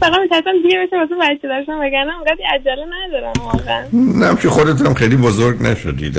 فقط 0.00 0.20
میترسم 0.22 0.62
دیگه 0.62 0.86
بشه 0.86 0.96
واسه 0.96 1.14
بچه 1.20 1.48
داشتم 1.48 1.78
وگرنه 1.80 2.16
اونقدر 2.16 2.44
عجله 2.54 2.84
ندارم 3.06 3.32
واقعا. 3.44 3.84
نه 3.92 4.36
که 4.36 4.48
خودت 4.48 4.80
هم 4.86 4.94
خیلی 4.94 5.16
بزرگ 5.16 5.62
نشدی 5.62 6.12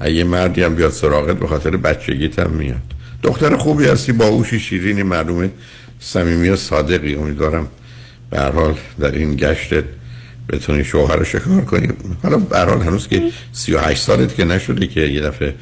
اگه 0.00 0.24
مردی 0.24 0.62
هم 0.62 0.74
بیاد 0.74 0.90
سراغت 0.90 1.36
به 1.36 1.46
خاطر 1.46 1.70
بچگیت 1.70 2.38
هم 2.38 2.50
میاد. 2.50 2.82
دختر 3.22 3.56
خوبی 3.56 3.84
هستی 3.84 4.12
با 4.12 4.26
اوشی 4.26 4.60
شیرینی 4.60 5.02
معلومه. 5.02 5.50
صمیمی 6.00 6.48
و 6.48 6.56
صادقی. 6.56 7.14
امیدوارم 7.14 7.68
به 8.30 8.40
حال 8.40 8.74
در 9.00 9.10
این 9.10 9.36
گشتت 9.36 9.84
بتونی 10.48 10.84
شوهر 10.84 11.16
رو 11.16 11.24
شکار 11.24 11.64
کنی. 11.64 11.88
حالا 12.22 12.36
به 12.36 12.58
حال 12.58 12.82
هنوز 12.82 13.08
که 13.08 13.22
38 13.52 14.02
سالت 14.02 14.34
که 14.34 14.44
نشده 14.44 14.86
که 14.86 15.00
یه 15.00 15.20
دفعه 15.20 15.54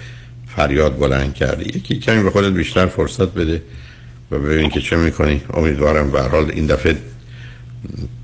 فریاد 0.57 0.99
بلند 0.99 1.35
کردی. 1.35 1.65
یکی 1.65 1.99
کمی 1.99 2.23
به 2.23 2.31
خودت 2.31 2.53
بیشتر 2.53 2.87
فرصت 2.87 3.35
بده 3.35 3.63
و 4.31 4.39
ببین 4.39 4.71
که 4.71 4.81
چه 4.81 4.97
می‌کنی. 4.97 5.43
امیدوارم 5.55 6.11
به 6.11 6.23
حال 6.23 6.51
این 6.51 6.67
دفعه 6.67 6.97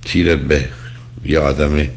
تیرت 0.05 0.39
به 0.39 0.65
یه 1.25 1.39
آدم 1.39 1.89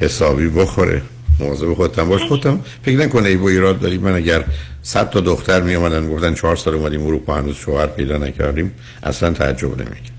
حسابی 0.00 0.48
بخوره. 0.48 1.02
مواظب 1.40 1.74
خودتم 1.74 2.08
باش. 2.08 2.22
خودم 2.22 2.60
فکر 2.84 2.96
نکنه 2.96 3.28
ای 3.28 3.36
با 3.36 3.48
ایراد 3.48 3.80
داری. 3.80 3.98
من 3.98 4.14
اگر 4.14 4.44
صد 4.86 5.10
تا 5.10 5.20
دختر 5.20 5.60
می 5.60 5.74
اومدن 5.74 6.10
گفتن 6.10 6.34
چهار 6.34 6.56
سال 6.56 6.74
اومدیم 6.74 7.06
اروپا 7.06 7.34
هنوز 7.34 7.56
شوهر 7.56 7.86
پیدا 7.86 8.18
نکردیم. 8.18 8.74
اصلا 9.02 9.30
تعجب 9.30 9.68
نمی‌کرد. 9.68 10.14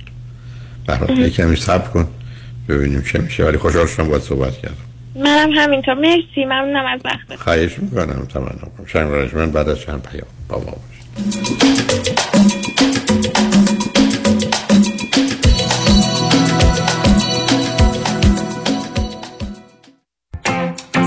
برای 0.88 1.30
کمی 1.30 1.56
صبر 1.56 1.88
کن 1.88 2.08
ببینیم 2.70 3.02
چه 3.02 3.20
میشه. 3.20 3.46
ولی 3.46 3.58
خوشحال 3.58 3.88
شدم 3.88 4.10
باید 4.10 4.22
صحبت 4.22 4.58
کردم. 4.58 4.76
منم 5.16 5.52
همینطور. 5.52 5.94
مرسی. 5.94 6.46
ممنونم 6.46 6.86
از 6.86 7.00
وقتت. 7.06 7.42
خواهش 7.44 7.80
می‌کنم. 7.80 8.28
تمنا. 8.34 8.50
کنم 8.50 8.86
شنگ 8.86 9.36
من 9.36 9.52
بعد 9.52 9.70
از 9.70 9.80
چند 9.80 10.08
پیام 10.12 10.28
با 10.50 10.58
ما 10.58 10.78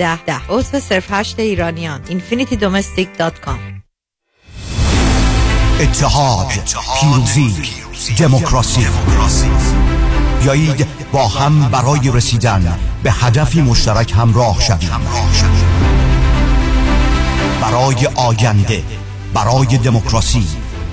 10 0.00 0.16
10 0.26 0.40
عضو 0.48 0.80
صرف 0.80 1.12
8 1.12 1.38
ایرانیان. 1.38 2.00
infinitydomestic.com 2.04 3.58
اتحاد 5.80 6.46
پیروزی 7.00 7.54
دموکراسی. 8.18 8.86
بیایید 10.42 10.86
با 11.12 11.28
هم 11.28 11.68
برای 11.68 12.10
رسیدن 12.14 12.78
به 13.02 13.12
هدفی 13.12 13.62
مشترک 13.62 14.12
همراه 14.12 14.60
شویم. 14.60 15.00
برای 17.60 18.06
آینده 18.14 18.82
برای 19.34 19.78
دموکراسی 19.78 20.46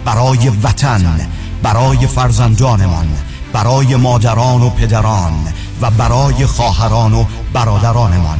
برای 0.06 0.50
وطن 0.50 1.30
برای 1.64 2.08
فرزندانمان 2.08 3.08
برای 3.54 3.96
مادران 3.96 4.62
و 4.62 4.70
پدران 4.70 5.54
و 5.82 5.92
برای 5.92 6.46
خواهران 6.46 7.14
و 7.14 7.26
برادرانمان. 7.54 8.40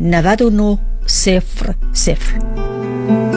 99 0.00 0.78
صفر 1.06 1.74
صفر. 1.92 3.33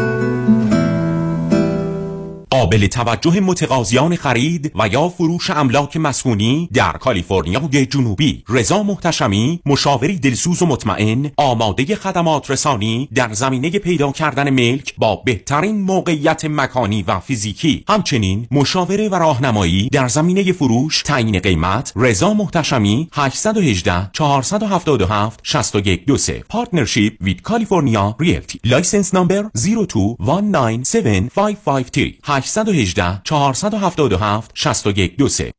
قابل 2.50 2.88
توجه 2.88 3.40
متقاضیان 3.40 4.16
خرید 4.16 4.72
و 4.76 4.88
یا 4.88 5.10
فروش 5.10 5.50
املاک 5.50 5.98
مسکونی 5.98 6.70
در 6.74 6.92
کالیفرنیای 6.92 7.86
جنوبی. 7.86 8.44
رضا 8.50 8.84
محتشمی 8.84 9.60
مشاوری 9.66 10.20
دلسوز 10.20 10.62
و 10.62 10.66
مطمئن 10.66 11.32
آماده 11.38 11.96
خدمات 11.96 12.52
رسانی 12.52 13.10
در 13.14 13.34
زمینه 13.34 13.70
پیدا 13.70 14.12
کردن 14.12 14.50
ملک 14.50 14.94
با 14.98 15.16
بهترین 15.16 15.82
موقعیت 15.82 16.46
مکانی 16.46 17.04
و 17.08 17.20
فیزیکی. 17.20 17.84
همچنین 17.90 18.48
مشاوره 18.52 19.10
و 19.10 19.16
راهنمایی 19.16 19.90
در 19.90 20.08
زمینه 20.08 20.52
فروش 20.52 21.02
تعیین 21.02 21.40
قیمت 21.40 21.94
رضا 21.96 22.34
محتشمی 22.34 23.10
818 23.14 24.10
477 24.14 25.40
6123 25.44 26.44
partnership 26.50 27.14
with 27.22 27.42
California 27.42 28.16
Realty. 28.20 28.60
License 28.64 29.16
number 29.16 29.46
021975553 29.58 32.37
818 32.42 33.22
477 33.26 34.52
6123 34.54 35.52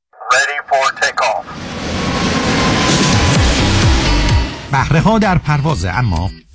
بهره 4.72 5.00
ها 5.00 5.18
در 5.18 5.38
پرواز 5.38 5.84
اما 5.84 6.30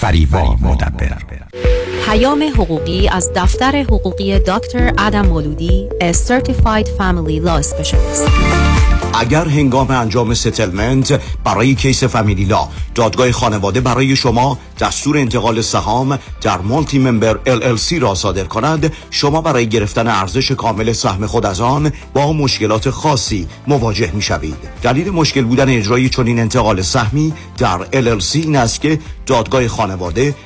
فریبا 0.00 0.56
مدبر. 0.60 1.18
پیام 2.06 2.42
حقوقی 2.42 3.08
از 3.08 3.30
دفتر 3.36 3.82
حقوقی 3.82 4.38
دکتر 4.38 4.92
ادم 4.98 5.26
مولودی 5.26 5.88
A 6.00 6.12
Certified 6.12 6.86
Family 6.98 7.46
Law 7.46 7.62
Specialist. 7.62 8.30
اگر 9.18 9.48
هنگام 9.48 9.90
انجام 9.90 10.34
settlement 10.34 11.20
برای 11.44 11.74
case 11.74 12.04
family 12.04 12.44
law 12.44 12.68
دادگاه 12.94 13.32
خانواده 13.32 13.80
برای 13.80 14.16
شما 14.16 14.58
دستور 14.80 15.18
انتقال 15.18 15.60
سهام 15.60 16.18
در 16.40 16.58
multi-member 16.58 17.38
LLC 17.46 17.92
را 17.92 18.14
صادر 18.14 18.44
کند 18.44 18.92
شما 19.10 19.40
برای 19.40 19.68
گرفتن 19.68 20.08
ارزش 20.08 20.52
کامل 20.52 20.92
سهم 20.92 21.26
خود 21.26 21.46
از 21.46 21.60
آن 21.60 21.92
با 22.14 22.32
مشکلات 22.32 22.90
خاصی 22.90 23.46
مواجه 23.66 24.10
می 24.14 24.22
شوید. 24.22 24.56
دلیل 24.82 25.10
مشکل 25.10 25.44
بودن 25.44 25.68
اجرای 25.68 26.08
چنین 26.08 26.38
انتقال 26.38 26.82
سهمی 26.82 27.32
در 27.58 27.78
LLC 27.92 28.34
این 28.34 28.56
است 28.56 28.80
که 28.80 28.98
دادگاه 29.26 29.68
خانواده 29.68 29.85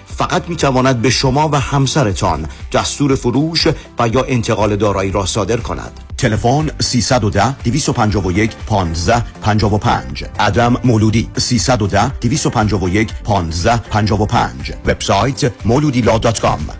فقط 0.06 0.48
می 0.48 0.56
تواند 0.56 1.02
به 1.02 1.10
شما 1.10 1.48
و 1.52 1.60
همسرتان 1.60 2.46
دستور 2.72 3.14
فروش 3.14 3.66
و 3.98 4.08
یا 4.08 4.22
انتقال 4.22 4.76
دارایی 4.76 5.10
را 5.10 5.26
صادر 5.26 5.56
کند. 5.56 6.00
تلفن 6.16 6.70
310 6.80 7.56
251 7.64 8.56
15 8.66 9.24
55 9.42 10.24
ادم 10.38 10.76
مولودی 10.84 11.30
310 11.36 12.08
251 12.08 13.12
15 13.24 13.76
55 13.76 14.72
وبسایت 14.86 15.52
مولودیلا.com 15.64 16.79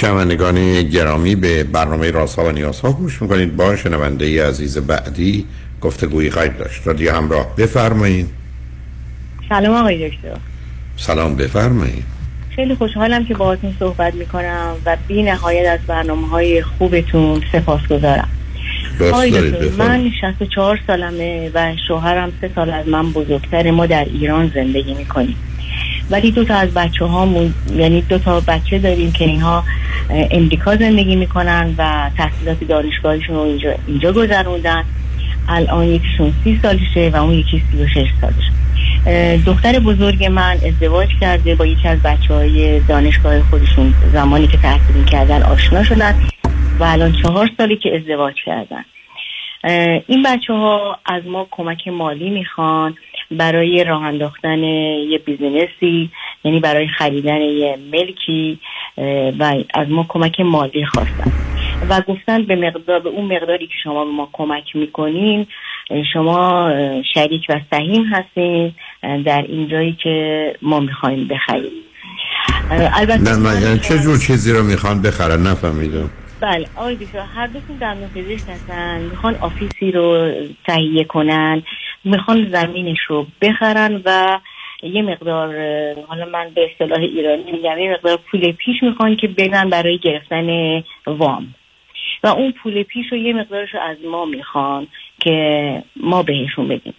شنوندگان 0.00 0.82
گرامی 0.82 1.34
به 1.34 1.64
برنامه 1.64 2.10
راسا 2.10 2.44
و 2.44 2.50
نیاسا 2.50 2.92
گوش 2.92 3.22
می‌کنید. 3.22 3.56
با 3.56 3.76
شنونده 3.76 4.24
ای 4.24 4.38
عزیز 4.38 4.78
بعدی 4.78 5.46
گفتگویی 5.80 6.30
خواهید 6.30 6.58
داشت. 6.58 6.86
رادیو 6.86 7.12
همراه 7.12 7.56
بفرمایید. 7.56 8.28
سلام 9.48 9.76
آقای 9.76 10.08
دکتر. 10.08 10.36
سلام 10.96 11.36
بفرمایید. 11.36 12.04
خیلی 12.56 12.74
خوشحالم 12.74 13.24
که 13.24 13.34
باهاتون 13.34 13.74
صحبت 13.78 14.14
می‌کنم 14.14 14.76
و 14.86 14.96
بی 15.08 15.22
نهایت 15.22 15.68
از 15.68 15.80
برنامه 15.86 16.28
های 16.28 16.62
خوبتون 16.62 17.42
سپاس 17.52 17.80
گذارم 17.90 18.28
من 19.78 20.10
64 20.20 20.80
سالمه 20.86 21.50
و 21.54 21.72
شوهرم 21.88 22.32
سه 22.40 22.50
سال 22.54 22.70
از 22.70 22.88
من 22.88 23.12
بزرگتر 23.12 23.70
ما 23.70 23.86
در 23.86 24.04
ایران 24.04 24.52
زندگی 24.54 24.94
می‌کنیم. 24.94 25.36
ولی 26.10 26.30
دو 26.30 26.44
تا 26.44 26.54
از 26.54 26.74
بچه 26.74 27.04
هامون 27.04 27.54
یعنی 27.74 28.00
دو 28.02 28.18
تا 28.18 28.40
بچه 28.40 28.78
داریم 28.78 29.12
که 29.12 29.24
اینها 29.24 29.64
امریکا 30.10 30.76
زندگی 30.76 31.16
می‌کنن 31.16 31.74
و 31.78 32.10
تحصیلات 32.16 32.64
دانشگاهیشون 32.64 33.36
رو 33.36 33.42
اینجا, 33.42 33.74
اینجا 33.86 34.12
گذروندن. 34.12 34.84
الان 35.48 35.84
یکیشون 35.84 36.32
سی 36.44 36.58
سالشه 36.62 37.10
و 37.12 37.16
اون 37.16 37.34
یکی 37.34 37.62
سی 37.70 37.82
و 37.82 37.86
شش 37.88 38.06
سالشه. 38.20 38.50
دختر 39.46 39.78
بزرگ 39.78 40.24
من 40.24 40.56
ازدواج 40.66 41.08
کرده 41.20 41.54
با 41.54 41.66
یکی 41.66 41.88
از 41.88 42.02
بچه 42.02 42.34
های 42.34 42.80
دانشگاه 42.80 43.40
خودشون. 43.42 43.94
زمانی 44.12 44.46
که 44.46 44.56
تحصیل 44.56 45.04
کردن 45.04 45.42
آشنا 45.42 45.82
شدن 45.84 46.14
و 46.80 46.84
الان 46.84 47.12
چهار 47.22 47.50
سالی 47.56 47.76
که 47.76 47.96
ازدواج 47.96 48.34
کردن. 48.46 48.84
این 50.06 50.22
بچه 50.22 50.52
ها 50.52 50.98
از 51.06 51.22
ما 51.26 51.46
کمک 51.50 51.88
مالی 51.88 52.30
می‌خوان. 52.30 52.94
برای 53.30 53.84
راه 53.84 54.02
انداختن 54.02 54.58
یه 54.58 55.18
business 55.18 56.00
ی 56.00 56.10
یعنی 56.44 56.60
برای 56.60 56.88
خریدن 56.88 57.40
یه 57.40 57.78
ملکی 57.92 58.58
و 59.38 59.54
از 59.74 59.88
ما 59.88 60.06
کمک 60.08 60.40
مالی 60.40 60.86
خواستن. 60.86 61.32
و 61.88 62.00
گفتن 62.00 62.42
یه 62.42 62.56
مقدار 62.56 63.00
به 63.00 63.08
اون 63.08 63.24
مقداری 63.36 63.66
که 63.66 63.72
شما 63.84 64.04
به 64.04 64.10
ما 64.10 64.28
کمک 64.32 64.76
می‌کنین 64.76 65.46
شما 66.12 66.70
شریک 67.14 67.46
و 67.48 67.60
سهیم 67.70 68.04
هستین 68.04 68.72
در 69.02 69.44
این 69.48 69.68
جایی 69.68 69.96
که 70.02 70.54
ما 70.62 70.80
می‌خوایم 70.80 71.28
بخریم. 71.28 71.72
البته 72.70 73.36
نه 73.36 73.62
یعنی 73.62 73.78
چه 73.78 73.98
جور 73.98 74.18
چیزی 74.18 74.52
رو 74.52 74.62
می‌خوان 74.62 75.02
بخرن؟ 75.02 75.46
نفهمیدم. 75.46 76.10
بله 76.40 76.66
آقای 76.76 76.94
دکتر 76.94 77.18
هر 77.18 77.46
دوتون 77.46 77.76
در 77.76 77.94
پزشک 77.94 78.48
هستن 78.48 79.00
می‌خوان 79.00 79.34
office 79.34 79.84
ی 79.84 79.92
رو 79.92 80.32
تهیه 80.66 81.04
کنن. 81.04 81.62
می‌خوان 82.04 82.50
زمینش 82.52 82.98
رو 83.08 83.26
بخرن 83.42 84.02
و 84.04 84.38
یه 84.82 85.02
مقدار 85.02 85.48
حالا 86.08 86.24
من 86.32 86.50
به 86.54 86.70
اصطلاح 86.70 87.00
ایرانی 87.00 87.52
میگم 87.52 87.78
یه 87.78 87.90
مقدار 87.92 88.18
پول 88.30 88.52
پیش 88.52 88.82
می‌خوان 88.82 89.16
که 89.16 89.28
بدن 89.28 89.70
برای 89.70 89.98
گرفتن 89.98 90.82
وام. 91.06 91.54
و 92.22 92.26
اون 92.26 92.54
پول 92.62 92.82
پیش 92.82 93.06
رو 93.12 93.18
یه 93.18 93.32
مقدارش 93.32 93.74
رو 93.74 93.80
از 93.80 93.96
ما 94.10 94.24
می‌خوان 94.24 94.86
که 95.20 95.82
ما 95.96 96.22
بهشون 96.22 96.68
بدیم. 96.68 96.94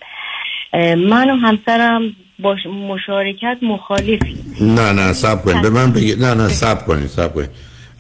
من 0.98 1.30
و 1.30 1.36
همسرم 1.36 2.16
با 2.40 2.56
مشارکت 2.90 3.58
مخالفی 3.62 4.38
نه 4.62 4.92
نه 4.92 5.14
سب 5.14 5.44
کنید. 5.44 5.66
من 5.66 5.92
بگید. 5.92 6.24
نه 6.24 6.34
نه 6.34 6.48
سب 6.48 6.86
کنید 6.86 7.08
سب 7.08 7.34
کنید. 7.34 7.50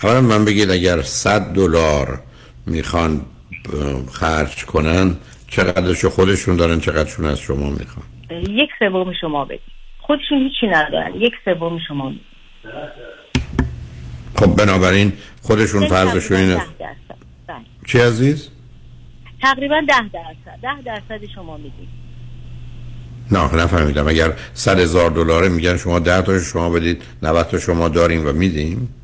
اولا 0.03 0.21
من 0.21 0.45
بگید 0.45 0.71
اگر 0.71 1.01
100 1.01 1.53
دلار 1.53 2.19
می‌خوان 2.67 3.21
خرج 4.13 4.65
کنن 4.65 5.15
چقدرشو 5.51 6.09
خودشون 6.09 6.55
دارن 6.55 6.79
چقدرشون 6.79 7.25
از 7.25 7.39
شما 7.39 7.69
می‌خوان؟ 7.69 8.05
یک 8.49 8.69
سوم 8.79 9.13
شما 9.21 9.45
بدید 9.45 9.61
خودشون 10.01 10.37
هیچی 10.37 10.67
ندارن 10.67 11.15
یک 11.15 11.33
سوم 11.45 11.79
شما 11.87 12.09
بدید 12.09 12.21
خب 14.35 14.55
بنابراین 14.55 15.13
خودشون 15.41 15.87
فرضشون 15.87 16.37
اینه. 16.37 16.55
بله. 17.47 17.57
چی 17.87 17.99
عزیز؟ 17.99 18.49
تقریبا 19.41 19.81
ده 19.87 20.09
درصد. 20.13 20.61
ده 20.61 20.81
درصد 20.85 21.25
شما 21.35 21.57
می‌دید 21.57 21.89
نه 23.31 23.55
نفهمیدم. 23.55 24.07
اگر 24.07 24.33
صد 24.53 24.79
هزار 24.79 25.09
دلاره 25.09 25.49
میگن 25.49 25.77
شما 25.77 25.99
ده 25.99 26.21
تا 26.21 26.39
شما 26.39 26.69
بدید 26.69 27.03
90 27.23 27.47
تا 27.47 27.59
شما 27.59 27.89
داریم 27.89 28.27
و 28.27 28.31
میدیم. 28.31 29.00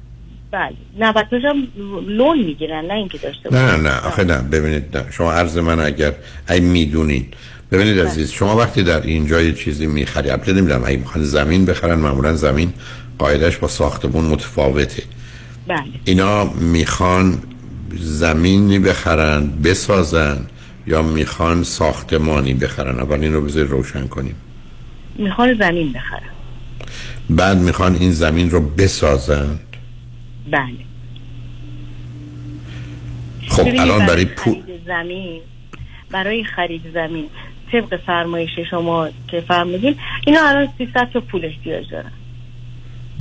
بله. 0.51 0.75
90 0.99 1.25
هم 1.33 1.67
لون 2.07 2.39
می‌گیرن 2.39 2.85
نه 2.85 2.93
اینکه 2.93 3.17
داشته 3.17 3.53
نه 3.53 3.75
نه 3.75 3.77
نه. 3.77 4.07
آخه 4.07 4.23
نه. 4.23 4.37
ببینید 4.37 4.97
نه. 4.97 5.05
شما 5.11 5.33
عرض 5.33 5.57
من 5.57 5.79
اگر 5.79 6.13
ای 6.49 6.59
می‌دونید. 6.59 7.33
ببینید 7.71 7.95
بله. 7.95 8.05
عزیز 8.05 8.31
شما 8.31 8.55
وقتی 8.55 8.83
در 8.83 9.01
اینجا 9.01 9.41
یه 9.41 9.53
چیزی 9.53 9.87
می‌خری 9.87 10.29
البته 10.29 10.53
نمی‌دونم 10.53 10.83
اگه 10.85 10.97
می‌خوان 10.97 11.23
زمین 11.23 11.65
بخرن 11.65 11.99
معمولا 11.99 12.33
زمین 12.33 12.73
قاعدش 13.19 13.57
با 13.57 13.67
ساختمون 13.67 14.25
متفاوته. 14.25 15.03
بله. 15.67 15.83
اینا 16.05 16.45
می‌خوان 16.53 17.37
زمینی 17.99 18.79
بخرن 18.79 19.51
بسازن 19.63 20.37
یا 20.87 21.01
می‌خوان 21.01 21.63
ساختمانی 21.63 22.53
بخرن؟ 22.53 22.99
اول 22.99 23.21
این 23.21 23.33
رو 23.33 23.41
بذار 23.41 23.63
روشن 23.63 24.07
کنیم. 24.07 24.35
می‌خوان 25.15 25.53
زمین 25.53 25.93
بخرن. 25.93 26.29
بعد 27.29 27.57
می‌خوان 27.57 27.95
این 27.95 28.11
زمین 28.11 28.49
رو 28.51 28.59
بسازن. 28.59 29.59
بله. 30.51 30.87
خب 33.49 33.67
الان 33.79 34.05
برای 34.05 34.25
پول 34.25 34.63
زمین 34.87 35.41
برای 36.11 36.43
خرید 36.43 36.81
زمین 36.93 37.25
طبق 37.71 37.99
فرمایش 38.05 38.49
شما 38.69 39.09
که 39.27 39.41
فرمودین 39.41 39.95
اینا 40.27 40.39
الان 40.49 40.67
300 40.77 41.09
تا 41.13 41.19
پول 41.19 41.45
احتیاج 41.45 41.89
دارن. 41.91 42.11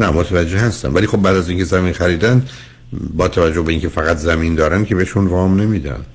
نه 0.01 0.11
متوجه 0.11 0.59
هستم. 0.59 0.95
ولی 0.95 1.07
خب 1.07 1.23
بعد 1.23 1.37
از 1.37 1.49
اینکه 1.49 1.65
زمین 1.65 1.93
خریدن 1.93 2.47
با 3.15 3.29
توجه 3.29 3.63
به 3.63 3.73
اینکه 3.73 3.89
فقط 3.89 4.17
زمین 4.17 4.55
دارن 4.55 4.85
که 4.85 4.95
بهشون 4.95 5.27
وام 5.27 5.61
نمیدن. 5.61 6.07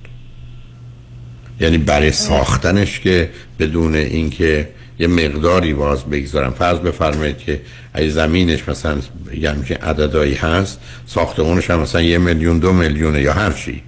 یعنی 1.59 1.77
برای 1.77 2.11
ساختنش 2.11 2.99
که 2.99 3.29
بدون 3.59 3.95
اینکه 3.95 4.69
یه 5.01 5.07
مقداری 5.07 5.73
باز 5.73 6.03
بگذارم. 6.03 6.51
فرض 6.51 6.79
بفرمایید 6.79 7.37
که 7.37 7.61
ای 7.95 8.09
زمینش 8.09 8.69
مثلا 8.69 8.97
یعنی 9.33 9.63
که 9.63 9.75
عددایی 9.75 10.33
هست 10.33 10.79
ساختمونش 11.05 11.69
هم 11.69 11.79
مثلا 11.79 12.01
یه 12.01 12.17
میلیون 12.17 12.59
دو 12.59 12.73
میلیونه 12.73 13.21
یا 13.21 13.33
هر 13.33 13.51
چی. 13.51 13.83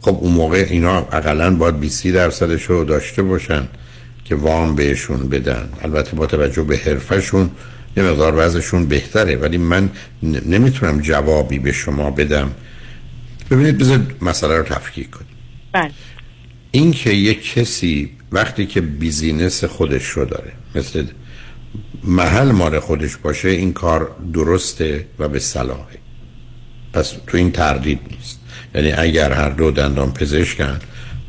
خب 0.00 0.18
اون 0.20 0.32
موقع 0.32 0.66
اینا 0.70 0.98
اقلا 0.98 1.54
باید 1.56 1.80
20 1.80 2.06
درصدش 2.06 2.62
رو 2.62 2.84
داشته 2.84 3.22
باشن 3.22 3.68
که 4.24 4.34
وام 4.34 4.74
بهشون 4.74 5.28
بدن. 5.28 5.68
البته 5.82 6.16
با 6.16 6.26
توجه 6.26 6.62
به 6.62 6.76
حرفشون 6.76 7.50
یه 7.96 8.02
مقدار 8.02 8.34
وضعشون 8.36 8.86
بهتره. 8.86 9.36
ولی 9.36 9.58
من 9.58 9.90
نمی‌تونم 10.22 11.00
جوابی 11.00 11.58
به 11.58 11.72
شما 11.72 12.10
بدم. 12.10 12.50
ببینید 13.50 13.78
بذار 13.78 14.00
مسئله 14.20 14.56
رو 14.56 14.62
تفکیک 14.62 15.10
کنیم. 15.10 15.28
بله. 15.72 15.90
این 16.70 16.92
که 16.92 17.10
یک 17.10 17.52
کسی 17.54 18.10
وقتی 18.34 18.66
که 18.66 18.80
بیزینس 18.80 19.64
خودش 19.64 20.08
رو 20.08 20.24
داره 20.24 20.52
مثل 20.74 21.04
محل 22.04 22.50
مال 22.50 22.78
خودش 22.78 23.16
باشه 23.16 23.48
این 23.48 23.72
کار 23.72 24.10
درسته 24.34 25.06
و 25.18 25.28
به 25.28 25.38
صلاحه. 25.38 25.98
پس 26.92 27.14
تو 27.26 27.36
این 27.36 27.50
تردید 27.50 28.00
نیست. 28.10 28.40
یعنی 28.74 28.92
اگر 28.92 29.32
هر 29.32 29.50
دو 29.50 29.70
دندان 29.70 30.12
پزشکن 30.12 30.78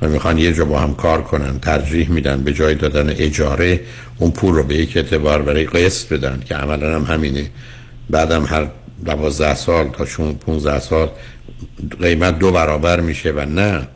و 0.01 0.09
می‌خوان 0.09 0.37
یه 0.37 0.53
جا 0.53 0.65
با 0.65 0.79
هم 0.79 0.95
کار 0.95 1.21
کنن 1.21 1.59
ترجیح 1.59 2.09
میدن 2.09 2.43
به 2.43 2.53
جای 2.53 2.75
دادن 2.75 3.09
اجاره 3.09 3.79
اون 4.17 4.31
پول 4.31 4.55
رو 4.55 4.63
به 4.63 4.75
یک 4.75 4.97
اعتبار 4.97 5.41
برای 5.41 5.65
قسط 5.65 6.13
بدن 6.13 6.43
که 6.45 6.55
عملا 6.55 6.95
هم 6.95 7.03
همینه. 7.03 7.49
بعدم 8.09 8.45
هر 8.45 8.67
دوازده 9.05 9.55
سال 9.55 9.89
تا 9.89 10.05
چون 10.05 10.33
15 10.33 10.79
سال 10.79 11.09
قیمت 12.01 12.39
دو 12.39 12.51
برابر 12.51 12.99
میشه 12.99 13.31
و 13.31 13.45
نه. 13.45 13.87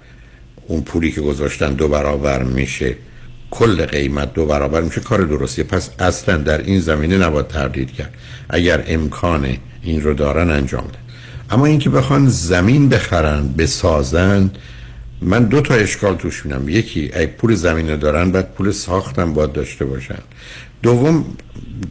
اون 0.69 0.81
پولی 0.81 1.11
که 1.11 1.21
گذاشتن 1.21 1.73
دو 1.73 1.87
برابر 1.87 2.43
میشه. 2.43 2.95
کل 3.51 3.85
قیمت 3.85 4.33
دو 4.33 4.45
برابر 4.45 4.81
میشه. 4.81 5.01
کار 5.01 5.21
درستیه. 5.21 5.63
پس 5.63 5.89
اصلا 5.99 6.37
در 6.37 6.61
این 6.61 6.79
زمینه 6.79 7.17
نباید 7.17 7.47
تردید 7.47 7.91
کرد. 7.91 8.13
اگر 8.49 8.83
امکان 8.87 9.57
این 9.83 10.01
رو 10.01 10.13
دارن 10.13 10.49
انجام 10.49 10.87
ده 10.87 10.99
اما 11.49 11.65
اینکه 11.65 11.89
بخوان 11.89 12.27
زمین 12.27 12.89
بخرن 12.89 13.53
بسازن 13.57 14.51
من 15.21 15.43
دو 15.43 15.61
تا 15.61 15.73
اشکال 15.73 16.15
توش 16.15 16.45
میدم 16.45 16.69
یکی 16.69 17.11
ای 17.15 17.27
پول 17.27 17.55
زمین 17.55 17.95
دارن 17.95 18.31
بعد 18.31 18.53
پول 18.53 18.71
ساختم 18.71 19.33
باید 19.33 19.51
داشته 19.51 19.85
باشن. 19.85 20.19
دوم 20.83 21.25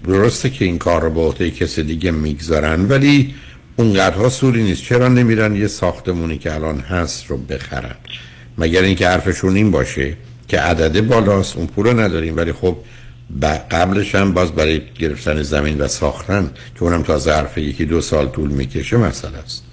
درسته 0.08 0.50
که 0.50 0.64
این 0.64 0.78
کار 0.78 1.02
رو 1.02 1.10
به 1.10 1.20
عهده 1.20 1.50
کسی 1.50 1.82
دیگه 1.82 2.10
می‌گذارن 2.10 2.88
ولی 2.88 3.34
اونقدرها 3.76 4.28
سوری 4.28 4.62
نیست. 4.62 4.82
چرا 4.82 5.08
نمیرن 5.08 5.56
یه 5.56 5.66
ساختمونی 5.66 6.38
که 6.38 6.54
الان 6.54 6.80
هست 6.80 7.26
رو 7.26 7.36
بخرن؟ 7.36 7.96
مگر 8.58 8.82
اینکه 8.82 9.08
حرفشون 9.08 9.56
این 9.56 9.70
باشه 9.70 10.16
که 10.48 10.60
عدده 10.60 11.02
بالاست 11.02 11.56
اون 11.56 11.66
پول 11.66 11.86
رو 11.86 12.00
نداریم. 12.00 12.36
ولی 12.36 12.52
خب 12.52 12.76
قبلش 13.70 14.14
هم 14.14 14.32
باز 14.32 14.52
برای 14.52 14.82
گرفتن 14.98 15.42
زمین 15.42 15.80
و 15.80 15.88
ساختن 15.88 16.50
که 16.74 16.82
اونم 16.82 17.02
تا 17.02 17.18
ظرف 17.18 17.58
یکی 17.58 17.84
دو 17.84 18.00
سال 18.00 18.28
طول 18.28 18.50
می‌کشه 18.50 18.96
مسئله 18.96 19.38
است. 19.38 19.64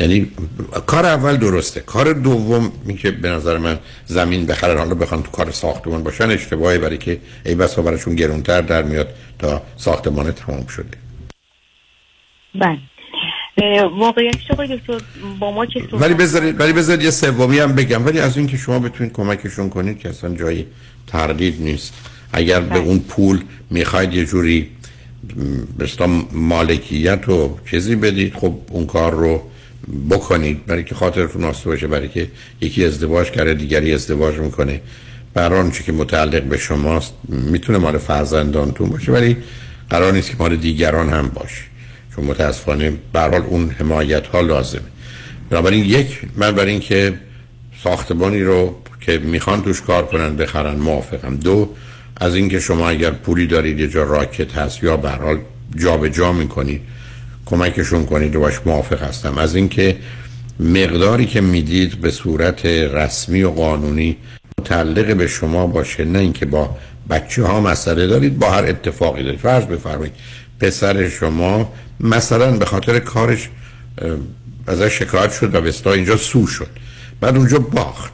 یعنی 0.00 0.30
کار 0.86 1.06
اول 1.06 1.36
درسته. 1.36 1.80
کار 1.80 2.12
دوم 2.12 2.72
این 2.86 2.96
که 2.96 3.10
به 3.10 3.28
نظر 3.28 3.58
من 3.58 3.78
زمین 4.06 4.46
بخرن 4.46 4.78
حالا 4.78 4.94
بخوان 4.94 5.22
تو 5.22 5.30
کار 5.30 5.50
ساختمان 5.50 6.02
باشن 6.02 6.30
اشتباهی 6.30 6.78
برای 6.78 6.98
که 6.98 7.20
ای 7.46 7.54
بسا 7.54 7.82
براشون 7.82 8.14
گرونتر 8.14 8.60
در 8.60 8.82
میاد 8.82 9.08
تا 9.38 9.62
ساختمان 9.76 10.32
تمام 10.32 10.66
شده. 10.66 10.98
بله. 12.54 12.78
واقعیت 13.98 14.34
دکتر 14.36 15.00
با 15.40 15.52
ما 15.52 15.66
ولی 15.92 16.14
بذارید 16.14 16.60
ولی 16.60 16.72
بذارید 16.72 17.04
یه 17.04 17.10
سومی 17.10 17.58
هم 17.58 17.74
بگم. 17.74 18.06
ولی 18.06 18.20
از 18.20 18.36
اینکه 18.36 18.56
شما 18.56 18.78
بتونید 18.78 19.12
کمکشون 19.12 19.68
کنید 19.68 19.98
که 19.98 20.08
اصلا 20.08 20.34
جایی 20.34 20.66
تردید 21.06 21.62
نیست. 21.62 21.94
اگر 22.32 22.60
به 22.60 22.68
بله. 22.68 22.78
اون 22.78 22.98
پول 22.98 23.40
می‌خواید 23.70 24.14
یه 24.14 24.24
جوری 24.24 24.68
به 25.78 26.06
مالکیت 26.32 27.28
و 27.28 27.58
چیزی 27.70 27.96
بدید 27.96 28.34
خب 28.34 28.54
اون 28.70 28.86
کار 28.86 29.12
رو 29.12 29.42
بکنید. 30.10 30.66
برای 30.66 30.84
که 30.84 30.94
خاطرتون 30.94 31.44
آسوده 31.44 31.70
باشه 31.70 31.86
برای 31.86 32.08
که 32.08 32.28
یکی 32.60 32.84
ازدواج 32.84 33.30
کرده 33.30 33.54
دیگری 33.54 33.94
ازدواج 33.94 34.34
می‌کنه. 34.34 34.80
برای 35.34 35.70
که 35.70 35.92
متعلق 35.92 36.42
به 36.42 36.58
شماست 36.58 37.14
می‌تونه 37.28 37.78
مال 37.78 37.98
فرزندانتون 37.98 38.88
باشه 38.88 39.12
ولی 39.12 39.36
قرار 39.90 40.12
نیست 40.12 40.30
که 40.30 40.36
مال 40.38 40.56
دیگران 40.56 41.08
هم 41.08 41.28
باشه. 41.28 41.73
چون 42.16 42.24
متاسفانه 42.24 42.92
برحال 43.12 43.42
اون 43.42 43.70
حمایت 43.70 44.26
ها 44.26 44.40
لازمه. 44.40 44.82
بنابراین 45.50 45.84
یک 45.84 46.20
من 46.36 46.50
برای 46.50 46.70
اینکه 46.70 47.14
ساختمانی 47.82 48.42
رو 48.42 48.76
که 49.00 49.18
می‌خوان 49.18 49.62
توش 49.62 49.82
کار 49.82 50.06
کنن 50.06 50.36
بخرن 50.36 50.76
موافقم. 50.76 51.36
دو 51.36 51.68
از 52.16 52.34
اینکه 52.34 52.60
شما 52.60 52.88
اگر 52.88 53.10
پولی 53.10 53.46
دارید 53.46 53.80
یه 53.80 53.88
جا 53.88 54.02
راکت 54.02 54.58
هست 54.58 54.82
یا 54.82 54.96
به 54.96 55.10
حال 55.10 55.38
جابجا 55.76 56.32
می‌کنید 56.32 56.80
کمکشون 57.46 58.06
کنید 58.06 58.36
و 58.36 58.40
باش 58.40 58.54
موافق 58.66 59.02
هستم. 59.02 59.38
از 59.38 59.54
اینکه 59.54 59.96
مقداری 60.60 61.26
که 61.26 61.40
می‌دید 61.40 62.00
به 62.00 62.10
صورت 62.10 62.66
رسمی 62.66 63.42
و 63.42 63.50
قانونی 63.50 64.16
متعلق 64.58 65.16
به 65.16 65.26
شما 65.26 65.66
باشه 65.66 66.04
نه 66.04 66.18
اینکه 66.18 66.46
با 66.46 66.76
بچه 67.10 67.42
ها 67.42 67.60
مسئله 67.60 68.06
دارید 68.06 68.38
با 68.38 68.50
هر 68.50 68.64
اتفاقی 68.64 69.22
دارید. 69.22 69.40
فرض 69.40 69.64
بفرمایید 69.64 70.12
پسر 70.60 71.08
شما 71.08 71.72
مثلا 72.00 72.50
به 72.50 72.64
خاطر 72.64 72.98
کارش 72.98 73.48
ازش 74.66 74.98
شکایت 74.98 75.32
شد 75.32 75.54
و 75.54 75.60
بستا 75.60 75.92
اینجا 75.92 76.16
سو 76.16 76.46
شد. 76.46 76.70
بعد 77.20 77.36
اونجا 77.36 77.58
باخت. 77.58 78.12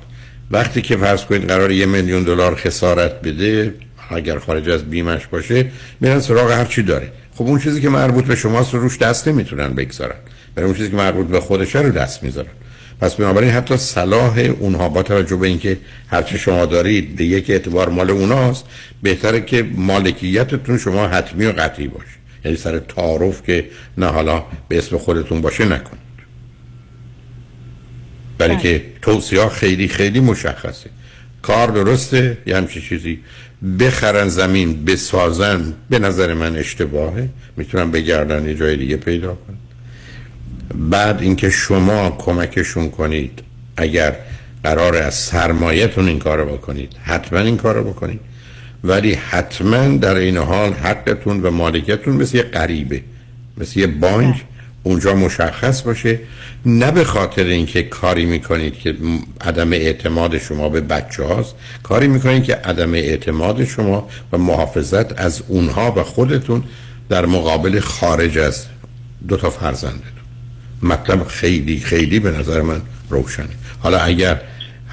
وقتی 0.50 0.82
که 0.82 0.96
فرض 0.96 1.24
کنید 1.24 1.48
قرار 1.48 1.72
یه 1.72 1.86
میلیون 1.86 2.22
دلار 2.22 2.54
خسارت 2.54 3.20
بده 3.22 3.74
اگر 4.10 4.38
خارج 4.38 4.68
از 4.68 4.90
بیمش 4.90 5.26
باشه 5.26 5.66
میرن 6.00 6.20
سراغ 6.20 6.50
هر 6.50 6.64
چی 6.64 6.82
داره. 6.82 7.12
خب 7.34 7.44
اون 7.44 7.58
چیزی 7.58 7.80
که 7.80 7.88
مربوط 7.88 8.24
به 8.24 8.36
شماست 8.36 8.74
رو 8.74 8.80
روش 8.80 8.98
دست 8.98 9.28
نمی‌تونن 9.28 9.68
بگذارن. 9.68 10.16
برای 10.54 10.66
اون 10.66 10.76
چیزی 10.76 10.90
که 10.90 10.96
مربوط 10.96 11.26
به 11.26 11.40
خودشه 11.40 11.78
رو 11.78 11.90
دست 11.90 12.22
می‌ذارن. 12.22 12.50
پس 13.00 13.14
بنابراین 13.14 13.50
حتی 13.50 13.76
صلاح 13.76 14.38
اونها 14.38 14.88
با 14.88 15.02
توجه 15.02 15.36
به 15.36 15.46
اینکه 15.46 15.78
هرچی 16.08 16.38
شما 16.38 16.66
دارید 16.66 17.16
به 17.16 17.24
یک 17.24 17.50
اعتبار 17.50 17.88
مال 17.88 18.10
اوناست 18.10 18.64
بهتره 19.02 19.40
که 19.40 19.66
مالکیتتون 19.74 20.78
شما 20.78 21.08
حتمی 21.08 21.46
و 21.46 21.52
قطعی 21.52 21.88
باشه. 21.88 22.19
یعنی 22.44 22.56
سر 22.56 22.78
تعارف 22.78 23.42
که 23.42 23.64
نه 23.98 24.06
حالا 24.06 24.44
به 24.68 24.78
اسم 24.78 24.98
خودتون 24.98 25.40
باشه 25.40 25.64
نکنید. 25.64 26.00
برای 28.38 28.54
بله. 28.54 28.62
که 28.62 28.82
توصیه 29.02 29.48
خیلی 29.48 29.88
خیلی 29.88 30.20
مشخصه. 30.20 30.90
کار 31.42 31.68
درسته 31.68 32.38
یه 32.46 32.56
همچی 32.56 32.80
چیزی. 32.80 33.20
بخرن 33.80 34.28
زمین 34.28 34.84
بسازن 34.84 35.74
به 35.90 35.98
نظر 35.98 36.34
من 36.34 36.56
اشتباهه. 36.56 37.28
می‌تونم 37.56 37.90
بگردن 37.90 38.48
یه 38.48 38.54
جای 38.54 38.76
دیگه 38.76 38.96
پیدا 38.96 39.34
کنن. 39.34 39.56
بعد 40.90 41.22
اینکه 41.22 41.50
شما 41.50 42.10
کمکشون 42.10 42.90
کنید 42.90 43.42
اگر 43.76 44.16
قرار 44.64 44.96
از 44.96 45.14
سرمایهتون 45.14 46.08
این 46.08 46.18
کار 46.18 46.38
رو 46.38 46.56
بکنید 46.56 46.92
حتما 47.02 47.38
این 47.38 47.56
کار 47.56 47.74
رو 47.74 47.84
بکنید. 47.84 48.20
ولی 48.85 49.15
حتما 49.15 49.97
در 49.97 50.15
این 50.15 50.36
حال 50.36 50.73
حقتون 50.73 51.40
و 51.40 51.51
مالکتون 51.51 52.16
مثل 52.16 52.36
یه 52.36 52.43
قریبه 52.43 53.02
مثل 53.59 53.81
یه 53.81 53.86
بانک 53.86 54.44
اونجا 54.82 55.15
مشخص 55.15 55.82
باشه. 55.82 56.19
نه 56.66 56.90
به 56.90 57.05
خاطر 57.05 57.44
اینکه 57.44 57.82
کاری 57.82 58.24
می‌کنید 58.24 58.78
که 58.78 58.97
عدم 59.40 59.73
اعتماد 59.73 60.39
شما 60.39 60.69
به 60.69 60.81
بچه 60.81 61.24
هاست 61.24 61.55
کاری 61.82 62.09
می‌کنید 62.09 62.44
که 62.44 62.55
عدم 62.55 62.94
اعتماد 62.94 63.65
شما 63.65 64.09
و 64.32 64.39
محافظت 64.39 65.20
از 65.20 65.43
اونها 65.48 65.93
و 65.97 66.02
خودتون 66.02 66.65
در 67.09 67.27
مقابل 67.27 67.81
خارج 67.81 68.39
از 68.39 68.66
دو 69.28 69.36
تا 69.36 69.51
فرزندتون. 69.51 70.02
مطلب 70.82 71.27
خیلی 71.27 71.81
خیلی 71.81 72.20
به 72.20 72.31
نظر 72.31 72.62
من 72.62 72.81
روشنه. 73.11 73.48
حالا 73.78 73.98
اگر 73.98 74.40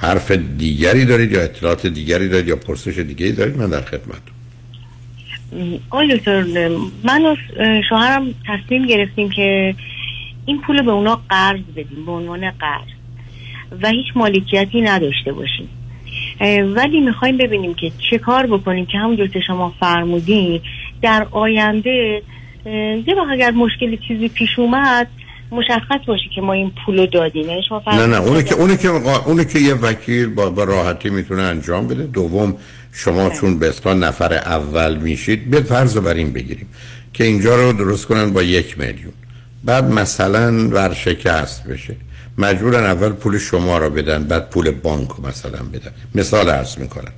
حرف 0.00 0.30
دیگری 0.30 1.04
دارید 1.04 1.32
یا 1.32 1.40
اطلاعات 1.42 1.86
دیگری 1.86 2.28
دارید 2.28 2.48
یا 2.48 2.56
پرسش 2.56 2.98
دیگری 2.98 3.32
دارید؟ 3.32 3.56
من 3.56 3.70
در 3.70 3.80
خدمت 3.80 4.20
آقای 5.90 6.16
دکتر 6.16 6.42
من 7.04 7.26
و 7.26 7.36
شوهرم 7.88 8.34
تصمیم 8.46 8.86
گرفتیم 8.86 9.30
که 9.30 9.74
این 10.46 10.60
پول 10.60 10.82
به 10.82 10.90
اونا 10.90 11.20
قرض 11.28 11.60
بدیم 11.76 12.04
به 12.06 12.12
عنوان 12.12 12.50
قرض. 12.50 12.88
و 13.82 13.88
هیچ 13.88 14.06
مالکیتی 14.14 14.80
نداشته 14.80 15.32
باشیم. 15.32 15.68
ولی 16.74 17.00
می‌خوایم 17.00 17.36
ببینیم 17.36 17.74
که 17.74 17.92
چه 18.10 18.18
کار 18.18 18.46
بکنیم 18.46 18.86
که 18.86 18.98
همون 18.98 19.28
که 19.28 19.40
شما 19.40 19.74
فرمودین 19.80 20.60
در 21.02 21.26
آینده 21.30 22.22
یه 23.06 23.14
اگر 23.30 23.50
مشکلی 23.50 23.98
چیزی 24.08 24.28
پیش 24.28 24.58
اومد 24.58 25.06
مشخص 25.52 26.00
باشه 26.06 26.24
که 26.34 26.40
ما 26.40 26.52
این 26.52 26.72
پولو 26.86 27.06
دادیم. 27.06 27.48
یعنی 27.48 27.62
شما 27.68 27.82
نه 27.86 28.06
نه 28.06 28.16
اونه 28.16 28.42
که 28.42 28.54
اونه 28.54 28.76
که 28.76 28.88
اونه 28.88 29.44
که 29.44 29.58
یه 29.58 29.74
وکیل 29.74 30.26
با, 30.26 30.50
با 30.50 30.64
راحتی 30.64 31.10
می‌تونه 31.10 31.42
انجام 31.42 31.86
بده. 31.86 32.02
دوم 32.02 32.56
شما 32.92 33.30
چون 33.30 33.58
به 33.58 33.72
نفر 33.86 34.34
اول 34.34 34.96
میشید 34.96 35.50
به 35.50 35.60
فرض 35.60 35.96
بر 35.96 36.14
این 36.14 36.32
بگیریم 36.32 36.66
که 37.12 37.24
اینجا 37.24 37.56
رو 37.56 37.72
درست 37.72 38.06
کنن 38.06 38.32
با 38.32 38.42
یک 38.42 38.78
میلیون. 38.78 39.12
بعد 39.64 39.84
مثلا 39.84 40.68
ورشکست 40.68 41.64
بشه. 41.64 41.96
مجبورن 42.38 42.84
اول 42.84 43.08
پول 43.08 43.38
شما 43.38 43.78
رو 43.78 43.90
بدن 43.90 44.24
بعد 44.24 44.50
پول 44.50 44.70
بانک 44.70 45.20
مثلا 45.20 45.58
بدن. 45.72 45.90
مثال 46.14 46.50
عرض 46.50 46.78
می‌کنن 46.78 47.12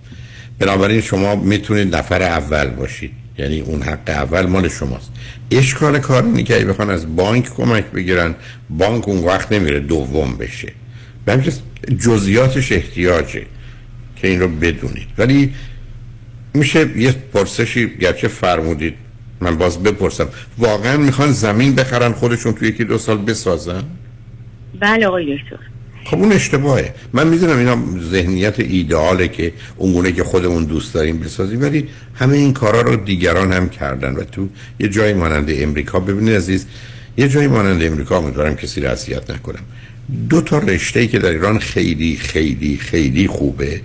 بنابراین 0.58 1.00
شما 1.00 1.34
می‌تونید 1.34 1.96
نفر 1.96 2.22
اول 2.22 2.66
باشید. 2.68 3.12
یعنی 3.40 3.60
اون 3.60 3.82
حق 3.82 4.08
اول 4.08 4.46
مال 4.46 4.68
شماست. 4.68 5.12
اشکال 5.50 5.98
کار 5.98 6.24
اینه 6.24 6.42
که 6.42 6.64
بخوان 6.64 6.90
از 6.90 7.16
بانک 7.16 7.54
کمک 7.54 7.84
بگیرن 7.84 8.34
بانک 8.70 9.08
اون 9.08 9.24
وقت 9.24 9.52
نمیره 9.52 9.80
دوم 9.80 10.36
بشه. 10.36 10.72
به 11.24 11.42
جزئیاتش 11.98 12.72
احتیاجه 12.72 13.46
که 14.16 14.28
این 14.28 14.40
رو 14.40 14.48
بدونید. 14.48 15.08
ولی 15.18 15.54
میشه 16.54 16.98
یه 16.98 17.12
پرسشی 17.12 17.96
گرچه 17.96 18.28
فرمودید 18.28 18.94
من 19.40 19.58
باز 19.58 19.82
بپرسم. 19.82 20.28
واقعا 20.58 20.96
می‌خوان 20.96 21.32
زمین 21.32 21.74
بخرن 21.74 22.12
خودشون 22.12 22.52
توی 22.52 22.68
یکی 22.68 22.84
دو 22.84 22.98
سال 22.98 23.18
بسازن؟ 23.18 23.84
بله 24.80 25.06
آقای 25.06 25.36
دکتر. 25.36 25.58
خب 26.04 26.16
اون 26.16 26.32
اشتباهه. 26.32 26.94
من 27.12 27.26
می‌دونم 27.26 27.58
اینا 27.58 27.78
ذهنیت 28.10 28.60
ایدئاله 28.60 29.28
که 29.28 29.52
اونگونه 29.76 30.12
که 30.12 30.24
خودمون 30.24 30.64
دوست 30.64 30.94
داریم 30.94 31.18
بسازیم 31.18 31.62
ولی 31.62 31.88
همه 32.14 32.36
این 32.36 32.52
کارا 32.52 32.80
رو 32.80 32.96
دیگران 32.96 33.52
هم 33.52 33.68
کردن 33.68 34.14
و 34.14 34.24
تو 34.24 34.48
یه 34.80 34.88
جایی 34.88 35.14
مانند 35.14 35.50
امریکا 35.50 36.00
ببینید 36.00 36.34
عزیز 36.34 36.66
یه 37.16 37.28
جایی 37.28 37.48
مانند 37.48 37.82
امریکا 37.82 38.18
امیدوارم 38.18 38.56
کسی 38.56 38.80
رو 38.80 38.90
اذیت 38.90 39.30
نکنم. 39.30 39.64
دو 40.28 40.40
تا 40.40 40.58
رشته 40.58 41.06
که 41.06 41.18
در 41.18 41.30
ایران 41.30 41.58
خیلی 41.58 42.16
خیلی 42.16 42.76
خیلی 42.76 43.26
خوبه. 43.26 43.80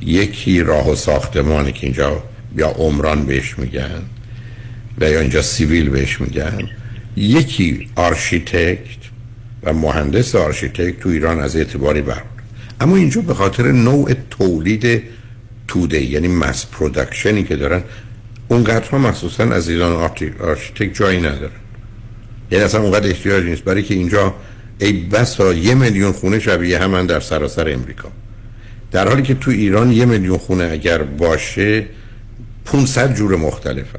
یکی 0.00 0.60
راه 0.60 0.90
و 0.90 0.94
ساختمانی 0.94 1.72
که 1.72 1.86
اینجا 1.86 2.22
یا 2.56 2.68
عمران 2.68 3.26
بهش 3.26 3.58
میگن 3.58 4.02
و 5.00 5.10
یا 5.10 5.20
اینجا 5.20 5.42
سیویل 5.42 5.88
بهش 5.88 6.20
میگن. 6.20 6.68
یکی 7.16 7.88
architect 7.96 9.05
و 9.66 9.72
مهندس 9.72 10.34
architect 10.34 11.00
تو 11.00 11.08
ایران 11.08 11.40
از 11.40 11.56
اعتباری 11.56 12.02
بر 12.02 12.22
اما 12.80 12.96
اینجا 12.96 13.20
به 13.20 13.34
خاطر 13.34 13.72
نوع 13.72 14.12
تولید 14.30 15.02
توده 15.68 16.02
یعنی 16.02 16.28
mass 16.28 16.66
production 16.66 17.37
ی 17.37 17.44
که 17.44 17.56
دارن 17.56 17.82
اونقدر 18.48 18.98
مخصوصا 18.98 19.44
از 19.44 19.68
ایران 19.68 20.10
architect 20.40 20.94
جایی 20.94 21.18
ندارن. 21.18 21.50
یعنی 22.50 22.64
اصلا 22.64 22.80
اونقدر 22.80 23.08
احتیاج 23.08 23.44
نیست 23.44 23.64
برای 23.64 23.82
که 23.82 23.94
اینجا 23.94 24.34
ای 24.78 24.92
بسا 24.92 25.52
یه 25.52 25.74
میلیون 25.74 26.12
خونه 26.12 26.38
شبیه 26.38 26.78
همان 26.78 27.06
در 27.06 27.20
سراسر 27.20 27.72
امریکا. 27.72 28.08
در 28.92 29.08
حالی 29.08 29.22
که 29.22 29.34
تو 29.34 29.50
ایران 29.50 29.92
یه 29.92 30.04
میلیون 30.04 30.38
خونه 30.38 30.68
اگر 30.72 31.02
باشه 31.02 31.86
500 32.64 33.14
جور 33.14 33.36
مختلفن. 33.36 33.98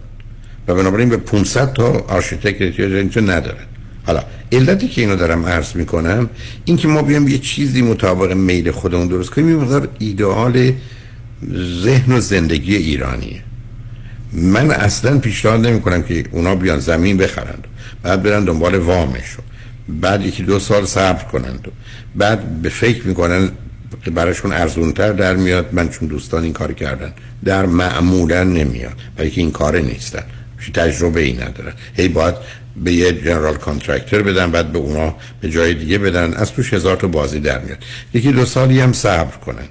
و 0.68 0.76
بنابراین 0.76 1.10
به 1.10 1.18
500 1.18 1.74
تا 1.74 2.06
architect 2.08 2.80
اینجا 2.80 3.22
ندارن. 3.22 3.66
حالا 4.08 4.24
علتی 4.52 4.88
که 4.88 5.02
اینو 5.02 5.16
دارم 5.16 5.46
عرض 5.46 5.76
می‌کنم 5.76 6.30
این 6.66 6.78
که 6.78 6.88
ما 6.88 7.02
بیام 7.02 7.28
یه 7.28 7.38
چیزی 7.38 7.82
مطابق 7.82 8.32
میل 8.32 8.72
خودمون 8.72 9.08
درست 9.08 9.30
کنیم 9.30 9.48
این 9.48 9.58
مقدار 9.58 9.90
ایدئال 10.00 10.72
ذهن 11.84 12.14
و 12.14 12.20
زندگی 12.20 12.76
ایرانیه. 12.76 13.42
من 14.34 14.72
اصلا 14.72 15.20
پیشنهاد 15.20 15.68
نمی 15.68 15.82
کنم 15.82 16.04
که 16.04 16.24
اونا 16.32 16.56
بیان 16.56 16.80
زمین 16.80 17.18
بخرند 17.18 17.68
بعد 18.04 18.24
برن 18.24 18.46
دنبال 18.46 18.76
وامش 18.76 19.38
بعد 19.90 20.26
یکی 20.26 20.44
دو 20.44 20.60
سال 20.60 20.86
صبر 20.86 21.24
کنند 21.24 21.68
و 21.68 21.72
بعد 22.16 22.62
به 22.62 22.70
فکر 22.70 23.08
می‌کنن 23.08 23.50
براشون 24.14 24.54
ارزونتر 24.54 25.14
در 25.14 25.36
میاد 25.36 25.70
من 25.72 25.90
چون 25.90 26.08
دوستان 26.08 26.44
این 26.44 26.54
کار 26.54 26.74
کردن 26.74 27.14
در 27.46 27.66
معمولا 27.66 28.44
نمیاد. 28.44 28.94
برای 29.16 29.32
که 29.32 29.42
این 29.42 29.52
کار 29.52 29.80
نیستن. 29.80 30.24
تجربه 30.74 31.22
ای 31.22 31.34
ندارن. 31.34 31.74
هی 31.94 32.08
باید 32.08 32.36
به 32.84 32.94
یه 32.94 33.12
جنرال 33.12 33.56
کانترکتر 33.56 34.22
بدن 34.22 34.52
بعد 34.52 34.72
به 34.72 34.80
اونا 34.80 35.16
به 35.42 35.50
جای 35.50 35.74
دیگه 35.74 35.98
بدن. 35.98 36.34
از 36.34 36.52
توش 36.54 36.74
هزار 36.74 36.96
تا 36.96 37.08
بازی 37.08 37.40
در 37.40 37.60
میاد. 37.60 37.78
یکی 38.14 38.32
دو 38.32 38.46
سالی 38.46 38.80
هم 38.80 38.94
صبر 38.94 39.38
کنن. 39.38 39.68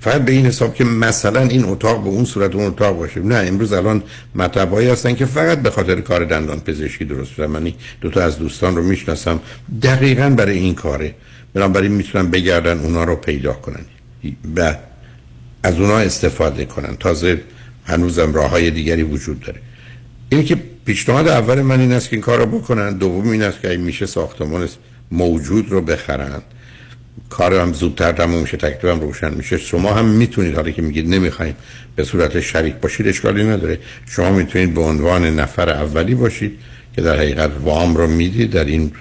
فقط 0.00 0.24
به 0.24 0.32
این 0.32 0.46
حساب 0.46 0.74
که 0.74 0.84
مثلا 0.84 1.40
این 1.42 1.64
اتاق 1.64 2.02
به 2.02 2.08
اون 2.08 2.24
صورت 2.24 2.54
اون 2.54 2.66
اتاق 2.66 2.96
باشه. 2.96 3.20
نه 3.20 3.34
امروز 3.34 3.72
الان 3.72 4.02
مطبایی 4.34 4.88
هستن 4.88 5.14
که 5.14 5.26
فقط 5.26 5.62
به 5.62 5.70
خاطر 5.70 6.00
کار 6.00 6.24
دندان 6.24 6.60
پزشکی 6.60 7.04
درست 7.04 7.32
شدن. 7.32 7.46
من 7.46 7.72
دو 8.00 8.10
تا 8.10 8.22
از 8.22 8.38
دوستان 8.38 8.76
رو 8.76 8.82
می‌شناسم. 8.82 9.40
دقیقا 9.82 10.30
برای 10.30 10.58
این 10.58 10.74
کاره. 10.74 11.14
بنابراین 11.54 11.92
می‌تونن 11.92 12.30
بگردن 12.30 12.78
اونا 12.78 13.04
رو 13.04 13.16
پیدا 13.16 13.52
کنن. 13.52 13.84
و 14.56 14.76
از 15.62 15.74
اونا 15.74 15.98
استفاده 15.98 16.64
کنن. 16.64 16.96
تازه 16.96 17.40
هنوزم 17.84 18.34
راه 18.34 18.50
های 18.50 18.70
دیگری 18.70 19.02
وجود 19.02 19.40
داره. 19.40 19.60
این 20.28 20.44
که 20.44 20.62
پیشنهاد 20.90 21.28
اول 21.28 21.62
من 21.62 21.80
این 21.80 21.92
است 21.92 22.10
که 22.10 22.16
این 22.16 22.22
کار 22.22 22.38
رو 22.38 22.46
بکنن. 22.46 22.98
دوم 22.98 23.30
این 23.30 23.42
است 23.42 23.60
که 23.60 23.76
میشه 23.76 24.06
ساختمان 24.06 24.68
موجود 25.10 25.70
رو 25.70 25.80
بخرن. 25.80 26.42
کار 27.28 27.54
هم 27.54 27.72
زودتر 27.72 28.12
تموم 28.12 28.40
میشه 28.40 28.56
تکلیف 28.56 28.84
هم 28.94 29.00
روشن 29.00 29.34
میشه. 29.34 29.58
شما 29.58 29.94
هم 29.94 30.04
می‌تونید 30.04 30.54
حالا 30.54 30.70
که 30.70 30.82
میگید 30.82 31.08
نمی‌خوایم 31.08 31.54
به 31.96 32.04
صورت 32.04 32.40
شریک 32.40 32.74
باشید 32.74 33.08
اشکالی 33.08 33.44
نداره. 33.44 33.78
شما 34.06 34.30
می‌تونید 34.30 34.74
به 34.74 34.80
عنوان 34.80 35.40
نفر 35.40 35.70
اولی 35.70 36.14
باشید 36.14 36.58
که 36.96 37.02
در 37.02 37.16
حقیقت 37.16 37.50
وام 37.64 37.96
رو 37.96 38.06
می‌دید. 38.06 38.50
در 38.50 38.64
این 38.64 38.92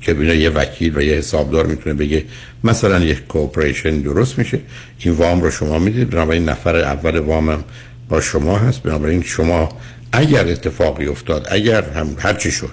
که 0.00 0.14
یه 0.14 0.50
وکیل 0.50 0.96
و 0.96 1.02
یه 1.02 1.14
حسابدار 1.14 1.66
می‌تونه 1.66 1.94
بگه 1.94 2.24
مثلا 2.64 3.04
یک 3.04 3.26
کوپریشن 3.26 4.00
درست 4.00 4.38
میشه. 4.38 4.60
این 4.98 5.14
وام 5.14 5.42
رو 5.42 5.50
شما 5.50 5.78
می‌دید. 5.78 6.10
بنابراین 6.10 6.48
نفر 6.48 6.76
اول 6.76 7.18
وامم 7.18 7.64
با 8.08 8.20
شما 8.20 8.58
هست. 8.58 8.82
بنابراین 8.82 9.22
شما 9.22 9.78
اگر 10.12 10.48
اتفاقی 10.48 11.06
افتاد 11.06 11.46
اگر 11.50 11.82
هم 11.90 12.16
هر 12.18 12.34
چی 12.34 12.50
شد 12.50 12.70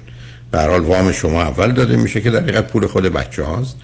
به 0.52 0.60
حال 0.62 0.82
وام 0.82 1.12
شما 1.12 1.42
اول 1.42 1.72
داده 1.72 1.96
میشه 1.96 2.22
که 2.22 2.30
در 2.30 2.40
حقیقت 2.40 2.68
پول 2.68 2.88
خود 2.88 3.04
بچه 3.04 3.44
هاست 3.44 3.76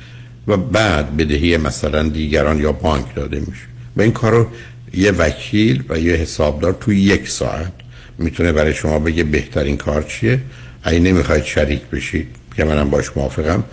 و 0.48 0.58
بعد 0.58 1.18
بدهی 1.18 1.58
مثلا 1.58 2.04
دیگران 2.04 2.60
یا 2.60 2.72
بانک 2.72 3.16
داده 3.16 3.40
میشه. 3.40 3.66
و 3.98 4.02
این 4.02 4.12
کارو 4.12 4.48
یه 4.94 5.12
وکیل 5.12 5.84
و 5.90 6.00
یه 6.00 6.14
حسابدار 6.14 6.78
توی 6.82 7.02
یک 7.02 7.30
ساعت 7.30 7.74
می‌تونه 8.18 8.52
برای 8.52 8.74
شما 8.74 9.00
بگه 9.00 9.24
بهترین 9.24 9.78
کار 9.78 10.04
چیه. 10.04 10.42
اگه 10.84 11.00
نمی‌خواید 11.00 11.44
شریک 11.44 11.82
بشید 11.82 12.28
که 12.56 12.64
منم 12.64 12.90
باش 12.90 13.06
موافقم 13.16 13.64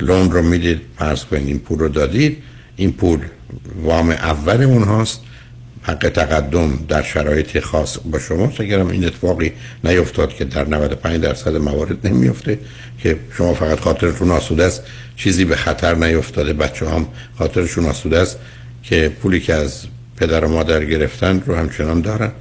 لون 0.00 0.30
رو 0.30 0.42
می‌دید 0.42 0.80
فرض 0.98 1.24
کنید 1.24 1.46
این 1.46 1.58
پول 1.58 1.78
رو 1.78 1.88
دادید 1.88 2.42
این 2.76 2.92
پول 2.92 3.20
وام 3.82 4.10
اول 4.10 4.62
اونهاست 4.62 5.20
حق 5.86 6.08
تقدم 6.08 6.78
در 6.88 7.02
شرایط 7.02 7.60
خاص 7.60 7.98
با 8.04 8.18
شما. 8.18 8.52
اگرم 8.58 8.88
این 8.88 9.04
اتفاقی 9.04 9.52
نیفتاد 9.84 10.34
که 10.34 10.44
در 10.44 10.68
95 10.68 11.20
درصد 11.20 11.56
موارد 11.56 12.06
نمیفته 12.06 12.58
که 12.98 13.16
شما 13.36 13.54
فقط 13.54 13.80
خاطرتون 13.80 14.30
آسوده 14.30 14.64
است. 14.64 14.82
چیزی 15.16 15.44
به 15.44 15.56
خطر 15.56 15.94
نیفتاده. 15.94 16.52
بچه 16.52 16.88
هم 16.88 17.06
خاطرشون 17.38 17.84
آسوده 17.84 18.18
است 18.18 18.38
که 18.82 19.08
پولی 19.22 19.40
که 19.40 19.54
از 19.54 19.86
پدر 20.16 20.44
و 20.44 20.48
مادر 20.48 20.84
گرفتن 20.84 21.42
رو 21.46 21.54
همچنان 21.54 22.00
دارن. 22.00 22.32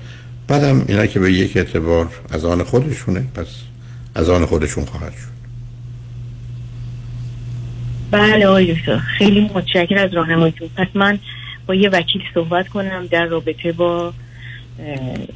بعدم 0.48 0.86
اینا 0.88 1.06
که 1.06 1.20
به 1.20 1.34
یک 1.34 1.58
اعتبار 1.58 2.08
از 2.32 2.46
آن 2.46 2.64
خودشونه 2.64 3.24
پس 3.36 3.48
از 4.16 4.30
آن 4.30 4.46
خودشون 4.46 4.86
خواهد 4.86 5.14
شد. 5.14 5.34
بله 8.12 8.48
آقای 8.48 8.76
خیلی 9.18 9.50
متشکر 9.54 9.98
از 9.98 10.14
راهنماییتون. 10.14 10.70
پس 10.78 10.88
من 10.94 11.20
با 11.68 11.76
یه 11.76 11.90
وکیل 11.90 12.22
صحبت 12.34 12.68
کنم 12.68 13.08
در 13.12 13.26
رابطه 13.26 13.72
با 13.72 14.14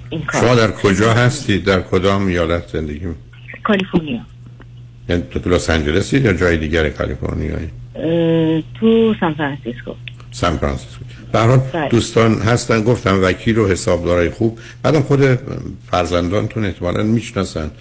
این 0.09 0.21
کار. 0.21 0.41
شما 0.41 0.55
در 0.55 0.71
کجا 0.71 1.13
هستید 1.13 1.63
در 1.63 1.81
کدام 1.81 2.27
ایالت 2.27 2.67
زندگی؟ 2.67 3.07
کالیفرنیا. 3.63 4.19
یعنی 5.09 5.21
تو 5.21 5.49
لس 5.49 5.69
آنجلسی 5.69 6.17
یا 6.19 6.33
جای 6.33 6.57
دیگر 6.57 6.89
کالیفرنیا 6.89 7.57
تو 8.79 9.13
سان 9.19 9.33
فرانسیسکو. 9.33 9.93
سان 10.31 10.57
فرانسیسکو. 10.57 11.05
به 11.31 11.57
بله. 11.57 11.89
دوستان 11.89 12.41
هستن 12.41 12.81
گفتم 12.81 13.23
وکیل 13.23 13.57
و 13.57 13.67
حسابدارای 13.67 14.29
خوب. 14.29 14.59
بعدم 14.83 15.01
خود 15.01 15.39
فرزندانتون 15.91 16.65
احتمالاً 16.65 17.03
می‌شناسن. 17.03 17.71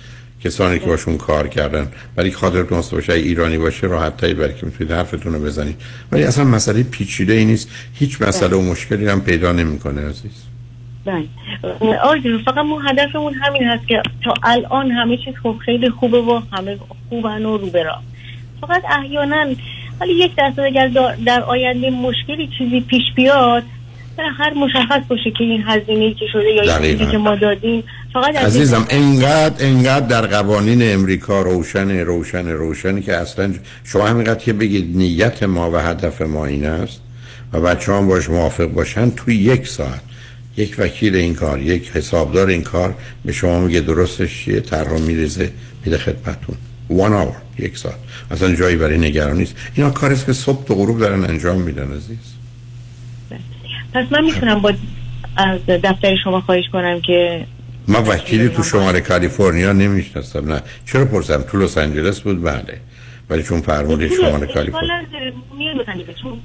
کسانی 0.46 0.78
که 0.78 0.86
باشون 0.86 1.16
کار 1.18 1.48
کردن. 1.48 1.88
ولی 2.16 2.30
خاطرتون 2.30 2.78
هست 2.78 2.90
باشه 2.90 3.12
ایرانی 3.12 3.58
باشه 3.58 3.86
راحت 3.86 4.16
تایی 4.16 4.34
برای 4.34 4.54
که 4.54 4.66
می‌تونید 4.66 4.92
حرفتون 4.92 5.34
رو 5.34 5.40
بزنید. 5.40 5.76
ولی 6.12 6.24
اصلا 6.24 6.44
مسئله 6.44 6.82
پیچیده 6.82 7.32
ای 7.32 7.44
نیست. 7.44 7.70
هیچ 7.94 8.22
مسئله 8.22 8.56
و 8.56 8.62
مشکلی 8.62 9.08
هم 9.08 9.20
پیدا 9.20 9.52
نمی‌کنه 9.52 10.08
عزیز. 10.08 10.42
بله. 11.04 11.28
آرزو 12.02 12.38
فقط 12.44 12.58
ما 12.58 12.80
هدفمون 12.80 13.34
همین 13.34 13.64
هست 13.64 13.88
که 13.88 14.02
تا 14.24 14.34
الان 14.42 14.90
همه 14.90 15.16
چیز 15.16 15.34
خوب 15.42 15.58
خیلی 15.58 15.90
خوبه 15.90 16.18
و 16.18 16.40
همه 16.52 16.78
خوبن 17.08 17.44
و 17.44 17.56
رو 17.56 17.66
برا 17.66 17.98
فقط 18.60 18.82
احیانا 18.98 19.46
ولی 20.00 20.12
یک 20.12 20.34
درصد 20.34 20.60
اگر 20.60 20.88
در 21.26 21.42
آینده 21.42 21.90
مشکلی 21.90 22.48
چیزی 22.58 22.80
پیش 22.80 23.02
بیاد 23.14 23.62
هر 24.24 24.54
مشخص 24.54 25.00
باشه 25.08 25.30
که 25.30 25.44
این 25.44 25.62
هزینه 25.66 26.14
که 26.14 26.26
شده 26.32 26.50
یا 26.50 26.78
چیزی 26.78 27.06
که 27.06 27.18
ما 27.18 27.34
دادیم 27.34 27.84
فقط 28.12 28.36
عزیزم 28.36 28.86
انقدر 28.90 29.66
انقدر 29.66 30.06
در 30.06 30.26
قوانین 30.26 30.94
امریکا 30.94 31.42
روشن 31.42 31.90
روشن 31.90 32.48
روشنی 32.48 33.02
که 33.02 33.16
اصلا 33.16 33.54
شما 33.84 34.06
همینقدر 34.06 34.44
که 34.44 34.52
بگید 34.52 34.96
نیت 34.96 35.42
ما 35.42 35.70
و 35.70 35.76
هدف 35.76 36.22
ما 36.22 36.46
این 36.46 36.66
است 36.66 37.00
و 37.52 37.60
بچه 37.60 37.92
هم 37.92 38.08
باش 38.08 38.30
موافق 38.30 38.66
باشن 38.66 39.10
توی 39.10 39.36
یک 39.36 39.68
ساعت 39.68 40.00
یک 40.56 40.74
وکیل 40.78 41.16
این 41.16 41.34
کار 41.34 41.62
یک 41.62 41.90
حسابدار 41.94 42.46
این 42.46 42.62
کار 42.62 42.94
به 43.24 43.32
شما 43.32 43.60
میگه 43.60 43.80
درستش 43.80 44.44
چیه؟ 44.44 44.60
طرح 44.60 45.00
میریزه 45.00 45.50
میده 45.84 45.98
خدمتون 45.98 46.56
وان 46.90 47.12
آور 47.12 47.36
یک 47.58 47.78
ساعت. 47.78 47.98
اصلا 48.30 48.54
جایی 48.54 48.76
برای 48.76 48.98
نگران 48.98 49.36
نیست. 49.36 49.54
اینا 49.74 49.90
کاری 49.90 50.16
که 50.26 50.32
صبح 50.32 50.64
تا 50.64 50.74
غروب 50.74 50.98
دارن 50.98 51.24
انجام 51.24 51.60
میدن 51.60 51.92
عزیز. 51.92 52.35
پس 53.96 54.04
من 54.10 54.24
می‌تونم 54.24 54.60
با 54.60 54.72
از 55.36 55.66
دفتر 55.66 56.16
شما 56.24 56.40
خواهش 56.40 56.64
کنم 56.72 57.00
که 57.00 57.46
ما 57.88 58.02
وکیلی 58.02 58.48
تو 58.48 58.62
شماره 58.62 59.00
کالیفرنیا 59.00 59.72
نمی‌شناسم 59.72 60.52
نه. 60.52 60.62
چرا 60.86 61.04
پرسم 61.04 61.42
تو 61.42 61.58
لس 61.58 61.78
آنجلس 61.78 62.20
بود؟ 62.20 62.42
بله. 62.42 62.80
ولی 63.30 63.42
چون 63.42 63.60
فرمودید 63.60 64.12
شماره 64.12 64.46
کالیفرنیا 64.46 65.04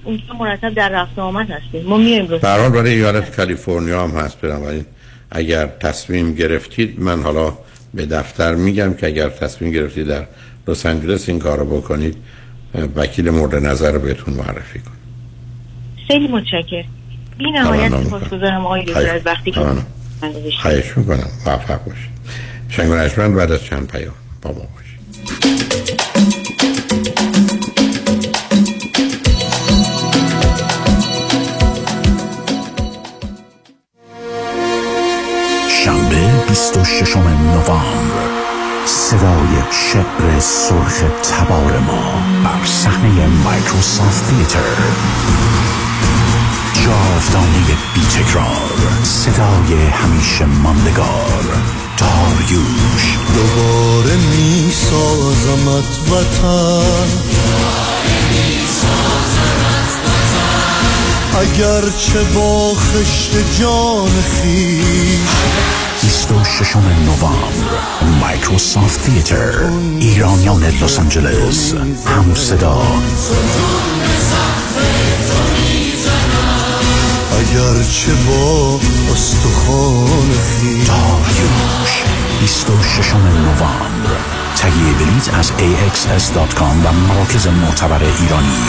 اون 0.04 0.20
مرتب 0.40 0.74
در 0.74 0.90
رفت 0.90 1.20
آمد 1.20 1.52
هستیم. 1.52 1.86
ما 1.86 1.98
میایم 1.98 2.26
برای 2.26 2.94
ایالت 2.94 3.36
کالیفرنیا 3.36 4.04
هم 4.04 4.10
هست 4.10 4.44
ولی 4.44 4.86
اگر 5.32 5.68
تصمیم 5.68 6.34
گرفتید 6.34 7.00
من 7.00 7.22
حالا 7.22 7.54
به 7.94 8.06
دفتر 8.06 8.56
میگم 8.56 8.94
که 8.94 9.08
اگر 9.08 9.30
تصمیم 9.30 9.72
گرفتید 9.72 10.08
در 10.08 10.26
لس 10.68 10.86
آنجلس 10.86 11.30
این 11.30 11.40
کارو 11.40 11.66
بکنید 11.66 12.18
وکیل 12.96 13.30
مورد 13.30 13.56
نظر 13.56 13.92
رو 13.92 14.00
بهتون 14.00 14.34
معرفی 14.34 14.80
کن 14.80 14.92
خیلی 16.08 16.28
متشکرم. 16.28 17.01
بی 17.44 17.52
نهایت 17.52 18.04
سپاسگزارم 18.04 18.66
آقای 18.66 18.94
از 18.94 19.22
وقتی 19.26 19.52
که 19.52 19.62
خواهش 20.62 20.98
می‌کنم. 20.98 21.30
موفق 21.46 21.84
باشید. 21.84 22.12
شنگ 22.70 23.36
بعد 23.36 23.52
از 23.52 23.64
چند 23.64 23.88
پیام 23.88 24.14
با 24.42 24.52
ما 24.52 24.56
باشید. 24.56 24.82
شنبه 35.86 36.46
26 36.48 37.16
نوامبر. 37.18 38.32
صدای 38.86 39.56
شعر 39.72 40.40
سرخ 40.40 41.04
تبار 41.24 41.80
ما 41.80 42.22
بر 42.44 42.66
صحنه 42.66 43.28
مایکروسافت 43.28 44.30
تیتر. 44.30 44.60
جاودانه 46.92 47.78
بی 47.94 48.02
تکرار 48.02 49.04
صدای 49.04 49.88
همیشه 49.88 50.46
ماندگار. 50.46 51.44
داریوش. 51.98 53.18
دوباره 53.36 54.16
می 54.16 54.72
سازمت 54.72 56.12
وطن 56.12 57.08
اگر 61.40 61.90
چه 61.90 62.24
با 62.36 62.74
خشت 62.74 63.60
جان 63.60 64.10
خیش. 64.22 65.30
26 66.02 66.76
نوامبر 66.76 68.20
مایکروسافت 68.22 69.06
تیتر 69.06 69.70
ایرانیان 70.00 70.64
لس 70.64 71.00
آنجلس. 71.00 71.74
هم 72.06 72.36
صدا. 72.36 72.82
اگر 77.42 77.84
چه 77.84 78.12
با 78.28 78.80
استخوان 79.12 80.32
خیش. 80.32 80.88
داریوش 80.88 82.04
26 82.40 83.14
نوامبر. 83.14 84.18
تهیه 84.56 84.94
بلیت 85.00 85.34
از 85.34 85.52
axs.com 85.52 86.62
و 86.62 86.92
مراکز 86.92 87.48
معتبر 87.48 88.04
ایرانی. 88.04 88.68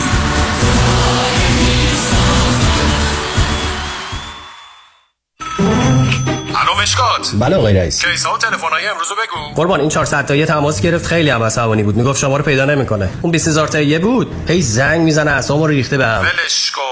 مشکات. 6.82 7.30
بله 7.38 7.56
آقای 7.56 7.74
رئیس. 7.74 8.04
کیسا 8.04 8.34
و 8.34 8.38
تلفن‌های 8.38 8.86
امروزو 8.86 9.14
بگو. 9.14 9.54
قربان 9.54 9.80
این 9.80 9.88
400 9.88 10.26
تایی 10.26 10.46
تماس 10.46 10.80
گرفت 10.80 11.06
خیلی 11.06 11.30
هم 11.30 11.42
عصبانی 11.42 11.82
بود. 11.82 11.96
می‌گفت 11.96 12.20
شما 12.20 12.36
رو 12.36 12.44
پیدا 12.44 12.64
نمی‌کنه. 12.64 13.10
اون 13.22 13.32
20000 13.32 13.68
تایی 13.68 13.98
بود. 13.98 14.32
هی 14.48 14.62
زنگ 14.62 15.00
می‌زنه 15.00 15.30
اعصابمو 15.30 15.66
رو 15.66 15.72
ریخته 15.72 15.98
بهم 15.98 16.20
ولش 16.20 16.70
کن. 16.70 16.91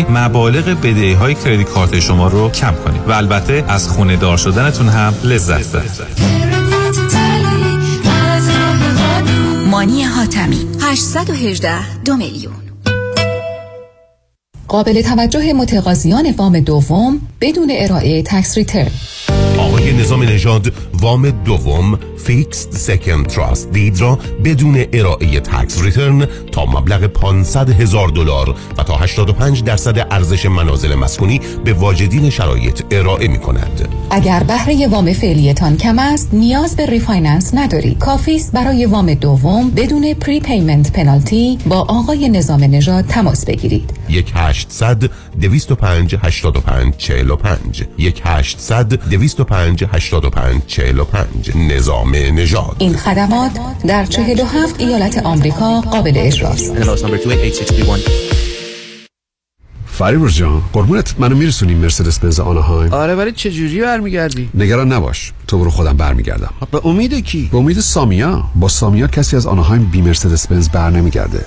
مبالغ 0.00 0.64
بدهی 0.64 1.12
های 1.12 1.34
کردیت 1.34 1.68
کارت 1.68 2.00
شما 2.00 2.28
رو 2.28 2.50
کم 2.50 2.74
کنیم 2.84 3.02
و 3.08 3.12
البته 3.12 3.64
از 3.68 3.88
خونه 3.88 4.16
دار 4.16 4.36
شدنتون 4.36 4.88
هم 4.88 5.14
لذت 5.24 5.68
ببرید. 5.68 6.22
مانی 9.70 10.02
حاتمی 10.02 10.66
818 10.80 12.02
دو 12.04 12.16
میلیون. 12.16 12.61
قابل 14.72 15.02
توجه 15.02 15.52
متقاضیان 15.52 16.34
وام 16.38 16.60
دوم 16.60 17.20
بدون 17.40 17.72
ارائه 17.74 18.22
تکس 18.22 18.58
ریترن 18.58 18.90
آقای 19.58 19.92
نظام 19.92 20.22
نژاد 20.22 20.72
وام 21.00 21.30
دوم 21.30 21.98
fixed 22.24 22.76
second 22.76 23.26
trust 23.26 23.72
deed 23.72 24.00
را 24.00 24.18
بدون 24.44 24.84
ارائه 24.92 25.40
tax 25.40 25.82
return 25.82 26.26
تا 26.52 26.66
مبلغ 26.66 27.06
500 27.06 27.70
هزار 27.70 28.08
دلار 28.08 28.54
و 28.78 28.82
تا 28.82 28.96
85 28.96 29.62
درصد 29.64 30.06
ارزش 30.10 30.46
منازل 30.46 30.94
مسکونی 30.94 31.40
به 31.64 31.72
واجدین 31.72 32.30
شرایط 32.30 32.82
ارائه 32.90 33.28
می 33.28 33.38
کند. 33.38 33.88
اگر 34.10 34.42
بهره 34.42 34.86
وام 34.86 35.12
فعلیتان 35.12 35.76
کم 35.76 35.98
است 35.98 36.28
نیاز 36.32 36.76
به 36.76 36.86
refinance 36.86 37.54
ندارید 37.54 37.98
کافی 37.98 38.36
است 38.36 38.52
برای 38.52 38.86
وام 38.86 39.14
دوم 39.14 39.70
بدون 39.70 40.14
prepayment 40.14 40.92
penalty 40.92 41.58
با 41.66 41.80
آقای 41.80 42.28
نظام 42.28 42.64
نژاد 42.64 43.06
تماس 43.06 43.44
بگیرید. 43.44 43.90
1 44.08 44.32
800 44.62 45.10
205 45.40 46.16
85 46.22 46.96
45 46.96 47.84
1 47.98 48.22
800 48.24 49.08
205 49.10 49.84
85 49.92 50.62
45 50.66 51.56
نظام 51.56 52.14
نژاد. 52.14 52.76
این 52.78 52.96
خدمات 52.96 53.52
در 53.86 54.04
47 54.06 54.80
ایالت 54.80 55.18
آمریکا 55.18 55.80
قابل 55.80 56.12
اجراست. 56.16 56.74
فریبرز 59.86 60.34
جان 60.34 60.62
قربونت 60.72 61.14
منو 61.18 61.36
میرسونی 61.36 61.74
مرسدس 61.74 62.18
بنز 62.18 62.40
آنهایم 62.40 62.92
آره 62.92 63.14
ولی 63.14 63.32
چه 63.32 63.50
جوری 63.50 63.80
برمیگردی؟ 63.80 64.50
نگران 64.54 64.92
نباش 64.92 65.32
تو 65.46 65.58
برو 65.58 65.70
خودم 65.70 65.96
برمیگردم. 65.96 66.50
به 66.70 66.86
امید 66.86 67.24
کی؟ 67.24 67.48
به 67.52 67.58
امید 67.58 67.80
سامیا. 67.80 68.44
با 68.54 68.68
سامیا 68.68 69.06
کسی 69.06 69.36
از 69.36 69.46
آنهایم 69.46 69.84
بی 69.84 70.00
مرسدس 70.00 70.46
بنز 70.46 70.68
بر 70.68 70.90
نمیگرده. 70.90 71.46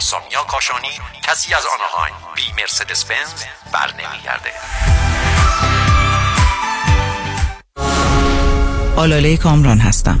سامیا 0.00 0.42
کاشانی 0.42 0.88
کسی 1.22 1.54
از 1.54 1.64
آنهایم 1.66 2.14
بی 2.34 2.52
مرسدس 2.62 3.04
بنز 3.04 3.44
بر 3.72 3.92
نمیگرده. 3.92 4.52
آلاله 8.96 9.36
کامران 9.36 9.78
هستم. 9.78 10.20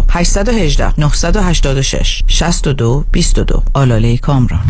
818 0.09 0.99
986 0.99 2.23
62 2.27 3.05
22 3.11 3.63
آلاله 3.73 4.17
کامران. 4.17 4.61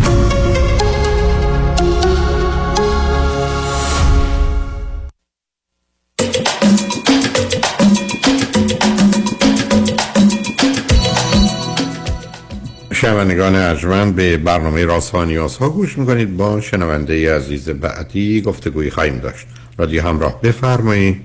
شنوندگان 12.94 13.56
ارجمند 13.56 14.16
به 14.16 14.38
برنامه 14.38 14.86
راسانیاس 14.86 15.58
ها 15.58 15.70
گوش 15.70 15.98
می‌کنید. 15.98 16.38
با 16.38 16.62
شنونده 16.62 17.36
عزیز 17.36 17.70
بعدی 17.70 18.42
گفتگوی 18.42 18.90
خواهیم 18.90 19.20
داشت. 19.20 19.48
رادیو 19.78 20.04
همراه 20.04 20.42
بفرمایید. 20.42 21.22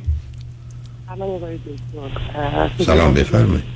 سلام 2.86 3.14
بفرمایید. 3.14 3.75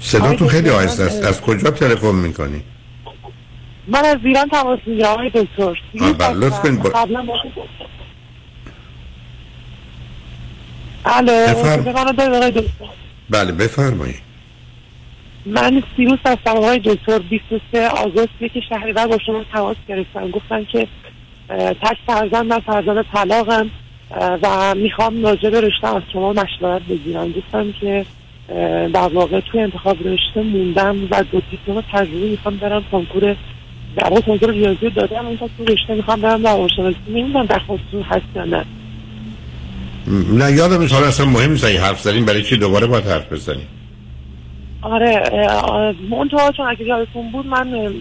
صداتون 0.00 0.48
خیلی 0.48 0.70
آهسته 0.70 1.02
است. 1.02 1.24
از 1.24 1.40
کجا 1.40 1.70
تلفن 1.70 2.14
می‌کنی؟ 2.14 2.62
من 3.88 4.04
از 4.04 4.18
ایران 4.24 4.48
تماس 4.48 4.78
می‌گیرم 4.86 5.08
آقای 5.08 5.30
دکتر. 5.30 5.80
بله 6.18 6.34
لطف 6.34 6.60
کنید. 6.62 6.82
با... 6.82 6.90
بفرم. 11.50 11.94
بله 13.30 13.52
بفرمایید. 13.52 14.20
من 15.46 15.82
سیروس 15.96 16.18
هستم 16.26 16.50
آقای 16.50 16.78
دکتر. 16.78 17.18
23 17.18 17.88
آگوست 17.88 18.28
یک 18.40 18.52
شهری 18.68 18.92
با 18.92 19.18
شما 19.26 19.44
تماس 19.52 19.76
گرفتم. 19.88 20.30
گفتن 20.30 20.64
که 20.64 20.88
تک 21.82 21.96
فرزند 22.06 22.46
من 22.46 22.60
فرزند 22.60 23.04
طلاقم 23.12 23.70
و 24.42 24.74
می‌خوام 24.74 25.22
راجع 25.22 25.50
به 25.50 25.60
رشته 25.60 25.96
از 25.96 26.02
شما 26.12 26.32
مشورت 26.32 26.82
بگیرم. 26.82 27.32
گفتم 27.32 27.72
که 27.72 28.06
در 28.92 29.08
واقع 29.12 29.40
توی 29.40 29.60
انتخاب 29.60 30.08
رشته 30.08 30.42
موندم 30.42 30.96
و 31.10 31.24
دو 31.32 31.40
دیپلم 31.50 31.80
تجربه 31.92 32.30
می‌خوام 32.30 32.56
برم 32.56 32.84
کنکور 32.92 33.36
در 33.96 34.08
واقع 34.08 34.20
کنکور 34.20 34.50
ریاضی 34.50 34.90
دادم 34.90 35.26
اون 35.26 35.36
تو 35.36 35.64
رشته 35.64 35.94
می‌خوام 35.94 36.20
برم 36.20 36.46
روانشناسی 36.46 36.96
نمی‌دونم 37.08 37.46
در 37.46 37.58
خصوص 37.58 38.04
هست 38.10 38.24
یا 38.36 38.44
نه. 38.44 38.64
نه 40.32 40.52
یادم 40.52 40.86
حالا 40.86 41.06
اصلا 41.06 41.26
مهم 41.26 41.50
نیست. 41.50 41.64
حرف 41.64 42.00
زدیم 42.00 42.24
برای 42.24 42.42
چی 42.42 42.56
دوباره 42.56 42.86
باید 42.86 43.06
حرف 43.06 43.32
بزنیم؟ 43.32 43.66
آره 44.82 45.22
منتها 46.10 46.52
چون 46.52 46.66
اگه 46.66 46.84
یادتون 46.84 47.30
بود 47.32 47.46
من 47.46 47.92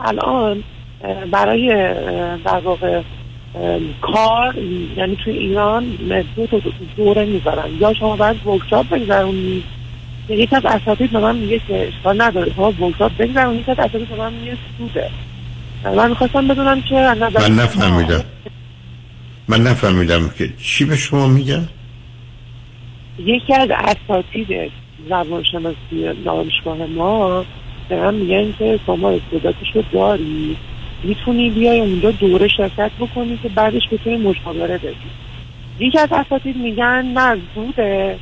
الان 0.00 0.62
برای 1.30 1.68
در 2.44 2.60
واقع 2.64 3.00
کار 4.00 4.54
یعنی 4.96 5.16
توی 5.24 5.38
ایران 5.38 5.84
دو 6.36 6.46
تا 6.46 6.60
دوره 6.96 7.24
می‌ذارن 7.24 7.70
یا 7.80 7.94
شما 7.94 8.16
باید 8.16 8.46
ورکشاپ 8.46 8.88
بگذرونید 8.88 9.64
یکی 10.28 10.56
از 10.56 10.64
اساتید 10.64 11.10
به 11.10 11.18
من 11.20 11.36
میگه 11.36 11.60
که 11.68 11.88
اشکال 11.88 12.22
نداره. 12.22 12.52
شما 12.56 12.72
ورکشاپ 12.72 13.16
بگذرونید 13.18 13.60
یکی 13.60 13.70
از 13.70 13.78
اساتید 13.78 14.08
به 14.08 14.16
من 14.16 14.32
میگه 14.32 14.56
سوده. 14.78 15.10
من 15.96 16.08
می‌خواستم 16.08 16.48
بدونم 16.48 16.80
که 16.80 16.94
من 16.94 17.54
نفهمیدم. 17.54 18.24
من 19.48 19.62
نفهمیدم 19.62 20.28
که 20.38 20.50
چی 20.62 20.84
به 20.84 20.96
شما 20.96 21.28
میگن؟ 21.28 21.68
یکی 23.18 23.54
از 23.54 23.68
اساتید 23.70 24.72
زبانشناسی 25.08 26.24
دانشگاه 26.24 26.76
ما 26.96 27.44
به 27.88 27.96
من 27.96 28.14
میگن 28.14 28.54
که 28.58 28.80
شما 28.86 29.10
استعدادش 29.10 29.70
رو 29.74 29.82
داری. 29.92 30.56
می‌تونی 31.02 31.50
بیای 31.50 31.80
اونجا 31.80 32.10
دوره 32.10 32.48
شرکت 32.48 32.90
بکنی 33.00 33.38
که 33.42 33.48
بعدش 33.48 33.82
بتونی 33.92 34.16
مشاوره 34.16 34.78
بدی. 34.78 34.96
یکی 35.78 35.98
از 35.98 36.08
اساتید 36.12 36.56
میگن 36.56 37.04
نه 37.14 37.36
زوده 37.54 38.18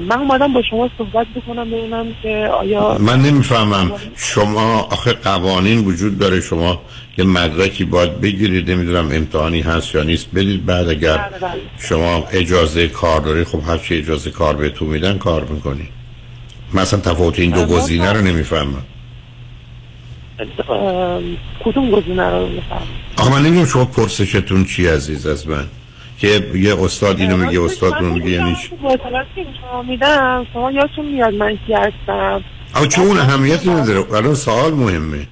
من 0.00 0.18
اومدم 0.18 0.52
با 0.52 0.62
شما 0.70 0.90
صحبت 0.98 1.26
بکنم 1.36 1.70
ببینم 1.70 2.06
که 2.22 2.50
آیا 2.58 2.98
من 2.98 3.22
نمی‌فهمم. 3.22 3.92
شما 4.16 4.80
آخه 4.80 5.12
قوانین 5.12 5.84
وجود 5.84 6.18
داره. 6.18 6.40
شما 6.40 6.80
یه 7.18 7.24
مدرکی 7.24 7.84
باید 7.84 8.20
بگیرید. 8.20 8.70
نمی‌دونم 8.70 9.08
امتحانی 9.12 9.60
هست 9.60 9.94
یا 9.94 10.02
نیست. 10.02 10.26
بدید 10.34 10.66
بعد 10.66 10.88
اگر 10.88 11.16
بله، 11.16 11.38
بله. 11.38 11.60
شما 11.78 12.24
اجازه 12.32 12.88
کار 12.88 13.20
داری 13.20 13.44
خب 13.44 13.60
هر 13.66 13.78
چی 13.78 13.98
اجازه 13.98 14.30
کار 14.30 14.56
بهتون 14.56 14.88
میدن 14.88 15.18
کار 15.18 15.44
می‌کنی. 15.44 15.88
مثلا 16.74 17.00
تفاوت 17.00 17.38
این 17.38 17.50
دو 17.50 17.64
گزینه 17.64 18.12
رو 18.12 18.20
نمی‌فهمم. 18.20 18.82
کدوم 21.64 21.90
گزینه 21.90 22.30
رو 22.30 22.46
می‌فهمم؟ 22.46 22.82
آخه 23.16 23.30
من 23.32 23.42
نمی‌دونم 23.42 23.66
شما 23.66 23.84
پرسشتون 23.84 24.64
چی 24.64 24.86
عزیز 24.86 25.26
از 25.26 25.48
من؟ 25.48 25.64
که 26.18 26.50
یه 26.54 26.82
استاد 26.84 27.20
اینو 27.20 27.36
میگه 27.36 27.62
استاد 27.62 27.94
اونو 27.94 28.14
میگه 28.14 28.30
یعنی 28.30 28.54
چی؟ 28.54 28.70
شما 29.60 29.82
میدم 29.82 30.46
شما 30.52 30.72
یادتون 30.72 31.04
میاد 31.04 31.34
من 31.34 31.58
کی 31.66 31.72
هستم؟ 31.72 32.44
اما 32.74 32.86
چون 32.86 33.06
اون 33.06 33.18
اهمیتی 33.18 33.70
نداره. 33.70 34.14
الان 34.14 34.34
سوال 34.34 34.74
مهمه. 34.74 35.26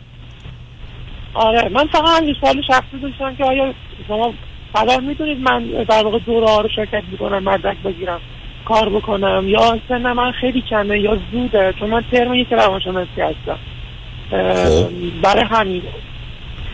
آره 1.35 1.69
من 1.69 1.87
فقط 1.87 2.21
همین 2.23 2.35
سوال 2.41 2.63
شخصی 2.63 2.99
داشتم 3.03 3.37
که 3.37 3.45
آیا 3.45 3.75
شما 4.09 4.35
صلاح 4.75 5.01
می‌دونید 5.01 5.41
من 5.41 5.65
در 5.65 6.05
واقع 6.05 6.19
دوره 6.19 6.47
ها 6.47 6.61
رو 6.61 6.69
شرکت 6.77 7.03
می‌کنم 7.11 7.43
مدرک 7.43 7.77
بگیرم 7.77 8.21
کار 8.65 8.89
بکنم 8.89 9.45
یا 9.49 9.79
سن 9.89 10.13
من 10.13 10.33
خیلی 10.33 10.63
کمه 10.71 11.01
یا 11.01 11.19
زوده؟ 11.33 11.75
چون 11.79 11.91
من 11.91 12.05
ترم 12.13 12.35
یک 12.35 12.53
روانشناسی 12.53 13.21
هستم. 13.21 13.59
خب. 14.31 14.89
برای 15.23 15.45
همین. 15.45 15.83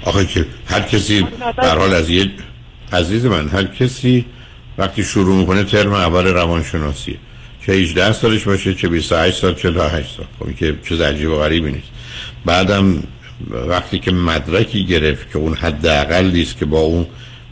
آخه 0.07 0.27
که 0.27 0.47
هر 0.67 0.81
کسی 0.81 1.27
در 1.57 1.79
حال 1.79 1.95
از 1.95 2.11
یه 2.11 2.31
عزیز 2.93 3.27
من 3.27 3.48
هر 3.48 3.64
کسی 3.64 4.24
وقتی 4.78 5.05
شروع 5.05 5.36
می‌کنه 5.36 5.64
ترم 5.64 5.93
اول 5.93 6.27
روانشناسی 6.27 7.19
چه 7.66 7.73
18 7.73 8.12
سالش 8.12 8.44
باشه 8.44 8.74
چه 8.74 8.89
28 8.89 9.40
سال 9.40 9.55
48 9.55 10.16
سال. 10.16 10.27
خب 10.39 10.56
که 10.56 10.77
چه 10.89 11.06
عجیب 11.06 11.31
و 11.31 11.36
غریبی 11.36 11.73
نیست. 11.73 11.89
بعدم 12.44 13.02
وقتی 13.51 13.98
که 13.98 14.12
مدرکی 14.12 14.85
گرفت 14.85 15.31
که 15.32 15.39
اون 15.39 15.55
حداقل 15.55 16.40
است 16.40 16.59
که 16.59 16.64
با 16.64 16.81
اون 16.81 17.06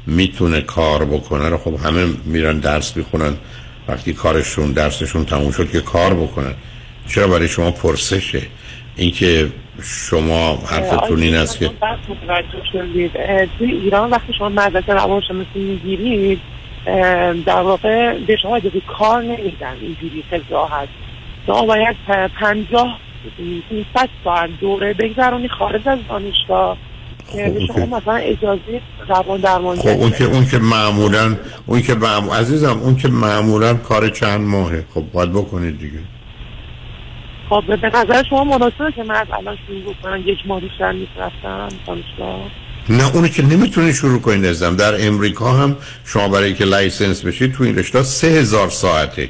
می‌تونه 0.07 0.61
کار 0.61 1.05
بکنه 1.05 1.49
رو 1.49 1.59
خب 1.59 1.75
همه 1.85 2.07
میرن 2.25 2.59
درس 2.59 2.97
می‌خونن. 2.97 3.37
وقتی 3.89 4.13
کارشون 4.13 4.73
درسشون 4.73 5.25
تموم 5.25 5.53
شد 5.53 5.71
که 5.71 5.81
کار 5.81 6.15
بکنن. 6.15 6.55
چرا 7.09 7.29
برای 7.29 7.49
شما 7.49 7.71
پرسشه؟ 7.71 8.43
اینکه 8.97 9.49
شما 9.83 10.57
حرفتون 10.57 11.23
این 11.23 11.35
است 11.35 11.59
که 11.59 11.71
توی 13.59 13.71
ایران 13.73 14.11
وقتی 14.11 14.33
شما 14.33 14.49
مدرک 14.49 14.89
روانشناسی 14.89 15.49
می‌گیرید 15.55 16.41
در 17.47 17.63
واقع 17.63 18.19
به 18.19 18.37
شما 18.37 18.57
اجازه 18.57 18.81
کار 18.99 19.23
نمیدن 19.23 19.75
اینجوری 19.81 20.25
خیلی 20.31 20.45
راحت. 20.51 20.89
شما 21.47 21.67
باید 21.67 21.97
پنجاه 22.41 22.99
500 23.71 24.09
ساعت 24.25 24.51
دوره 24.61 24.95
بگذرونی 24.95 25.49
خارج 25.49 25.89
از 25.89 25.99
دانشگاه. 26.09 26.77
که 27.33 27.55
شما 27.67 27.99
مثلا 27.99 28.15
اجازه 28.15 28.81
روان 29.09 29.41
درمان 29.41 29.77
خب 29.77 29.89
اون 29.89 30.11
که 30.11 30.25
اون 30.25 30.47
که 30.47 30.59
معمولا 30.59 31.37
اون 31.67 31.83
که 31.83 31.95
معمول 31.95 32.37
عزیزم 32.37 32.81
اون 32.83 32.97
که 32.97 33.09
معمولا 33.09 33.75
کار 33.75 34.09
چند 34.09 34.41
ماهه. 34.41 34.85
خب 34.95 35.05
باید 35.13 35.33
بکنید 35.33 35.79
دیگه. 35.79 35.99
خب 37.51 37.65
به 37.67 37.91
نظر 37.95 38.23
شما 38.31 38.45
مناسبه 38.45 38.93
که 38.97 39.03
من 39.03 39.15
از 39.15 39.27
الان 39.39 39.59
شروع 39.67 39.95
بکنم 39.95 40.23
یک 40.27 40.39
ماه 40.47 40.61
بیشتر 40.61 40.93
نیست 40.93 41.13
رفتم 41.19 41.69
دانشگاه؟ 41.87 42.51
نه 42.89 43.15
اونی 43.15 43.29
که 43.29 43.43
نمی‌تونی 43.43 43.93
شروع 43.93 44.21
کنید 44.21 44.45
ازم 44.45 44.77
در 44.77 45.07
امریکا 45.07 45.53
هم 45.53 45.77
شما 46.05 46.29
برای 46.29 46.55
که 46.55 46.65
license 46.65 47.25
بشید 47.25 47.53
تو 47.53 47.65
این 47.65 47.77
رشته 47.79 48.03
سه 48.03 48.27
هزار 48.27 48.71
ساعته. 48.71 49.29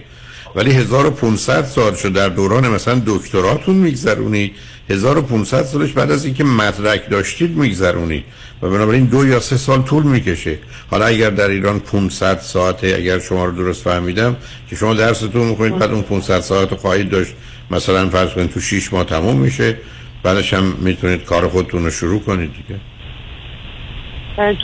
ولی 0.55 0.70
1500 0.70 1.64
ساعت 1.64 1.97
شد. 1.97 2.12
در 2.12 2.28
دوران 2.28 2.68
مثلا 2.68 3.02
دکتراتون 3.06 3.74
میگذرونید. 3.74 4.52
1500 4.90 5.62
ساعتش 5.62 5.92
بعد 5.92 6.10
از 6.10 6.24
اینکه 6.24 6.44
مدرک 6.44 7.10
داشتید 7.10 7.56
میگذرونید. 7.56 8.24
و 8.62 8.70
بنابراین 8.70 9.05
دو 9.05 9.26
یا 9.26 9.40
سه 9.40 9.56
سال 9.56 9.82
طول 9.82 10.02
می‌کشه. 10.02 10.59
حالا 10.90 11.06
اگر 11.06 11.30
در 11.30 11.48
ایران 11.48 11.80
500 11.80 12.38
ساعته 12.38 12.94
اگر 12.97 13.18
شما 13.18 13.44
رو 13.44 13.52
درست 13.52 13.82
فهمیدم 13.82 14.36
که 14.70 14.76
شما 14.76 14.94
درستون 14.94 15.47
می‌کنید 15.47 15.78
بعد 15.78 15.90
اون 15.90 16.02
500 16.02 16.40
ساعت 16.40 16.70
رو 16.70 16.76
خواهید 16.76 17.10
داشت. 17.10 17.34
مثلا 17.70 18.09
فرض 18.09 18.30
کنید 18.30 18.51
تو 18.51 18.60
6 18.60 18.92
ماه 18.92 19.05
تموم 19.05 19.36
میشه 19.36 19.76
بعدش 20.22 20.55
هم 20.55 20.64
می‌تونید 20.78 21.24
کار 21.24 21.48
خودتون 21.48 21.84
رو 21.84 21.90
شروع 21.90 22.20
کنید 22.20 22.51
دیگه. 22.52 22.80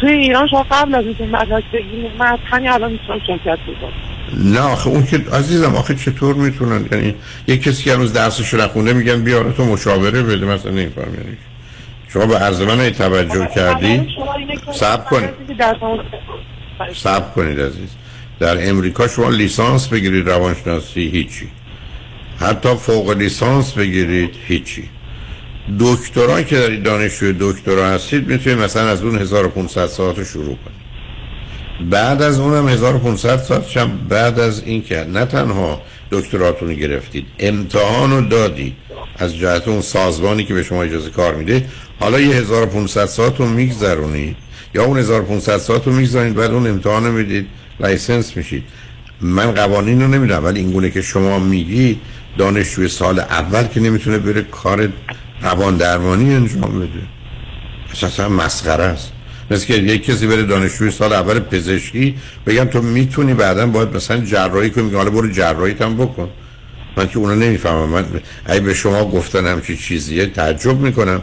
توی 0.00 0.10
ایران 0.10 0.48
شما 0.48 0.66
قبل 0.70 0.94
از 0.94 1.04
اینکه 1.04 1.24
مدرک 1.24 1.64
بگیرید 1.72 2.10
من 2.18 2.38
همین 2.44 2.70
الان 2.70 2.92
می‌تونم 2.92 3.18
شرکت 3.26 3.58
بکنم. 3.58 4.52
نه 4.52 4.60
آخه 4.60 4.88
اون 4.88 5.06
که 5.06 5.24
عزیزم 5.32 5.74
آخه 5.74 5.94
چطور 5.94 6.34
می‌تونن؟ 6.34 6.88
یعنی 6.92 7.14
یک 7.46 7.62
کسی 7.62 7.82
که 7.82 7.92
هنوز 7.92 8.12
درسش 8.12 8.54
نخونده 8.54 8.92
میگن 8.92 9.22
بیا 9.22 9.52
تو 9.52 9.64
مشاوره 9.64 10.22
بده 10.22 10.46
مثلا 10.46 10.70
نمیفهم 10.70 11.14
یعنی 11.14 11.36
شما 12.08 12.26
به 12.26 12.36
عرض 12.36 12.62
من 12.62 12.90
توجه 12.90 13.48
کردی؟ 13.54 14.16
صبر 14.72 15.04
کنید. 15.04 15.30
صبر 16.94 17.30
کنید 17.34 17.60
عزیز. 17.60 17.88
در 18.38 18.68
امریکا 18.68 19.08
شما 19.08 19.30
لیسانس 19.30 19.88
بگیرید 19.88 20.28
روانشناسی 20.28 21.08
هیچی. 21.08 21.48
حتی 22.40 22.76
فوق 22.76 23.10
لیسانس 23.10 23.72
بگیرید 23.72 24.30
هیچی. 24.46 24.88
دکترا 25.80 26.42
که 26.42 26.56
در 26.56 26.76
دانشجوی 26.76 27.34
دکترا 27.40 27.86
هستید 27.86 28.28
می‌تونید 28.28 28.58
مثلا 28.58 28.88
از 28.88 29.02
اون 29.02 29.18
1500 29.18 29.86
ساعت 29.86 30.18
رو 30.18 30.24
شروع 30.24 30.44
کنید. 30.44 30.76
بعد 31.90 32.22
از 32.22 32.40
اونم 32.40 32.68
1500 32.68 33.36
ساعت 33.36 33.76
هم 33.76 33.98
بعد 34.08 34.40
از 34.40 34.62
این 34.62 34.82
که 34.82 34.96
نه 34.96 35.24
تنها 35.24 35.82
دکتراتون 36.10 36.74
گرفتید 36.74 37.26
امتحان 37.38 38.10
رو 38.10 38.20
دادید. 38.20 38.72
از 39.18 39.36
جهت 39.36 39.68
اون 39.68 39.80
سازمانی 39.80 40.44
که 40.44 40.54
به 40.54 40.62
شما 40.62 40.82
اجازه 40.82 41.10
کار 41.10 41.34
میده 41.34 41.64
حالا 42.00 42.20
یه 42.20 42.34
1500 42.34 43.06
ساعت 43.06 43.40
رو 43.40 43.46
میگذرونید. 43.46 44.36
یا 44.74 44.84
اون 44.84 44.98
1500 44.98 45.58
ساعت 45.58 45.86
رو 45.86 45.92
می‌گذارید 45.92 46.34
بعد 46.34 46.50
اون 46.50 46.66
امتحان 46.66 47.04
رو 47.04 47.12
می‌دید 47.12 47.46
license 47.80 48.36
میشید. 48.36 48.62
من 49.20 49.52
قوانین 49.52 50.02
رو 50.02 50.08
نمی‌دونم 50.08 50.44
ولی 50.44 50.60
اینگونه 50.60 50.90
که 50.90 51.02
شما 51.02 51.38
میگی 51.38 52.00
دانشجوی 52.38 52.88
سال 52.88 53.18
اول 53.18 53.64
که 53.64 53.80
نمی‌تونه 53.80 54.18
بره 54.18 54.42
کار 54.42 54.88
روان 55.42 55.76
درمانی 55.76 56.34
انجام 56.34 56.80
بده. 56.80 57.02
اصلا 58.02 58.28
مسخره 58.28 58.84
است. 58.84 59.12
مثل 59.50 59.66
که 59.66 59.74
یک 59.74 60.04
کسی 60.04 60.26
بره 60.26 60.42
دانشجوی 60.42 60.90
سال 60.90 61.12
اول 61.12 61.40
پزشکی 61.40 62.14
بگم 62.46 62.64
تو 62.64 62.82
می‌تونی 62.82 63.34
بعدا 63.34 63.66
باید 63.66 63.96
مثلا 63.96 64.20
جراحی 64.20 64.70
کنی 64.70 64.90
حالا 64.94 65.10
برو 65.10 65.30
جراحی 65.32 65.74
هم 65.80 65.96
بکن. 65.96 66.28
من 66.96 67.08
که 67.08 67.18
اونو 67.18 67.34
نمی‌فهمم. 67.34 67.88
من 67.88 68.04
اگه 68.46 68.60
به 68.60 68.74
شما 68.74 69.10
گفتن 69.10 69.46
همچی 69.46 69.76
چیزیه 69.76 70.26
تعجب 70.26 70.80
می‌کنم. 70.80 71.22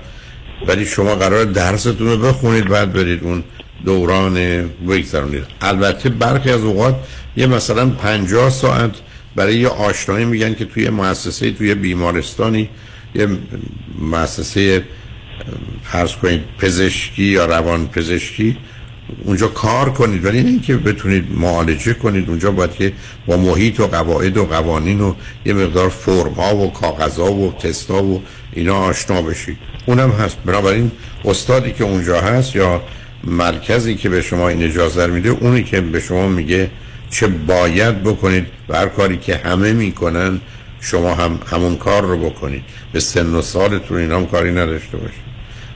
ولی 0.67 0.85
شما 0.85 1.15
قرار 1.15 1.45
درستون 1.45 2.07
رو 2.07 2.17
بخونید 2.17 2.67
بعد 2.67 2.93
برید 2.93 3.23
اون 3.23 3.43
دوران 3.85 4.33
بگذرونید. 4.89 5.43
البته 5.61 6.09
برخی 6.09 6.49
از 6.49 6.61
اوقات 6.61 6.95
یه 7.37 7.47
مثلا 7.47 7.89
50 7.89 8.49
ساعت 8.49 8.91
برای 9.35 9.57
یه 9.57 9.67
آشنایی 9.67 10.25
میگن 10.25 10.53
که 10.53 10.65
توی 10.65 10.89
مؤسسه 10.89 11.51
توی 11.51 11.75
بیمارستانی 11.75 12.69
یه 13.15 13.27
مؤسسه 13.99 14.83
فرض 15.83 16.15
کنید 16.15 16.41
پزشکی 16.59 17.23
یا 17.23 17.45
روان 17.45 17.87
پزشکی 17.87 18.57
اونجا 19.23 19.47
کار 19.47 19.93
کنید. 19.93 20.25
ولی 20.25 20.43
نه 20.43 20.59
که 20.59 20.77
بتونید 20.77 21.25
معالجه 21.31 21.93
کنید. 21.93 22.29
اونجا 22.29 22.51
باید 22.51 22.73
که 22.73 22.93
با 23.25 23.37
محیط 23.37 23.79
و 23.79 23.87
قواعد 23.87 24.37
و 24.37 24.45
قوانین 24.45 25.01
و 25.01 25.13
یه 25.45 25.53
مقدار 25.53 25.89
فرم 25.89 26.33
ها 26.33 26.55
و 26.55 26.73
کاغذ 26.73 27.19
ها 27.19 27.33
و 27.33 27.53
تستا 27.53 28.03
و 28.03 28.21
اینا 28.53 28.75
آشنا 28.75 29.21
بشید. 29.21 29.57
اونم 29.85 30.09
هست. 30.09 30.37
بنابراین 30.45 30.91
استادی 31.25 31.71
که 31.71 31.83
اونجا 31.83 32.21
هست 32.21 32.55
یا 32.55 32.81
مرکزی 33.23 33.95
که 33.95 34.09
به 34.09 34.21
شما 34.21 34.49
این 34.49 34.63
اجازه 34.63 35.07
میده 35.07 35.29
اونی 35.29 35.63
که 35.63 35.81
به 35.81 35.99
شما 35.99 36.27
میگه 36.27 36.69
چه 37.13 37.27
باید 37.27 38.03
بکنید 38.03 38.47
و 38.69 38.77
هر 38.77 38.87
کاری 38.87 39.17
که 39.17 39.35
همه 39.35 39.73
می‌کنن 39.73 40.41
شما 40.81 41.15
هم 41.15 41.39
همون 41.51 41.75
کار 41.77 42.01
رو 42.01 42.29
بکنید. 42.29 42.63
به 42.93 42.99
سن 42.99 43.35
و 43.35 43.41
سالتون 43.41 43.97
اینا 43.97 44.17
هم 44.17 44.25
کاری 44.25 44.51
نداشته 44.51 44.97
باشید. 44.97 45.23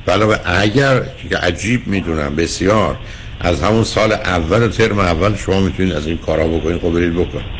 علاوه 0.07 0.37
اگر 0.45 1.01
که 1.29 1.37
عجیب 1.37 1.87
می‌دونم 1.87 2.35
بسیار 2.35 2.97
از 3.39 3.63
همون 3.63 3.83
سال 3.83 4.11
اول 4.11 4.67
ترم 4.67 4.99
اول 4.99 5.35
شما 5.35 5.59
می‌تونید 5.59 5.93
از 5.93 6.07
این 6.07 6.17
کارا 6.17 6.47
بکنید 6.47 6.81
خب 6.81 6.89
برید 6.89 7.13
بکنید 7.13 7.57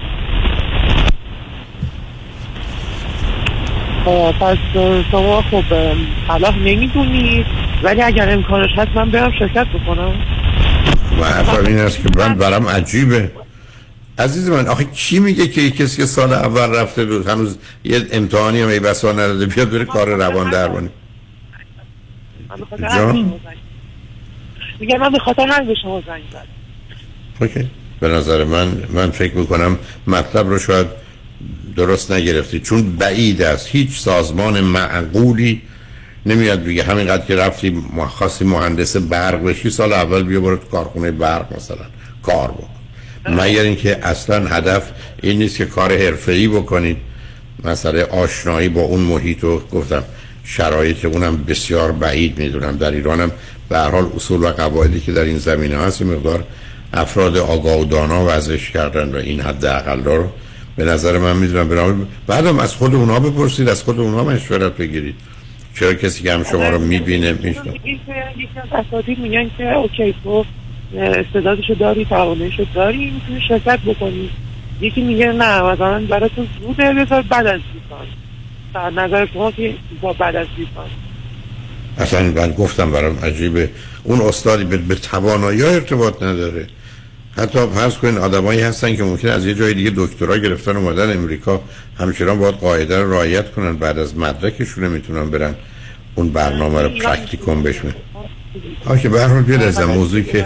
پس 4.40 4.58
شما 5.12 5.42
خب 5.42 5.64
صلاح 6.28 6.58
نمی‌دونید 6.60 7.46
ولی 7.84 8.02
اگر 8.02 8.30
امکانش 8.30 8.70
هست 8.78 8.92
من 8.96 9.12
برم 9.12 9.32
شرکت 9.40 9.68
بکنم. 9.68 10.14
و 11.22 11.26
حرف 11.26 11.68
این 11.68 11.78
است 11.78 11.98
که 11.98 12.10
من 12.18 12.34
برام 12.34 12.68
عجیبه. 12.68 13.32
عزیز 14.20 14.50
من 14.50 14.68
آخه 14.68 14.84
کی 14.84 15.20
میگه 15.20 15.48
که 15.48 15.72
کسی 15.72 15.98
که 15.98 16.06
سال 16.06 16.34
اول 16.34 16.76
رفته 16.76 17.06
بود 17.06 17.28
هنوز 17.28 17.58
یه 17.84 18.08
امتحانی 18.12 18.62
هم 18.62 18.68
ای 18.68 18.80
بسا 18.80 19.12
نداده 19.12 19.46
بیاد 19.46 19.70
بره 19.70 19.86
کار 19.86 20.10
روان 20.10 20.50
درمانی؟ 20.50 20.90
جان؟ 22.80 23.34
میگه 24.80 24.98
من 24.98 25.12
به 25.12 25.20
خاطر 25.20 25.48
همین 25.48 25.68
به 25.68 25.76
شما 25.82 26.04
زنگ 26.08 26.24
اوکی. 27.42 27.70
به 28.00 28.08
نظر 28.08 28.44
من 28.44 28.84
من 28.94 29.12
فکر 29.12 29.36
می‌کنم 29.36 29.78
مطلب 30.08 30.50
رو 30.50 30.60
شاید 30.60 30.88
درست 31.76 32.12
نگرفتی 32.12 32.60
چون 32.60 32.96
بعید 32.96 33.42
است. 33.42 33.68
هیچ 33.68 34.00
سازمان 34.00 34.62
معقولی 34.62 35.62
نمیاد 36.26 36.64
بگه 36.64 36.84
همینقدر 36.84 37.26
که 37.26 37.36
رفتی 37.36 37.84
خاصی 38.10 38.46
مهندس 38.46 38.98
برق 38.98 39.44
بشی 39.44 39.70
سال 39.70 39.94
اول 39.94 40.24
بیا 40.24 40.40
برو 40.42 40.58
کارخونه 40.58 41.12
برق 41.12 41.56
مثلا 41.56 41.86
کار 42.24 42.52
بکن. 42.52 42.77
مگر 43.30 43.62
اینکه 43.62 43.98
اصلا 44.02 44.48
هدف 44.48 44.92
این 45.24 45.38
نیست 45.38 45.58
که 45.58 45.66
کار 45.66 45.98
حرفه‌ای 45.98 46.48
بکنید 46.48 46.98
مسئله 47.64 48.04
آشنایی 48.04 48.70
با 48.70 48.82
اون 48.82 49.00
محیط 49.00 49.44
رو 49.44 49.62
گفتم 49.72 50.04
شرایط 50.44 51.06
اونم 51.06 51.44
بسیار 51.44 51.92
بعید 51.92 52.40
می‌دونم 52.40 52.78
در 52.78 52.92
ایرانم 52.92 53.32
به 53.70 53.78
هر 53.78 53.90
حال 53.90 54.10
اصول 54.16 54.44
و 54.44 54.48
قواعدی 54.48 55.00
که 55.00 55.12
در 55.12 55.24
این 55.24 55.38
زمینه 55.38 55.78
هست 55.78 56.02
مقدار 56.02 56.44
افراد 56.94 57.38
آگاه 57.38 57.80
و 57.80 57.86
دانا 57.86 58.26
وضعش 58.28 58.72
کردن 58.72 59.12
و 59.12 59.18
این 59.18 59.42
حد 59.42 59.66
اقل 59.66 60.04
رو 60.04 60.30
به 60.76 60.86
نظر 60.86 61.18
من 61.18 61.36
می‌دونم 61.38 61.70
برام 61.70 62.08
بعدم 62.28 62.60
از 62.60 62.76
خود 62.76 62.96
اونها 62.96 63.20
بپرسید 63.20 63.70
از 63.70 63.84
خود 63.84 64.00
اونها 64.00 64.24
مشورت 64.24 64.78
بگیرید 64.78 65.16
چرا 65.80 65.94
کسی 65.94 66.24
که 66.24 66.34
هم 66.34 66.44
شما 66.44 66.70
رو 66.70 66.80
می‌بینه 66.80 67.34
میشنه 67.34 67.74
یکی 67.86 68.02
از 68.56 68.86
اساتید 68.86 69.20
میگن 69.20 69.52
که 69.58 69.74
اوکی 69.74 70.16
تو 70.24 70.46
استعدادشو 70.96 71.74
داری 71.74 72.06
تواناییشو 72.06 72.66
داری 72.76 73.12
می‌تونی 73.12 73.42
شرکت 73.48 73.80
بکنی. 73.80 74.30
یکی 74.82 75.02
میگه 75.02 75.32
نه 75.32 75.62
مثلا 75.62 76.06
براتون 76.10 76.48
زوده 76.62 76.94
بذار 76.94 77.22
بعد 77.22 77.48
از 77.48 77.62
در 78.74 78.90
نظر 78.90 79.28
شما 79.34 79.52
که 79.52 79.74
با 80.02 80.14
بعد 80.14 80.36
از 80.36 80.48
لیسانس 80.58 80.90
اصلا 81.98 82.22
من 82.22 82.52
گفتم 82.52 82.92
برام 82.92 83.20
عجیبه. 83.20 83.70
اون 84.04 84.22
استادی 84.22 84.64
به, 84.64 84.78
به 84.78 84.96
توانایی 84.96 85.64
ارتباط 85.64 86.24
نداره. 86.24 86.68
حتی 87.38 87.60
فرض 87.76 87.96
کنین 87.96 88.18
آدمایی 88.18 88.62
هستن 88.62 88.96
که 88.96 89.04
ممکن 89.04 89.28
از 89.28 89.46
یه 89.46 89.54
جای 89.54 89.74
دیگه 89.74 89.92
دکترا 89.96 90.38
گرفتن 90.38 90.76
اومدن 90.76 91.18
امریکا 91.18 91.62
همچنان 92.00 92.40
باید 92.40 92.56
قاعده 92.56 93.02
رو 93.02 93.12
رعایت 93.12 93.52
کنن. 93.52 93.78
بعد 93.78 94.00
از 94.00 94.18
مدرکشون 94.18 94.88
می‌تونن 94.88 95.30
برن 95.30 95.56
اون 96.16 96.30
برنامه 96.30 96.82
رو 96.82 96.90
پرکتیکوم 96.90 97.64
بشن. 97.64 97.94
آکه 98.86 99.10
به 99.10 99.22
هر 99.22 99.28
حال 99.28 99.44
بیاد 99.44 99.64
از 99.64 99.80
موضوعی 99.80 100.24
که 100.24 100.46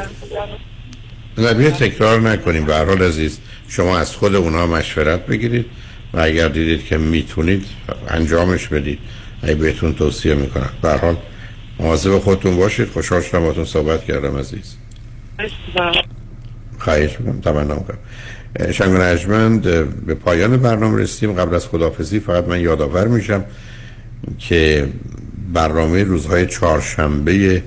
نه 1.37 1.71
تکرار 1.71 2.19
نکنیم. 2.19 2.65
به 2.65 2.75
حال 2.75 3.01
عزیز 3.01 3.37
شما 3.67 3.97
از 3.97 4.15
خود 4.15 4.35
اونا 4.35 4.67
مشورت 4.67 5.25
بگیرید 5.25 5.65
و 6.13 6.19
اگر 6.19 6.47
دیدید 6.47 6.85
که 6.85 6.97
می‌تونید 6.97 7.65
انجامش 8.07 8.67
بدید. 8.67 8.99
اگه 9.43 9.55
بهتون 9.55 9.93
توصیه 9.93 10.35
می‌کنم. 10.35 10.69
به 10.81 10.97
حال 10.97 11.15
مواظب 11.79 12.19
خودتون 12.19 12.57
باشید. 12.57 12.87
خوشحال 12.87 13.21
شدم 13.21 13.39
باتون 13.39 13.65
صحبت 13.65 14.03
کردم 14.03 14.37
عزیز. 14.37 14.75
خواهش 16.79 17.19
می‌کنم. 17.19 17.41
تمنا 17.41 17.75
می‌کنم. 17.75 17.97
شنگ 18.71 18.93
نجمند 18.93 19.61
به 20.05 20.13
پایان 20.13 20.57
برنامه 20.57 21.01
رسیدیم. 21.01 21.35
قبل 21.35 21.55
از 21.55 21.67
خدافزی 21.67 22.19
فقط 22.19 22.47
من 22.47 22.59
یادآور 22.59 23.07
میشم 23.07 23.45
که 24.39 24.87
برنامه 25.53 26.03
روزهای 26.03 26.45
چهارشنبه 26.45 27.63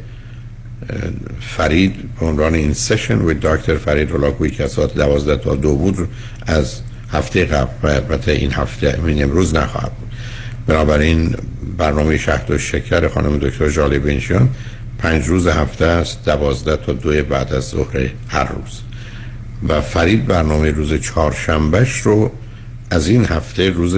فرید 1.41 1.95
به 2.21 2.27
عنوان 2.27 2.55
این 2.55 2.73
سشن 2.73 3.19
و 3.19 3.35
دکتر 3.35 3.77
فرید 3.77 4.11
هلاکویی 4.11 4.51
که 4.51 4.67
ساعت 4.67 4.95
12 4.95 5.37
تا 5.37 5.55
دو 5.55 5.77
بود 5.77 6.09
از 6.47 6.81
هفته 7.13 7.45
قبل 7.45 7.71
و 7.83 7.87
البته 7.87 8.33
این 8.33 8.53
هفته 8.53 9.01
این 9.07 9.23
امروز 9.23 9.55
نخواهد 9.55 9.93
بود. 9.93 10.09
بنابراین 10.67 11.37
برنامه 11.79 12.19
شهد 12.19 12.51
و 12.51 12.59
شکر 12.59 13.09
خانم 13.09 13.39
دکتر 13.39 13.69
جالی 13.69 13.99
بنشیان 13.99 14.49
پنج 14.99 15.27
روز 15.27 15.47
هفته 15.47 15.85
است 15.85 16.25
دوازده 16.25 16.77
تا 16.77 16.93
دو 16.93 17.23
بعد 17.23 17.53
از 17.53 17.65
ظهر 17.65 18.11
هر 18.29 18.53
روز. 18.53 18.81
و 19.69 19.81
فرید 19.81 20.27
برنامه 20.27 20.71
روز 20.71 20.95
چهارشنبهش 20.95 22.01
رو 22.01 22.33
از 22.91 23.09
این 23.09 23.25
هفته 23.25 23.71
روز 23.71 23.97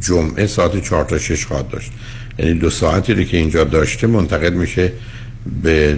جمعه 0.00 0.46
ساعت 0.46 0.82
چهار 0.82 1.04
تا 1.04 1.18
شش 1.18 1.46
خواهد 1.46 1.68
داشت. 1.68 1.92
یعنی 2.38 2.54
دو 2.54 2.70
ساعتی 2.70 3.14
رو 3.14 3.22
که 3.22 3.36
اینجا 3.36 3.64
داشته 3.64 4.06
منتقل 4.06 4.52
میشه 4.52 4.92
به 5.62 5.96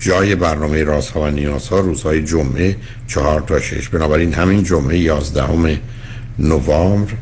جای 0.00 0.34
برنامه 0.34 0.84
راست 0.84 1.10
ها 1.10 1.20
و 1.20 1.26
نیاز 1.26 1.68
ها 1.68 1.80
روزهای 1.80 2.22
جمعه 2.22 2.76
چهار 3.06 3.40
تا 3.40 3.60
شش 3.60 3.88
بنابراین 3.88 4.34
همین 4.34 4.62
جمعه 4.62 4.98
یازدهم 4.98 5.78
نوامبر 6.38 7.12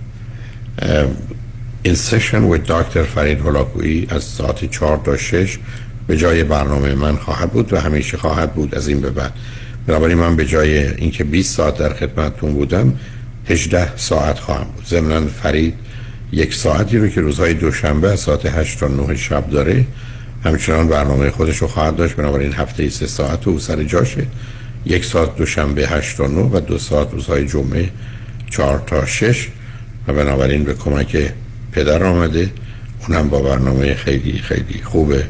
این 1.83 1.95
سشن 1.95 2.43
و 2.43 2.57
دکتر 2.57 3.03
فرید 3.03 3.41
هلاکویی 3.41 4.07
از 4.11 4.25
ساعت 4.25 4.70
چهار 4.70 5.01
تا 5.05 5.16
شش 5.16 5.59
به 6.07 6.16
جای 6.16 6.45
برنامه 6.45 6.95
من 6.95 7.16
خواهد 7.16 7.51
بود 7.53 7.73
و 7.73 7.81
همیشه 7.81 8.16
خواهد 8.16 8.55
بود 8.55 8.75
از 8.75 8.89
این 8.89 9.01
به 9.01 9.11
بعد. 9.11 9.33
بنابراین 9.87 10.19
من 10.19 10.37
به 10.37 10.45
جای 10.45 10.89
اینکه 10.89 11.25
20 11.25 11.57
ساعت 11.57 11.79
در 11.79 11.95
خدمتتون 11.95 12.53
بودم 12.53 12.99
18 13.49 13.97
ساعت 13.97 14.39
خواهم 14.39 14.66
بود. 14.77 14.87
ضمن 14.87 15.27
فرید 15.27 15.75
یک 16.33 16.55
ساعتی 16.55 16.99
رو 16.99 17.09
که 17.09 17.20
روزهای 17.20 17.55
دوشنبه 17.55 18.11
از 18.11 18.20
ساعت 18.20 18.47
8 18.47 18.81
تا 18.81 18.89
9 18.89 19.16
شب 19.16 19.51
داره 19.51 19.85
همچنان 20.44 20.89
برنامه 20.89 21.31
خودش 21.31 21.56
رو 21.56 21.66
خواهد 21.66 21.97
داشت 21.97 22.16
بنابراین 22.16 22.52
هفته 22.52 22.89
سه 22.89 23.06
ساعت 23.06 23.48
و 23.48 23.59
سر 23.59 23.82
جاشه. 23.82 24.27
یک 24.85 25.05
ساعت 25.05 25.36
دوشنبه 25.36 25.89
8 25.89 26.16
تا 26.16 26.27
9 26.27 26.40
و 26.40 26.60
دو 26.60 26.78
ساعت 26.78 27.12
روزهای 27.12 27.47
جمعه 27.47 27.90
4 28.51 28.82
تا 28.86 29.06
6 29.06 29.48
و 30.09 30.12
بنابراین 30.12 30.65
به 30.65 30.74
کمک 30.74 31.32
پدر 31.73 32.05
آمده. 32.05 32.51
اونم 33.09 33.28
با 33.28 33.43
برنامه 33.43 33.94
خیلی 33.94 34.39
خیلی 34.39 34.81
خوبه 34.85 35.24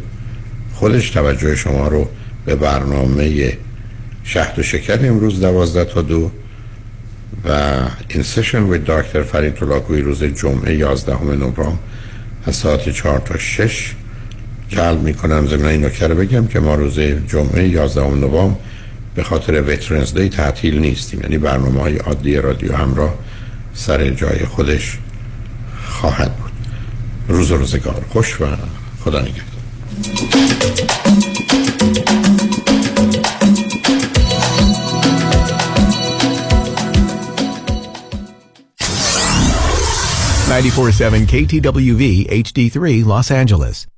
خودش. 0.74 1.10
توجه 1.10 1.56
شما 1.56 1.88
رو 1.88 2.08
به 2.44 2.56
برنامه 2.56 3.52
شهد 4.24 4.58
و 4.58 4.62
شکر 4.62 4.98
امروز 5.02 5.40
دوازده 5.40 5.84
تا 5.84 6.02
دو 6.02 6.30
و 7.44 7.80
این 8.08 8.22
سشن 8.22 8.62
و 8.62 8.78
دکتر 8.78 9.22
فرید 9.22 9.54
طلاقوی 9.54 10.00
روز 10.00 10.24
جمعه 10.24 10.76
11 10.76 11.22
نوامبر 11.22 11.64
از 12.46 12.56
ساعت 12.56 12.88
4 12.88 13.18
تا 13.18 13.38
6 13.38 13.94
جلب 14.68 15.02
می 15.02 15.14
کنم 15.14 15.46
زمین 15.46 15.66
این 15.66 15.84
نکته 15.84 16.08
بگم 16.08 16.46
که 16.46 16.60
ما 16.60 16.74
روز 16.74 17.00
جمعه 17.00 17.68
11 17.68 18.14
نوامبر 18.14 18.56
به 19.14 19.22
خاطر 19.22 19.62
ویترنز 19.62 20.14
دی 20.14 20.28
تعطیل 20.28 20.78
نیستیم. 20.78 21.20
یعنی 21.20 21.38
برنامه 21.38 21.80
های 21.80 21.96
عادی 21.96 22.36
رادیو 22.36 22.76
همراه 22.76 23.14
سر 23.74 24.10
جای 24.10 24.44
خودش 24.44 24.98
خواهد 25.84 26.36
بود. 26.36 26.52
روز 27.28 27.50
روزگار. 27.50 28.04
خوش 28.08 28.40
و 28.40 28.44
خدا 29.04 29.20
نگهدار. 29.20 29.44
Ninety-four 40.48 40.90
seven 40.92 41.26
KTWV 41.26 42.02
HD3 42.44 43.04
Los 43.04 43.30
Angeles. 43.30 43.97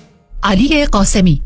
علی 0.43 0.85
قاسمی. 0.85 1.41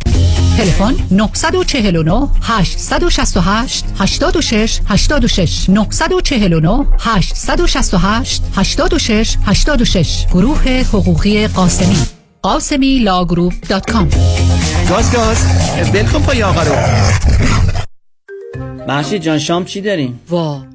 تلفن 0.57 0.95
949 1.11 2.27
868 2.41 3.85
86 3.99 4.79
86 4.87 5.69
949 5.69 6.85
868 6.99 8.43
86 8.55 9.37
86 9.45 10.25
گروه 10.33 10.63
حقوقی 10.69 11.47
قاسمی. 11.47 11.97
قاسمی 12.41 12.99
Law 12.99 13.19
Group 13.20 13.53
dot 13.69 13.91
com. 13.91 14.09
گاز 14.89 15.11
گاز. 15.11 15.37
ول 15.93 16.04
کن 16.04 16.19
پای 16.19 16.43
آقا 16.43 16.63
رو. 16.63 16.75
مهشید 18.87 19.21
جان 19.21 19.39
شام 19.39 19.65
چی 19.65 19.81
داریم؟ 19.81 20.19
وا 20.29 20.74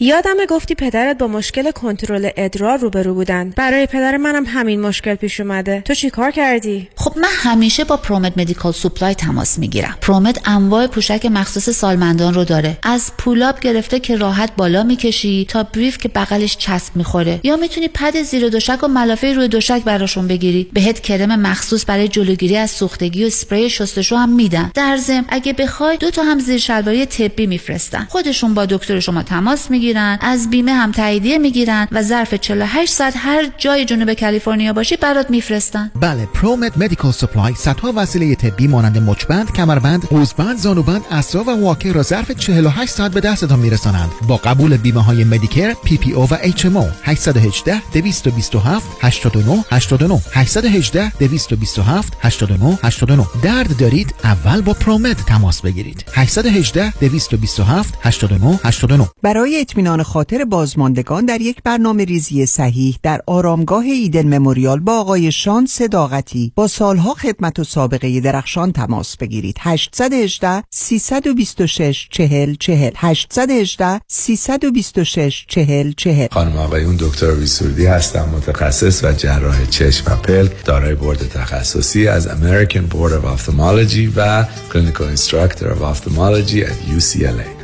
یادم 0.00 0.36
گفتی 0.48 0.74
پدرت 0.74 1.18
با 1.18 1.26
مشکل 1.26 1.70
کنترل 1.70 2.30
ادرار 2.36 2.78
روبرو 2.78 3.14
بودن. 3.14 3.50
برای 3.56 3.86
پدر 3.86 4.16
منم 4.16 4.44
همین 4.46 4.80
مشکل 4.80 5.14
پیش 5.14 5.40
اومده. 5.40 5.82
تو 5.84 5.94
چی 5.94 6.10
کار 6.10 6.30
کردی؟ 6.30 6.88
خب 6.96 7.18
من 7.18 7.28
همیشه 7.32 7.84
با 7.84 7.96
پرومد 7.96 8.40
مدیکال 8.40 8.72
سوپلای 8.72 9.14
تماس 9.14 9.58
می‌گیرم. 9.58 9.98
پرومد 10.00 10.40
انواع 10.44 10.86
پوشک 10.86 11.26
مخصوص 11.26 11.70
سالمندان 11.70 12.34
رو 12.34 12.44
داره. 12.44 12.78
از 12.82 13.10
پولاب 13.18 13.60
گرفته 13.60 14.00
که 14.00 14.16
راحت 14.16 14.50
بالا 14.56 14.82
می‌کشی 14.82 15.46
تا 15.48 15.62
بریف 15.62 15.98
که 15.98 16.08
بغلش 16.08 16.56
چسب 16.56 16.96
می‌خوره. 16.96 17.40
یا 17.42 17.56
می‌تونی 17.56 17.88
پد 17.88 18.22
زیر 18.22 18.48
دوشک 18.48 18.78
و 18.82 18.88
ملافه 18.88 19.32
روی 19.32 19.48
دوشک 19.48 19.82
براشون 19.84 20.28
بگیری. 20.28 20.70
بهت 20.72 21.00
کرم 21.00 21.40
مخصوص 21.40 21.84
برای 21.88 22.08
جلوگیری 22.08 22.56
از 22.56 22.70
سوختگی 22.70 23.24
و 23.24 23.26
اسپری 23.26 23.70
شستشو 23.70 24.16
هم 24.16 24.28
میدن. 24.28 24.70
در 24.74 24.96
ضمن 24.96 25.24
اگه 25.28 25.52
بخوای 25.52 25.96
دو 25.96 26.10
تا 26.10 26.22
هم 26.22 26.38
زیر 26.38 26.58
شلواری 26.58 27.06
طبی 27.06 27.46
میفرستن. 27.46 28.06
خودشون 28.10 28.54
با 28.54 28.66
دکتر 28.66 29.00
شما 29.00 29.22
تماس 29.22 29.70
می‌گیرن. 29.70 29.83
از 30.20 30.50
بیمه 30.50 30.72
هم 30.72 30.92
تاییدیه 30.92 31.38
می‌گیرن 31.38 31.88
و 31.92 32.02
ظرف 32.02 32.34
48 32.34 32.92
ساعت 32.92 33.14
هر 33.16 33.46
جای 33.58 33.84
جنوب 33.84 34.14
کالیفرنیا 34.14 34.72
باشی 34.72 34.96
برات 34.96 35.30
میفرستن 35.30 35.90
بله 36.00 36.26
ProMed 36.26 36.78
Medical 36.78 37.12
Supply 37.12 37.54
صدها 37.54 37.92
وسیله 37.96 38.34
طبی 38.34 38.66
مانند 38.66 38.98
مچبند 38.98 39.52
کمربند 39.52 40.04
قوزبند 40.04 40.56
زانوبند 40.58 41.02
اسرا 41.10 41.44
و 41.44 41.50
واکر 41.50 41.92
را 41.92 42.02
ظرف 42.02 42.30
48 42.30 42.90
ساعت 42.90 43.12
به 43.12 43.20
دستتان 43.20 43.58
میرسانند 43.58 44.10
با 44.28 44.36
قبول 44.36 44.76
بیمه 44.76 45.02
های 45.02 45.24
مدیکر 45.24 45.74
پی 45.84 45.96
پی 45.96 46.12
او 46.12 46.28
و 46.30 46.36
اچ 46.42 46.66
ام 46.66 46.76
او 46.76 46.88
818 47.02 47.82
227 47.92 48.86
89 49.00 49.64
89 49.70 50.20
818 50.32 51.12
227 51.18 52.12
89 52.20 52.78
89 52.82 53.26
درد 53.42 53.76
دارید 53.76 54.14
اول 54.24 54.60
با 54.60 54.72
ProMed 54.72 55.26
تماس 55.26 55.62
بگیرید 55.62 56.04
818 56.14 56.92
227 57.00 57.94
89 58.02 58.58
89 58.64 59.08
برای 59.22 59.56
اطمینان 59.74 60.02
خاطر 60.02 60.44
بازماندگان 60.44 61.24
در 61.24 61.40
یک 61.40 61.62
برنامه 61.64 62.04
ریزی 62.04 62.46
صحیح 62.46 62.98
در 63.02 63.20
آرامگاه 63.26 63.84
ایدن 63.84 64.38
مموریال 64.38 64.80
با 64.80 65.00
آقای 65.00 65.32
شان 65.32 65.66
صداقتی 65.66 66.52
با 66.54 66.66
سالها 66.66 67.14
خدمت 67.14 67.58
و 67.58 67.64
سابقه 67.64 68.20
درخشان 68.20 68.72
تماس 68.72 69.16
بگیرید. 69.16 69.56
818 69.60 70.62
326 70.70 72.08
40 72.10 72.54
40 72.54 72.92
818 72.96 74.00
326 74.08 75.44
40 75.48 75.92
40 75.96 76.28
خانم 76.30 76.56
آقایون 76.56 76.96
دکتر 76.96 77.30
ویسوردی 77.30 77.86
هستم 77.86 78.28
متخصص 78.36 79.04
و 79.04 79.12
جراح 79.12 79.66
چشم 79.66 80.12
و 80.12 80.16
پلک 80.16 80.64
دارای 80.64 80.94
بورد 80.94 81.28
تخصصی 81.28 82.08
از 82.08 82.28
American 82.28 82.92
Board 82.92 83.12
of 83.12 83.24
Ophthalmology 83.24 84.12
و 84.16 84.44
Clinical 84.70 85.18
Instructor 85.18 85.66
of 85.66 85.82
Ophthalmology 85.82 86.62
at 86.64 86.98
UCLA 86.98 87.63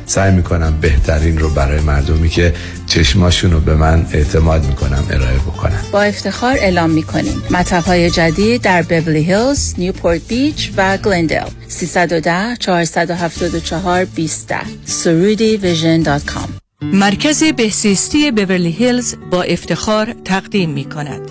سعی 0.11 0.31
می‌کنم 0.31 0.77
بهترین 0.81 1.37
رو 1.37 1.49
برای 1.49 1.81
مردمی 1.81 2.29
که 2.29 2.53
چشماشون 2.87 3.51
رو 3.51 3.59
به 3.59 3.75
من 3.75 4.05
اعتماد 4.11 4.65
می‌کنم 4.65 5.03
ارائه 5.11 5.37
بکنم 5.37 5.81
با 5.91 6.01
افتخار 6.01 6.53
اعلام 6.53 6.89
می‌کنیم. 6.89 7.43
مطب 7.51 7.83
های 7.83 8.09
جدید 8.09 8.61
در 8.61 8.81
بیبلی 8.81 9.23
هیلز، 9.23 9.75
نیوپورت 9.77 10.21
بیچ 10.27 10.71
و 10.77 10.97
گلندل 10.97 11.47
310 11.67 12.55
474 12.59 14.05
20 14.05 14.53
سرودی 14.85 15.57
Vision 15.57 16.01
dot 16.01 16.25
com. 16.25 16.49
مرکز 16.81 17.43
بهزیستی 17.43 18.31
بیورلی 18.31 18.71
هیلز 18.71 19.15
با 19.31 19.43
افتخار 19.43 20.15
تقدیم 20.25 20.69
می 20.69 20.85
کند 20.85 21.21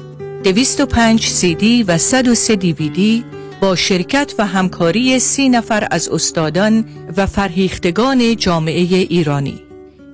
205 0.44 1.26
سی 1.26 1.54
دی 1.54 1.82
و 1.82 1.98
103 1.98 2.56
دیویدی 2.56 3.24
با 3.60 3.76
شرکت 3.76 4.34
و 4.38 4.46
همکاری 4.46 5.18
سی 5.18 5.48
نفر 5.48 5.88
از 5.90 6.08
استادان 6.08 6.84
و 7.16 7.26
فرهیختگان 7.26 8.36
جامعه 8.36 8.96
ایرانی 8.96 9.60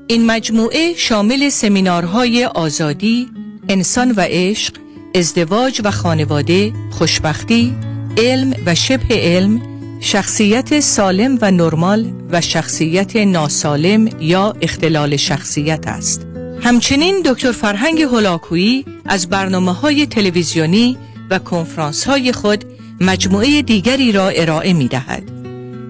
این 0.06 0.26
مجموعه 0.26 0.94
شامل 0.96 1.48
سمینارهای 1.48 2.44
آزادی، 2.44 3.28
انسان 3.68 4.10
و 4.10 4.20
عشق، 4.20 4.74
ازدواج 5.14 5.80
و 5.84 5.90
خانواده، 5.90 6.72
خوشبختی، 6.90 7.74
علم 8.18 8.54
و 8.66 8.74
شبه 8.74 9.14
علم، 9.14 9.62
شخصیت 10.00 10.80
سالم 10.80 11.38
و 11.42 11.50
نرمال 11.50 12.12
و 12.30 12.40
شخصیت 12.40 13.16
ناسالم 13.16 14.08
یا 14.20 14.54
اختلال 14.60 15.16
شخصیت 15.16 15.86
است. 15.86 16.26
همچنین 16.60 17.22
دکتر 17.24 17.52
فرهنگ 17.52 18.02
هلاکویی 18.02 18.84
از 19.04 19.28
برنامه 19.28 19.72
های 19.72 20.06
تلویزیونی 20.06 20.96
و 21.30 21.38
کنفرانس 21.38 22.04
های 22.04 22.32
خود 22.32 22.64
مجموعه 23.00 23.62
دیگری 23.62 24.12
را 24.12 24.28
ارائه 24.28 24.72
می 24.72 24.88
دهد. 24.88 25.22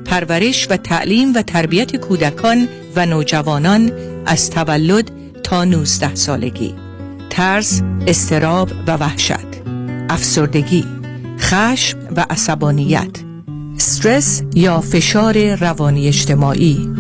پرورش 0.05 0.67
و 0.71 0.77
تعلیم 0.77 1.35
و 1.35 1.43
تربیت 1.43 1.97
کودکان 1.97 2.69
و 2.97 3.07
نوجوانان 3.07 3.93
از 4.27 4.51
تولد 4.51 5.11
تا 5.43 5.65
19 5.65 6.15
سالگی. 6.15 6.75
ترس، 7.31 7.83
استراب 8.07 8.71
و 8.87 8.97
وحشت. 8.97 9.47
افسردگی 10.11 10.85
خشم 11.39 11.99
و 12.17 12.27
عصبانیت. 12.31 13.19
استرس 13.77 14.43
یا 14.55 14.81
فشار 14.81 15.55
روانی 15.55 16.09
اجتماعی. 16.09 16.91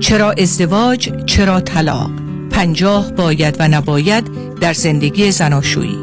چرا 0.00 0.32
ازدواج 0.32 1.24
چرا 1.26 1.60
طلاق؟ 1.60 2.10
پنجاه 2.50 3.12
باید 3.12 3.56
و 3.58 3.68
نباید 3.68 4.30
در 4.60 4.72
زندگی 4.72 5.30
زناشویی. 5.30 5.96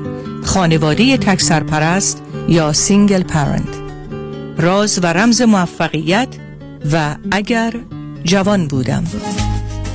خانواده 0.44 1.18
تک 1.18 1.42
سرپرست 1.42 2.22
یا 2.50 2.74
single 2.74 3.24
parent. 3.24 3.76
راز 4.58 5.00
و 5.04 5.06
رمز 5.06 5.42
موفقیت 5.42 6.28
و 6.92 7.16
اگر 7.32 7.74
جوان 8.24 8.68
بودم. 8.68 9.04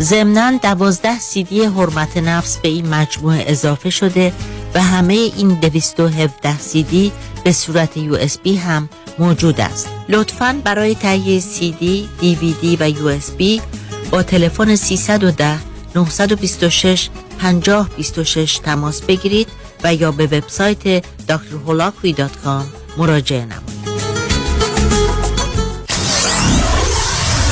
ضمناً 0.00 0.58
دوازده 0.62 1.18
سیدی 1.18 1.64
حرمت 1.64 2.16
نفس 2.16 2.56
به 2.56 2.68
این 2.68 2.88
مجموعه 2.88 3.44
اضافه 3.46 3.90
شده 3.90 4.32
و 4.74 4.82
همه 4.82 5.14
این 5.14 5.48
217 5.48 6.58
سیدی 6.58 7.12
به 7.44 7.52
صورت 7.52 7.96
یو 7.96 8.14
اس 8.14 8.38
بی 8.38 8.56
هم 8.56 8.88
موجود 9.18 9.60
است. 9.60 9.88
لطفاً 10.08 10.60
برای 10.64 10.94
تهیه 10.94 11.40
سیدی، 11.40 12.08
دیویدی 12.20 12.76
و 12.80 12.90
یو 12.90 13.06
اس 13.06 13.30
بی 13.30 13.62
با 14.10 14.22
تلفن 14.22 14.76
310 14.76 15.58
926 15.94 17.08
5026 17.38 18.58
تماس 18.58 19.02
بگیرید. 19.02 19.48
و 19.84 19.94
یا 19.94 20.12
به 20.12 20.26
وبسایت 20.26 21.04
drholakui.com 21.04 22.64
مراجعه 22.98 23.44
نمایید. 23.44 23.74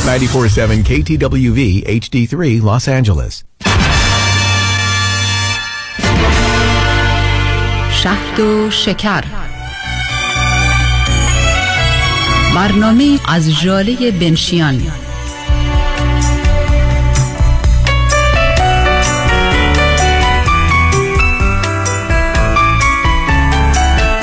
947 0.06 0.82
KTWV 0.82 1.84
HD3 1.86 2.62
Los 2.62 2.88
Angeles 2.88 3.44
شهد 8.02 8.40
و 8.40 8.70
شکر. 8.70 9.24
برنامه 12.54 13.18
از 13.28 13.60
جاله 13.60 14.10
بنشیان. 14.10 15.01